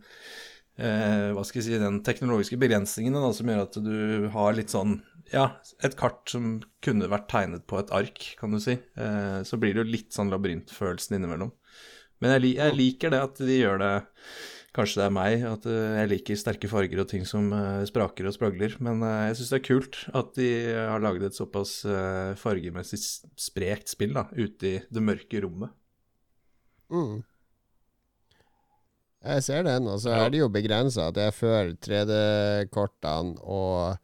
eh, 0.78 1.28
hva 1.36 1.44
skal 1.46 1.60
jeg 1.60 1.68
si, 1.68 1.78
den 1.82 2.00
teknologiske 2.06 2.58
begrensningene 2.60 3.22
da, 3.22 3.30
som 3.36 3.50
gjør 3.50 3.64
at 3.66 3.78
du 3.84 4.28
har 4.34 4.58
litt 4.58 4.74
sånn 4.74 5.00
ja, 5.28 5.50
et 5.84 5.96
kart 5.98 6.22
som 6.32 6.58
kunne 6.84 7.10
vært 7.12 7.28
tegnet 7.28 7.66
på 7.68 7.76
et 7.80 7.90
ark, 7.92 8.30
kan 8.40 8.54
du 8.54 8.60
si. 8.64 8.78
Eh, 8.78 9.40
så 9.44 9.58
blir 9.60 9.74
det 9.74 9.82
jo 9.82 9.92
litt 9.92 10.14
sånn 10.16 10.32
labyrintfølelsen 10.32 11.18
innimellom. 11.18 11.52
Men 12.24 12.38
jeg, 12.38 12.54
jeg 12.56 12.78
liker 12.78 13.12
det 13.12 13.20
at 13.26 13.42
de 13.44 13.58
gjør 13.60 13.82
det 13.82 13.92
Kanskje 14.76 15.00
det 15.00 15.06
er 15.08 15.14
meg, 15.14 15.44
at 15.48 15.64
eh, 15.66 15.94
jeg 15.96 16.08
liker 16.12 16.38
sterke 16.38 16.68
farger 16.70 17.00
og 17.02 17.08
ting 17.10 17.24
som 17.26 17.48
eh, 17.56 17.86
spraker 17.88 18.28
og 18.28 18.34
spragler. 18.36 18.76
Men 18.84 19.00
eh, 19.02 19.30
jeg 19.30 19.38
syns 19.40 19.50
det 19.50 19.58
er 19.58 19.64
kult 19.64 19.98
at 20.20 20.30
de 20.36 20.48
har 20.76 21.02
laget 21.02 21.24
et 21.30 21.38
såpass 21.38 21.72
fargemessig 22.38 23.00
sprekt 23.40 23.90
spill 23.90 24.14
da, 24.14 24.28
ute 24.36 24.70
i 24.70 24.76
det 24.84 25.02
mørke 25.02 25.40
rommet. 25.42 25.72
Mm. 26.92 27.24
Jeg 29.24 29.42
ser 29.42 29.64
den, 29.66 29.88
og 29.90 29.98
så 30.00 30.12
er 30.14 30.30
det 30.30 30.38
jo 30.44 30.48
begrensa. 30.52 31.08
Det 31.14 31.24
er 31.28 31.34
før 31.34 31.72
3D-kortene, 31.82 33.34
og 33.42 33.98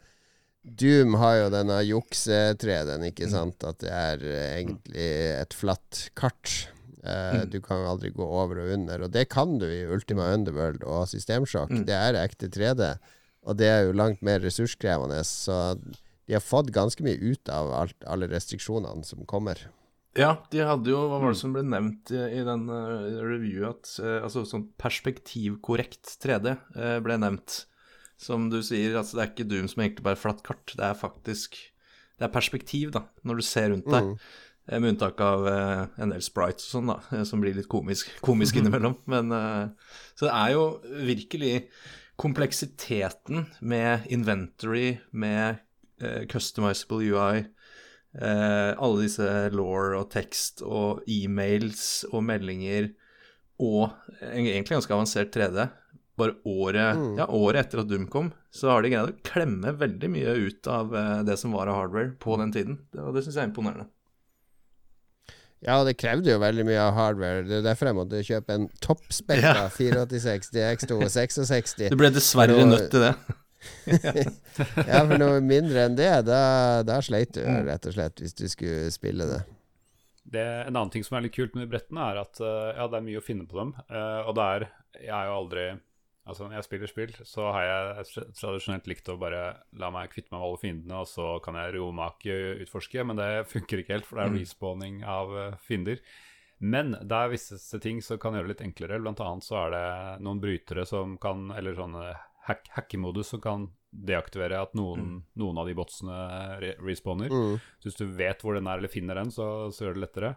Doom 0.65 1.15
har 1.21 1.37
jo 1.43 1.51
denne 1.53 1.77
jukse-3D-en, 1.85 3.05
ikke 3.11 3.29
sant? 3.31 3.63
At 3.69 3.79
det 3.85 3.93
er 3.93 4.25
eh, 4.25 4.47
egentlig 4.63 5.09
et 5.43 5.55
flatt 5.57 6.07
kart. 6.19 6.55
Eh, 7.05 7.45
Du 7.53 7.61
kan 7.63 7.85
aldri 7.87 8.11
gå 8.17 8.25
over 8.25 8.63
og 8.65 8.73
under, 8.79 9.05
og 9.07 9.13
det 9.13 9.27
kan 9.33 9.59
du 9.61 9.67
i 9.69 9.85
Ultima 9.87 10.31
Underworld 10.35 10.83
og 10.89 11.07
Systemsjokk. 11.13 11.71
Mm. 11.71 11.85
Det 11.91 11.95
er 11.99 12.19
ekte 12.25 12.49
3D, 12.49 12.95
og 13.45 13.59
det 13.61 13.69
er 13.71 13.85
jo 13.87 13.93
langt 14.01 14.23
mer 14.25 14.41
ressurskrevende, 14.41 15.21
så 15.29 15.77
de 16.25 16.33
har 16.33 16.41
fått 16.43 16.73
ganske 16.73 17.05
mye 17.05 17.21
ut 17.21 17.53
av 17.53 17.71
alt, 17.85 17.97
alle 18.09 18.31
restriksjonene 18.33 19.05
som 19.05 19.27
kommer. 19.29 19.61
Ja, 20.15 20.37
de 20.53 20.63
hadde 20.63 20.93
jo 20.93 21.01
Hva 21.11 21.19
var 21.23 21.35
det 21.35 21.41
som 21.41 21.55
ble 21.55 21.65
nevnt 21.67 22.13
i, 22.15 22.21
i 22.39 22.43
den 22.47 22.69
uh, 22.71 23.21
reviewet? 23.27 23.83
At 23.83 23.95
uh, 23.99 24.19
altså 24.27 24.45
sånn 24.47 24.69
perspektivkorrekt 24.81 26.17
3D 26.23 26.55
uh, 26.55 26.99
ble 27.05 27.19
nevnt. 27.19 27.65
Som 28.21 28.49
du 28.53 28.61
sier, 28.63 28.95
altså 28.99 29.19
det 29.19 29.25
er 29.25 29.31
ikke 29.33 29.49
Doom 29.51 29.69
som 29.71 29.83
egentlig 29.83 30.07
bare 30.07 30.17
er 30.19 30.23
flatt 30.23 30.43
kart. 30.47 30.71
Det 30.71 30.85
er 30.87 30.99
faktisk 30.99 31.59
Det 32.15 32.29
er 32.29 32.31
perspektiv, 32.31 32.93
da, 32.95 33.09
når 33.27 33.41
du 33.41 33.45
ser 33.47 33.73
rundt 33.73 33.91
deg. 33.91 34.13
Mm. 34.15 34.19
Med 34.81 34.95
unntak 34.95 35.19
av 35.21 35.43
eh, 35.51 35.81
en 36.01 36.13
del 36.15 36.23
sprites 36.25 36.71
og 36.71 36.77
sånn, 36.77 36.93
da, 36.93 36.95
eh, 37.13 37.25
som 37.29 37.43
blir 37.43 37.57
litt 37.57 37.69
komisk, 37.69 38.13
komisk 38.25 38.57
innimellom. 38.61 38.95
Men 39.11 39.35
eh, 39.35 39.91
Så 40.15 40.29
det 40.29 40.37
er 40.39 40.55
jo 40.55 40.63
virkelig 41.11 41.67
kompleksiteten 42.23 43.49
med 43.61 44.07
inventory, 44.15 45.01
med 45.11 45.59
eh, 46.01 46.23
customizable 46.31 47.03
UI, 47.03 47.45
eh, 48.21 48.73
alle 48.79 49.05
disse 49.07 49.29
law 49.55 49.95
og 50.01 50.11
tekst 50.13 50.63
og 50.67 51.03
e-mails 51.11 52.05
og 52.13 52.23
meldinger 52.27 52.93
og 53.63 53.91
egentlig 54.21 54.75
ganske 54.77 54.95
avansert 54.95 55.33
3D. 55.35 55.69
Bare 56.19 56.37
året, 56.47 56.99
ja, 57.19 57.27
året 57.27 57.65
etter 57.65 57.81
at 57.83 57.89
Doom 57.91 58.05
kom, 58.11 58.29
så 58.55 58.71
har 58.71 58.85
de 58.85 58.93
greid 58.93 59.11
å 59.11 59.17
klemme 59.27 59.73
veldig 59.81 60.11
mye 60.15 60.35
ut 60.47 60.69
av 60.71 60.95
eh, 60.95 61.21
det 61.27 61.35
som 61.41 61.55
var 61.57 61.67
av 61.71 61.81
hardware 61.81 62.13
på 62.23 62.37
den 62.39 62.53
tiden. 62.55 62.77
Det, 62.95 63.03
og 63.03 63.17
det 63.17 63.25
syns 63.27 63.35
jeg 63.41 63.43
er 63.47 63.51
imponerende. 63.51 63.89
Ja, 65.65 65.79
det 65.87 65.97
krevde 65.97 66.29
jo 66.29 66.41
veldig 66.43 66.67
mye 66.69 66.83
av 66.83 66.93
hardware. 66.99 67.43
Det 67.49 67.57
er 67.59 67.65
derfor 67.65 67.89
jeg 67.89 67.97
måtte 67.97 68.21
kjøpe 68.27 68.59
en 68.59 68.67
toppspekka 68.85 69.55
Ja. 69.65 69.69
486 69.73 70.53
DX2 70.53 70.99
66. 71.09 71.89
Du 71.89 71.97
ble 71.99 72.11
dessverre 72.13 72.59
nødt 72.69 72.91
til 72.93 73.07
det. 73.09 73.15
Ja, 74.89 75.03
for 75.07 75.19
noe 75.21 75.41
mindre 75.45 75.87
enn 75.89 75.97
det, 75.99 76.11
da, 76.29 76.41
da 76.87 77.01
sleit 77.05 77.35
du 77.37 77.43
Mm. 77.45 77.67
rett 77.69 77.87
og 77.91 77.95
slett, 77.97 78.21
hvis 78.23 78.35
du 78.39 78.47
skulle 78.49 78.91
spille 78.95 79.27
det. 79.29 79.41
Det, 80.25 80.41
en 80.67 80.73
annen 80.77 80.91
ting 80.91 81.05
som 81.05 81.19
er 81.19 81.27
litt 81.27 81.35
kult 81.37 81.55
med 81.55 81.67
de 81.67 81.71
brettene, 81.75 82.01
er 82.11 82.23
at 82.23 82.41
eh, 82.41 82.71
ja, 82.79 82.87
det 82.89 82.97
er 82.99 83.05
mye 83.05 83.21
å 83.21 83.25
finne 83.25 83.45
på 83.51 83.59
dem. 83.61 83.75
eh, 83.91 84.21
og 84.25 84.35
det 84.39 84.45
er 84.55 84.65
Jeg 85.05 85.13
er 85.19 85.27
jo 85.29 85.35
aldri 85.43 85.67
Altså, 86.25 86.47
når 86.47 86.55
jeg 86.57 86.65
spiller 86.65 86.89
spill, 86.89 87.11
så 87.29 87.51
har 87.53 87.65
jeg 87.69 88.25
tradisjonelt 88.41 88.87
likt 88.89 89.09
å 89.13 89.19
bare 89.21 89.59
la 89.77 89.91
meg 89.93 90.09
kvitte 90.09 90.33
meg 90.33 90.39
med 90.41 90.47
alle 90.47 90.61
fiendene, 90.63 91.01
og 91.03 91.09
så 91.11 91.27
kan 91.45 91.59
jeg 91.61 91.75
romake 91.75 92.37
utforske, 92.65 93.05
men 93.05 93.19
det 93.21 93.27
funker 93.51 93.83
ikke 93.83 93.93
helt, 93.99 94.07
for 94.09 94.17
det 94.17 94.25
er 94.25 94.33
respawning 94.39 95.03
av 95.05 95.35
eh, 95.37 95.59
fiender. 95.69 96.01
Men 96.65 96.95
det 96.97 97.13
er 97.19 97.29
visse 97.35 97.81
ting 97.85 98.01
som 98.01 98.17
kan 98.23 98.33
gjøre 98.33 98.49
det 98.49 98.55
litt 98.55 98.65
enklere. 98.65 99.03
Blant 99.05 99.21
annet 99.21 99.45
så 99.45 99.67
er 99.67 99.75
det 99.77 99.85
noen 100.25 100.41
brytere 100.41 100.87
som 100.89 101.19
kan 101.21 101.51
Eller 101.53 101.77
sånne 101.77 102.15
hack 102.49 102.69
hackemodus 102.77 103.33
som 103.33 103.41
kan 103.45 103.69
deaktivere 103.95 104.59
at 104.59 104.75
noen, 104.75 105.21
noen 105.39 105.61
av 105.61 105.69
de 105.69 105.77
botsene 105.79 106.17
re 106.61 106.75
respawner. 106.83 107.31
Mm. 107.31 107.57
Så 107.79 107.89
hvis 107.89 108.01
du 108.01 108.07
vet 108.19 108.43
hvor 108.43 108.59
den 108.59 108.69
er, 108.69 108.81
eller 108.81 108.93
finner 108.93 109.21
den, 109.21 109.31
så, 109.35 109.71
så 109.73 109.87
gjør 109.87 109.97
det 109.97 110.05
lettere. 110.05 110.35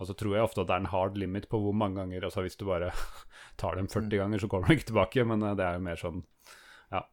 Og 0.00 0.08
så 0.08 0.16
tror 0.16 0.34
jeg 0.34 0.46
ofte 0.46 0.62
at 0.64 0.70
det 0.70 0.74
er 0.74 0.82
en 0.82 0.94
hard 0.94 1.18
limit 1.20 1.46
på 1.52 1.60
hvor 1.60 1.76
mange 1.76 2.00
ganger 2.00 2.24
Altså 2.24 2.40
hvis 2.40 2.56
du 2.56 2.64
bare 2.64 2.88
tar 3.60 3.76
dem 3.76 3.88
40 3.90 4.16
ganger, 4.16 4.40
så 4.40 4.48
kommer 4.48 4.70
du 4.70 4.78
ikke 4.78 4.90
tilbake, 4.94 5.26
men 5.28 5.44
eh, 5.44 5.56
det 5.58 5.66
er 5.66 5.76
jo 5.76 5.86
mer 5.86 6.00
sånn 6.00 6.22
Ja. 6.90 7.04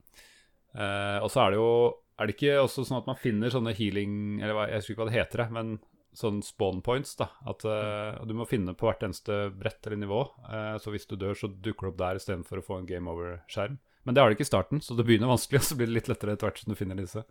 Eh, 0.71 1.17
og 1.19 1.27
så 1.33 1.43
er 1.43 1.51
det 1.51 1.59
jo 1.59 1.71
Er 2.15 2.29
det 2.29 2.37
ikke 2.37 2.61
også 2.63 2.87
sånn 2.87 3.01
at 3.01 3.09
man 3.11 3.19
finner 3.19 3.51
sånne 3.51 3.75
healing 3.75 4.39
Eller 4.39 4.71
jeg 4.71 4.81
husker 4.81 4.95
ikke 4.95 5.03
hva 5.03 5.09
det 5.11 5.17
heter, 5.19 5.51
men 5.51 5.77
sånn 6.17 6.39
spawn 6.41 6.79
points, 6.81 7.11
da. 7.19 7.27
At 7.45 7.61
eh, 7.67 8.23
du 8.25 8.33
må 8.37 8.47
finne 8.49 8.73
på 8.73 8.87
hvert 8.87 9.03
eneste 9.05 9.51
brett 9.53 9.85
eller 9.85 9.99
nivå. 10.01 10.23
Eh, 10.49 10.77
så 10.81 10.89
hvis 10.93 11.05
du 11.05 11.13
dør, 11.19 11.35
så 11.37 11.49
dukker 11.51 11.87
det 11.87 11.91
opp 11.91 11.99
der 12.01 12.17
istedenfor 12.17 12.61
å 12.61 12.65
få 12.65 12.79
en 12.79 12.87
game 12.89 13.11
over-skjerm. 13.11 13.77
Men 14.07 14.15
det 14.15 14.23
har 14.23 14.31
det 14.31 14.37
ikke 14.37 14.47
i 14.47 14.49
starten, 14.53 14.79
så 14.83 14.95
det 14.95 15.03
begynner 15.03 15.27
vanskelig, 15.27 15.59
og 15.63 15.67
så 15.67 15.75
blir 15.75 15.91
det 15.91 15.99
litt 15.99 16.09
lettere 16.11 16.37
etter 16.37 16.47
hvert 16.47 16.63
som 16.63 16.71
du 16.71 16.79
finner 16.79 16.99
disse. 16.99 17.25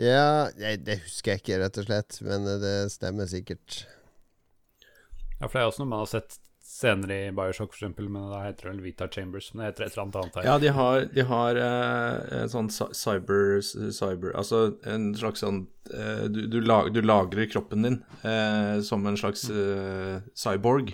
Ja, 0.00 0.48
jeg, 0.56 0.82
det 0.84 1.00
husker 1.04 1.34
jeg 1.34 1.42
ikke, 1.44 1.62
rett 1.62 1.80
og 1.80 1.88
slett, 1.88 2.18
men 2.24 2.48
eh, 2.48 2.60
det 2.64 2.74
stemmer 2.92 3.28
sikkert. 3.28 3.82
Ja, 5.38 5.46
for 5.46 5.58
det 5.58 5.62
er 5.62 5.70
også 5.70 5.84
noe 5.84 5.92
man 5.92 6.02
har 6.02 6.10
sett 6.10 6.40
senere 6.68 7.16
i 7.26 7.32
Bioshock, 7.32 7.72
eksempel, 7.72 8.08
men 8.12 8.28
da 8.28 8.42
heter 8.44 8.68
det 8.68 8.72
vel 8.74 8.82
Vita 8.84 9.08
Chambers. 9.12 9.50
Men 9.52 9.62
det 9.62 9.70
heter 9.70 9.86
et 9.86 9.94
eller 9.94 10.04
annet 10.04 10.18
annet 10.20 10.38
her. 10.38 10.48
Ja, 10.48 10.56
de 10.60 10.72
har, 10.76 11.06
de 11.14 11.24
har 11.30 11.60
eh, 11.64 12.34
en 12.42 12.52
sånn 12.52 12.68
cyber, 12.72 13.60
cyber 13.64 14.34
Altså 14.36 14.60
en 14.88 15.10
slags 15.18 15.44
sånn 15.44 15.62
eh, 15.94 16.26
du, 16.28 16.42
du, 16.52 16.58
lag, 16.64 16.90
du 16.92 17.00
lagrer 17.00 17.48
kroppen 17.50 17.86
din 17.86 18.00
eh, 18.20 18.80
som 18.84 19.06
en 19.08 19.16
slags 19.18 19.46
eh, 19.48 20.18
cyborg. 20.36 20.92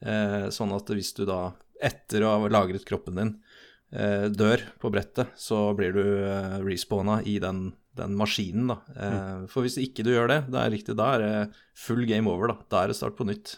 Eh, 0.00 0.50
sånn 0.52 0.76
at 0.76 0.92
hvis 0.92 1.14
du 1.16 1.24
da, 1.28 1.42
etter 1.80 2.24
å 2.24 2.34
ha 2.36 2.52
lagret 2.52 2.84
kroppen 2.88 3.20
din, 3.20 3.34
eh, 3.38 3.49
dør 3.90 4.62
på 4.78 4.90
brettet, 4.94 5.32
så 5.34 5.72
blir 5.74 5.94
du 5.96 6.04
eh, 6.22 6.58
respawna 6.62 7.16
i 7.26 7.38
den, 7.42 7.72
den 7.98 8.14
maskinen, 8.18 8.70
da. 8.70 8.76
Eh, 8.94 9.40
For 9.50 9.66
hvis 9.66 9.80
ikke 9.82 10.04
du 10.06 10.12
gjør 10.12 10.30
det, 10.30 10.38
det 10.52 10.60
er 10.60 10.70
riktig, 10.76 10.94
da 10.98 11.08
er 11.16 11.24
det 11.24 11.32
full 11.74 12.04
game 12.06 12.30
over, 12.30 12.52
da. 12.52 12.56
Da 12.70 12.84
er 12.84 12.92
det 12.92 12.98
start 13.00 13.18
på 13.18 13.26
nytt. 13.26 13.56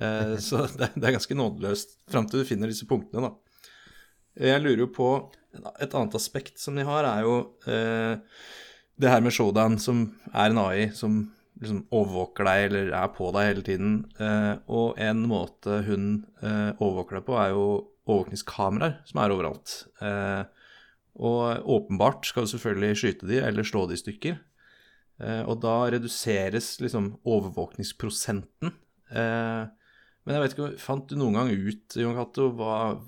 Eh, 0.00 0.36
så 0.48 0.64
det, 0.78 0.94
det 0.96 1.04
er 1.04 1.16
ganske 1.18 1.36
nådeløst 1.36 1.98
fram 2.12 2.28
til 2.28 2.40
du 2.40 2.48
finner 2.48 2.72
disse 2.72 2.88
punktene, 2.88 3.28
da. 3.28 3.34
Jeg 4.36 4.60
lurer 4.60 4.82
jo 4.84 4.92
på 4.92 5.10
Et 5.80 5.94
annet 5.96 6.12
aspekt 6.18 6.60
som 6.60 6.76
de 6.76 6.84
har, 6.84 7.06
er 7.08 7.22
jo 7.24 7.36
eh, 7.64 8.18
det 9.00 9.08
her 9.08 9.22
med 9.24 9.32
showdown, 9.32 9.78
som 9.80 10.02
er 10.32 10.52
en 10.52 10.60
AI 10.60 10.90
som 10.92 11.22
liksom 11.56 11.86
overvåker 11.96 12.44
deg 12.44 12.64
eller 12.66 12.90
er 12.92 13.12
på 13.16 13.30
deg 13.32 13.46
hele 13.48 13.64
tiden. 13.64 13.94
Eh, 14.20 14.54
og 14.68 14.98
en 15.00 15.22
måte 15.28 15.78
hun 15.86 16.26
eh, 16.42 16.72
overvåker 16.76 17.18
deg 17.18 17.24
på, 17.28 17.38
er 17.40 17.54
jo 17.54 17.66
overvåkningskameraer 18.06 19.00
som 19.08 19.20
er 19.22 19.34
overalt. 19.34 19.74
Eh, 20.04 20.42
og 21.16 21.70
åpenbart 21.76 22.28
skal 22.28 22.46
du 22.46 22.52
selvfølgelig 22.52 23.00
skyte 23.00 23.28
de 23.30 23.40
eller 23.42 23.66
slå 23.66 23.86
de 23.88 23.96
i 23.96 24.02
stykker. 24.02 24.38
Eh, 25.22 25.42
og 25.48 25.60
da 25.64 25.76
reduseres 25.94 26.76
liksom 26.82 27.14
overvåkningsprosenten. 27.24 28.74
Eh, 29.10 29.64
men 30.26 30.34
jeg 30.34 30.42
vet 30.42 30.56
ikke, 30.56 30.72
fant 30.82 31.06
du 31.08 31.16
noen 31.18 31.38
gang 31.38 31.52
ut 31.54 31.98
Jon 31.98 32.16
Cato, 32.18 32.50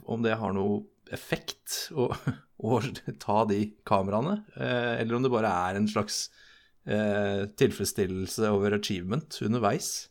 om 0.06 0.22
det 0.24 0.38
har 0.38 0.54
noe 0.54 0.84
effekt 1.14 1.88
å 1.94 2.10
å 2.58 2.80
ta 3.22 3.44
de 3.46 3.60
kameraene, 3.86 4.40
eller 4.58 5.14
om 5.14 5.22
det 5.22 5.30
bare 5.30 5.50
er 5.70 5.76
en 5.78 5.84
slags 5.86 6.24
tilfredsstillelse 6.82 8.48
over 8.50 8.74
achievement 8.74 9.36
underveis. 9.46 10.08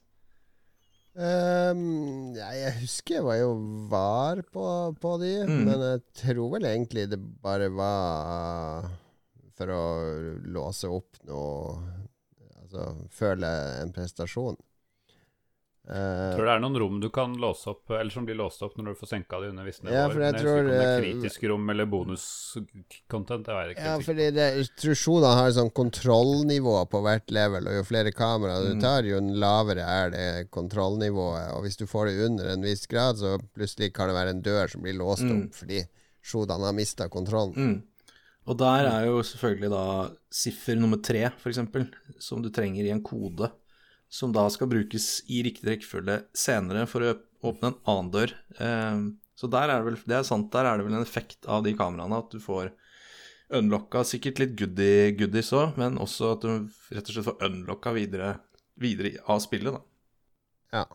Ehm, 1.18 2.36
ja, 2.38 2.52
jeg 2.54 2.76
husker 2.84 3.16
jeg 3.18 3.26
var 3.26 3.38
jo 3.40 3.52
var 3.90 4.42
på, 4.54 4.66
på 5.02 5.16
de, 5.24 5.32
Mm. 5.48 5.64
men 5.66 5.80
jeg 5.88 6.02
tror 6.22 6.52
vel 6.54 6.68
egentlig 6.70 7.08
det 7.10 7.18
bare 7.42 7.70
var 7.74 8.90
for 9.58 9.72
å 9.74 9.84
låse 10.46 10.86
opp 10.94 11.18
noe 11.26 11.80
Altså 12.68 13.08
føle 13.16 13.48
en 13.82 13.94
prestasjon. 13.96 14.58
Eh, 15.88 16.36
Tror 16.36 16.44
det 16.50 16.52
er 16.52 16.60
noen 16.60 16.76
rom 16.82 16.98
du 17.00 17.08
kan 17.16 17.32
låse 17.40 17.70
opp, 17.72 17.90
eller 17.96 18.12
som 18.12 18.26
blir 18.28 18.36
låst 18.36 18.60
opp 18.66 18.74
når 18.76 18.90
du 18.92 18.96
får 19.00 19.08
senka 19.14 19.40
de 19.40 19.52
under 19.54 19.64
visse 19.64 19.86
nivåer. 19.86 19.96
Ja, 19.96 20.10
for 20.12 20.20
jeg 20.26 20.34
Men 20.36 20.42
tror, 20.44 20.58
om 20.60 20.68
det 20.68 20.82
er 20.88 21.02
kritisk 21.06 21.44
rom 21.48 21.70
eller 21.72 21.86
bonuscontent, 21.88 23.48
Jeg 23.48 23.56
vet 23.56 23.72
ikke. 23.78 23.86
Ja, 23.88 23.94
fordi 24.04 24.26
det, 24.36 24.48
instruksjonene 24.64 25.34
har 25.40 25.52
sånn 25.56 25.72
kontrollnivå 25.78 26.76
på 26.92 27.02
hvert 27.06 27.32
level, 27.32 27.70
og 27.72 27.78
jo 27.80 27.86
flere 27.88 28.12
kameraer 28.16 28.68
du 28.74 28.82
tar, 28.84 29.08
jo 29.08 29.20
lavere 29.20 29.86
er 29.88 30.10
det 30.14 30.28
kontrollnivået. 30.52 31.54
Og 31.56 31.64
hvis 31.66 31.78
du 31.80 31.86
får 31.88 32.12
det 32.12 32.26
under 32.28 32.52
en 32.54 32.66
viss 32.68 32.86
grad, 32.92 33.18
så 33.22 33.38
plutselig 33.56 33.94
kan 33.96 34.10
det 34.12 34.18
være 34.20 34.36
en 34.36 34.42
dør 34.46 34.68
som 34.72 34.82
blir 34.84 34.98
låst 35.00 35.24
Mm. 35.28 35.48
opp 35.48 35.54
fordi 35.56 35.84
shodene 36.22 36.66
har 36.68 36.74
mista 36.76 37.08
kontrollen. 37.10 37.56
Mm. 37.56 37.82
Og 38.48 38.58
der 38.58 38.86
er 38.88 39.06
jo 39.08 39.22
selvfølgelig 39.24 39.70
da 39.72 40.10
siffer 40.32 40.76
nummer 40.80 40.98
tre, 41.04 41.26
f.eks., 41.32 41.60
som 42.20 42.42
du 42.42 42.50
trenger 42.50 42.86
i 42.86 42.92
en 42.92 43.02
kode, 43.04 43.50
som 44.10 44.34
da 44.36 44.46
skal 44.52 44.70
brukes 44.72 45.22
i 45.28 45.42
riktig 45.46 45.68
rekkefølge 45.70 46.22
senere 46.38 46.86
for 46.90 47.04
å 47.06 47.16
åpne 47.48 47.72
en 47.72 47.80
annen 47.92 48.12
dør. 48.14 48.34
Eh, 48.60 49.02
så 49.38 49.50
der 49.54 49.70
er 49.70 49.82
det 49.82 49.92
vel, 49.92 50.00
det 50.10 50.20
er 50.20 50.28
sant, 50.28 50.52
der 50.54 50.66
er 50.66 50.80
det 50.80 50.88
vel 50.88 50.98
en 50.98 51.06
effekt 51.06 51.46
av 51.46 51.66
de 51.66 51.76
kameraene, 51.78 52.22
at 52.24 52.32
du 52.34 52.42
får 52.42 52.72
unlocka 53.58 54.02
sikkert 54.08 54.42
litt 54.42 54.56
goodie, 54.60 55.12
goodies 55.16 55.54
òg, 55.56 55.78
men 55.80 56.00
også 56.02 56.34
at 56.36 56.44
du 56.44 56.52
rett 56.96 57.06
og 57.06 57.14
slett 57.14 57.28
får 57.30 57.46
unlocka 57.48 57.94
videre, 57.96 58.32
videre 58.82 59.14
av 59.30 59.44
spillet, 59.44 59.78
da. 59.78 59.84
Ja. 60.80 60.88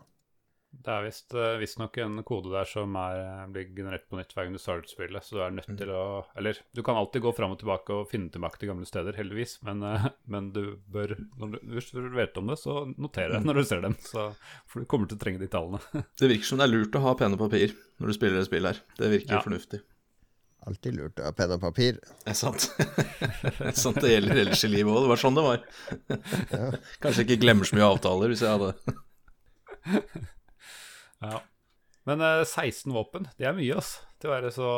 Det 0.73 0.89
er 0.89 1.03
vist 1.05 1.35
eh, 1.37 1.59
visstnok 1.61 1.99
en 2.01 2.23
kode 2.27 2.51
der 2.51 2.65
som 2.67 2.95
er, 2.97 3.19
eh, 3.21 3.43
blir 3.53 3.67
generert 3.77 4.07
på 4.11 4.17
nytt 4.19 4.33
hver 4.33 4.47
gang 4.49 4.55
du 4.57 4.61
starter 4.63 4.89
spillet, 4.91 5.23
så 5.23 5.37
du 5.37 5.43
er 5.45 5.53
nødt 5.55 5.69
til 5.79 5.91
å 5.93 6.25
Eller 6.41 6.59
du 6.75 6.81
kan 6.83 6.97
alltid 6.97 7.23
gå 7.23 7.33
fram 7.37 7.53
og 7.55 7.61
tilbake 7.61 7.93
og 7.93 8.09
finne 8.11 8.33
tilbake 8.33 8.59
til 8.59 8.71
gamle 8.73 8.89
steder, 8.89 9.15
heldigvis, 9.21 9.59
men, 9.69 9.83
eh, 9.87 10.09
men 10.33 10.49
du 10.57 10.79
bør 10.91 11.13
når 11.39 11.53
du, 11.55 11.59
Hvis 11.77 11.93
du 11.93 12.01
vet 12.17 12.41
om 12.41 12.49
det, 12.51 12.59
så 12.59 12.79
notere 12.97 13.37
det 13.37 13.45
når 13.47 13.61
du 13.61 13.65
ser 13.69 13.85
dem, 13.85 13.95
så, 14.01 14.31
for 14.67 14.81
du 14.83 14.89
kommer 14.91 15.07
til 15.13 15.21
å 15.21 15.23
trenge 15.23 15.43
de 15.45 15.51
tallene. 15.53 15.79
Det 16.19 16.33
virker 16.33 16.49
som 16.49 16.59
det 16.63 16.67
er 16.67 16.73
lurt 16.75 16.97
å 16.99 17.05
ha 17.05 17.15
penn 17.21 17.37
og 17.37 17.45
papir 17.45 17.77
når 18.01 18.11
du 18.11 18.17
spiller 18.17 18.41
et 18.41 18.49
spill 18.49 18.67
her. 18.73 18.81
Det 18.99 19.13
virker 19.13 19.37
Ja. 19.39 19.45
fornuftig. 19.45 19.83
Alltid 20.67 20.95
lurt 20.95 21.19
å 21.19 21.25
ha 21.27 21.33
penn 21.35 21.53
og 21.57 21.61
papir. 21.63 21.97
Det 22.23 22.31
er 22.33 22.39
sant. 22.39 22.69
det 22.79 23.71
er 23.73 23.79
sant 23.79 23.99
det 24.03 24.13
gjelder 24.13 24.45
ellers 24.45 24.63
i 24.63 24.71
livet 24.71 24.95
òg. 24.95 25.05
Det 25.05 25.11
var 25.11 25.21
sånn 25.21 25.39
det 25.39 25.43
var. 25.47 25.65
Kanskje 27.03 27.25
ikke 27.27 27.41
glemmer 27.43 27.67
så 27.67 27.75
mye 27.79 27.89
avtaler 27.93 28.31
hvis 28.31 28.45
jeg 28.47 28.55
hadde 28.55 28.71
Ja. 31.23 31.41
Men 32.09 32.21
eh, 32.21 32.45
16 32.45 32.93
våpen, 32.93 33.29
det 33.39 33.47
er 33.47 33.55
mye, 33.57 33.77
ass, 33.79 33.93
til 34.19 34.31
å 34.31 34.35
være 34.35 34.51
så, 34.55 34.71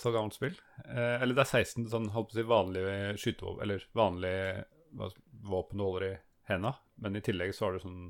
så 0.00 0.12
gammelt 0.14 0.36
spill. 0.36 0.56
Eh, 0.86 1.16
eller 1.20 1.34
det 1.36 1.44
er 1.44 1.54
16 1.60 1.90
sånn, 1.92 2.08
holdt 2.14 2.30
på 2.30 2.38
å 2.38 2.40
si, 2.40 2.46
vanlige 2.48 2.94
skytevåpen, 3.20 3.62
eller 3.66 3.84
vanlige 3.96 4.64
våpen 5.50 5.78
du 5.78 5.84
holder 5.84 6.06
i 6.08 6.14
henda, 6.50 6.72
men 7.00 7.16
i 7.16 7.24
tillegg 7.24 7.52
så 7.54 7.64
har 7.66 7.72
du 7.76 7.80
sånn 7.84 8.00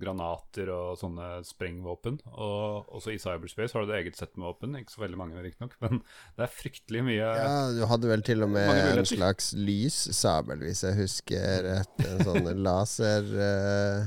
granater 0.00 0.70
og 0.72 0.96
sånne 0.96 1.44
sprengvåpen. 1.44 2.14
Og 2.30 2.88
også 2.96 3.12
i 3.12 3.18
cyberspace 3.20 3.74
har 3.76 3.82
du 3.84 3.88
det 3.90 3.98
eget 4.00 4.16
sett 4.16 4.32
med 4.38 4.46
våpen, 4.48 4.76
ikke 4.78 4.94
så 4.94 5.02
veldig 5.02 5.18
mange 5.20 5.42
riktignok, 5.44 5.74
men 5.84 5.92
det 6.38 6.42
er 6.46 6.52
fryktelig 6.54 7.02
mye 7.04 7.26
Ja, 7.36 7.68
du 7.76 7.82
hadde 7.90 8.08
vel 8.08 8.22
til 8.26 8.40
og 8.46 8.50
med 8.54 8.66
en 8.72 9.04
slags 9.10 9.46
lyssabel, 9.58 10.58
hvis 10.64 10.82
jeg 10.86 10.94
husker 11.02 11.44
rett. 11.68 11.96
En 12.06 12.24
sånn 12.30 12.48
laser-rapier. 12.68 14.04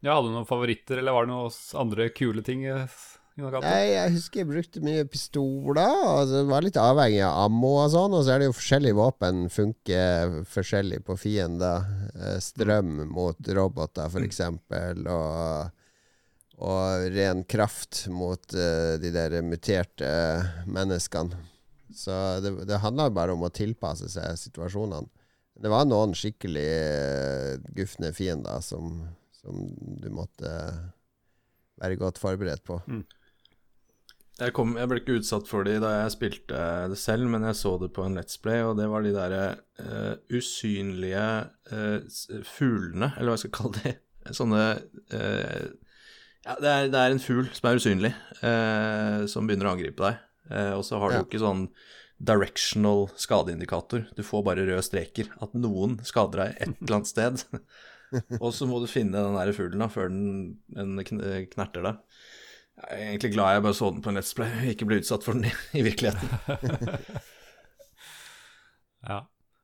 Ja, 0.00 0.16
Hadde 0.16 0.30
du 0.30 0.36
noen 0.38 0.48
favoritter, 0.48 1.00
eller 1.00 1.12
var 1.12 1.26
det 1.26 1.32
noen 1.34 1.56
andre 1.80 2.10
kule 2.16 2.44
ting? 2.46 2.64
eh? 2.64 2.86
Nei, 3.40 3.92
jeg 3.94 4.12
husker 4.16 4.42
jeg 4.42 4.48
brukte 4.50 4.80
mye 4.84 5.04
pistoler. 5.08 5.80
Altså, 5.80 6.40
det 6.42 6.50
var 6.50 6.64
litt 6.64 6.76
avhengig 6.80 7.20
av 7.24 7.46
ammo 7.46 7.70
og 7.80 7.92
sånn. 7.92 8.16
Og 8.16 8.24
så 8.26 8.34
er 8.34 8.42
det 8.42 8.48
jo 8.50 8.56
forskjellige 8.56 8.98
våpen 8.98 9.44
funker 9.52 10.34
forskjellig 10.50 10.98
på 11.06 11.16
fiender. 11.20 11.86
Eh, 12.16 12.38
Strøm 12.42 13.06
mot 13.12 13.52
roboter, 13.56 14.18
eksempel. 14.24 15.06
Og, 15.08 15.70
og 16.60 17.06
ren 17.14 17.44
kraft 17.48 18.02
mot 18.12 18.52
uh, 18.52 18.98
de 19.00 19.12
der 19.14 19.38
muterte 19.46 20.10
menneskene. 20.68 21.38
Så 21.96 22.12
det, 22.44 22.52
det 22.68 22.82
handla 22.84 23.08
bare 23.14 23.32
om 23.34 23.46
å 23.46 23.52
tilpasse 23.54 24.10
seg 24.12 24.36
situasjonene. 24.38 25.08
Det 25.60 25.72
var 25.72 25.88
noen 25.88 26.12
skikkelig 26.16 26.68
uh, 26.68 27.72
gufne 27.76 28.12
fiender 28.16 28.60
som, 28.64 29.00
som 29.40 29.56
du 30.00 30.08
måtte 30.12 30.52
være 31.80 31.96
godt 32.00 32.20
forberedt 32.20 32.62
på. 32.68 32.80
Jeg, 34.40 34.54
kom, 34.56 34.72
jeg 34.80 34.88
ble 34.88 35.00
ikke 35.02 35.18
utsatt 35.20 35.48
for 35.48 35.66
de 35.68 35.74
da 35.82 35.90
jeg 35.98 36.14
spilte 36.14 36.60
det 36.92 36.96
selv, 37.00 37.26
men 37.32 37.44
jeg 37.44 37.58
så 37.58 37.74
det 37.80 37.90
på 37.96 38.04
en 38.06 38.16
Let's 38.16 38.38
Play, 38.40 38.62
og 38.64 38.78
det 38.78 38.86
var 38.88 39.04
de 39.04 39.12
derre 39.12 39.44
uh, 39.82 40.14
usynlige 40.32 41.24
uh, 41.72 42.44
fuglene, 42.48 43.10
eller 43.16 43.32
hva 43.32 43.36
jeg 43.36 43.44
skal 43.46 43.56
kalle 43.58 43.82
de. 43.84 43.94
Sånne 44.38 44.64
uh, 45.16 45.66
Ja, 46.46 46.56
det 46.56 46.70
er, 46.72 46.88
det 46.92 47.00
er 47.00 47.12
en 47.12 47.20
fugl 47.20 47.48
som 47.52 47.68
er 47.68 47.76
usynlig, 47.80 48.10
eh, 48.40 49.26
som 49.28 49.44
begynner 49.44 49.68
å 49.68 49.72
angripe 49.74 50.00
deg. 50.06 50.22
Og 50.72 50.80
så 50.88 50.96
har 51.02 51.12
du 51.12 51.16
Ja. 51.18 51.24
ikke 51.26 51.40
sånn 51.42 51.66
directional 52.16 53.10
skadeindikator. 53.20 54.06
Du 54.16 54.22
får 54.24 54.46
bare 54.46 54.64
røde 54.64 54.80
streker. 54.86 55.28
At 55.44 55.52
noen 55.52 55.98
skader 56.08 56.40
deg 56.46 56.56
et 56.64 56.80
eller 56.80 56.96
annet 56.96 57.10
sted. 57.12 57.44
og 58.44 58.52
så 58.56 58.68
må 58.68 58.80
du 58.82 58.88
finne 58.90 59.16
den 59.16 59.38
der 59.38 59.52
fuglen 59.56 59.82
da, 59.82 59.90
før 59.92 60.10
den, 60.12 60.60
den 60.74 61.00
knerter 61.52 61.86
deg. 61.86 62.00
Jeg 62.80 62.96
er 62.96 63.10
egentlig 63.10 63.34
glad 63.34 63.54
jeg 63.54 63.64
bare 63.66 63.76
så 63.76 63.90
den 63.92 64.00
på 64.04 64.10
en 64.12 64.16
Let's 64.16 64.32
Play, 64.36 64.52
og 64.62 64.72
ikke 64.72 64.88
ble 64.88 65.00
utsatt 65.02 65.26
for 65.26 65.36
den 65.36 65.50
i, 65.50 65.52
i 65.80 65.84
virkeligheten. 65.84 66.30
Ja. 69.00 69.22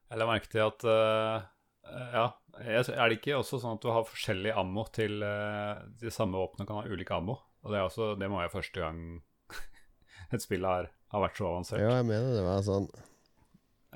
Jeg 0.09 0.21
la 0.21 0.27
merke 0.29 0.49
til 0.51 0.63
at 0.65 0.85
uh, 0.89 1.43
Ja, 2.15 2.27
er 2.63 3.11
det 3.11 3.19
ikke 3.19 3.37
også 3.37 3.59
sånn 3.61 3.77
at 3.77 3.83
du 3.85 3.91
har 3.93 4.07
forskjellig 4.09 4.55
ammo 4.57 4.87
til 4.95 5.21
uh, 5.21 5.83
De 6.01 6.13
samme 6.15 6.39
våpnene 6.41 6.69
kan 6.69 6.81
ha 6.81 6.87
ulik 6.89 7.11
ammo? 7.13 7.37
Og 7.67 7.73
det, 7.73 7.81
er 7.81 7.89
også, 7.89 8.15
det 8.17 8.31
må 8.31 8.39
være 8.41 8.55
første 8.55 8.81
gang 8.81 9.03
et 10.35 10.45
spill 10.45 10.65
har, 10.65 10.89
har 11.13 11.25
vært 11.25 11.41
så 11.41 11.51
avansert. 11.51 11.83
Ja, 11.83 11.99
jeg 11.99 12.07
mener 12.09 12.33
det 12.37 12.47
var 12.47 12.63
sånn. 12.67 12.87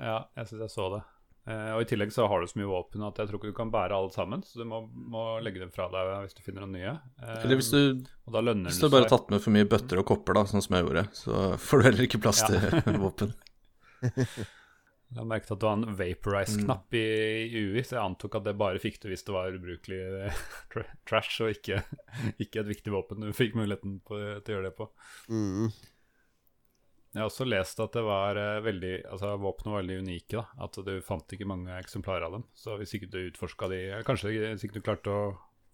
Ja, 0.01 0.17
jeg 0.35 0.49
syns 0.49 0.65
jeg 0.67 0.73
så 0.75 0.89
det. 0.97 1.01
Eh, 1.49 1.71
og 1.73 1.81
i 1.81 1.87
tillegg 1.89 2.11
så 2.13 2.27
har 2.29 2.41
du 2.43 2.49
så 2.49 2.59
mye 2.61 2.69
våpen 2.69 3.01
at 3.07 3.17
jeg 3.17 3.29
tror 3.29 3.39
ikke 3.39 3.49
du 3.49 3.57
kan 3.57 3.71
bære 3.73 3.97
alle 3.97 4.13
sammen, 4.13 4.43
så 4.45 4.61
du 4.61 4.67
må, 4.69 4.83
må 4.91 5.25
legge 5.41 5.63
dem 5.63 5.73
fra 5.73 5.87
deg 5.89 6.11
hvis 6.27 6.37
du 6.37 6.43
finner 6.45 6.65
noen 6.67 6.77
nye. 6.77 6.93
Eh, 7.17 7.35
Eller 7.41 7.57
hvis 7.57 7.71
du, 7.73 8.05
og 8.29 8.35
da 8.37 8.43
hvis 8.53 8.81
du 8.81 8.87
bare 8.87 9.07
har 9.07 9.13
tatt 9.15 9.33
med 9.33 9.41
for 9.41 9.55
mye 9.55 9.69
bøtter 9.69 10.03
og 10.03 10.07
kopper, 10.13 10.37
da, 10.37 10.45
sånn 10.49 10.61
som 10.61 10.77
jeg 10.77 10.85
gjorde, 10.85 11.07
så 11.17 11.43
får 11.61 11.81
du 11.81 11.87
heller 11.89 12.07
ikke 12.07 12.21
plass 12.21 12.45
til 12.45 12.97
våpen. 13.05 13.37
Jeg 15.11 15.19
har 15.19 15.27
merket 15.27 15.49
at 15.51 15.59
du 15.59 15.65
har 15.67 15.73
en 15.75 15.95
vaporize-knapp 15.99 16.95
i, 16.95 16.99
i 17.43 17.61
UI, 17.67 17.81
så 17.83 17.97
jeg 17.97 18.03
antok 18.05 18.37
at 18.37 18.45
det 18.45 18.53
bare 18.55 18.79
fikk 18.79 19.01
du 19.03 19.09
hvis 19.11 19.25
det 19.27 19.33
var 19.35 19.51
ubrukelig 19.51 19.97
eh, 19.99 20.37
trash, 21.09 21.41
og 21.43 21.51
ikke, 21.51 21.81
ikke 22.39 22.61
et 22.61 22.69
viktig 22.69 22.93
våpen 22.93 23.25
du 23.25 23.33
fikk 23.35 23.57
muligheten 23.59 23.97
på, 24.07 24.15
til 24.15 24.53
å 24.53 24.55
gjøre 24.55 24.69
det 24.69 24.77
på. 24.77 24.87
Mm. 25.27 25.67
Jeg 27.11 27.19
har 27.19 27.27
også 27.27 27.45
lest 27.47 27.79
at 27.83 27.95
det 27.97 28.01
var 28.07 28.37
eh, 28.39 28.61
veldig 28.63 28.91
Altså 29.11 29.33
våpnene 29.41 29.73
var 29.73 29.81
veldig 29.81 29.97
unike. 30.05 30.39
da 30.39 30.65
At 30.65 30.79
du 30.87 30.91
fant 31.03 31.35
ikke 31.35 31.47
mange 31.49 31.75
eksemplarer 31.75 32.27
av 32.29 32.37
dem. 32.37 32.45
Så 32.55 32.77
hvis 32.79 32.95
ikke 32.95 33.11
du 33.11 33.19
utforska 33.25 33.67
de 33.71 33.81
Kanskje 34.07 34.31
hvis 34.31 34.63
ikke 34.67 34.79
du 34.79 34.85
klarte 34.85 35.11
å 35.11 35.23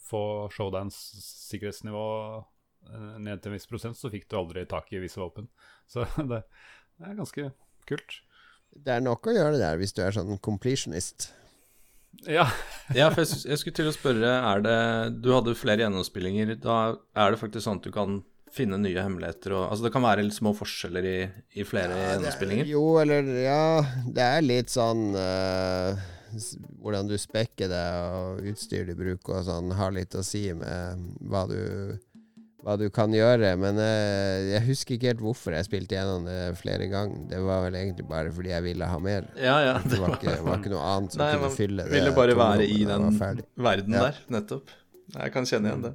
få 0.08 0.22
showdance 0.56 1.20
sikkerhetsnivå 1.52 2.04
eh, 2.40 3.18
ned 3.22 3.42
til 3.42 3.52
en 3.52 3.58
viss 3.58 3.68
prosent, 3.70 3.98
så 4.00 4.10
fikk 4.14 4.30
du 4.32 4.38
aldri 4.40 4.64
tak 4.70 4.88
i 4.96 5.02
visse 5.04 5.20
våpen. 5.20 5.50
Så 5.92 6.06
det, 6.18 6.46
det 6.98 7.10
er 7.10 7.18
ganske 7.18 7.50
kult. 7.90 8.22
Det 8.72 8.94
er 8.94 9.04
nok 9.04 9.28
å 9.28 9.36
gjøre 9.36 9.56
det 9.56 9.62
der 9.64 9.82
hvis 9.82 9.94
du 9.96 10.02
er 10.06 10.16
sånn 10.16 10.40
completionist. 10.44 11.30
Ja. 12.26 12.48
Ja, 12.96 13.10
for 13.12 13.22
jeg, 13.22 13.44
jeg 13.52 13.60
skulle 13.62 13.78
til 13.78 13.92
å 13.92 13.94
spørre, 13.94 14.32
er 14.32 14.64
det 14.64 14.78
Du 15.22 15.30
hadde 15.36 15.54
flere 15.60 15.84
gjennomspillinger. 15.84 16.56
Da 16.64 16.78
er 17.20 17.34
det 17.34 17.42
faktisk 17.42 17.68
sånn 17.68 17.82
at 17.82 17.88
du 17.88 17.94
kan 17.94 18.22
finne 18.58 18.80
nye 18.82 18.97
hemmeligheter 19.05 19.53
og 19.58 19.68
Altså 19.72 19.88
det 19.88 19.93
kan 19.95 20.03
være 20.05 20.26
litt 20.28 20.36
små 20.38 20.51
forskjeller 20.58 21.08
i, 21.08 21.18
i 21.62 21.66
flere 21.68 21.95
gjennomspillinger? 22.01 22.70
Jo, 22.74 22.84
eller 23.03 23.30
ja 23.45 23.62
Det 24.10 24.26
er 24.26 24.45
litt 24.45 24.74
sånn 24.74 25.12
uh, 25.16 25.95
Hvordan 26.82 27.08
du 27.10 27.16
spekker 27.22 27.70
det 27.72 27.86
og 28.12 28.43
utstyr 28.51 28.89
du 28.89 28.97
bruker 28.99 29.39
og 29.39 29.47
sånn, 29.47 29.72
har 29.80 29.93
litt 29.95 30.18
å 30.20 30.26
si 30.26 30.47
med 30.58 31.08
hva 31.32 31.45
du 31.49 31.62
hva 32.68 32.74
du 32.76 32.89
kan 32.91 33.14
gjøre, 33.16 33.53
men 33.62 33.78
uh, 33.80 34.43
jeg 34.49 34.60
husker 34.66 34.97
ikke 34.97 35.08
helt 35.14 35.22
hvorfor 35.24 35.53
jeg 35.55 35.68
spilte 35.70 35.95
gjennom 35.95 36.26
det 36.28 36.58
flere 36.60 36.89
ganger. 36.91 37.22
Det 37.30 37.38
var 37.45 37.62
vel 37.64 37.78
egentlig 37.80 38.03
bare 38.10 38.34
fordi 38.36 38.51
jeg 38.51 38.66
ville 38.66 38.89
ha 38.91 38.97
mer. 38.99 39.30
Ja, 39.39 39.53
ja. 39.64 39.76
Det 39.86 39.99
var 40.01 40.18
ikke, 40.18 40.34
var 40.43 40.60
ikke 40.60 40.74
noe 40.74 40.82
annet 40.89 41.16
som 41.16 41.22
Nei, 41.24 41.30
kunne 41.38 41.51
fylle 41.55 41.86
det. 41.86 41.93
ville 41.95 42.12
bare 42.18 42.36
være 42.36 42.66
i 42.68 42.82
den 42.89 43.05
verden 43.22 43.95
Ja. 43.95 44.01
der, 44.10 44.20
nettopp. 44.36 44.74
Jeg 45.16 45.32
kan 45.38 45.47
kjenne 45.47 45.72
igjen 45.72 45.86
det. 45.86 45.93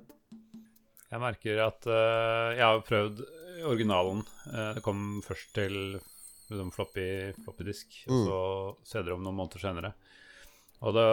Jeg 1.12 1.20
merker 1.20 1.58
at 1.66 1.86
uh, 1.90 2.54
jeg 2.56 2.64
har 2.64 2.82
prøvd 2.88 3.20
originalen. 3.68 4.22
Uh, 4.48 4.72
Det 4.78 4.82
kom 4.86 5.20
først 5.26 5.52
til 5.54 5.74
liksom, 6.48 6.70
floppy, 6.72 7.06
floppy 7.44 7.66
disk, 7.68 7.98
og 8.08 8.16
Mm. 8.16 8.24
så 8.26 8.40
CD-rom 8.94 9.22
noen 9.24 9.36
måneder 9.36 9.60
senere. 9.60 9.92
Og 10.82 10.96
det, 10.96 11.04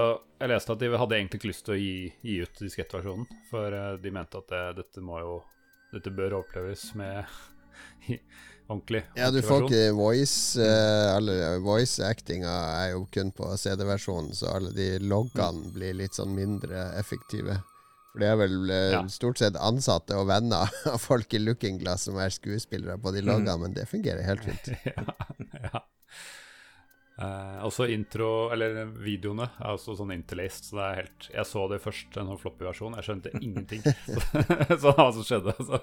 jeg 0.42 0.50
leste 0.50 0.74
at 0.74 0.80
de 0.82 0.88
hadde 0.98 1.16
egentlig 1.20 1.38
ikke 1.42 1.52
lyst 1.52 1.66
til 1.68 1.76
å 1.76 1.78
gi, 1.78 2.14
gi 2.26 2.40
ut 2.42 2.62
diskettversjonen, 2.64 3.28
for 3.52 3.76
uh, 3.76 3.98
de 4.02 4.12
mente 4.16 4.40
at 4.40 4.48
det, 4.50 4.64
dette 4.84 5.04
må 5.06 5.20
jo 5.22 5.40
Dette 5.90 6.12
bør 6.14 6.36
oppleves 6.44 6.84
med 6.94 7.26
ordentlig, 8.70 9.00
Ja, 9.18 9.32
du 9.34 9.40
får 9.42 9.64
ikke 9.66 9.96
voice 9.98 10.62
uh, 10.62 11.16
Alle 11.16 11.58
voice-actinga 11.66 12.52
er 12.84 12.92
jo 12.94 13.08
kun 13.10 13.32
på 13.34 13.48
CD-versjonen, 13.58 14.36
så 14.38 14.52
alle 14.54 14.70
de 14.76 15.00
loggene 15.02 15.72
blir 15.74 15.98
litt 15.98 16.14
sånn 16.18 16.36
mindre 16.38 16.92
effektive. 17.00 17.58
For 18.10 18.24
det 18.24 18.30
er 18.32 18.40
vel 18.42 18.58
eh, 18.74 18.90
Ja. 18.96 19.04
stort 19.12 19.38
sett 19.42 19.58
ansatte 19.62 20.18
og 20.18 20.28
venner 20.32 20.70
av 20.94 20.98
folk 21.04 21.34
i 21.38 21.42
Looking 21.44 21.78
Glass 21.82 22.08
som 22.10 22.18
er 22.22 22.34
skuespillere 22.34 22.98
på 23.02 23.14
de 23.16 23.22
loggene, 23.26 23.58
men 23.62 23.76
det 23.78 23.86
fungerer 23.92 24.26
helt 24.26 24.44
fint. 24.48 24.72
ja, 24.90 25.06
ja. 25.70 25.84
Eh, 27.20 27.58
også 27.68 27.90
intro, 27.92 28.48
eller 28.56 28.86
videoene, 29.04 29.50
er 29.60 29.74
også 29.76 29.98
sånn 30.00 30.14
interlaced. 30.16 30.70
Så 30.70 30.78
det 30.80 30.86
er 30.86 31.00
helt 31.02 31.30
Jeg 31.36 31.46
så 31.50 31.66
det 31.68 31.82
først, 31.84 32.16
en 32.16 32.30
sånn 32.32 32.40
floppy 32.40 32.64
versjon. 32.70 32.96
Jeg 32.96 33.10
skjønte 33.10 33.34
ingenting. 33.44 33.84
så, 34.08 34.78
så 34.80 34.94
hva 34.96 35.10
som 35.18 35.26
skjedde. 35.28 35.56
Så, 35.60 35.82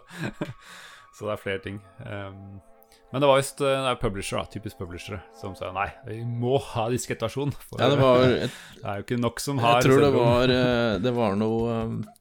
så 1.19 1.29
det 1.29 1.35
er 1.37 1.43
flere 1.45 1.63
ting. 1.67 1.79
Um, 2.01 2.57
men 3.13 3.23
det 3.23 3.29
var 3.31 3.39
visst 3.39 3.61
eh, 3.63 3.87
er 3.91 3.99
publisher, 4.01 4.41
da, 4.43 4.49
typisk 4.51 4.79
publishere, 4.81 5.21
som 5.41 5.55
sa 5.57 5.69
nei, 5.73 5.87
vi 6.09 6.19
må 6.27 6.57
ha 6.73 6.89
diskettversjon. 6.93 7.53
for 7.63 7.81
Ja, 7.81 7.89
det 7.93 7.99
var 8.01 8.25
det 8.35 8.49
er 8.83 8.99
jo 9.01 9.05
ikke 9.07 9.19
nok 9.23 9.41
som 9.41 9.61
har 9.63 9.79
Jeg 9.81 9.87
tror 9.91 10.03
det 10.05 10.11
var, 10.17 10.53
eh, 10.57 10.99
det 11.07 11.13
var 11.17 11.37
noe 11.39 11.77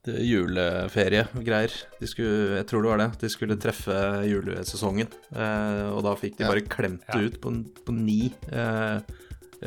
det- 0.05 0.21
juleferiegreier. 0.29 1.73
Jeg 1.99 2.65
tror 2.69 2.85
det 2.85 2.91
var 2.91 3.01
det. 3.01 3.09
De 3.23 3.29
skulle 3.33 3.57
treffe 3.61 3.97
julesesongen. 4.29 5.09
eh, 5.35 5.85
Og 5.91 6.03
da 6.05 6.13
fikk 6.19 6.37
de 6.37 6.49
bare 6.49 6.61
klemt 6.69 7.05
det 7.11 7.23
ut 7.31 7.39
på, 7.41 7.53
på 7.85 7.95
ni 7.95 8.31
eh, 8.51 8.99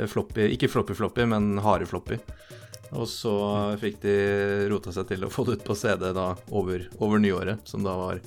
floppy 0.07 0.53
Ikke 0.55 0.69
floppy-floppy, 0.71 1.27
men 1.27 1.59
harde 1.65 1.87
floppy. 1.91 2.19
Og 2.97 3.05
så 3.11 3.35
fikk 3.83 3.99
de 4.07 4.15
rota 4.71 4.93
seg 4.95 5.09
til 5.11 5.27
å 5.27 5.33
få 5.33 5.45
det 5.45 5.59
ut 5.59 5.65
på 5.67 5.75
CD 5.77 6.13
da 6.17 6.31
over, 6.57 6.87
over 7.05 7.19
nyåret, 7.21 7.67
som 7.69 7.83
da 7.85 7.93
var 7.99 8.21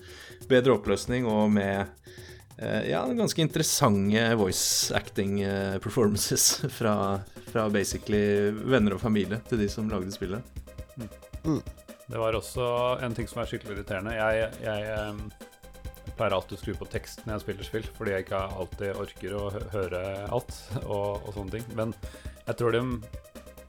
bedre 0.51 0.75
oppløsning 0.75 1.25
og 1.25 1.47
med 1.55 1.79
eh, 1.81 2.27
ja, 2.61 3.01
ganske 3.17 3.41
interessante 3.41 4.23
voice 4.35 4.93
acting 4.95 5.41
eh, 5.41 5.77
performances 5.81 6.61
fra, 6.77 7.19
fra 7.51 7.69
basically 7.69 8.51
venner 8.51 8.97
og 8.97 9.01
familie 9.01 9.41
til 9.49 9.63
de 9.63 9.69
som 9.71 9.89
lagde 9.89 10.13
spillet. 10.13 10.41
Det 12.11 12.19
var 12.19 12.35
også 12.35 12.65
en 13.05 13.15
ting 13.15 13.29
som 13.29 13.41
er 13.41 13.49
skikkelig 13.49 13.77
irriterende. 13.77 14.13
Jeg, 14.17 14.51
jeg 14.65 14.97
em, 14.97 15.23
pleier 16.17 16.35
alltid 16.35 16.57
å 16.57 16.61
skru 16.61 16.73
på 16.77 16.89
tekst 16.91 17.23
når 17.25 17.37
jeg 17.37 17.45
spiller 17.45 17.69
spill, 17.69 17.87
fordi 17.97 18.15
jeg 18.15 18.25
ikke 18.25 18.41
alltid 18.61 18.99
orker 18.99 19.37
å 19.39 19.45
høre 19.71 20.01
alt 20.27 20.57
og, 20.83 21.23
og 21.23 21.31
sånne 21.37 21.57
ting. 21.57 21.69
Men 21.77 21.95
jeg 22.45 22.59
tror 22.59 22.75
de 22.75 22.83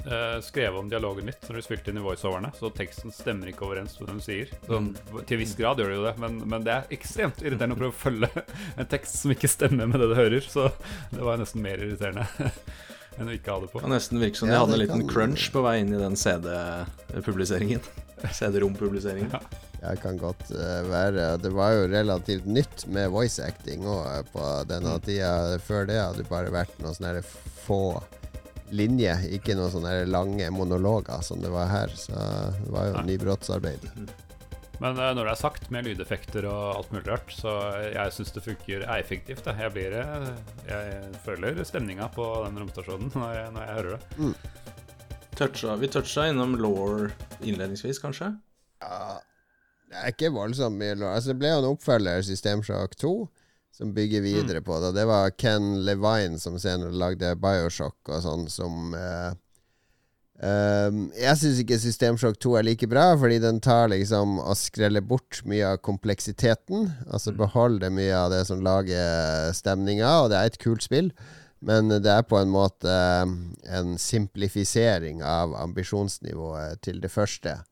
eh, 0.06 0.38
skrev 0.44 0.76
om 0.80 0.88
dialogen 0.90 1.26
litt 1.30 1.44
når 1.48 1.58
du 1.60 1.64
spilte 1.66 1.90
inn 1.92 1.98
i 2.00 2.04
voiceoverne, 2.04 2.50
så 2.58 2.70
teksten 2.74 3.12
stemmer 3.14 3.50
ikke 3.52 3.66
overens 3.68 3.98
med 4.00 4.08
det 4.08 4.16
hun 4.16 4.24
sier. 4.24 4.52
Sånn, 4.68 4.92
til 5.26 5.36
en 5.36 5.42
viss 5.42 5.56
grad 5.58 5.82
gjør 5.82 5.92
det 5.92 5.98
jo 6.00 6.06
det, 6.08 6.14
men, 6.22 6.38
men 6.54 6.66
det 6.66 6.74
er 6.76 6.94
ekstremt 6.98 7.42
irriterende 7.44 7.76
å 7.76 7.82
prøve 7.82 7.94
å 7.94 8.00
følge 8.04 8.30
en 8.80 8.90
tekst 8.92 9.20
som 9.22 9.34
ikke 9.34 9.50
stemmer 9.50 9.90
med 9.90 10.02
det 10.02 10.10
du 10.12 10.16
hører, 10.18 10.40
så 10.46 10.68
det 11.12 11.22
var 11.22 11.40
nesten 11.42 11.62
mer 11.64 11.82
irriterende 11.82 12.26
enn 13.20 13.28
å 13.28 13.34
ikke 13.36 13.52
ha 13.52 13.60
det 13.60 13.68
på. 13.72 13.78
Det 13.80 13.84
kan 13.84 13.92
nesten 13.96 14.22
virke 14.22 14.40
som 14.40 14.48
de 14.48 14.54
Ja, 14.56 14.62
hadde 14.64 14.78
en 14.78 14.82
liten 14.86 15.02
kan- 15.04 15.10
crunch 15.12 15.50
på 15.52 15.60
vei 15.66 15.74
inn 15.82 15.92
i 15.92 16.00
den 16.00 16.16
CD-publiseringen. 16.16 17.82
CD-rom-publiseringen. 18.38 19.32
Det 19.82 19.96
kan 19.98 20.16
godt 20.20 20.50
eh, 20.54 20.80
være. 20.86 21.24
Det 21.42 21.50
var 21.52 21.72
jo 21.74 21.88
relativt 21.90 22.44
nytt 22.46 22.84
med 22.94 23.10
voice 23.10 23.42
acting 23.42 23.82
òg 23.90 24.28
på 24.32 24.44
denne 24.70 24.94
tida. 25.02 25.58
Før 25.66 25.88
det 25.90 25.96
hadde 25.98 26.22
det 26.22 26.28
bare 26.30 26.52
vært 26.54 26.76
noen 26.80 26.94
sånne 26.94 27.24
få 27.66 27.80
linjer, 28.72 29.22
ikke 29.36 29.56
noen 29.58 29.72
sånne 29.72 29.94
lange 30.10 30.48
monologer 30.54 31.22
som 31.24 31.40
det 31.42 31.52
var 31.52 31.70
her. 31.70 31.94
Så 31.96 32.16
det 32.58 32.72
var 32.72 32.90
jo 32.90 33.06
nybrottsarbeid. 33.08 33.88
Men 34.82 34.98
eh, 34.98 35.12
når 35.14 35.28
det 35.28 35.32
er 35.32 35.40
sagt, 35.40 35.68
med 35.74 35.86
lydeffekter 35.86 36.46
og 36.50 36.62
alt 36.74 36.94
mulig 36.94 37.04
rart, 37.06 37.34
så 37.34 37.54
jeg 37.92 38.14
syns 38.16 38.32
det 38.34 38.44
funker 38.46 38.86
er 38.86 39.02
effektivt. 39.02 39.46
Jeg, 39.46 39.74
blir, 39.74 39.94
eh, 40.00 40.30
jeg 40.66 41.12
føler 41.26 41.60
stemninga 41.68 42.08
på 42.14 42.28
den 42.46 42.58
romstasjonen 42.62 43.12
når 43.20 43.36
jeg, 43.36 43.52
når 43.54 43.66
jeg 43.66 43.76
hører 43.78 43.92
det. 43.92 44.32
Toucha, 45.38 45.76
vi 45.80 45.88
toucha 45.88 46.26
innom 46.28 46.56
law 46.60 47.06
innledningsvis, 47.40 48.02
kanskje? 48.02 48.34
Ja, 48.82 49.20
det 49.92 50.00
er 50.00 50.12
ikke 50.12 50.32
voldsomt 50.34 50.80
mye 50.80 50.96
law. 50.98 51.14
Altså, 51.14 51.32
det 51.32 51.40
ble 51.40 51.52
jo 51.52 51.62
en 51.62 51.70
oppfølger, 51.72 52.26
Systemshock 52.26 52.98
2, 53.00 53.14
som 53.72 53.94
bygger 53.94 54.20
videre 54.20 54.60
på 54.62 54.80
det. 54.80 54.92
Det 54.92 55.04
var 55.08 55.30
Ken 55.30 55.84
Levine 55.84 56.38
som 56.38 56.58
senere 56.60 56.92
lagde 56.92 57.32
Bioshock 57.40 58.12
og 58.12 58.20
sånn, 58.24 58.44
som 58.52 58.92
eh, 58.96 59.30
ehm, 60.44 61.06
Jeg 61.16 61.40
syns 61.40 61.62
ikke 61.62 61.80
Systemsjokk 61.80 62.36
2 62.44 62.56
er 62.60 62.66
like 62.68 62.88
bra, 62.90 63.06
fordi 63.18 63.40
den 63.42 63.62
tar 63.64 63.88
liksom 63.94 64.36
og 64.42 64.58
skreller 64.60 65.04
bort 65.04 65.40
mye 65.48 65.72
av 65.72 65.80
kompleksiteten. 65.80 66.90
Altså 67.08 67.32
beholder 67.36 67.94
mye 67.94 68.12
av 68.18 68.34
det 68.34 68.44
som 68.50 68.60
lager 68.64 69.54
stemninga, 69.56 70.18
og 70.20 70.32
det 70.32 70.40
er 70.40 70.52
et 70.52 70.60
kult 70.62 70.84
spill. 70.84 71.08
Men 71.62 71.88
det 71.88 72.10
er 72.10 72.24
på 72.26 72.36
en 72.42 72.52
måte 72.52 72.92
eh, 72.92 73.34
en 73.72 73.96
simplifisering 73.96 75.24
av 75.24 75.56
ambisjonsnivået 75.64 76.82
til 76.84 77.00
det 77.00 77.12
første. 77.14 77.62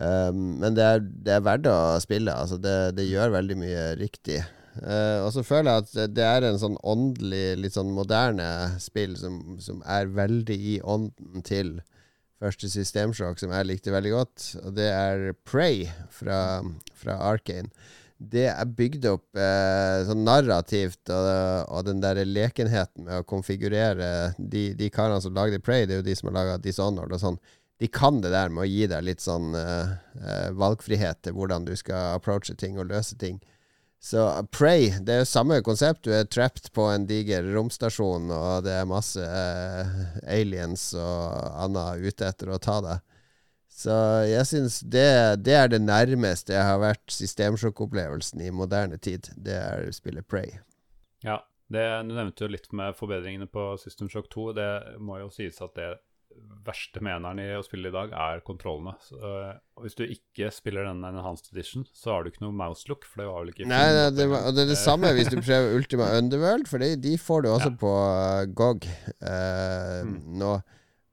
Um, 0.00 0.60
men 0.62 0.76
det 0.76 0.84
er, 0.86 1.00
det 1.02 1.32
er 1.34 1.44
verdt 1.44 1.66
å 1.70 1.98
spille. 2.02 2.34
Altså 2.34 2.60
det, 2.62 2.96
det 2.98 3.08
gjør 3.08 3.34
veldig 3.34 3.56
mye 3.58 3.84
riktig. 3.98 4.42
Uh, 4.78 5.26
og 5.26 5.32
så 5.34 5.42
føler 5.46 5.72
jeg 5.72 5.84
at 5.84 6.14
det 6.14 6.26
er 6.26 6.46
en 6.46 6.58
sånn 6.62 6.76
åndelig, 6.86 7.58
litt 7.58 7.74
sånn 7.74 7.90
moderne 7.94 8.46
spill 8.82 9.16
som, 9.18 9.40
som 9.62 9.80
er 9.82 10.10
veldig 10.14 10.56
i 10.56 10.76
ånden 10.80 11.46
til 11.46 11.78
første 12.40 12.70
systemsjokk, 12.72 13.40
som 13.40 13.52
jeg 13.52 13.68
likte 13.68 13.92
veldig 13.92 14.12
godt. 14.14 14.46
Og 14.64 14.76
det 14.78 14.88
er 14.94 15.32
Prey 15.44 15.88
fra, 16.14 16.60
fra 16.96 17.18
Arkane. 17.32 17.68
Det 18.20 18.46
er 18.52 18.72
bygd 18.76 19.06
opp 19.08 19.38
eh, 19.40 20.02
sånn 20.04 20.26
narrativt, 20.26 21.08
og, 21.08 21.28
og 21.72 21.86
den 21.86 22.02
der 22.04 22.20
lekenheten 22.28 23.06
med 23.06 23.22
å 23.22 23.24
konfigurere 23.24 24.34
De, 24.36 24.74
de 24.76 24.90
karene 24.92 25.22
som 25.24 25.32
lagde 25.32 25.62
Prey, 25.64 25.86
det 25.88 25.96
er 25.96 26.02
jo 26.02 26.08
de 26.10 26.16
som 26.18 26.28
har 26.28 26.36
laga 26.36 26.58
Dishonored 26.60 27.16
og 27.16 27.22
sånn 27.22 27.40
de 27.80 27.88
kan 27.88 28.20
det 28.20 28.32
der 28.34 28.50
med 28.52 28.66
å 28.66 28.68
gi 28.68 28.84
deg 28.92 29.06
litt 29.06 29.22
sånn 29.24 29.54
eh, 29.56 29.92
eh, 30.20 30.48
valgfrihet 30.52 31.22
til 31.24 31.36
hvordan 31.36 31.64
du 31.64 31.72
skal 31.80 32.18
approache 32.18 32.52
ting 32.60 32.76
og 32.76 32.90
løse 32.90 33.16
ting. 33.16 33.38
Så 34.00 34.24
Pray, 34.48 34.48
Prey, 34.88 35.04
det 35.04 35.12
er 35.12 35.18
jo 35.20 35.28
samme 35.28 35.58
konsept. 35.64 36.06
Du 36.06 36.14
er 36.16 36.24
trapped 36.24 36.70
på 36.72 36.86
en 36.88 37.04
diger 37.08 37.44
romstasjon, 37.52 38.30
og 38.32 38.64
det 38.64 38.78
er 38.80 38.88
masse 38.88 39.20
eh, 39.20 39.90
aliens 40.24 40.86
og 40.96 41.36
annet 41.66 42.06
ute 42.08 42.30
etter 42.30 42.48
å 42.48 42.60
ta 42.62 42.78
deg. 42.86 43.04
Så 43.80 43.92
jeg 44.28 44.48
syns 44.48 44.80
det, 44.80 45.06
det 45.44 45.54
er 45.56 45.68
det 45.72 45.82
nærmeste 45.84 46.56
jeg 46.56 46.64
har 46.64 46.80
vært 46.82 47.12
systemsjokkopplevelsen 47.12 48.40
i 48.44 48.50
moderne 48.52 48.96
tid. 49.00 49.28
Det 49.36 49.56
er 49.56 49.92
spillet 49.96 50.26
Prey. 50.28 50.56
Ja, 51.24 51.42
det, 51.68 51.84
Du 52.08 52.16
nevnte 52.16 52.44
jo 52.44 52.54
litt 52.56 52.72
med 52.72 52.96
forbedringene 52.96 53.46
på 53.52 53.74
System 53.80 54.08
Shock 54.08 54.32
2. 54.32 54.46
Det 54.56 54.70
må 54.98 55.20
jo 55.20 55.28
sies 55.32 55.60
at 55.60 55.76
det 55.76 55.92
verste 56.66 57.00
meneren 57.02 57.38
i 57.40 57.46
å 57.56 57.62
spille 57.64 57.88
i 57.88 57.94
dag 57.94 58.10
er 58.12 58.42
kontrollene. 58.44 58.92
Så, 59.06 59.16
uh, 59.16 59.54
hvis 59.80 59.96
du 59.96 60.02
ikke 60.04 60.50
spiller 60.52 60.84
den 60.90 61.00
Enhanced 61.08 61.48
Edition, 61.54 61.86
så 61.96 62.12
har 62.12 62.24
du 62.26 62.30
ikke 62.30 62.44
noe 62.44 62.52
mouse 62.56 62.84
look, 62.90 63.06
for 63.08 63.22
det 63.22 63.28
var 63.30 63.40
vel 63.44 63.54
ikke 63.54 63.68
Nei, 63.70 63.78
nei 63.96 64.10
det, 64.12 64.26
var, 64.28 64.50
det 64.52 64.66
er 64.66 64.72
det 64.74 64.80
samme 64.80 65.14
hvis 65.16 65.30
du 65.32 65.38
prøver 65.40 65.78
Ultima 65.78 66.10
Underworld, 66.18 66.68
for 66.68 66.84
de, 66.84 66.92
de 67.00 67.14
får 67.20 67.46
du 67.46 67.48
også 67.54 67.72
Ja. 67.72 67.78
på 67.80 67.94
GOG 68.60 68.84
uh, 69.24 70.04
Mm. 70.04 70.20
nå. 70.40 70.52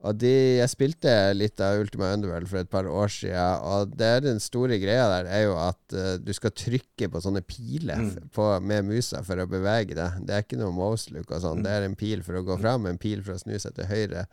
Og 0.07 0.13
de, 0.21 0.29
jeg 0.59 0.69
spilte 0.69 1.09
litt 1.33 1.57
av 1.65 1.79
Ultima 1.81 2.11
Underworld 2.13 2.45
for 2.51 2.59
et 2.61 2.69
par 2.69 2.85
år 2.85 3.09
siden, 3.09 3.63
og 3.65 3.95
det 3.97 4.05
er 4.05 4.21
den 4.27 4.37
store 4.43 4.77
greia 4.79 5.07
der 5.09 5.29
er 5.33 5.41
jo 5.47 5.55
at 5.57 5.95
uh, 5.97 6.11
du 6.21 6.29
skal 6.37 6.53
trykke 6.53 7.09
på 7.11 7.21
sånne 7.23 7.41
piler 7.49 8.03
Mm. 8.03 8.29
på, 8.35 8.45
med 8.61 8.85
musa 8.91 9.23
for 9.25 9.41
å 9.41 9.47
bevege 9.49 9.97
deg. 9.97 10.19
Det 10.27 10.35
er 10.37 10.45
ikke 10.45 10.59
noe 10.61 10.75
mouse 10.75 11.09
look 11.15 11.31
og 11.33 11.41
sånn. 11.41 11.63
Det 11.65 11.71
er 11.73 11.87
en 11.87 11.97
pil 11.97 12.21
for 12.23 12.37
å 12.37 12.45
gå 12.45 12.59
fram, 12.61 12.85
en 12.85 12.99
pil 13.01 13.23
for 13.25 13.33
å 13.33 13.41
snu 13.41 13.57
seg 13.57 13.73
til 13.79 13.89
høyre, 13.89 14.27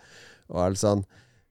og 0.52 0.60
alt 0.66 0.80
sånn. 0.80 1.04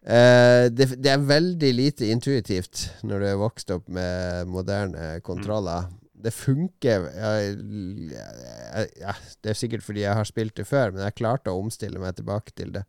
Eh, 0.03 0.68
det, 0.68 0.90
det 0.99 1.11
er 1.14 1.28
veldig 1.28 1.70
lite 1.78 2.10
intuitivt 2.11 2.90
når 3.07 3.24
du 3.24 3.28
er 3.30 3.40
vokst 3.40 3.72
opp 3.72 3.88
med 3.88 4.49
moderne 4.52 5.20
kontroller. 5.24 5.88
Det 6.24 6.32
funker 6.32 7.07
ja, 7.11 7.32
ja, 7.44 8.84
ja, 8.99 9.15
Det 9.44 9.52
er 9.52 9.57
sikkert 9.60 9.84
fordi 9.84 10.06
jeg 10.06 10.15
har 10.15 10.28
spilt 10.28 10.56
det 10.60 10.68
før, 10.68 10.94
men 10.94 11.03
jeg 11.03 11.18
klarte 11.20 11.52
å 11.52 11.60
omstille 11.60 11.99
meg 12.03 12.15
tilbake 12.20 12.56
til 12.56 12.72
det. 12.76 12.84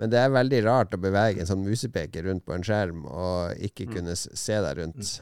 Men 0.00 0.12
det 0.12 0.20
er 0.20 0.32
veldig 0.32 0.60
rart 0.64 0.94
å 0.96 1.00
bevege 1.00 1.42
en 1.42 1.48
sånn 1.48 1.64
musepeker 1.64 2.24
rundt 2.24 2.46
på 2.46 2.54
en 2.56 2.64
skjerm 2.64 3.04
og 3.04 3.66
ikke 3.68 3.88
kunne 3.90 4.16
se 4.16 4.56
deg 4.64 4.78
rundt. 4.80 5.18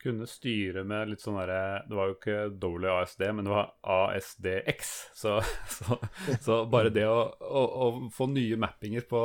Kunne 0.00 0.28
styre 0.28 0.84
med 0.88 1.12
litt 1.12 1.22
sånn 1.22 1.38
derre 1.40 1.82
Det 1.88 1.96
var 1.96 2.10
jo 2.10 2.16
ikke 2.16 2.38
WASD, 2.56 3.24
men 3.36 3.46
det 3.46 3.52
var 3.52 3.70
ASDX. 3.96 4.94
Så, 5.16 5.36
så, 5.76 6.00
så 6.40 6.62
bare 6.70 6.92
det 6.94 7.06
å, 7.08 7.20
å, 7.40 7.62
å 7.84 7.90
få 8.14 8.30
nye 8.32 8.58
mappinger 8.60 9.06
på 9.10 9.20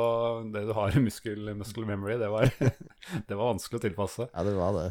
det 0.54 0.66
du 0.68 0.74
har 0.76 0.94
i 0.94 1.02
muscle, 1.02 1.56
muscle 1.56 1.88
memory, 1.88 2.18
det 2.20 2.30
var, 2.32 2.50
det 3.28 3.34
var 3.34 3.52
vanskelig 3.54 3.80
å 3.80 3.86
tilpasse. 3.88 4.30
Ja, 4.32 4.46
det 4.46 4.56
var 4.58 4.76
det. 4.76 4.86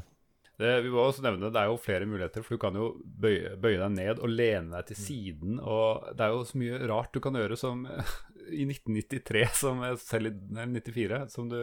Det, 0.56 0.70
vi 0.86 0.91
må 0.91 1.02
også 1.03 1.24
nevne, 1.26 1.49
det 1.52 1.60
er 1.60 1.68
jo 1.68 1.80
flere 1.82 2.07
muligheter, 2.07 2.44
for 2.45 2.56
du 2.56 2.62
kan 2.62 2.78
jo 2.80 2.94
bøye, 3.03 3.57
bøye 3.60 3.80
deg 3.82 3.91
ned 3.98 4.22
og 4.24 4.32
lene 4.32 4.78
deg 4.78 4.88
til 4.91 4.99
siden. 5.02 5.57
Og 5.60 6.14
det 6.16 6.24
er 6.24 6.32
jo 6.32 6.45
så 6.48 6.62
mye 6.62 6.80
rart 6.88 7.12
du 7.12 7.20
kan 7.24 7.36
gjøre 7.36 7.57
som 7.60 7.84
i 8.62 8.64
1993, 8.64 9.44
som 9.60 9.84
selv 9.99 10.32
i 10.32 10.36
nei, 10.56 10.70
94, 10.78 11.26
som 11.34 11.52
du 11.52 11.60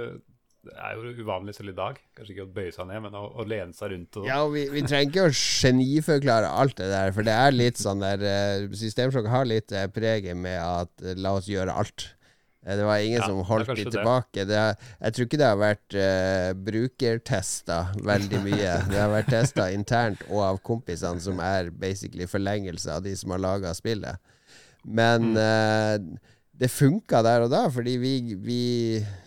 det 0.63 0.75
er 0.79 0.95
jo 0.95 1.13
uvanlig 1.25 1.55
selv 1.57 1.73
i 1.73 1.77
dag. 1.79 1.97
Kanskje 2.17 2.35
ikke 2.37 2.45
å 2.47 2.53
bøye 2.55 2.73
seg 2.75 2.87
ned, 2.87 3.01
men 3.03 3.17
å, 3.19 3.25
å 3.35 3.47
lene 3.49 3.75
seg 3.75 3.91
rundt. 3.95 4.19
Og, 4.21 4.27
Ja, 4.29 4.41
og 4.47 4.53
vi, 4.55 4.69
vi 4.71 4.83
trenger 4.87 5.11
ikke 5.11 5.27
å 5.29 5.35
geniforklare 5.35 6.51
alt 6.63 6.77
det 6.79 6.89
der, 6.93 7.13
for 7.17 7.27
det 7.27 7.35
er 7.35 7.55
litt 7.57 7.81
sånn 7.83 8.03
der 8.05 8.23
uh, 8.23 8.67
Systemsjokk 8.79 9.27
har 9.33 9.49
litt 9.51 9.75
eh, 9.75 9.89
preget 9.91 10.39
med 10.39 10.61
at 10.63 11.07
eh, 11.07 11.19
la 11.19 11.35
oss 11.41 11.51
gjøre 11.51 11.75
alt. 11.83 12.07
Eh, 12.63 12.77
det 12.79 12.85
var 12.87 13.03
ingen 13.03 13.19
Ja, 13.19 13.27
som 13.27 13.43
holdt 13.49 13.73
det. 13.75 13.89
tilbake. 13.91 14.45
Det 14.47 14.59
er, 14.61 14.77
jeg 15.03 15.17
tror 15.17 15.27
ikke 15.27 15.41
det 15.43 15.49
har 15.51 15.59
vært 15.65 15.97
uh, 15.99 16.51
brukertesta 16.71 17.79
veldig 18.07 18.43
mye. 18.45 18.75
Det 18.91 19.01
har 19.03 19.11
vært 19.13 19.33
testa 19.35 19.67
internt 19.75 20.23
og 20.31 20.45
av 20.47 20.61
kompisene, 20.63 21.19
som 21.23 21.43
er 21.43 21.73
basically 21.75 22.29
forlengelse 22.31 23.01
av 23.01 23.03
de 23.07 23.17
som 23.19 23.35
har 23.35 23.43
laga 23.43 23.75
spillet. 23.75 24.23
Men 24.87 25.35
eh, 25.39 25.99
det 26.63 26.69
funka 26.71 27.23
der 27.27 27.43
og 27.47 27.51
da, 27.51 27.65
fordi 27.75 27.97
vi, 27.99 28.13
vi 28.39 28.61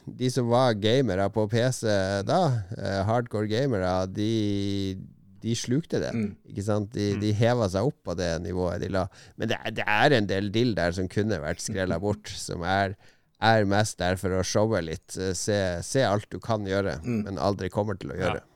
De 0.07 0.29
som 0.31 0.47
var 0.51 0.73
gamere 0.79 1.25
på 1.33 1.47
PC 1.51 1.83
da, 2.29 2.39
eh, 2.77 3.01
hardcore 3.07 3.49
gamere, 3.51 3.91
de, 4.13 4.95
de 5.43 5.55
slukte 5.57 5.99
det. 6.01 6.11
Ikke 6.49 6.63
sant? 6.65 6.91
De, 6.93 7.11
de 7.21 7.31
heva 7.37 7.67
seg 7.73 7.89
opp 7.89 7.97
på 8.05 8.15
det 8.17 8.29
nivået 8.45 8.81
de 8.85 8.89
la. 8.93 9.07
Men 9.37 9.49
det, 9.51 9.57
det 9.77 9.85
er 9.85 10.15
en 10.17 10.29
del 10.29 10.51
dill 10.53 10.75
der 10.77 10.93
som 10.95 11.09
kunne 11.11 11.41
vært 11.43 11.61
skrella 11.65 11.97
bort, 12.01 12.29
som 12.29 12.63
er, 12.65 12.95
er 13.41 13.65
mest 13.69 13.97
der 13.99 14.15
for 14.21 14.33
å 14.37 14.43
showe 14.45 14.79
litt. 14.85 15.17
eh, 15.17 15.33
Se, 15.37 15.57
se 15.85 16.05
alt 16.05 16.29
du 16.31 16.39
kan 16.39 16.65
gjøre, 16.69 16.99
men 17.03 17.37
aldri 17.41 17.69
kommer 17.73 17.97
til 17.99 18.13
å 18.13 18.19
gjøre. 18.21 18.41
Ja, 18.45 18.54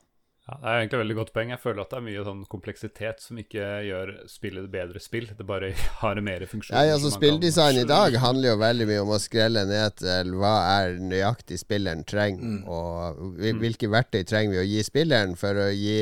det 0.61 0.67
er 0.69 0.77
egentlig 0.79 0.97
et 0.97 1.01
veldig 1.03 1.15
godt 1.19 1.31
poeng. 1.35 1.49
Jeg 1.53 1.59
føler 1.63 1.81
at 1.83 1.89
det 1.93 1.97
er 1.99 2.03
mye 2.05 2.23
sånn 2.27 2.41
kompleksitet 2.51 3.21
som 3.23 3.37
ikke 3.41 3.67
gjør 3.87 4.11
spillet 4.31 4.67
bedre 4.73 5.01
spill. 5.03 5.27
Det 5.37 5.45
bare 5.47 5.69
har 6.01 6.21
mer 6.25 6.45
funksjoner. 6.49 6.85
Ja, 6.89 6.95
altså 6.97 7.11
Spilldesign 7.13 7.79
i 7.81 7.87
dag 7.89 8.17
handler 8.23 8.53
jo 8.53 8.59
veldig 8.61 8.87
mye 8.89 9.01
om 9.05 9.13
å 9.15 9.19
skrelle 9.21 9.63
ned 9.69 9.97
til 10.01 10.31
hva 10.39 10.53
er 10.79 10.95
nøyaktig 11.01 11.59
spilleren 11.61 12.05
trenger, 12.07 12.61
og 12.69 13.19
hvil- 13.39 13.59
hvilke 13.61 13.89
verktøy 13.91 14.23
trenger 14.29 14.55
vi 14.57 14.61
å 14.63 14.67
gi 14.73 14.83
spilleren 14.87 15.35
for 15.39 15.59
å 15.65 15.69
gi 15.75 15.97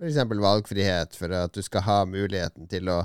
f.eks. 0.00 0.18
valgfrihet, 0.28 1.14
for 1.16 1.32
at 1.38 1.54
du 1.54 1.62
skal 1.64 1.84
ha 1.86 1.98
muligheten 2.08 2.66
til 2.68 2.88
å, 2.92 2.98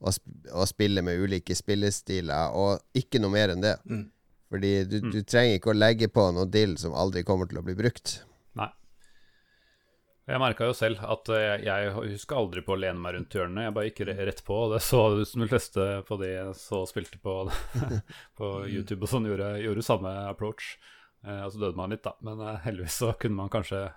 å, 0.00 0.12
å 0.56 0.66
spille 0.66 1.02
med 1.06 1.20
ulike 1.22 1.54
spillestiler, 1.54 2.50
og 2.56 2.80
ikke 2.96 3.20
noe 3.22 3.30
mer 3.34 3.52
enn 3.54 3.62
det. 3.64 3.76
Fordi 4.50 4.72
du, 4.90 4.96
du 5.12 5.20
trenger 5.22 5.60
ikke 5.60 5.70
å 5.70 5.76
legge 5.78 6.08
på 6.10 6.24
noe 6.34 6.48
dill 6.50 6.72
som 6.80 6.96
aldri 6.98 7.22
kommer 7.28 7.46
til 7.46 7.60
å 7.60 7.62
bli 7.62 7.76
brukt. 7.78 8.16
Jeg 10.30 10.38
merka 10.42 10.66
jo 10.68 10.74
selv 10.78 11.00
at 11.02 11.30
eh, 11.34 11.40
jeg, 11.64 11.64
jeg 11.66 11.94
husker 12.14 12.38
aldri 12.38 12.62
på 12.62 12.76
å 12.76 12.78
lene 12.78 13.00
meg 13.02 13.16
rundt 13.16 13.34
hjørnene. 13.34 13.64
Jeg 13.66 13.74
bare 13.76 13.88
gikk 13.90 14.02
rett 14.08 14.42
på, 14.46 14.58
og 14.66 14.74
det 14.76 14.82
så 14.86 15.00
ut 15.18 15.26
som 15.28 15.42
de 15.42 15.48
fleste 15.50 15.86
på 16.06 16.18
de 16.20 16.28
jeg 16.30 16.54
så 16.60 16.84
spilte 16.86 17.18
på, 17.22 17.34
på 18.38 18.50
YouTube 18.70 19.06
og 19.06 19.10
sånn, 19.10 19.26
gjorde, 19.30 19.50
gjorde 19.64 19.86
samme 19.86 20.12
approach. 20.30 20.76
Eh, 21.26 21.42
og 21.44 21.50
så 21.54 21.64
døde 21.64 21.78
man 21.80 21.90
litt, 21.94 22.04
da. 22.06 22.14
Men 22.26 22.40
eh, 22.46 22.60
heldigvis 22.66 23.00
så 23.02 23.10
kunne 23.18 23.40
man 23.42 23.50
kanskje 23.52 23.88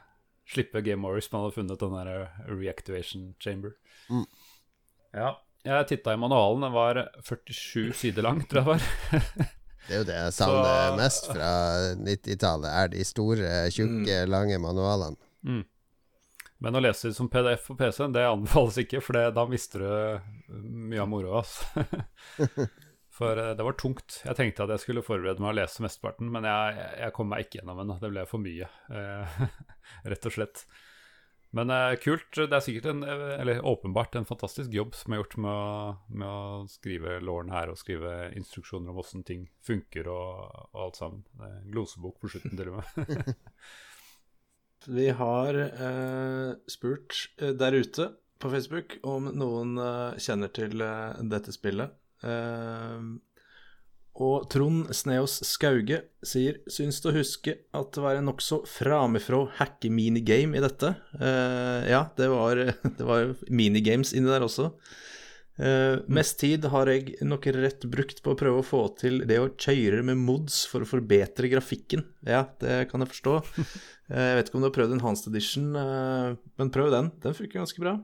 slippe 0.50 0.82
Game 0.84 1.06
Over 1.08 1.22
hvis 1.22 1.30
man 1.32 1.46
hadde 1.46 1.56
funnet 1.62 1.84
den 1.86 1.94
der 2.00 2.14
eh, 2.16 2.40
reactivation 2.52 3.30
chamber. 3.44 3.78
Ja. 5.14 5.36
Jeg 5.64 5.86
titta 5.88 6.12
i 6.12 6.20
manualen, 6.20 6.66
den 6.66 6.74
var 6.76 6.98
47 7.24 7.94
sider 7.96 8.26
lang, 8.26 8.42
tror 8.52 8.60
jeg 8.60 8.66
det 8.66 8.72
var. 8.74 9.52
Det 9.84 9.92
er 9.92 10.00
jo 10.00 10.06
det 10.08 10.16
jeg 10.16 10.34
savner 10.38 10.66
Så- 10.66 10.96
mest 10.96 11.26
fra 11.28 11.48
90-tallet, 12.00 12.70
er 12.72 12.92
de 12.94 13.02
store, 13.04 13.50
tjukke, 13.76 14.22
lange 14.32 14.56
manualene. 14.64 15.20
Men 16.64 16.78
å 16.80 16.82
lese 16.84 17.10
det 17.10 17.18
som 17.18 17.28
PDF 17.32 17.66
på 17.68 17.76
PC-en, 17.80 18.14
det 18.16 18.24
anbefales 18.30 18.78
ikke, 18.86 19.02
for 19.04 19.18
det, 19.18 19.26
da 19.36 19.44
mister 19.52 19.84
du 19.84 20.58
mye 20.94 21.02
av 21.04 21.10
moroa. 21.12 21.42
Altså. 21.44 22.68
For 23.14 23.38
eh, 23.38 23.52
det 23.54 23.62
var 23.68 23.76
tungt. 23.78 24.16
Jeg 24.26 24.34
tenkte 24.40 24.64
at 24.66 24.72
jeg 24.74 24.82
skulle 24.82 25.04
forberede 25.06 25.44
meg 25.44 25.52
å 25.52 25.58
lese 25.60 25.84
mesteparten, 25.86 26.32
men 26.34 26.48
jeg, 26.50 26.80
jeg- 26.98 27.14
kom 27.14 27.28
meg 27.30 27.44
ikke 27.46 27.60
gjennom 27.60 27.78
den. 27.84 27.92
Det 28.02 28.10
ble 28.10 28.24
for 28.26 28.42
mye, 28.42 28.66
eh, 28.90 29.36
rett 30.10 30.26
og 30.26 30.34
slett. 30.34 30.64
Men 31.54 31.70
eh, 31.70 31.94
kult. 32.02 32.32
Det 32.34 32.50
er 32.58 32.64
sikkert 32.66 32.88
en, 32.90 33.04
eh, 33.06 33.36
eller 33.44 33.62
åpenbart 33.70 34.18
en 34.18 34.26
fantastisk 34.26 34.74
jobb 34.74 34.98
som 34.98 35.14
er 35.14 35.22
gjort 35.22 35.38
med 35.46 35.52
å, 35.54 35.94
med 36.10 36.26
å 36.26 36.66
skrive 36.74 37.20
låren 37.22 37.54
her 37.54 37.70
og 37.70 37.78
skrive 37.78 38.32
instruksjoner 38.40 38.90
om 38.96 39.04
åssen 39.04 39.22
ting 39.28 39.46
funker 39.68 40.10
og, 40.10 40.50
og 40.74 40.82
alt 40.88 40.98
sammen. 41.04 41.22
Glosebok 41.70 42.18
på 42.24 42.34
slutten, 42.34 42.58
til 42.58 42.74
og 42.74 42.82
med. 42.82 43.36
Vi 44.88 45.10
har 45.16 45.56
eh, 45.56 46.54
spurt 46.68 47.16
eh, 47.42 47.54
der 47.56 47.78
ute 47.78 48.10
på 48.40 48.50
Facebook 48.52 48.98
om 49.08 49.30
noen 49.32 49.78
eh, 49.80 50.18
kjenner 50.20 50.52
til 50.52 50.82
eh, 50.84 51.22
dette 51.32 51.54
spillet. 51.56 51.94
Eh, 52.24 53.06
og 54.24 54.50
Trond 54.54 54.92
Sneås 54.94 55.40
Skauge 55.48 56.04
sier 56.22 56.60
Syns 56.70 57.00
å 57.02 57.14
huske 57.16 57.56
at 57.74 57.96
det 57.96 58.04
var 58.04 58.20
en 58.20 58.28
nokså 58.30 58.60
framifrå 58.70 59.48
hacke-minigame 59.58 60.60
i 60.60 60.62
dette? 60.62 60.94
Eh, 61.18 61.90
ja, 61.90 62.04
det 62.20 62.30
var, 62.30 62.62
det 63.00 63.08
var 63.08 63.34
minigames 63.50 64.14
inni 64.14 64.30
der 64.30 64.46
også. 64.46 64.70
Eh, 65.54 66.00
mest 66.10 66.40
tid 66.42 66.66
har 66.74 66.90
jeg 66.90 67.14
nok 67.22 67.46
rett 67.54 67.84
brukt 67.86 68.24
på 68.26 68.34
å 68.34 68.38
prøve 68.38 68.64
å 68.64 68.66
få 68.66 68.88
til 68.98 69.22
det 69.30 69.38
å 69.38 69.52
kjøre 69.52 70.02
med 70.06 70.18
mods 70.22 70.64
for 70.70 70.82
å 70.82 70.90
forbedre 70.90 71.52
grafikken. 71.52 72.06
Ja, 72.26 72.48
det 72.64 72.88
kan 72.92 73.04
jeg 73.04 73.12
forstå. 73.14 73.36
Uh, 73.60 73.76
Jeg 74.24 74.38
vet 74.38 74.50
ikke 74.50 74.58
om 74.60 74.64
du 74.64 74.68
har 74.68 74.76
prøvd 74.76 74.96
en 74.96 75.00
Enhanced 75.00 75.30
Edition, 75.30 75.70
uh, 75.78 76.34
men 76.60 76.72
prøv 76.74 76.90
den. 76.94 77.12
Den 77.24 77.38
funker 77.38 77.62
ganske 77.62 77.84
bra. 77.84 78.00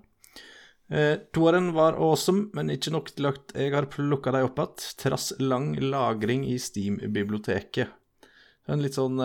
Toeren 1.38 1.68
var 1.76 2.00
awesome, 2.02 2.48
men 2.58 2.72
ikke 2.74 2.90
nok 2.90 3.12
til 3.14 3.28
at 3.30 3.52
jeg 3.54 3.76
har 3.76 3.86
plukka 3.94 4.32
dem 4.34 4.48
opp 4.48 4.58
igjen, 4.58 4.88
trass 4.98 5.28
lang 5.38 5.76
lagring 5.78 6.48
i 6.50 6.56
Steam-biblioteket. 6.58 7.92
En 8.66 8.82
litt 8.82 8.98
sånn 8.98 9.22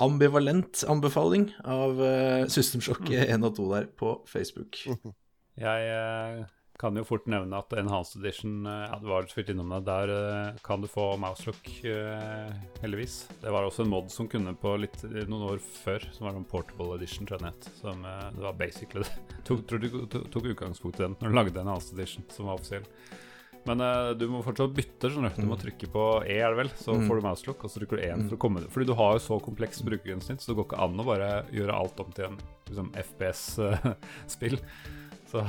ambivalent 0.00 0.82
anbefaling 0.88 1.50
av 1.68 2.02
eh, 2.02 2.46
System 2.50 2.82
Shock 2.82 3.10
1 3.12 3.44
og 3.44 3.56
2 3.58 3.68
der 3.74 3.88
på 4.00 4.14
Facebook. 4.30 4.80
Jeg 5.60 6.46
kan 6.80 6.96
jo 6.96 7.04
fort 7.04 7.26
nevne 7.28 7.58
at 7.60 7.74
Enhanced 7.76 8.22
Edition 8.22 8.64
eh, 8.66 8.86
ja, 8.88 8.98
Du 9.02 9.10
var 9.10 9.28
så 9.28 9.40
vidt 9.40 9.52
innom 9.52 9.72
det. 9.74 9.82
Der 9.88 10.12
eh, 10.14 10.60
kan 10.64 10.80
du 10.80 10.88
få 10.88 11.12
Mouselook, 11.20 11.68
eh, 11.84 12.50
heldigvis. 12.80 13.16
Det 13.42 13.52
var 13.52 13.66
også 13.68 13.84
en 13.84 13.92
mod 13.92 14.10
som 14.12 14.28
kunne 14.30 14.54
på 14.56 14.74
litt, 14.80 15.02
noen 15.28 15.48
år 15.52 15.60
før, 15.60 16.06
som 16.14 16.28
var 16.28 16.38
en 16.38 16.46
portable 16.48 16.96
edition, 16.96 17.28
tror 17.28 17.44
jeg. 17.44 17.72
Som 17.82 18.04
det 18.04 18.44
var 18.44 18.56
basically 18.56 19.04
det. 19.04 19.26
Tok, 19.48 19.66
tror 19.68 19.82
du 19.82 19.90
tok, 20.08 20.46
utgangspunkt 20.54 21.00
i 21.00 21.04
den 21.04 21.18
når 21.20 21.32
du 21.32 21.36
lagde 21.36 21.60
Enhanced 21.60 21.98
Edition, 21.98 22.24
som 22.32 22.48
var 22.48 22.60
offisiell. 22.60 22.86
Men 23.68 23.82
uh, 23.84 24.10
du 24.16 24.22
må 24.32 24.38
fortsatt 24.40 24.72
bytte. 24.72 25.10
Sånn, 25.12 25.28
Du 25.36 25.42
Du 25.42 25.48
må 25.50 25.58
trykke 25.60 25.88
på 25.92 26.04
E, 26.24 26.38
er 26.40 26.54
det 26.54 26.62
vel, 26.62 26.70
så 26.80 26.94
får 26.96 27.20
du 27.20 27.26
mouselock, 27.26 27.64
og 27.66 27.72
så 27.72 27.82
trykker 27.82 28.00
du 28.00 28.06
1 28.06 28.22
for 28.30 28.38
å 28.38 28.40
komme 28.40 28.62
Fordi 28.72 28.88
du 28.88 28.94
har 28.96 29.18
jo 29.18 29.24
så 29.26 29.36
komplekst 29.44 29.84
brukergrensesnitt, 29.84 30.40
så 30.40 30.52
det 30.52 30.56
går 30.62 30.70
ikke 30.70 30.80
an 30.86 31.02
å 31.02 31.06
bare 31.10 31.28
gjøre 31.52 31.76
alt 31.76 32.00
om 32.00 32.14
til 32.16 32.30
en 32.30 32.40
liksom, 32.70 32.88
FPS-spill. 33.04 34.56
Så, 35.30 35.44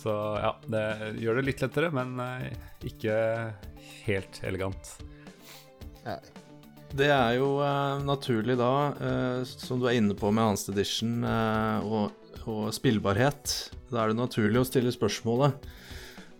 så 0.00 0.16
ja, 0.40 0.52
det 0.72 0.84
gjør 1.20 1.40
det 1.40 1.46
litt 1.48 1.64
lettere, 1.64 1.90
men 1.94 2.14
eh, 2.24 2.52
ikke 2.88 3.16
helt 4.06 4.40
elegant. 4.46 4.94
Det 6.90 7.06
er 7.12 7.36
jo 7.36 7.60
uh, 7.62 8.00
naturlig 8.02 8.56
da, 8.58 8.72
uh, 8.98 9.42
som 9.46 9.78
du 9.78 9.86
er 9.86 9.98
inne 10.00 10.16
på 10.18 10.32
med 10.32 10.42
Enhanced 10.42 10.72
Edition 10.72 11.20
uh, 11.22 11.84
og, 11.86 12.32
og 12.50 12.72
spillbarhet, 12.74 13.52
da 13.92 14.02
er 14.02 14.10
det 14.10 14.18
naturlig 14.18 14.62
å 14.62 14.66
stille 14.66 14.90
spørsmålet 14.94 15.68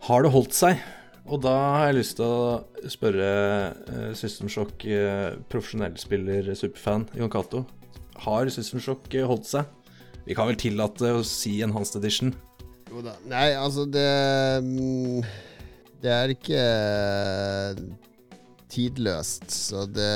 Har 0.08 0.24
det 0.24 0.32
holdt 0.34 0.56
seg? 0.56 0.80
Og 1.30 1.42
da 1.44 1.52
har 1.76 1.90
jeg 1.90 1.98
lyst 2.00 2.16
til 2.18 2.26
å 2.26 2.88
spørre 2.90 4.14
System 4.18 4.48
Shock, 4.50 4.82
profesjonell 5.52 5.94
spiller, 6.00 6.48
superfan, 6.58 7.04
Jon 7.14 7.30
Cato. 7.30 7.60
Har 8.24 8.50
System 8.50 8.82
Shock 8.82 9.12
holdt 9.28 9.46
seg? 9.46 9.68
Vi 10.24 10.34
kan 10.34 10.48
vel 10.48 10.58
tillate 10.58 11.12
å 11.14 11.22
si 11.26 11.60
en 11.62 11.76
Hans 11.76 11.94
Edition. 12.00 12.32
Jo 12.90 13.02
da. 13.06 13.14
Nei, 13.30 13.48
altså 13.54 13.86
det 13.86 14.06
mm, 14.66 15.20
Det 16.02 16.10
er 16.10 16.32
ikke 16.34 16.62
tidløst. 18.70 19.50
Så 19.50 19.84
det, 19.90 20.10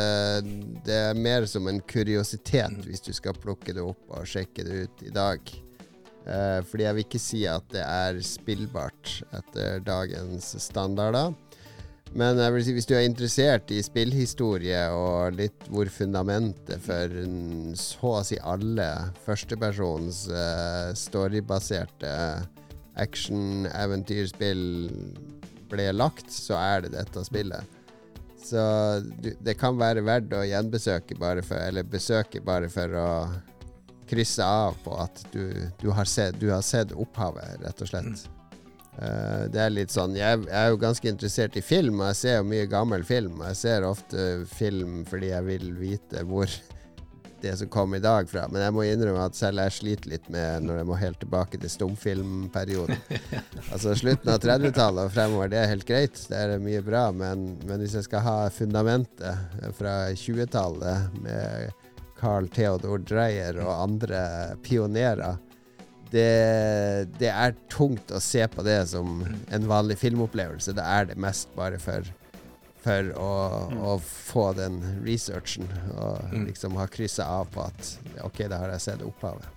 det 0.86 0.96
er 1.10 1.18
mer 1.18 1.46
som 1.50 1.68
en 1.70 1.80
kuriositet 1.90 2.86
hvis 2.86 3.04
du 3.04 3.12
skal 3.14 3.36
plukke 3.38 3.74
det 3.74 3.84
opp 3.84 4.14
og 4.14 4.26
sjekke 4.28 4.66
det 4.66 4.84
ut 4.86 5.06
i 5.06 5.14
dag. 5.14 5.54
Eh, 6.24 6.60
fordi 6.64 6.86
jeg 6.86 6.96
vil 6.96 7.06
ikke 7.06 7.22
si 7.22 7.42
at 7.50 7.66
det 7.74 7.82
er 7.84 8.20
spillbart 8.24 9.18
etter 9.36 9.82
dagens 9.84 10.54
standarder. 10.62 11.34
Men 12.14 12.38
jeg 12.38 12.54
vil 12.54 12.62
si, 12.62 12.72
hvis 12.76 12.86
du 12.86 12.94
er 12.94 13.08
interessert 13.08 13.72
i 13.74 13.80
spillhistorie 13.82 14.84
og 14.94 15.34
litt 15.34 15.66
hvor 15.66 15.88
fundamentet 15.90 16.78
for 16.84 17.16
så 17.80 18.12
å 18.20 18.26
si 18.26 18.38
alle 18.38 18.86
førstepersons 19.24 20.28
eh, 20.30 20.92
storybaserte 20.98 22.12
action-eventyrspill 23.00 24.64
ble 25.70 25.88
lagt, 25.94 26.30
så 26.30 26.58
er 26.60 26.84
det 26.84 26.94
dette 26.94 27.24
spillet. 27.26 27.80
Så 28.44 28.60
det 29.18 29.56
kan 29.56 29.78
være 29.80 30.04
verdt 30.04 30.34
å 30.36 30.42
gjenbesøke 30.44 31.16
bare 31.16 31.40
for 31.40 31.56
Eller 31.64 31.86
besøke 31.88 32.42
bare 32.44 32.68
for 32.68 32.92
å 33.00 33.08
krysse 34.04 34.44
av 34.44 34.76
på 34.84 34.92
at 35.00 35.22
du, 35.32 35.48
du, 35.80 35.88
har, 35.96 36.04
sett, 36.04 36.36
du 36.40 36.50
har 36.52 36.60
sett 36.60 36.92
opphavet, 36.92 37.56
rett 37.64 37.80
og 37.80 37.88
slett. 37.88 38.26
Uh, 38.94 39.48
det 39.50 39.58
er 39.58 39.72
litt 39.72 39.90
sånn 39.90 40.12
jeg, 40.14 40.44
jeg, 40.44 40.54
er 40.54 40.68
jo 40.70 40.78
ganske 40.78 41.08
interessert 41.08 41.56
i 41.58 41.64
film, 41.64 42.02
og 42.02 42.12
jeg 42.12 42.20
ser 42.20 42.36
jo 42.36 42.50
mye 42.52 42.68
gammel 42.70 43.06
film. 43.06 43.40
Jeg 43.48 43.60
ser 43.62 43.88
ofte 43.88 44.44
film 44.52 45.02
fordi 45.08 45.32
jeg 45.32 45.48
vil 45.48 45.72
vite 45.80 46.26
hvor 46.28 46.52
det 47.44 47.54
som 47.60 47.68
kom 47.72 47.94
i 47.94 48.02
dag 48.02 48.28
fra. 48.30 48.46
Men 48.50 48.64
jeg 48.64 48.74
må 48.74 48.86
innrømme 48.88 49.28
at 49.28 49.38
selv 49.38 49.62
jeg 49.62 49.76
sliter 49.78 50.14
litt 50.14 50.26
med 50.32 50.66
når 50.66 50.80
jeg 50.80 50.88
må 50.88 50.98
helt 51.00 51.20
tilbake 51.22 51.60
til 51.60 51.72
stumfilmperioden. 51.72 53.00
altså 53.72 53.94
slutten 54.00 54.32
av 54.32 54.42
30-tallet 54.42 55.08
og 55.08 55.14
fremover, 55.14 55.52
det 55.52 55.60
er 55.60 55.72
helt 55.74 55.88
greit. 55.88 56.20
Det 56.30 56.40
er 56.40 56.62
mye 56.62 56.82
bra. 56.84 57.06
Men, 57.14 57.52
men 57.68 57.84
hvis 57.84 57.98
jeg 58.00 58.08
skal 58.08 58.24
ha 58.26 58.36
fundamentet 58.54 59.72
fra 59.78 59.96
20-tallet 60.16 61.20
med 61.24 61.84
Carl 62.18 62.48
Theodor 62.48 63.02
Dreyer 63.04 63.58
og 63.60 63.74
andre 63.74 64.22
pionerer 64.64 65.36
det, 66.14 67.10
det, 67.18 67.30
er 67.30 67.56
tungt 67.72 68.12
å 68.14 68.20
se 68.22 68.44
på 68.48 68.62
det 68.62 68.78
som 68.92 69.24
en 69.24 69.64
vanlig 69.66 69.96
filmopplevelse. 69.98 70.76
Det 70.76 70.84
er 70.84 71.08
det 71.10 71.18
mest 71.20 71.50
bare 71.58 71.80
for 71.82 72.06
for 72.84 73.10
å, 73.16 73.32
mm. 73.72 73.78
å, 73.80 73.92
få 74.04 74.46
den 74.58 74.80
researchen 75.04 75.68
og 75.94 76.32
mm. 76.32 76.46
liksom 76.50 76.76
ha 76.80 76.86
kryssa 76.90 77.26
av 77.40 77.48
på 77.54 77.64
at 77.64 77.94
OK, 78.26 78.44
da 78.50 78.60
har 78.60 78.74
jeg 78.74 78.84
sett 78.90 79.04
opphavet. 79.06 79.48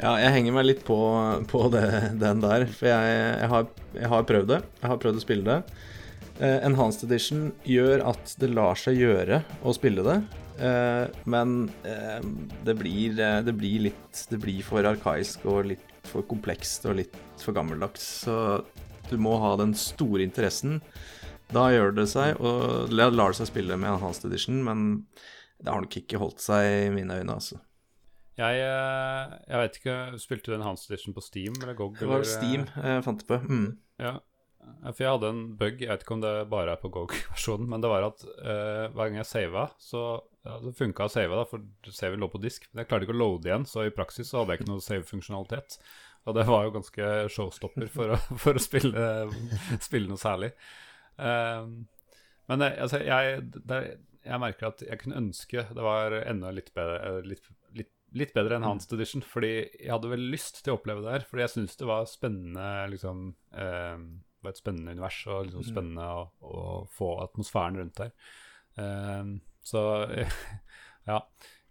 Ja, 0.00 0.16
jeg 0.18 0.32
henger 0.34 0.56
meg 0.56 0.66
litt 0.66 0.84
på, 0.86 0.98
på 1.50 1.66
det, 1.70 1.86
den 2.22 2.42
der, 2.42 2.66
for 2.70 2.90
jeg, 2.90 3.18
jeg, 3.18 3.50
har, 3.50 3.66
jeg, 3.94 4.08
har, 4.10 4.24
prøvd 4.30 4.48
det. 4.50 4.60
Jeg 4.80 4.90
har 4.90 5.02
prøvd 5.02 5.20
å 5.20 5.22
spille 5.22 5.44
det. 5.46 5.82
Eh, 6.42 6.56
Enhanced 6.66 7.06
Edition 7.06 7.52
gjør 7.68 8.02
at 8.10 8.34
det 8.42 8.50
lar 8.50 8.78
seg 8.78 8.98
gjøre 8.98 9.44
å 9.62 9.74
spille 9.76 10.02
det, 10.02 10.16
eh, 10.66 11.04
men 11.30 11.68
eh, 11.86 12.18
det, 12.66 12.74
blir, 12.80 13.14
det, 13.14 13.54
blir, 13.54 13.86
litt 13.90 14.24
Det 14.30 14.40
blir 14.42 14.66
for 14.66 14.86
arkaisk 14.90 15.46
og 15.46 15.70
litt 15.70 15.92
for 16.10 16.26
komplekst 16.26 16.88
og 16.90 16.98
litt 16.98 17.14
for 17.38 17.54
gammeldags. 17.54 18.02
Så 18.26 18.64
du 19.10 19.14
må 19.20 19.36
ha 19.38 19.54
den 19.60 19.76
store 19.78 20.26
interessen 20.26 20.80
da 21.52 21.68
gjør 21.72 21.94
det 21.96 22.08
seg, 22.12 22.40
og 22.40 22.92
lar 22.94 23.12
det 23.12 23.38
seg 23.40 23.50
spille 23.50 23.76
med 23.80 23.92
Enhanced 23.92 24.26
Edition, 24.30 24.62
men 24.66 25.04
det 25.60 25.70
har 25.70 25.84
nok 25.84 25.96
ikke 26.00 26.20
holdt 26.20 26.44
seg 26.44 26.68
i 26.86 26.92
mine 26.94 27.20
øyne, 27.20 27.38
altså. 27.38 27.60
Jeg, 28.34 28.62
eh, 28.66 29.34
jeg 29.46 29.58
vet 29.60 29.76
ikke, 29.78 29.96
Spilte 30.18 30.50
du 30.50 30.56
Enhanced 30.56 30.90
Edition 30.90 31.14
på 31.14 31.22
Steam 31.22 31.54
eller 31.60 31.76
GOG? 31.78 32.00
Det 32.00 32.08
var 32.10 32.24
Steam 32.26 32.64
jeg 32.66 33.04
fant 33.06 33.20
det 33.20 33.28
på. 33.28 33.38
Mm. 33.46 33.68
Ja, 34.02 34.16
for 34.64 35.04
jeg 35.04 35.12
hadde 35.14 35.30
en 35.32 35.42
bug, 35.58 35.80
jeg 35.80 35.90
vet 35.90 36.04
ikke 36.04 36.16
om 36.16 36.22
det 36.24 36.32
bare 36.52 36.74
er 36.74 36.80
på 36.80 36.90
GOG-versjonen, 36.92 37.68
men 37.70 37.84
det 37.84 37.90
var 37.92 38.06
at 38.08 38.24
uh, 38.26 38.86
hver 38.94 39.10
gang 39.10 39.18
jeg 39.20 39.28
sava, 39.28 39.66
så 39.80 40.02
ja, 40.44 40.58
det 40.60 40.74
funka 40.76 41.06
å 41.06 41.12
save, 41.12 41.36
da, 41.38 41.44
for 41.48 41.92
saven 41.94 42.20
lå 42.20 42.28
på 42.32 42.40
disk. 42.42 42.66
Men 42.72 42.82
jeg 42.82 42.90
klarte 42.90 43.08
ikke 43.08 43.16
å 43.16 43.20
loade 43.20 43.48
igjen, 43.48 43.66
så 43.68 43.86
i 43.86 43.94
praksis 43.94 44.28
så 44.30 44.40
hadde 44.42 44.54
jeg 44.54 44.62
ikke 44.62 44.70
noe 44.72 44.84
save-funksjonalitet. 44.84 45.78
Og 46.24 46.36
det 46.36 46.46
var 46.48 46.66
jo 46.66 46.74
ganske 46.78 47.12
showstopper 47.32 47.88
for 47.92 48.14
å, 48.16 48.18
for 48.44 48.60
å 48.60 48.62
spille, 48.62 49.06
spille 49.84 50.10
noe 50.10 50.20
særlig. 50.20 50.52
Um, 51.16 51.84
men 52.50 52.64
altså, 52.66 53.00
jeg, 53.04 53.44
det, 53.64 53.80
jeg, 54.24 54.40
merker 54.42 54.70
at 54.72 54.82
jeg 54.84 55.00
kunne 55.00 55.20
ønske 55.22 55.64
det 55.70 55.84
var 55.84 56.16
enda 56.24 56.52
litt 56.54 56.72
bedre, 56.76 57.22
litt, 57.24 57.46
litt, 57.76 57.90
litt 58.16 58.34
bedre 58.36 58.58
enn 58.58 58.66
Hans 58.66 58.90
Edition. 58.92 59.24
Fordi 59.24 59.54
jeg 59.56 59.92
hadde 59.92 60.12
vel 60.12 60.28
lyst 60.34 60.62
til 60.62 60.74
å 60.74 60.78
oppleve 60.78 61.04
det 61.04 61.16
her. 61.16 61.26
Fordi 61.28 61.46
jeg 61.46 61.54
syns 61.56 61.80
det 61.80 61.88
var 61.88 62.08
spennende 62.10 62.68
liksom, 62.92 63.26
um, 63.56 64.06
Det 64.20 64.48
var 64.48 64.54
et 64.54 64.62
spennende 64.62 64.96
univers 64.96 65.20
og 65.28 65.48
liksom 65.48 65.68
spennende 65.70 66.10
å, 66.10 66.26
å, 66.44 66.66
få 66.92 67.14
atmosfæren 67.24 67.80
rundt 67.80 68.02
der. 68.02 68.14
Um, 68.76 69.38
så 69.64 69.84
ja. 71.10 71.20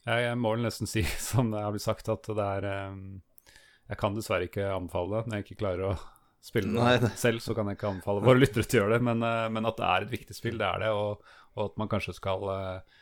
Jeg 0.03 0.36
må 0.36 0.49
vel 0.52 0.65
nesten 0.65 0.90
si, 0.90 1.06
som 1.32 1.53
det 1.53 1.61
har 1.64 1.72
blitt 1.76 1.86
sagt, 1.86 2.10
at 2.11 2.28
det 2.28 2.49
er 2.57 2.65
Jeg 2.68 3.99
kan 4.02 4.18
dessverre 4.18 4.49
ikke 4.49 4.74
anbefale 4.74 5.22
det 5.22 5.30
når 5.30 5.40
jeg 5.40 5.48
ikke 5.48 5.61
klarer 5.61 5.94
å 5.94 5.95
spille 6.44 6.74
Nei, 6.76 6.98
det 7.02 7.14
selv, 7.20 7.44
så 7.44 7.56
kan 7.56 7.70
jeg 7.70 7.80
ikke 7.80 7.94
anbefale 7.94 8.24
våre 8.26 8.41
lyttere 8.41 8.68
til 8.68 8.82
å 8.82 8.84
gjøre 8.84 8.98
det. 8.98 9.06
Men, 9.10 9.24
uh, 9.24 9.48
men, 9.53 9.70
at 9.70 9.80
det 9.80 9.88
er 9.90 10.06
et 10.06 10.14
viktig 10.18 10.36
spill, 10.38 10.60
det 10.60 10.68
er 10.68 10.84
det. 10.86 10.91
Og, 10.98 11.34
og 11.56 11.64
at 11.70 11.80
man 11.82 11.91
kanskje 11.91 12.15
skal 12.18 12.45
uh, 12.49 12.99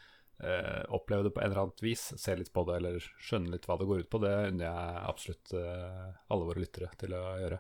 oppleve 0.93 1.27
det 1.27 1.33
på 1.35 1.41
en 1.41 1.49
eller 1.49 1.63
annet 1.65 1.83
vis, 1.85 2.07
se 2.17 2.37
litt 2.37 2.53
på 2.53 2.65
det 2.69 2.79
eller 2.79 3.11
skjønne 3.21 3.53
litt 3.53 3.67
hva 3.69 3.77
det 3.77 3.89
går 3.89 4.05
ut 4.05 4.09
på, 4.09 4.21
det 4.23 4.31
unner 4.47 4.65
jeg 4.65 5.03
absolutt 5.11 5.53
alle 5.53 6.47
våre 6.47 6.63
lyttere 6.63 6.89
til 6.97 7.13
å 7.13 7.21
gjøre. 7.37 7.59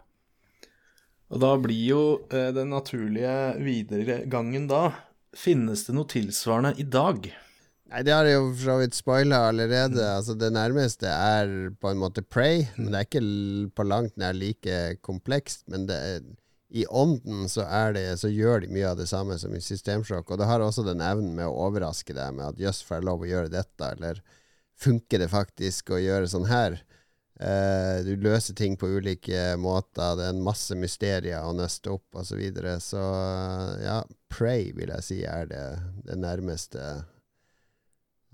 Og 1.31 1.43
da 1.43 1.51
blir 1.61 1.83
jo 1.85 2.01
den 2.31 2.73
naturlige 2.73 3.35
videregangen 3.61 4.65
da 4.67 4.81
Finnes 5.37 5.85
det 5.87 5.93
noe 5.95 6.09
tilsvarende 6.11 6.73
i 6.81 6.83
dag? 6.83 7.29
Nei, 7.91 8.03
Det 8.07 8.13
har 8.15 8.27
jeg 8.27 8.37
jo 8.37 8.51
for 8.53 8.63
så 8.63 8.75
vidt 8.79 8.95
spoila 8.95 9.39
allerede. 9.49 9.99
Mm. 9.99 10.17
Altså, 10.17 10.35
det 10.39 10.51
nærmeste 10.55 11.09
er 11.11 11.71
på 11.81 11.91
en 11.91 11.99
måte 11.99 12.23
Pray, 12.23 12.63
mm. 12.63 12.77
men 12.77 12.93
det 12.93 12.99
er 12.99 13.09
ikke 13.09 13.73
på 13.75 13.87
langt 13.87 14.15
nær 14.21 14.37
like 14.37 14.77
komplekst. 15.03 15.65
Men 15.71 15.89
er, 15.91 16.21
i 16.71 16.85
ånden 16.87 17.49
så, 17.51 17.65
det, 17.91 18.05
så, 18.21 18.31
gjør 18.31 18.63
de 18.63 18.71
mye 18.71 18.93
av 18.93 19.01
det 19.01 19.09
samme 19.11 19.35
som 19.41 19.51
i 19.55 19.63
Systemsjokk. 19.63 20.31
Og 20.31 20.39
det 20.39 20.47
har 20.47 20.63
også 20.63 20.87
den 20.87 21.03
evnen 21.03 21.35
med 21.35 21.49
å 21.49 21.67
overraske 21.67 22.15
deg 22.15 22.37
med 22.37 22.53
at 22.53 22.63
jøss, 22.63 22.79
får 22.87 23.01
jeg 23.01 23.09
lov 23.09 23.25
å 23.25 23.31
gjøre 23.33 23.51
dette? 23.51 23.91
Eller 23.97 24.23
funker 24.79 25.19
det 25.19 25.29
faktisk 25.33 25.91
å 25.91 25.99
gjøre 25.99 26.31
sånn 26.31 26.47
her? 26.47 26.79
Uh, 27.41 28.05
du 28.05 28.13
løser 28.21 28.55
ting 28.55 28.77
på 28.79 28.87
ulike 28.87 29.57
måter. 29.59 30.15
Det 30.15 30.29
er 30.29 30.35
en 30.37 30.45
masse 30.45 30.77
mysterier 30.79 31.43
å 31.43 31.51
nøste 31.57 31.91
opp 31.91 32.07
osv. 32.15 32.29
Så, 32.31 32.39
videre. 32.39 32.79
så 32.79 33.03
ja, 33.83 34.03
Pray 34.31 34.71
vil 34.77 34.93
jeg 34.95 35.09
si 35.09 35.23
er 35.27 35.51
det, 35.51 35.65
det 36.07 36.21
nærmeste 36.23 37.01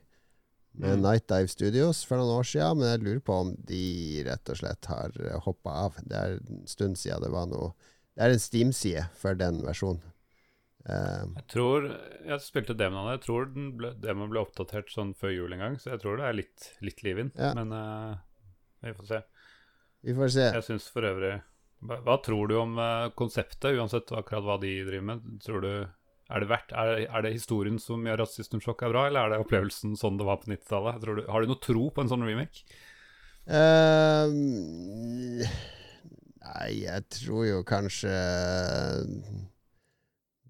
med 0.71 0.89
mm. 0.89 1.01
Night 1.01 1.27
Dive 1.27 1.47
Studios 1.51 2.05
for 2.07 2.17
noen 2.17 2.39
år 2.39 2.47
siden, 2.47 2.79
men 2.79 2.93
jeg 2.93 3.03
lurer 3.03 3.23
på 3.27 3.39
om 3.43 3.51
de 3.67 4.23
rett 4.27 4.51
og 4.53 4.59
slett 4.61 4.87
har 4.87 5.17
hoppa 5.45 5.71
av. 5.87 5.99
Det 5.99 6.17
er 6.17 6.37
en 6.39 6.67
stund 6.69 6.99
siden 6.99 7.25
det 7.25 7.33
var 7.33 7.49
noe 7.51 7.73
Det 8.15 8.23
er 8.23 8.33
en 8.33 8.43
Steam-side 8.43 9.05
for 9.19 9.37
den 9.39 9.61
versjonen. 9.65 10.03
Uh, 10.81 11.27
jeg 11.37 11.45
tror 11.53 11.83
Jeg 12.25 12.41
spilte 12.41 12.73
demoen 12.73 13.11
Jeg 13.11 13.19
tror 13.21 13.51
den 13.53 13.67
ble, 13.77 13.91
demoen 14.01 14.31
ble 14.31 14.41
oppdatert 14.41 14.89
sånn 14.89 15.11
før 15.13 15.35
jul 15.35 15.53
en 15.53 15.61
gang, 15.61 15.75
så 15.77 15.93
jeg 15.93 16.01
tror 16.01 16.17
det 16.17 16.25
er 16.25 16.39
litt, 16.39 16.71
litt 16.81 17.03
liv 17.05 17.21
inn. 17.21 17.29
Ja. 17.35 17.51
Men 17.57 17.75
uh, 17.75 18.15
vi 18.81 18.95
får 18.97 19.11
se. 19.11 19.21
Vi 20.01 20.17
får 20.17 20.33
se. 20.33 20.47
Jeg 20.55 20.67
syns 20.71 20.87
for 20.89 21.05
øvrig 21.05 21.35
hva, 21.81 22.17
tror 22.21 22.49
du 22.49 22.55
om 22.61 22.77
uh, 22.77 23.09
konseptet, 23.17 23.73
uansett 23.73 24.11
akkurat 24.13 24.45
hva 24.45 24.57
de 24.61 24.75
driver 24.85 25.07
med? 25.07 25.25
Tror 25.41 25.63
du, 25.65 25.71
er 26.29 26.43
det, 26.43 26.49
verdt, 26.51 26.73
er, 26.77 27.05
er 27.07 27.25
det 27.25 27.33
historien 27.33 27.79
som 27.81 28.05
gjør 28.05 28.25
at 28.25 28.33
System 28.33 28.61
Shock 28.63 28.83
er 28.85 28.93
bra, 28.93 29.07
eller 29.09 29.25
er 29.25 29.33
det 29.33 29.41
opplevelsen 29.45 29.97
sånn 29.99 30.19
det 30.19 30.27
var 30.27 30.41
på 30.43 30.51
90-tallet? 30.53 31.09
Har 31.31 31.41
du 31.41 31.51
noe 31.51 31.63
tro 31.63 31.87
på 31.89 32.03
en 32.03 32.11
sånn 32.11 32.25
remake? 32.27 32.65
Uh, 33.49 34.29
nei, 36.45 36.69
jeg 36.83 37.07
tror 37.17 37.47
jo 37.47 37.63
kanskje 37.65 38.13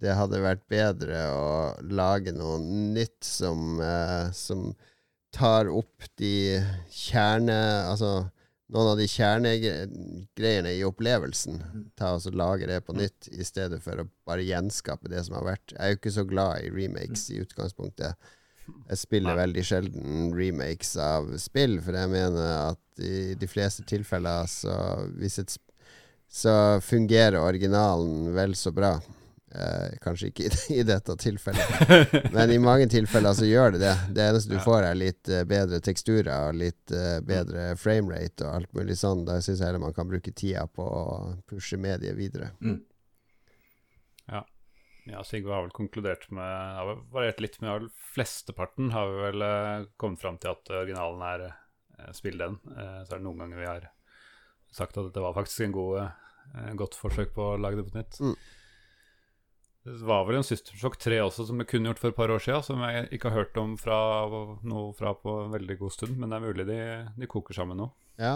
det 0.01 0.17
hadde 0.17 0.43
vært 0.43 0.67
bedre 0.71 1.23
å 1.31 1.47
lage 1.87 2.33
noe 2.35 2.59
nytt 2.59 3.23
som, 3.23 3.79
uh, 3.79 4.27
som 4.35 4.73
tar 5.31 5.71
opp 5.71 6.11
de 6.19 6.59
kjerne... 6.91 7.59
Altså 7.87 8.31
noen 8.71 8.91
av 8.93 8.99
de 8.99 9.07
kjernegreiene 9.11 10.73
i 10.77 10.83
opplevelsen. 10.87 11.59
Ta 11.99 12.13
og 12.15 12.37
Lage 12.37 12.69
det 12.69 12.79
på 12.87 12.95
nytt, 12.95 13.27
i 13.31 13.43
stedet 13.47 13.81
for 13.83 13.99
å 13.99 14.07
bare 14.27 14.45
gjenskape 14.47 15.11
det 15.11 15.25
som 15.27 15.35
har 15.39 15.49
vært. 15.49 15.73
Jeg 15.73 15.81
er 15.81 15.91
jo 15.91 15.99
ikke 15.99 16.15
så 16.15 16.27
glad 16.27 16.63
i 16.63 16.71
remakes 16.71 17.27
i 17.33 17.41
utgangspunktet. 17.43 18.31
Jeg 18.87 19.01
spiller 19.01 19.35
veldig 19.35 19.63
sjelden 19.67 20.29
remakes 20.37 20.93
av 21.01 21.33
spill, 21.41 21.79
for 21.83 21.97
jeg 21.97 22.11
mener 22.13 22.51
at 22.71 23.03
i 23.03 23.33
de 23.39 23.49
fleste 23.49 23.83
tilfeller 23.89 24.47
så, 24.47 24.75
så 26.31 26.55
fungerer 26.85 27.41
originalen 27.41 28.31
vel 28.37 28.55
så 28.55 28.71
bra. 28.75 28.95
Eh, 29.51 29.97
kanskje 29.99 30.29
ikke 30.29 30.45
i, 30.47 30.51
i, 30.77 30.83
dette 30.87 31.11
tilfellet, 31.19 32.13
men 32.31 32.53
i 32.53 32.59
mange 32.61 32.85
tilfeller 32.91 33.33
så 33.35 33.43
gjør 33.43 33.73
det 33.75 33.81
det. 33.81 33.95
Det 34.15 34.23
eneste 34.23 34.53
du 34.53 34.61
får, 34.63 34.85
er 34.87 34.95
litt 34.95 35.27
uh, 35.27 35.41
bedre 35.47 35.81
teksturer 35.83 36.29
og 36.47 36.55
litt 36.55 36.93
uh, 36.95 37.17
bedre 37.27 37.73
framerate 37.79 38.45
og 38.47 38.61
alt 38.61 38.71
mulig 38.77 38.95
sånn. 39.01 39.25
Da 39.27 39.41
syns 39.43 39.59
jeg 39.59 39.67
heller 39.67 39.83
man 39.83 39.95
kan 39.97 40.07
bruke 40.07 40.31
tida 40.31 40.63
på 40.71 40.85
å 40.85 41.01
pushe 41.51 41.75
mediet 41.81 42.15
videre. 42.15 42.53
Mm. 42.63 42.77
Ja. 44.31 44.45
ja, 45.11 45.25
Sigve 45.27 45.51
har 45.51 45.65
vel 45.65 45.75
konkludert 45.75 46.29
med 46.31 46.47
Har 46.77 47.03
variert 47.11 47.43
litt 47.43 47.57
med 47.59 47.89
Flesteparten 48.13 48.93
har 48.95 49.11
vi 49.11 49.19
vel 49.25 49.43
uh, 49.43 49.89
kommet 49.99 50.23
fram 50.23 50.39
til 50.39 50.53
at 50.53 50.73
originalen 50.77 51.27
er 51.27 51.45
uh, 51.49 52.07
spill 52.15 52.39
den. 52.39 52.55
så 52.71 53.03
er 53.03 53.17
det 53.17 53.25
noen 53.27 53.43
ganger 53.43 53.59
vi 53.59 53.67
har 53.67 53.91
sagt 54.71 54.95
at 54.95 55.11
det 55.11 55.27
var 55.27 55.35
faktisk 55.35 55.67
en 55.67 55.75
god, 55.75 56.17
godt 56.79 56.95
forsøk 56.95 57.35
på 57.35 57.51
å 57.51 57.59
lage 57.59 57.81
det 57.81 57.89
på 57.89 57.97
nytt. 57.99 58.23
Mm. 58.23 58.35
Det 59.81 59.97
var 60.05 60.27
vel 60.27 60.37
en 60.37 60.45
System 60.45 60.77
Shock 60.77 60.99
3 61.01 61.17
også 61.23 61.47
som 61.47 61.61
jeg 61.61 61.69
kunne 61.71 61.89
gjort 61.89 62.01
for 62.01 62.13
et 62.13 62.17
par 62.17 62.29
år 62.29 62.41
siden, 62.43 62.65
som 62.65 62.81
jeg 62.85 63.07
ikke 63.17 63.31
har 63.31 63.41
hørt 63.41 63.55
om 63.57 63.73
fra 63.81 63.97
noe 64.61 64.91
fra 64.93 65.15
på 65.17 65.39
en 65.47 65.55
veldig 65.55 65.77
god 65.79 65.95
stund. 65.95 66.19
Men 66.21 66.29
det 66.29 66.37
er 66.37 66.43
mulig 66.45 66.65
de, 66.69 66.81
de 67.17 67.29
koker 67.29 67.57
sammen 67.57 67.81
nå. 67.81 67.87
Ja. 68.21 68.35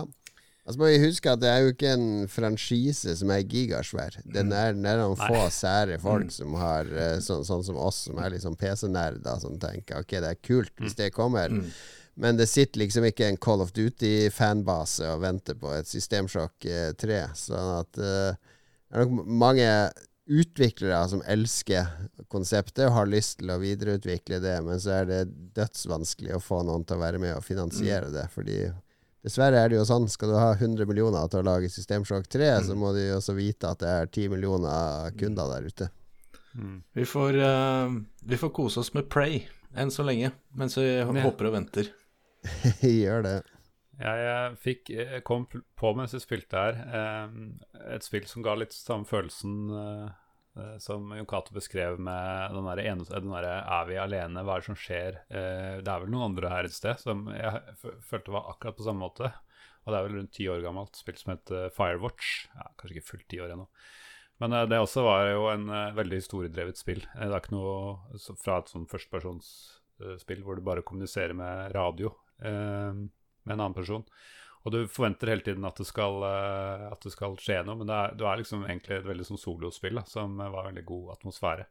Altså 0.66 0.82
må 0.82 0.88
vi 0.90 1.04
huske 1.04 1.30
at 1.30 1.44
det 1.44 1.50
er 1.52 1.60
jo 1.62 1.74
ikke 1.76 1.92
en 1.94 2.08
franchise 2.32 3.14
som 3.20 3.30
er 3.30 3.44
gigasvær. 3.46 4.18
Det 4.26 4.42
er, 4.42 4.74
den 4.74 4.88
er 4.90 4.98
noen 4.98 5.20
få 5.20 5.44
sære 5.54 6.00
folk 6.02 6.34
som 6.34 6.58
har 6.58 6.90
eh, 6.90 7.20
sånn, 7.22 7.46
sånn 7.46 7.62
som 7.68 7.78
oss, 7.78 8.08
som 8.08 8.18
er 8.18 8.34
liksom 8.34 8.58
PC-nerder, 8.58 9.38
som 9.44 9.60
tenker 9.62 10.02
ok, 10.02 10.18
det 10.26 10.32
er 10.32 10.42
kult 10.42 10.74
hvis 10.82 10.98
det 10.98 11.12
kommer. 11.14 11.54
Men 12.18 12.40
det 12.40 12.50
sitter 12.50 12.82
liksom 12.82 13.06
ikke 13.06 13.30
en 13.30 13.38
Call 13.38 13.62
of 13.62 13.76
Duty-fanbase 13.76 15.12
og 15.14 15.22
venter 15.22 15.58
på 15.62 15.70
et 15.78 15.90
Systemsjokk 15.92 16.66
eh, 16.72 16.90
3. 16.98 17.22
Sånn 17.38 17.72
at 17.76 18.02
uh, 18.02 18.34
det 18.34 18.98
er 18.98 19.06
nok 19.06 19.32
mange 19.46 19.70
utviklere 20.26 21.04
som 21.10 21.22
elsker 21.30 21.86
konseptet 22.32 22.88
og 22.88 22.96
har 22.96 23.10
lyst 23.10 23.40
til 23.40 23.52
å 23.54 23.60
videreutvikle 23.62 24.40
det, 24.44 24.56
men 24.66 24.82
så 24.82 25.00
er 25.02 25.10
det 25.10 25.20
dødsvanskelig 25.58 26.36
å 26.36 26.42
få 26.42 26.64
noen 26.66 26.86
til 26.88 26.98
å 26.98 27.04
være 27.04 27.22
med 27.22 27.36
og 27.36 27.46
finansiere 27.46 28.10
det. 28.14 28.26
Fordi 28.34 28.58
dessverre 29.26 29.62
er 29.62 29.70
det 29.72 29.80
jo 29.80 29.86
sånn, 29.88 30.08
skal 30.10 30.34
du 30.34 30.38
ha 30.40 30.52
100 30.56 30.90
millioner 30.90 31.30
til 31.30 31.44
å 31.44 31.48
lage 31.50 31.70
Systemsjokk 31.74 32.30
3, 32.32 32.50
så 32.70 32.78
må 32.78 32.94
du 32.96 33.04
jo 33.04 33.20
også 33.20 33.38
vite 33.38 33.70
at 33.70 33.84
det 33.84 33.92
er 33.92 34.10
10 34.10 34.34
millioner 34.34 35.14
kunder 35.20 35.54
der 35.54 35.70
ute. 35.70 35.92
Vi 36.96 37.06
får, 37.06 37.36
uh, 37.36 37.98
vi 38.24 38.40
får 38.40 38.54
kose 38.56 38.82
oss 38.82 38.94
med 38.96 39.10
Pray 39.12 39.44
enn 39.76 39.92
så 39.92 40.06
lenge, 40.08 40.32
mens 40.56 40.78
vi 40.80 40.88
håper 41.04 41.50
og 41.50 41.58
venter. 41.58 41.92
Gjør 42.82 43.26
det. 43.26 43.40
Jeg, 43.96 44.56
fikk, 44.60 44.92
kom 45.28 45.46
på 45.48 45.92
mens 45.96 46.14
jeg 46.16 46.26
spilte 46.26 46.60
her, 46.60 46.80
eh, 47.00 47.36
et 47.96 48.04
spill 48.04 48.26
som 48.28 48.44
ga 48.44 48.58
litt 48.60 48.76
samme 48.76 49.08
følelsen 49.08 49.56
eh, 49.72 50.10
eh, 50.60 50.76
som 50.84 51.14
Jon 51.16 51.30
Cato 51.30 51.56
beskrev 51.56 52.00
med 52.04 52.58
den 52.58 52.68
der 52.68 52.84
der, 52.84 53.48
Er 53.48 53.88
vi 53.88 54.00
alene? 54.02 54.44
Hva 54.44 54.58
er 54.58 54.66
det 54.66 54.68
som 54.68 54.80
skjer? 54.80 55.22
Det 55.30 55.88
er 55.88 56.04
vel 56.04 56.12
noen 56.12 56.32
andre 56.32 56.52
her 56.52 56.68
et 56.68 56.76
sted 56.76 57.00
som 57.00 57.30
jeg 57.32 57.64
følte 58.04 58.36
var 58.36 58.52
akkurat 58.52 58.76
på 58.76 58.88
samme 58.88 59.06
måte. 59.08 59.32
Og 59.86 59.94
det 59.94 59.98
er 59.98 60.08
vel 60.08 60.20
rundt 60.20 60.34
ti 60.34 60.50
år 60.50 60.64
gammelt. 60.66 60.98
Spill 60.98 61.20
som 61.22 61.36
heter 61.36 61.70
Firewatch. 61.72 62.50
Ja, 62.56 62.72
kanskje 62.76 62.98
ikke 62.98 63.12
fullt 63.14 63.28
ti 63.32 63.40
år 63.40 63.54
ennå. 63.54 63.70
Men 64.42 64.52
det 64.68 64.80
også 64.82 65.06
var 65.06 65.30
jo 65.30 65.46
en 65.54 65.70
veldig 65.96 66.18
historiedrevet 66.20 66.76
spill. 66.82 67.06
Det 67.06 67.30
er 67.30 67.38
ikke 67.38 67.56
noe 67.56 68.18
fra 68.42 68.58
et 68.60 68.74
sånn 68.74 68.90
førstepersonsspill 68.92 70.42
hvor 70.44 70.58
du 70.58 70.66
bare 70.66 70.84
kommuniserer 70.84 71.38
med 71.38 71.70
radio 71.78 72.10
eh, 72.44 73.06
med 73.46 73.56
en 73.56 73.68
annen 73.68 73.78
person. 73.78 74.06
Og 74.66 74.74
du 74.74 74.80
forventer 74.90 75.30
hele 75.30 75.46
tiden 75.46 75.66
at 75.70 75.78
det 75.78 75.86
skal, 75.86 76.24
eh, 76.26 76.88
at 76.90 77.06
det 77.06 77.14
skal 77.14 77.38
skje 77.38 77.62
noe, 77.66 77.78
men 77.78 77.90
det 77.90 77.98
er, 78.00 78.16
du 78.18 78.26
er 78.26 78.42
liksom 78.42 78.66
egentlig 78.66 78.98
et 78.98 79.06
veldig 79.06 79.28
sånn 79.28 79.42
solospill 79.42 80.02
da, 80.02 80.06
som 80.10 80.40
var 80.42 80.72
veldig 80.72 80.86
god 80.90 81.14
atmosfære. 81.20 81.68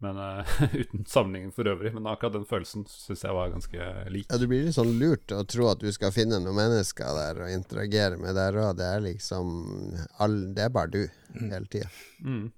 Men 0.00 0.16
uh, 0.16 0.46
Uten 0.80 1.04
sammenligning 1.04 1.52
for 1.52 1.68
øvrig. 1.68 1.92
Men 1.94 2.06
akkurat 2.06 2.32
den 2.32 2.46
følelsen 2.48 2.86
syns 2.88 3.24
jeg 3.24 3.36
var 3.36 3.50
ganske 3.52 3.88
lik. 4.08 4.30
Ja, 4.30 4.38
Du 4.40 4.46
blir 4.48 4.64
litt 4.64 4.78
sånn 4.78 4.94
lurt 5.00 5.34
å 5.36 5.42
tro 5.44 5.68
at 5.68 5.82
du 5.82 5.90
skal 5.92 6.14
finne 6.14 6.40
noen 6.40 6.56
mennesker 6.56 7.10
der 7.18 7.42
og 7.44 7.52
interagere 7.52 8.16
med 8.20 8.38
der 8.38 8.56
òg. 8.62 8.78
Det 8.78 8.86
er 8.88 9.04
liksom 9.04 9.52
all, 10.22 10.38
Det 10.56 10.64
er 10.64 10.72
bare 10.72 10.94
du 10.94 11.02
hele 11.36 11.66
tida. 11.68 11.90
Mm. 12.24 12.48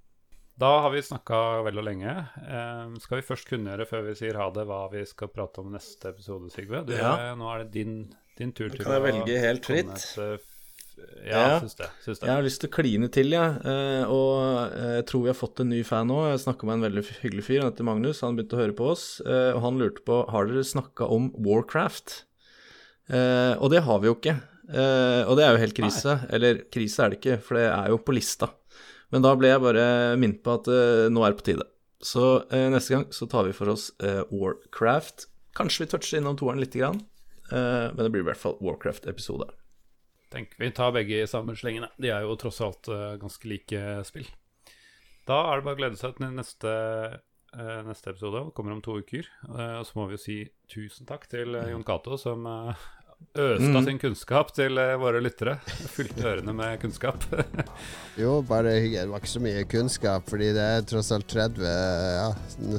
Da 0.63 0.71
har 0.85 0.93
vi 0.95 1.03
snakka 1.03 1.37
vel 1.67 1.81
og 1.81 1.87
lenge. 1.89 2.13
Um, 2.45 2.95
skal 3.03 3.19
vi 3.19 3.27
først 3.27 3.49
kunngjøre, 3.51 3.89
før 3.91 4.05
vi 4.07 4.15
sier 4.21 4.39
ha 4.39 4.47
det, 4.55 4.69
hva 4.69 4.85
vi 4.93 5.03
skal 5.09 5.33
prate 5.33 5.65
om 5.65 5.73
neste 5.75 6.13
episode, 6.13 6.53
Sigve? 6.55 6.85
Du, 6.87 6.93
Ja. 6.95 7.33
Nå 7.35 7.49
er 7.51 7.65
det 7.65 7.73
din, 7.75 7.97
din 8.39 8.53
tur 8.57 8.71
til 8.73 8.85
kan 8.85 8.97
jeg 8.97 9.05
velge 9.09 9.39
helt 9.43 9.67
fritt. 9.69 10.07
Ja, 11.27 11.39
Ja. 11.41 11.61
syns 11.61 11.75
det. 11.79 11.89
Syns 12.05 12.21
det. 12.21 12.27
Jeg 12.29 12.35
har 12.37 12.43
lyst 12.45 12.61
til 12.63 12.69
å 12.71 12.73
kline 12.77 13.09
til, 13.11 13.31
jeg. 13.35 13.55
Eh, 13.67 14.05
og 14.13 14.73
eh, 14.77 14.93
jeg 15.01 15.07
tror 15.09 15.23
vi 15.25 15.31
har 15.33 15.39
fått 15.39 15.61
en 15.65 15.71
ny 15.73 15.81
fan 15.87 16.07
nå. 16.11 16.19
Jeg 16.31 16.43
snakka 16.45 16.67
med 16.69 16.75
en 16.79 16.85
veldig 16.87 17.03
hyggelig 17.23 17.45
fyr, 17.49 17.61
han 17.63 17.73
heter 17.73 17.89
Magnus. 17.89 18.21
Han 18.23 18.37
begynte 18.37 18.59
å 18.59 18.61
høre 18.63 18.77
på 18.79 18.91
oss, 18.93 19.05
eh, 19.25 19.51
og 19.57 19.63
han 19.65 19.81
lurte 19.81 20.05
på 20.07 20.21
har 20.31 20.47
dere 20.51 20.63
snakka 20.69 21.09
om 21.11 21.31
Warcraft. 21.43 22.25
Eh, 23.11 23.55
og 23.59 23.71
det 23.73 23.83
har 23.89 23.99
vi 24.03 24.11
jo 24.11 24.15
ikke. 24.19 24.37
Eh, 24.73 25.23
og 25.27 25.37
det 25.41 25.45
er 25.47 25.57
jo 25.57 25.63
helt 25.65 25.79
krise. 25.81 26.17
Eller 26.31 26.63
krise 26.73 27.03
er 27.07 27.11
det 27.15 27.21
ikke, 27.21 27.39
for 27.43 27.59
det 27.59 27.67
er 27.73 27.89
jo 27.93 27.99
på 27.99 28.15
lista. 28.15 28.51
Men 29.13 29.25
da 29.27 29.35
ble 29.37 29.51
jeg 29.51 29.61
bare 29.65 29.87
minnet 30.17 30.43
på 30.45 30.55
at 30.57 30.69
nå 31.13 31.21
er 31.27 31.33
det 31.35 31.41
på 31.43 31.49
tide. 31.51 31.67
Så 32.03 32.47
neste 32.51 32.95
gang 32.95 33.05
så 33.13 33.27
tar 33.29 33.45
vi 33.45 33.53
for 33.53 33.69
oss 33.75 33.91
Warcraft. 34.33 35.27
Kanskje 35.55 35.85
vi 35.85 35.91
toucher 35.93 36.19
innom 36.23 36.39
toeren 36.41 36.63
lite 36.63 36.81
grann, 36.81 37.03
men 37.53 38.01
det 38.05 38.11
blir 38.15 38.23
i 38.25 38.29
hvert 38.31 38.41
fall 38.41 38.57
Warcraft-episode. 38.65 39.51
Tenk, 40.33 40.55
vi 40.57 40.71
tar 40.73 40.95
begge 40.97 41.19
i 41.23 41.27
samme 41.29 41.53
slengene. 41.59 41.91
De 42.01 42.09
er 42.09 42.25
jo 42.25 42.37
tross 42.41 42.63
alt 42.65 42.89
eh, 42.89 43.19
ganske 43.21 43.49
like 43.51 43.83
spill. 44.09 44.31
Da 45.29 45.37
er 45.51 45.61
det 45.61 45.67
bare 45.67 45.77
å 45.77 45.81
glede 45.83 46.01
seg 46.01 46.17
til 46.17 46.33
neste, 46.35 46.73
eh, 47.53 47.83
neste 47.87 48.11
episode. 48.15 48.41
Det 48.49 48.55
kommer 48.57 48.73
om 48.73 48.81
to 48.83 48.97
uker. 49.03 49.29
Eh, 49.53 49.77
og 49.83 49.85
så 49.87 49.99
må 50.01 50.09
vi 50.09 50.17
jo 50.17 50.23
si 50.25 50.39
tusen 50.73 51.07
takk 51.07 51.29
til 51.31 51.55
eh, 51.61 51.69
Jon 51.75 51.85
Cato, 51.85 52.17
som 52.19 52.49
eh, 52.49 52.89
øste 53.39 53.69
av 53.69 53.77
Mm. 53.83 53.85
sin 53.87 54.01
kunnskap 54.03 54.49
til 54.57 54.81
eh, 54.83 54.97
våre 54.99 55.21
lyttere. 55.23 55.59
Fylte 55.93 56.25
ørene 56.33 56.57
med 56.57 56.81
kunnskap. 56.83 57.23
Jo, 58.23 58.41
bare 58.43 58.73
hyggelig. 58.81 59.05
Det 59.05 59.13
var 59.13 59.21
ikke 59.23 59.35
så 59.37 59.45
mye 59.45 59.69
kunnskap, 59.71 60.27
fordi 60.33 60.49
det 60.57 60.65
er 60.79 60.83
tross 60.91 61.13
alt 61.15 61.29
30 61.31 61.63
Ja, 61.69 62.27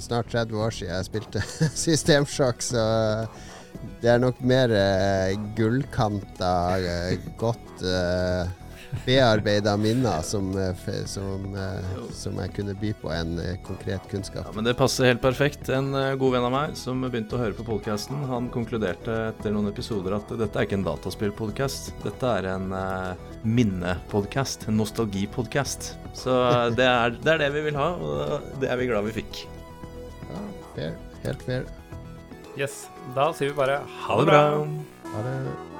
snart 0.03 0.33
30 0.33 0.57
år 0.65 0.73
siden 0.75 0.97
jeg 0.97 1.07
spilte 1.07 1.45
Systemsjokk, 1.85 2.65
så 2.65 2.83
det 4.03 4.11
er 4.11 4.19
nok 4.19 4.41
mer 4.43 4.71
uh, 4.73 5.31
gullkanta, 5.57 6.51
uh, 6.83 7.31
godt 7.39 7.83
uh, 7.87 8.51
bearbeida 9.07 9.73
minner 9.79 10.21
som, 10.21 10.51
som, 11.09 11.47
som 12.13 12.35
jeg 12.43 12.51
kunne 12.53 12.75
by 12.77 12.91
på 13.01 13.09
en 13.09 13.31
konkret 13.65 14.05
kunnskap. 14.11 14.45
Ja, 14.45 14.53
men 14.53 14.67
Det 14.67 14.75
passer 14.77 15.09
helt 15.09 15.23
perfekt. 15.23 15.71
En 15.73 15.89
god 16.21 16.35
venn 16.35 16.45
av 16.45 16.53
meg 16.53 16.77
som 16.77 17.01
begynte 17.01 17.33
å 17.33 17.41
høre 17.41 17.57
på 17.57 17.65
podkasten, 17.71 18.21
han 18.29 18.51
konkluderte 18.53 19.17
etter 19.31 19.55
noen 19.55 19.71
episoder 19.73 20.19
at 20.19 20.29
dette 20.37 20.61
er 20.61 20.69
ikke 20.69 20.77
en 20.77 20.85
dataspillpodkast. 20.85 21.89
Dette 22.05 22.37
er 22.37 22.51
en 22.53 22.69
minnepodkast, 23.41 24.69
en 24.69 24.77
nostalgipodkast. 24.77 25.95
Så 26.13 26.41
det 26.77 26.85
er, 26.85 27.17
det 27.17 27.33
er 27.33 27.47
det 27.47 27.53
vi 27.57 27.69
vil 27.71 27.81
ha, 27.81 27.95
og 27.97 28.59
det 28.61 28.69
er 28.69 28.77
vi 28.77 28.93
glad 28.93 29.09
vi 29.09 29.21
fikk. 29.23 29.47
Ja, 30.29 30.49
fair. 30.75 30.99
Helt 31.25 31.49
fair. 31.49 31.73
Yes. 32.57 32.87
Da 33.15 33.31
sier 33.33 33.49
vi 33.49 33.55
bare 33.57 33.79
ha 34.05 34.17
det 34.19 34.25
bra. 34.29 34.41
Ha 35.13 35.23
det. 35.25 35.72